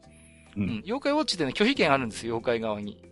[0.56, 0.82] うん。
[0.84, 3.02] 妖怪ウォッチってね、拒否権あるんですよ、妖怪側に。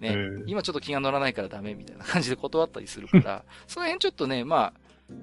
[0.00, 4.80] ね、今ちょっと気が乗らないからダメみたいな感じで断ったりするから、 その辺ちょっとね、まあ、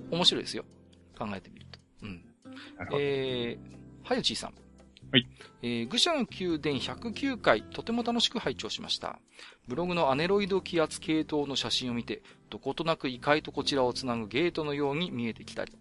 [0.10, 0.64] 面白いですよ。
[1.20, 1.80] 考えてみると。
[2.04, 2.24] うん。
[3.00, 4.54] えー、はゆちーさん。
[5.12, 5.28] はい。
[5.62, 9.20] えー、愚者の宮殿109回、とても楽しく拝聴しました。
[9.68, 15.74] ブログのアネロイド気圧系統の写真を見て、どことなく異界とこちらをつなぐゲートのように見えてきたり、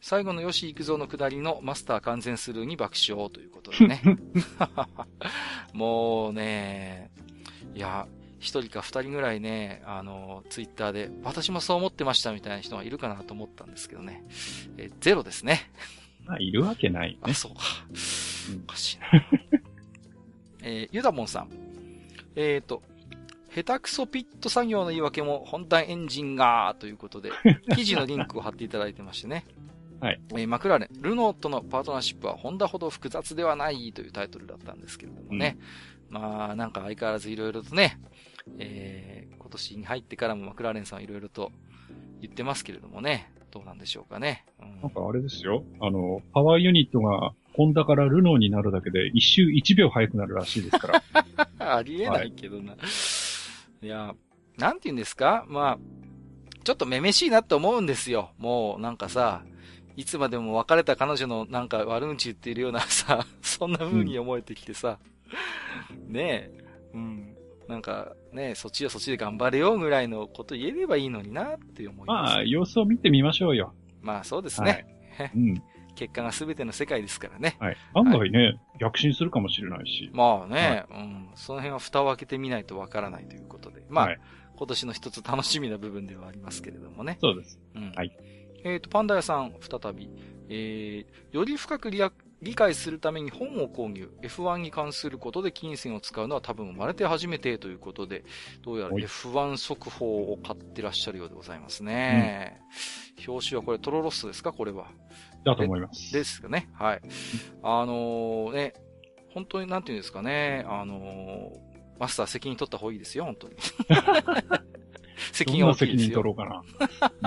[0.00, 4.02] 最後の吉幾三の下りのマスター完全スルーに爆笑ということでね。
[5.72, 7.10] もうね、
[7.74, 8.06] いや、
[8.44, 14.22] 一人か二人ぐらいね、あの、ツイッターで、私もそう思ってましたみたいな人がいるかなと思ったんですけどね。
[14.76, 15.70] えゼロですね。
[16.26, 17.18] まあ、いるわけない、ね。
[17.22, 17.60] あ、そうか。
[18.66, 19.24] おかしいな。
[20.62, 21.48] えー、ユダモンさん。
[22.36, 22.82] えっ、ー、と、
[23.54, 27.30] 下手くそピット作業の言い訳も本体エンジンが、ということで、
[27.74, 29.46] 記事のリンクを貼っていただいてましてね。
[30.00, 30.20] はい。
[30.32, 35.56] えー、マクラーレン、ルノーとのパートナーシップはホンダほど複雑ではないというタイトルだったんですけれどもね。
[36.10, 37.98] うん、まあ、なんか相変わらずいろいろとね、
[38.58, 41.52] えー、今年に入ってからもマクラーレンさんはいろいろと
[42.20, 43.30] 言ってますけれどもね。
[43.50, 44.44] どうなんでしょうかね。
[44.60, 45.62] うん、なんかあれですよ。
[45.80, 51.02] あの、パワーユニットがホンダからルノーになるだけで一周一秒早くなるらしいですから。
[51.76, 52.72] ありえないけどな。
[52.72, 52.78] は
[53.80, 54.12] い、いや、
[54.58, 55.44] なんて言うんですか？
[55.48, 55.78] まあ、
[56.64, 58.32] ちょっとめめしいなって思うんですよ。
[58.38, 59.44] もうなんかさ、
[59.96, 64.98] いつまでも別れた彼女のなんか悪口言っているようなさ、そんな風に思えてきてさ、
[65.90, 66.64] うん、ねえ、
[66.94, 67.33] うん。
[67.68, 73.74] なんかね、そっちはそっちで頑張れよぐらいのこと言えればいいのになって思います、まあ、様子を見てみましょうよ。
[74.02, 74.86] まあそうですね。
[75.16, 75.62] はい、 うん。
[75.94, 77.56] 結果が全ての世界ですからね。
[77.60, 77.76] はい。
[77.94, 80.10] 案外ね、はい、逆進するかもしれないし。
[80.12, 81.28] まあね、はい、うん。
[81.34, 83.84] その辺は蓋を開けてみないとわからないということで。
[83.88, 84.18] まあ、はい、
[84.56, 87.18] 今年の一つ楽しみな部分ではありますけれどもね。
[87.20, 87.60] そうです。
[87.74, 87.92] うん。
[87.92, 88.16] はい。
[88.64, 90.10] えっ、ー、と、パンダ屋さん、再び。
[90.48, 92.12] えー、より深くリア
[92.44, 94.10] 理解するために本を購入。
[94.22, 98.24] F1 に関することで金銭を使うのは多分生まれて初めてということで、
[98.62, 102.60] どうやら F1 速報を買ってらっしゃるようでございますね。
[103.26, 104.52] うん、表紙はこれトロロッソですか？
[104.52, 104.86] これは。
[105.44, 106.12] だと思います。
[106.12, 106.68] ですかね？
[106.74, 107.00] はい。
[107.62, 108.74] あのー、ね、
[109.32, 113.54] 本当になんていうんですかね、あのー、マスター責任取った方がいいですよ、本当に。
[115.32, 116.62] 責任は責任取ろうかな。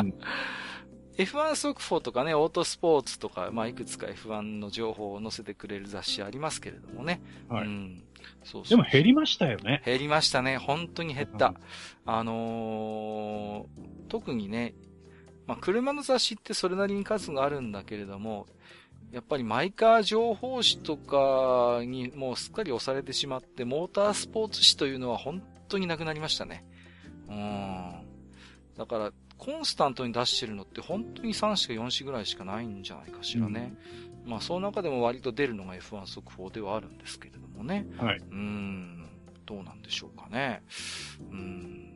[0.02, 0.14] うん
[1.18, 7.22] F1 速報とかね、オートスポーツとか、まあ、いくつか F1 の情報を載せてくれる雑誌ありますけれどもね。
[7.50, 7.66] はい。
[7.66, 8.04] うん。
[8.44, 9.82] そうそうでも減りましたよね。
[9.86, 10.58] 減りましたね。
[10.58, 11.56] 本当に減った。
[12.06, 14.76] あのー、特にね、
[15.48, 18.46] まあ、車の雑誌ってそれなりに数があるんだけれども、
[19.12, 26.66] やっぱりマイカー情報誌とかにもうすっかり押されてしまって、モータースポーツ誌というのは本当になくなりましたね。
[27.30, 28.06] うん。
[28.78, 33.74] だから、コンスタントに出してるのって本当に3しか4しぐらいしかないんじゃないかしらね。
[34.26, 37.86] うん、まあ、その中でも割と出るのが F1 速報ではあるんですけれどもね。
[37.98, 38.18] はい。
[38.18, 39.08] うん、
[39.46, 40.64] どうなんでしょうかね。
[41.32, 41.94] うん。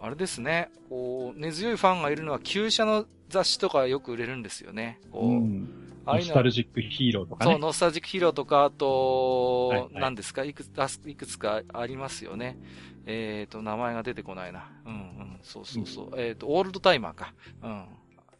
[0.00, 0.70] あれですね。
[0.88, 5.00] こう、根強いファンがいるのは旧車の雑誌とかよく売れるんですよね。
[5.10, 7.52] こう、うんノスタルジックヒーローとかね。
[7.52, 10.44] そう、ノスタルジックヒーローとか、あと、はいはい、何ですか？
[10.44, 10.70] いくつ、
[11.06, 12.58] いくつかありますよね。
[13.06, 14.70] えっ、ー、と、名前が出てこないな。
[14.84, 16.10] うんうん、そうそうそう。
[16.12, 17.34] うん、えっ、ー、と、オールドタイマーか。
[17.62, 17.84] うん。
[17.84, 17.86] っ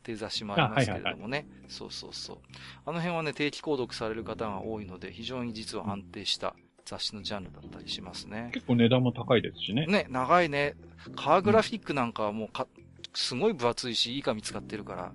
[0.09, 1.17] ていう雑誌もありますけれどもね。
[1.17, 2.39] はいはいはい、そうそうそう。
[2.87, 6.55] あの辺はね、定期購読される方が多いので、非常に実は安定した
[6.87, 8.51] 雑誌のジャンルだったりしますね。
[8.55, 9.85] 結構値段も高いですしね。
[9.87, 10.77] ね、長いね。
[11.15, 12.67] カーグラフィックなんかはもうか、
[13.15, 15.13] すごい分厚いし、いい紙使ってるから、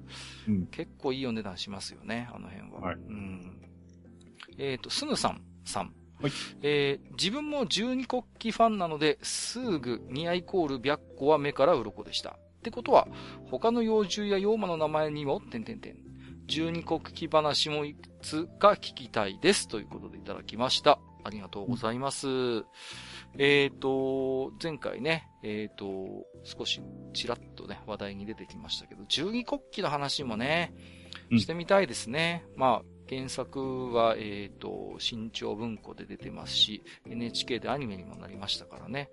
[0.48, 2.80] うん、結構いいお値段しますよね、あの辺は。
[2.82, 3.62] はい、うん。
[4.58, 5.94] えっ、ー、と、スヌさん、さん。
[6.22, 6.32] はい、
[6.62, 12.32] えー、自分も十二国旗ファンなので、すぐニアイコール白虎は目から鱗でした。
[12.32, 13.08] ってことは、
[13.50, 15.98] 他の幼獣や妖魔の名前にも、てんてんてん。
[16.46, 19.68] 十二国旗話もいくつか聞きたいです。
[19.68, 21.00] ということでいただきました。
[21.24, 22.28] ありがとうございます。
[22.28, 22.66] うん、
[23.38, 26.82] えっ、ー、と、前回ね、えっ、ー、と、少し
[27.14, 30.74] ちらっとね、話題に出てきましたけど、十二国旗の話もね、
[31.32, 32.46] してみたいですね。
[32.54, 39.10] うん、まあ、原作は、えっ、ー、と、新潮文庫で出てますし、NHK でアニメにもなりましたからね。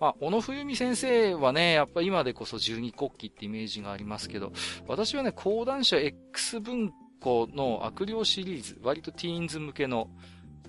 [0.00, 4.52] まあ、小野冬美先生はね、やっぱ今でこそ十二国旗ってイメージがありますけど、
[4.86, 10.10] 私はね、講談社 X 文庫の悪霊シリーズ、割とティーンズ向けの、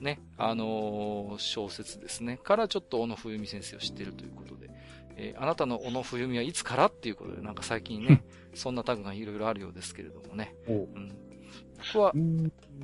[0.01, 2.38] ね、あのー、小説ですね。
[2.38, 4.69] からちょっと小野冬美先生を知っているということで、
[5.17, 10.53] えー、あなたの小野冬美はいつからっていうことで、なんか最近ね、 そんなタグがいろいろあるようですけれどもね。
[10.67, 11.11] うん、
[11.93, 12.11] 僕は、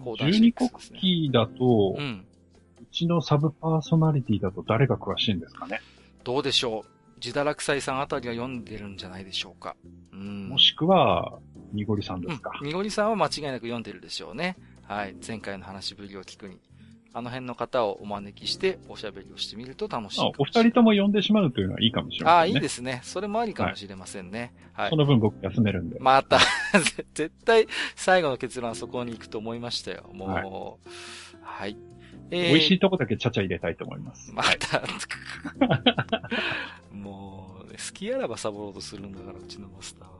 [0.03, 0.99] 講談社 X ですね。
[1.01, 2.25] 十二国旗だと、うん。
[2.81, 5.79] うちのサブパーソナリティだと誰が詳しいんですかね？
[6.23, 7.19] どうでしょう？
[7.23, 9.75] 自堕落斎さんあたりは読んでるんじゃないでしょうか。
[10.11, 10.49] うん。
[10.49, 11.39] もしくは、
[11.71, 12.51] にごりさんですか？
[12.63, 14.57] にごりさんは間違いなく読んでるでしょうね。
[14.83, 15.15] はい。
[15.25, 16.57] 前回の話ぶりを聞くに。
[17.13, 22.37] あの辺の方をお招きしておしゃべりをしてみると楽しいあお二人とも呼んでしまうというのはいいかもしれませんね。
[22.37, 23.01] ああ、いいですね。
[23.03, 24.53] それもありかもしれませんね。
[24.73, 24.85] はい。
[24.85, 25.99] はい、その分僕休めるんで。
[25.99, 26.39] また
[27.13, 30.09] 絶対最後の結論はそこに行くと思いましたよ。
[30.13, 30.45] もう、はい。
[31.43, 31.77] はい
[32.31, 34.31] えー、美味しいとこだけちゃちゃ入れたいと思います。
[34.33, 34.81] また、
[36.95, 40.15] もう、好きあらばサボろうとするんだから、うちのマスターは。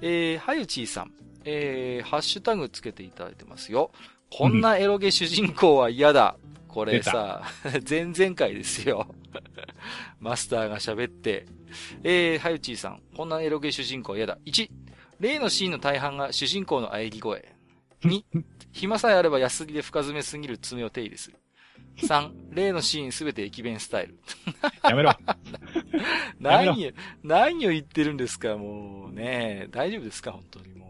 [0.00, 1.12] えー、はゆちーさん。
[1.44, 3.90] えー、ハッシュタグつけていただいてますよ。
[4.34, 6.36] こんなエロゲ主人公は嫌だ。
[6.66, 7.42] これさ、
[7.88, 9.14] 前々回ですよ。
[10.20, 11.44] マスターが喋って、
[12.02, 13.02] えー、はゆちーさん。
[13.14, 14.38] こんなエロゲ主人公は嫌だ。
[14.46, 14.70] 1、
[15.20, 17.54] 例のシーンの大半が主人公の喘ぎ声。
[18.04, 18.24] 2、
[18.72, 21.36] 暇さえあれば安ぎで深爪すぎる爪を手入れする。
[21.98, 24.18] 3、例のシーンすべて駅弁スタイル。
[24.82, 25.12] やめろ。
[26.40, 26.90] 何を、
[27.22, 29.66] 何を言ってるんですか、もうね。
[29.70, 30.81] 大丈夫ですか、本当に。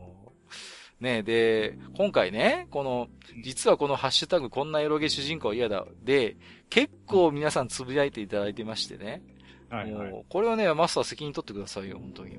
[1.02, 3.08] ねで、今回ね、この、
[3.42, 5.84] 実はこのハッシュタグこんなエロゲ主人公嫌だ。
[6.04, 6.36] で、
[6.70, 9.20] 結構皆さんつぶやいていただいてましてね。
[9.68, 12.36] はいはい、もう、これはね、マスター責任取ってくださいよ、本当に。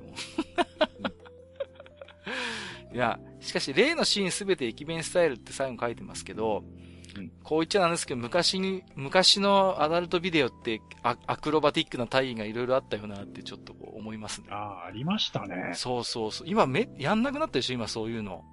[2.94, 6.64] いや、しかし、例のシーンすべて駅弁スタイルって最後書いてますけど、
[7.18, 14.46] うん、こう言っちゃなんですけど、昔に、昔のアダルトビデオってアアクロバティックな体位がいろいろあったよなってちょっとこう思いますね。
[14.50, 15.72] ああ、ありましたね。
[15.74, 16.48] そうそうそう。
[16.48, 18.44] 今め、やんなくなったでしょ今そういうの。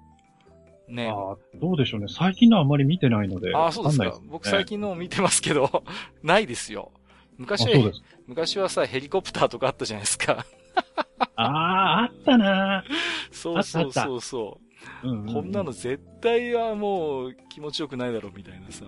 [0.88, 1.08] ね。
[1.08, 2.06] ああ、どうでしょうね。
[2.08, 3.54] 最近のあんまり見てないので。
[3.54, 4.12] ああ、そうですか。
[4.12, 5.84] すね、僕最近のを見てますけど、
[6.22, 6.92] ないですよ。
[7.38, 7.92] 昔は、
[8.26, 10.44] 昔はさ、ヘリコプターとかあったじゃないですか。
[11.36, 12.84] ああ、あったな
[13.30, 14.72] そうそうそうそう。
[15.02, 18.84] こんなの絶対はもう気持ちよくないだろうみたいなさ、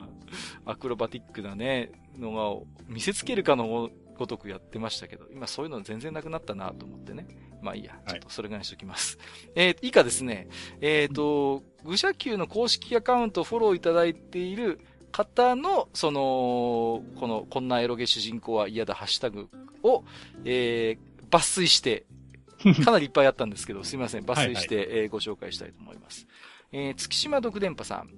[0.64, 7.26] アクロバティックなね、のが見せつけるかのごとくやってましたけど、今そういうの全然なくなったなと思ってね。
[7.64, 9.18] まあいいや、ちょっとそれぐらいにしときます。
[9.18, 9.26] はい、
[9.56, 10.48] えー、以下ですね、
[10.80, 19.48] えっ、ー、と、愚者級の公式アカウントフォローいただいている方の、その、この、こんなエロゲ主人公は嫌だハッシュタグ
[19.82, 20.04] を、
[20.44, 22.04] えー、抜粋して
[22.84, 24.24] かなりいっぱいあったんですけど、すいません。
[24.24, 26.26] 抜粋して、はいはい、えー、ご紹介したいと思います。
[26.72, 28.10] えー、月島独電波さん。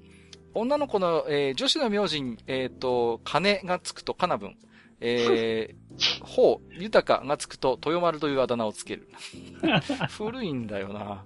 [0.54, 4.56] 女の子の、えー、女子の名字に、えっ、ー、と、金がつくとかなぶん。
[5.00, 5.74] えー、
[6.22, 9.08] ほう、豊かがつくと、豊丸というあだ名をつける。
[10.10, 11.24] 古いんだよな。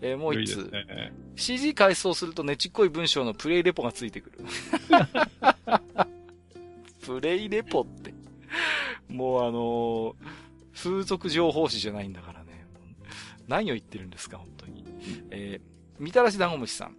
[0.00, 1.12] えー、もう一つ、ね。
[1.36, 4.40] CG 改装するとねちっこい文章のプレイレポがついてくる。
[7.00, 8.14] プレイレポって。
[9.08, 10.14] もうあのー、
[10.74, 12.36] 風俗情報誌じゃないんだから。
[13.48, 14.84] 何を言ってるんですか、本当に。
[15.30, 16.96] えー、みたらし団子虫さん。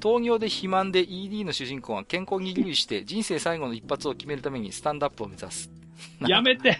[0.00, 5.70] 糖尿で肥満で ED の主人公は健康に留意して人生最後の一発を決めるためにスタンドアップを目指す。
[6.26, 6.78] やめて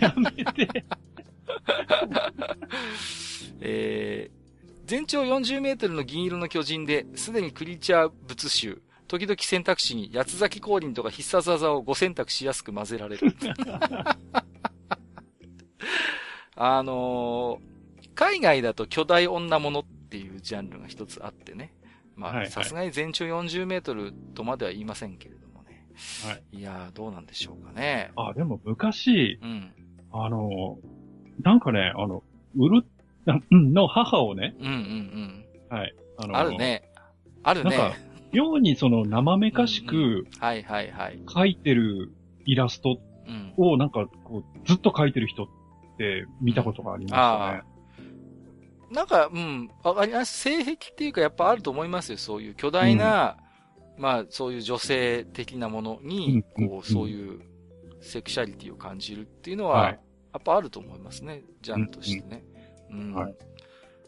[0.00, 0.84] やめて
[3.60, 4.32] えー、
[4.84, 13.34] 全長40メートルの銀色の巨人で、すでにクリーチャー物集、時々選択肢に八つ咲き降臨とか必殺技をご選択しやすく混ぜられる。
[16.60, 21.72] あのー、海外だと巨大女物っていうジャンルが一つあってね。
[22.16, 25.37] まあ、さすがに全長40メートルとまでは言いませんけれ。
[26.26, 26.58] はい。
[26.58, 28.12] いやー、どうなんでしょうかね。
[28.16, 29.72] あ、でも昔、うん。
[30.12, 30.78] あの、
[31.42, 32.22] なんかね、あの、
[32.56, 32.84] うる、
[33.50, 34.54] の母をね。
[34.58, 35.76] うんうんうん。
[35.76, 35.94] はい。
[36.16, 36.82] あの、あるね。
[37.42, 37.76] あるね。
[37.76, 37.96] なんか、
[38.32, 41.18] 妙にその生めかしく、うんうん、はいはいはい。
[41.26, 42.12] 描いてる
[42.44, 42.98] イラスト
[43.56, 45.46] をなんかこう、ずっと描いてる人っ
[45.98, 47.78] て見たことがありましたね。
[48.90, 52.18] なんか、うん、あり性癖っていうかやっぱあると思いますよ。
[52.18, 53.47] そういう巨大な、うん、
[53.98, 57.40] まあ、そういう女性的なものに、こう、そういう
[58.00, 59.98] セクシャリティを感じるっていうのは、や
[60.38, 61.42] っぱあると思いますね。
[61.62, 62.44] ジャンルとしてね。
[62.90, 63.14] うん。
[63.14, 63.36] はい、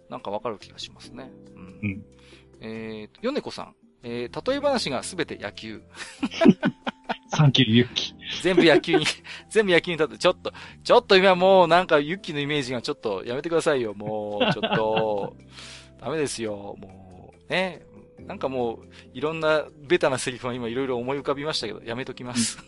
[0.09, 1.31] なんかわかる気がしますね。
[1.55, 1.63] うん。
[1.83, 2.05] うん、
[2.61, 3.75] えーと、ヨネコさん。
[4.03, 5.83] えー、例え話がすべて野球。
[7.29, 8.15] サンキューユッキ。
[8.43, 9.05] 全部野球に、
[9.51, 10.53] 全部野球に立って、ちょっと、
[10.83, 13.95] ちょっと今もうなんかユッキのイメージがちょっとやめてくださいよ。
[13.95, 15.37] もう、ちょっと、
[16.01, 16.77] ダメですよ。
[16.79, 17.83] もう、ね。
[18.27, 18.79] なんかもう、
[19.13, 22.59] いろんなベタなセリフが今いろいろ思い浮かびましたけど、やめときます。
[22.59, 22.67] はい。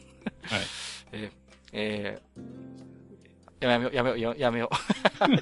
[1.12, 1.30] えー、
[1.72, 4.70] えー、やめよう、やめよう、ややめよ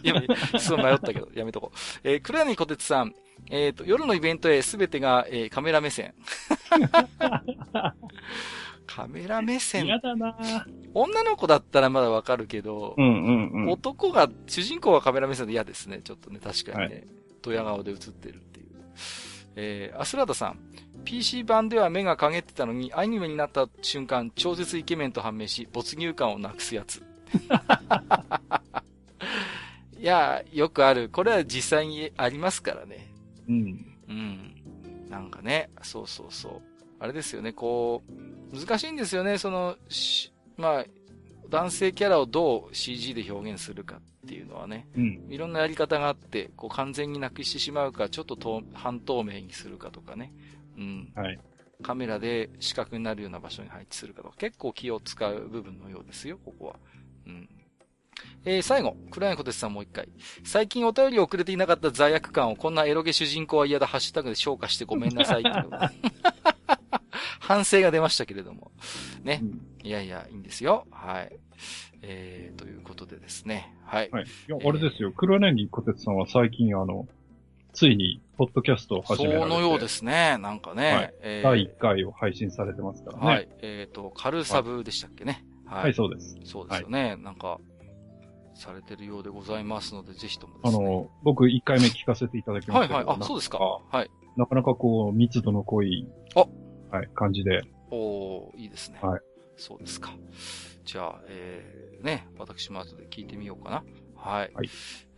[0.02, 0.06] う。
[0.06, 0.26] やめ、
[0.58, 1.78] すごい迷ったけど、やめとこう。
[2.04, 3.14] えー、黒柳小鉄さん、
[3.50, 6.14] えっ、と、夜のイベントへすべてが、えーカメラ目線。
[8.86, 10.36] カメラ目線嫌だな
[10.94, 13.68] 女の子だったらまだわかるけど、うんうんうん。
[13.70, 16.00] 男が、主人公がカメラ目線で嫌ですね。
[16.02, 17.06] ちょっとね、確かにね。
[17.40, 18.66] ドヤ顔で映ってるっていう。
[19.56, 20.58] えー、アスラーダさん。
[21.04, 27.02] PC 版では目が陰ってたのに、アニメになった瞬間、超絶イケメンと判明し、没入感をなくすやつ。
[29.98, 31.08] いや、よくある。
[31.08, 33.12] これは実際にありますからね。
[33.48, 33.86] うん。
[34.08, 34.54] うん。
[35.08, 36.62] なんかね、そうそうそう。
[36.98, 38.02] あれですよね、こ
[38.52, 40.86] う、難しいんですよね、その、しまあ、
[41.48, 45.26] 男性キャラをどう CG で表現するかっていうのはね、うん。
[45.28, 50.32] いろんなやり方があって、こう完全になくしてしまうか、ちょっと透半透明にするかとかね、
[50.76, 51.12] うん。
[51.14, 51.38] はい。
[51.82, 56.76] カメラで視覚になるような場所に配置するかとか、結構気を使う部分のようですよ、ここは。
[57.26, 57.48] うん。
[58.44, 60.08] えー、最後、黒柳小鉄さんもう一回。
[60.44, 65.42] 最近お便りを送れていなかった罪悪感をこんなエロゲ主人公は嫌だハッシュタグで消化してごめんなさい。
[67.40, 68.70] 反省が出ましたけれども。
[69.22, 69.46] ねう。
[69.46, 70.86] んいやいや、いいんですよ。
[70.90, 71.36] はい。
[72.02, 73.74] えー、ということでですね。
[73.84, 74.10] はい。
[74.10, 74.24] はい。
[74.24, 75.12] いや、あれですよ。
[75.12, 77.06] 黒柳小鉄さんは最近、あの、
[77.72, 79.48] ついに、ポッドキャストを始められて。
[79.50, 80.38] そのようですね。
[80.38, 80.92] なんかね。
[80.92, 83.26] はいえー第1回を配信されてますからね。
[83.26, 83.48] はい。
[83.62, 85.44] えっ、と、カルサブでしたっけね。
[85.66, 85.82] はい。
[85.84, 86.36] はい、そうです。
[86.44, 87.16] そうですよね。
[87.16, 87.58] なんか、
[88.54, 90.84] されてるようでございますので、ぜひともであすね。
[90.84, 92.94] の、僕1回目聞かせていただきました。
[92.94, 93.16] はいはい。
[93.20, 93.58] あ、そうですか。
[93.58, 94.10] はい。
[94.36, 96.46] なかなかこう、密度の濃い、あ
[96.94, 97.62] はい、感じで。
[97.90, 98.98] おー、いいですね。
[99.02, 99.20] はい。
[99.56, 100.12] そうですか。
[100.84, 103.84] じゃあ、えー、ね、私も後で聞いてみようかな。
[104.16, 104.50] はい。
[104.54, 104.70] はい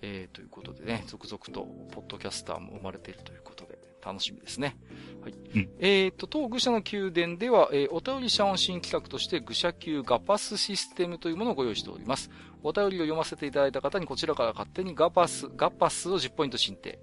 [0.03, 4.77] えー、ということでね、続々と、ポッドキャスターも生まれているということで、楽しみですね。
[5.23, 5.33] はい。
[5.33, 12.31] うんえーと、当愚者の宮殿では、えーお便り者音新企画として、愚者級ガパスシステムというものをご用意しております。
[12.63, 16.99] お便りを読ませていただいた方にこちらから勝手にガパス、ガパスを10ポイント申請。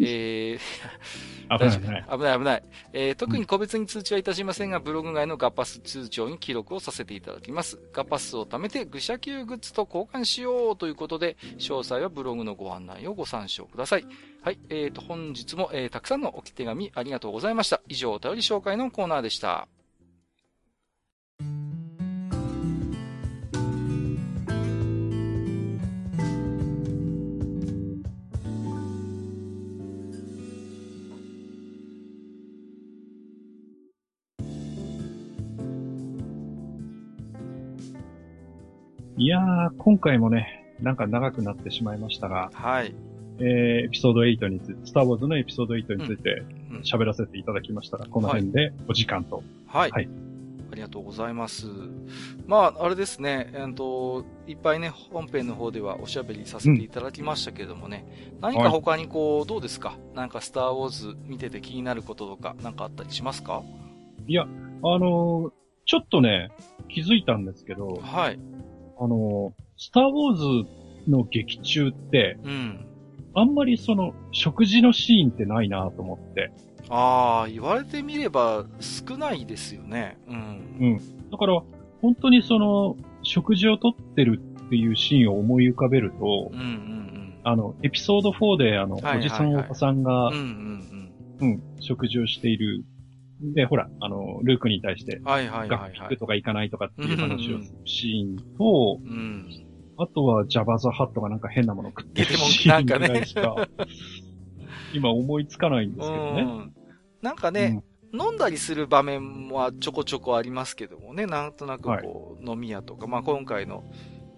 [0.00, 2.04] えー、危ない危ない。
[2.10, 2.62] 危ない危ない。
[2.92, 7.78] えー特に個別に通知はいたしませんが、ブログ外のガパス通帳に記録をさせていただきます。
[7.92, 14.06] ガパスを貯めて、愚者級グッズと交換しようということで、詳細はブログのご案内をご参照ください。
[14.42, 14.58] はい。
[14.68, 17.80] えーと、本日も、えーたくさんの置き手紙ありがとうございました。
[17.88, 19.68] 以上、お便り紹介のコーナーでした。
[39.16, 42.94] いやー、今回もね、なんか長くなってしまいましたが、はい。
[43.38, 49.42] えー、エピソード8について、スターウォーズのエピソード8についてうん喋らせていただきましたが、この辺でお時間と。
[49.66, 49.90] はい。
[49.90, 50.08] はい
[50.72, 51.68] ありがとうございます。
[52.48, 58.04] まあ、あれですね、えっと、いっぱいね、本編の方ではおしゃべりさせていただきましたけれどもね、
[58.40, 59.96] 何か他にこう、どうですか？
[60.16, 63.62] なんかスターウォーズ見てて気になることとか、なんかあったりしますか？
[64.26, 64.46] いや、あ
[64.98, 65.52] のー
[65.86, 66.50] ちょっとね、
[66.88, 68.38] 気づいたんですけど、はい。
[68.98, 72.86] あのースターウォーズの劇中って、うん。
[73.34, 76.52] あんまりその、食事のシーンってないなと思って。
[76.88, 80.18] ああ、言われてみれば少ないですよね。
[80.28, 81.00] うん。
[81.30, 81.62] だから、
[82.00, 90.34] 本当にその、食事をとってるっていうシーンを思い浮かべるとうん、うんあの、エピソード4で、あの、はいはいはいおじさんおばさんがうん。
[90.34, 92.84] うん、うんうんうん、食事をしている。
[93.40, 95.24] で、ほら、あの、ルークに対して、うん。
[95.24, 96.08] はいはいは学いはい。
[96.08, 99.48] クとか行かないとかっていう話うんうんをするシーンと、うん。
[99.96, 103.68] あとはジャバザハットがなんか変なもの食ってるシーンぐなんかねらいしか、
[104.92, 106.42] 今思いつかないんですけどね。
[106.42, 106.74] うん。
[107.22, 107.82] なんかね、
[108.12, 113.84] 飲んだりする場面はちょこちょこありますけどもね、なんとなくこう、飲み屋とか、まあ今回の、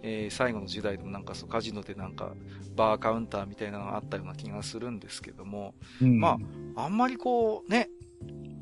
[0.02, 2.32] えー最後の時代でもなんかそう、カジノでなんか、
[2.76, 6.38] バーカウンターみたいなのがあったような気がするんですけども、うんま
[6.76, 7.88] あんまりこう、ね、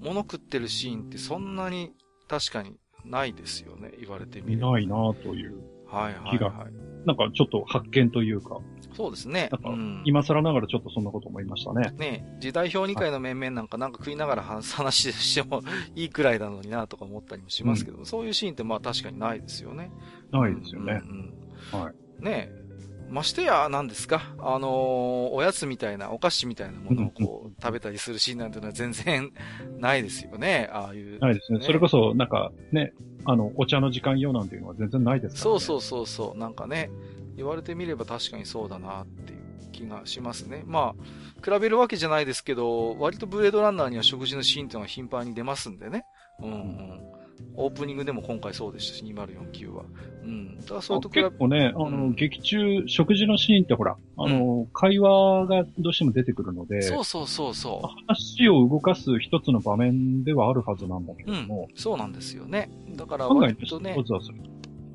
[0.05, 1.93] 物食ってるシーンってそんなに
[2.29, 4.73] 確かにないですよね、言われてみいれば。
[4.73, 6.73] ないなという、はいはい気がはい。
[7.07, 8.59] なんかちょっと発見というか、
[8.95, 9.49] そうですね。
[9.53, 11.93] なんかうん今更ながらちょっとそんなこと思いましたね。
[11.99, 15.63] ね時代表2回の面々なんかなんか食いながら話話しても
[15.95, 19.91] いいくらいなのになとか思ったりもしますけど、そういうシーンってまあ確かにないですよね。
[20.33, 21.03] ないですよね。
[21.05, 21.35] うんうん
[21.73, 22.64] うんはいねえ。
[23.09, 29.31] ましてや、何ですかあのーおやつみたいな、お菓子みたいなものをこう、食べたりするシーンなんていうのは全然
[29.79, 30.69] ないですよね。
[30.73, 31.19] ああいう。
[31.21, 31.61] ないですね。
[31.63, 32.93] それこそ、なんかね、
[33.25, 35.61] あの、お茶の時間用なんていうのは全然ないですからね。
[35.61, 36.39] そうそうそうそう。
[36.39, 36.91] なんかね、
[37.37, 39.39] 言われてみれば確かにそうだなっていう
[39.73, 40.63] 気がしますね。
[40.67, 46.05] まあ、比べるわけじゃないですけど、割とブレードランナーには食事のシーンっていうのは頻繁に出ますんでね。
[46.41, 47.14] うんうん。
[47.57, 49.85] オープニングでも今回そうでしたし、2049は。
[50.25, 50.61] うん。
[50.61, 57.89] だそういうとこ結構ね、あの、うん、劇中、食事のシーンってほら、あの、うん、会話がどうしても出てくるので、そうそうそうそう。
[58.07, 61.69] 話を動かす一つの場面ではあるはずなんだけども。
[61.71, 62.71] うん、そうなんですよね。
[62.97, 63.97] だから割とね、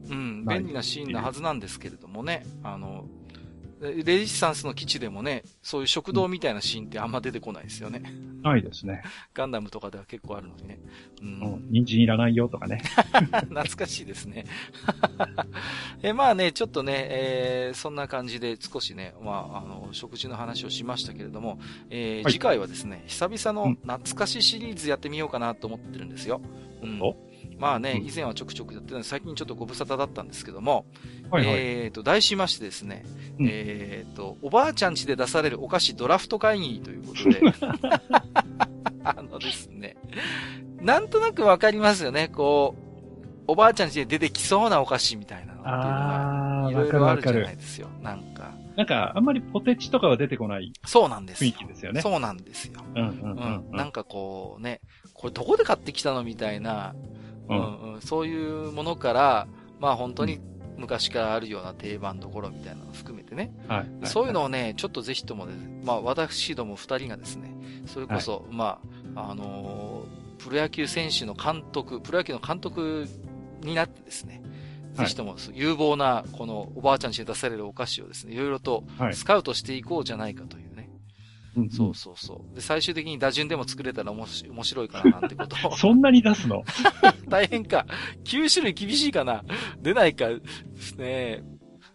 [0.09, 3.05] うん、便利なシーンなはずなんですけれどもね、あの、
[3.82, 8.03] レジスタンスの基地でもね、そういう食堂みたいなシーンってあんま出てこないですよね。
[8.41, 9.01] ないですね。
[9.33, 10.80] ガンダムとかでは結構あるのにね。
[11.22, 11.27] うん。
[11.27, 12.82] うん、人参いらないよとかね。
[13.48, 14.45] 懐かしいですね。
[16.03, 21.59] え、まあね、ちょっとね、えー、そんな感じで少しね、まあ、あの、食事の話をしましたけれども、
[21.90, 26.41] えー、はい、次回はですね、久々の懐かしシリーズやってみようかなと思ってるんですよ。
[26.82, 27.28] うん。
[27.59, 30.85] まあね、以前はちょくちょくやってたんで、最近ちょっとご無沙汰だったんですけども、
[31.29, 33.03] はいはい、えっ、ー、と、題しましてですね、
[33.38, 37.41] うん、えっ、ー、と、おばあちゃん家で出されるお菓子ドラフト会議ということで、
[39.03, 39.97] あのですね、
[40.81, 42.89] なんとなくわかりますよね、こう、
[43.51, 48.53] おばあちゃん家で出てきそうなお菓子みたいなのっていうのが、いろいろあるじゃないですよ、なんか。
[48.75, 50.71] なんか、あんまりポテチとかは出てこない。
[50.85, 52.01] そうなんです雰囲気ですよね。
[52.01, 52.81] そうなんですよ。
[52.95, 54.79] うんうんうん、うん、なんかこうね、
[55.13, 56.95] これどこで買ってきたのみたいな、
[57.49, 57.93] うん。
[57.95, 59.47] うん、そういうものから、
[59.79, 60.39] まあ本当に
[60.77, 65.53] 昔からあるような定番どころみたいなのを含めてね、はい、そういうのをね、ちょっとぜひともね、
[65.83, 67.53] まあ私ども二人がですね、
[67.85, 68.79] それこそ、はい、ま
[69.15, 73.07] あ、あのー、プロ野球選手の監督、プロ野球の監督
[73.61, 74.41] になってですね、
[74.93, 80.68] ぜひとも有望なこのおばあちゃんちに出されるお菓子をですね、いろいろとスカウトしていこうじゃないかという
[81.71, 82.55] そうそうそう。
[82.55, 85.75] で、最終的に打順でも作れたら面白いかななんてことを。
[85.77, 86.63] そんなに出すの？
[87.27, 87.85] 大変か。
[88.25, 89.43] 9種類厳しいかな？
[89.81, 90.41] 出ないかで
[90.75, 91.43] すね。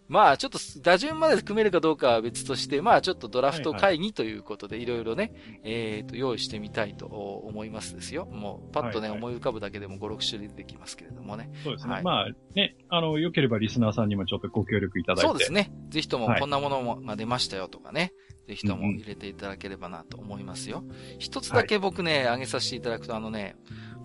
[0.07, 8.25] まあ、ちょっと、打順まで組めるかどうかは別として、まあ、ちょっとドラフト会議ということで、いろいろね、えっ、と、用意してみたいと思いますですよ。
[8.25, 11.49] もう、パッとね、思い浮かぶだけでも5、6種類出てきますけれどもね。
[11.63, 12.01] そうですね。
[12.03, 15.27] まあ、ね、あの、良ければリスナーさんにもちょっとご協力いただいて。
[15.27, 15.71] そうですね。
[15.89, 18.13] ぜひとも、こんなものが出ましたよとかね。
[18.47, 20.83] ぜひとも入れていただければなと思いますよ。
[21.17, 23.55] 一、つだけ僕ね、あげさせていただくと、あのね、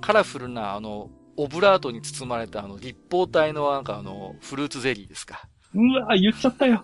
[0.00, 5.48] カラフルな、あの、オブラートに包まれた、あの、立方体のなんかあの、フルーツゼリーですか。
[5.72, 6.82] うわ言っちゃったよ。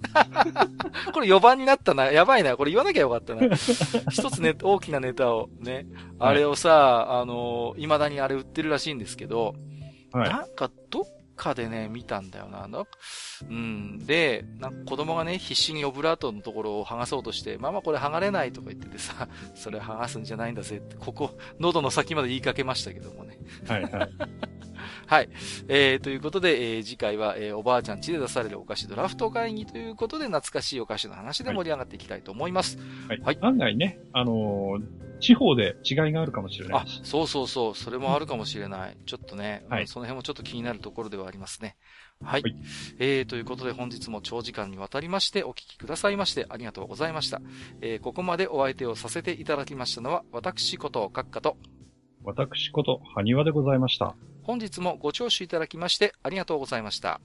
[1.12, 2.04] これ4番になったな。
[2.04, 2.56] やばいな。
[2.56, 3.48] これ言わなきゃよかったな。
[4.10, 5.86] 一つね、大きなネタをね、
[6.20, 9.54] あれをさ、あの、未だにあれ売ってるらしいんですけど、
[10.12, 11.04] はい、なんかどっ
[11.36, 12.68] かでね、見たんだよな。
[13.48, 13.98] うん。
[13.98, 23.38] で、なんか子供がね、必死にオブラートのところを剥がそうとして、ママこれ剥がれないとか言っててさ、 それ剥がすんじゃないんだぜって、ここ、喉の先まで言いかけましたけどもね。
[23.68, 24.10] はいはい。
[25.06, 25.28] はい。
[25.68, 32.78] えー、ということで、えー、次回は、えー、おばあちゃん家で出されるお菓子ドラフト会議ということで、懐かしいお菓子の話で盛り上がっていきたいと思います。
[33.08, 33.20] はい。
[33.20, 36.78] はい、案外ね、あのー地方で違いがあるかもしれない。
[36.80, 37.74] あ、そうそうそう。
[37.74, 38.96] それもあるかもしれない。
[39.06, 41.76] ちょっとね、はい、その辺もちょっと気になるところではありますね。
[42.22, 42.42] はい。
[42.42, 42.56] はい、
[42.98, 47.40] えー、ということで本日も長時間にわたりましてお聞きくださいましてありがとうございました。
[47.80, 51.56] えー、ここまでお相手をさせていただきましたのは、私こと、閣下と、
[52.24, 54.16] 私こと、埴輪でございました。
[54.46, 57.20] 本日もご聴取いただきましてありがとうございました。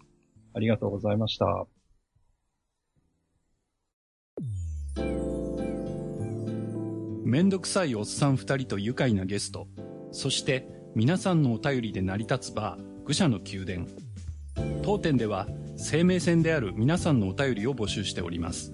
[0.56, 1.67] ありがとうございました。
[7.24, 9.67] めんどくさいおっさん二人と愉快なゲスト、
[10.11, 13.85] そして皆さんのお便りで成り立つバー、愚者の宮殿。
[14.82, 18.74] 当店では生命線である皆さんのお便りを募集しております。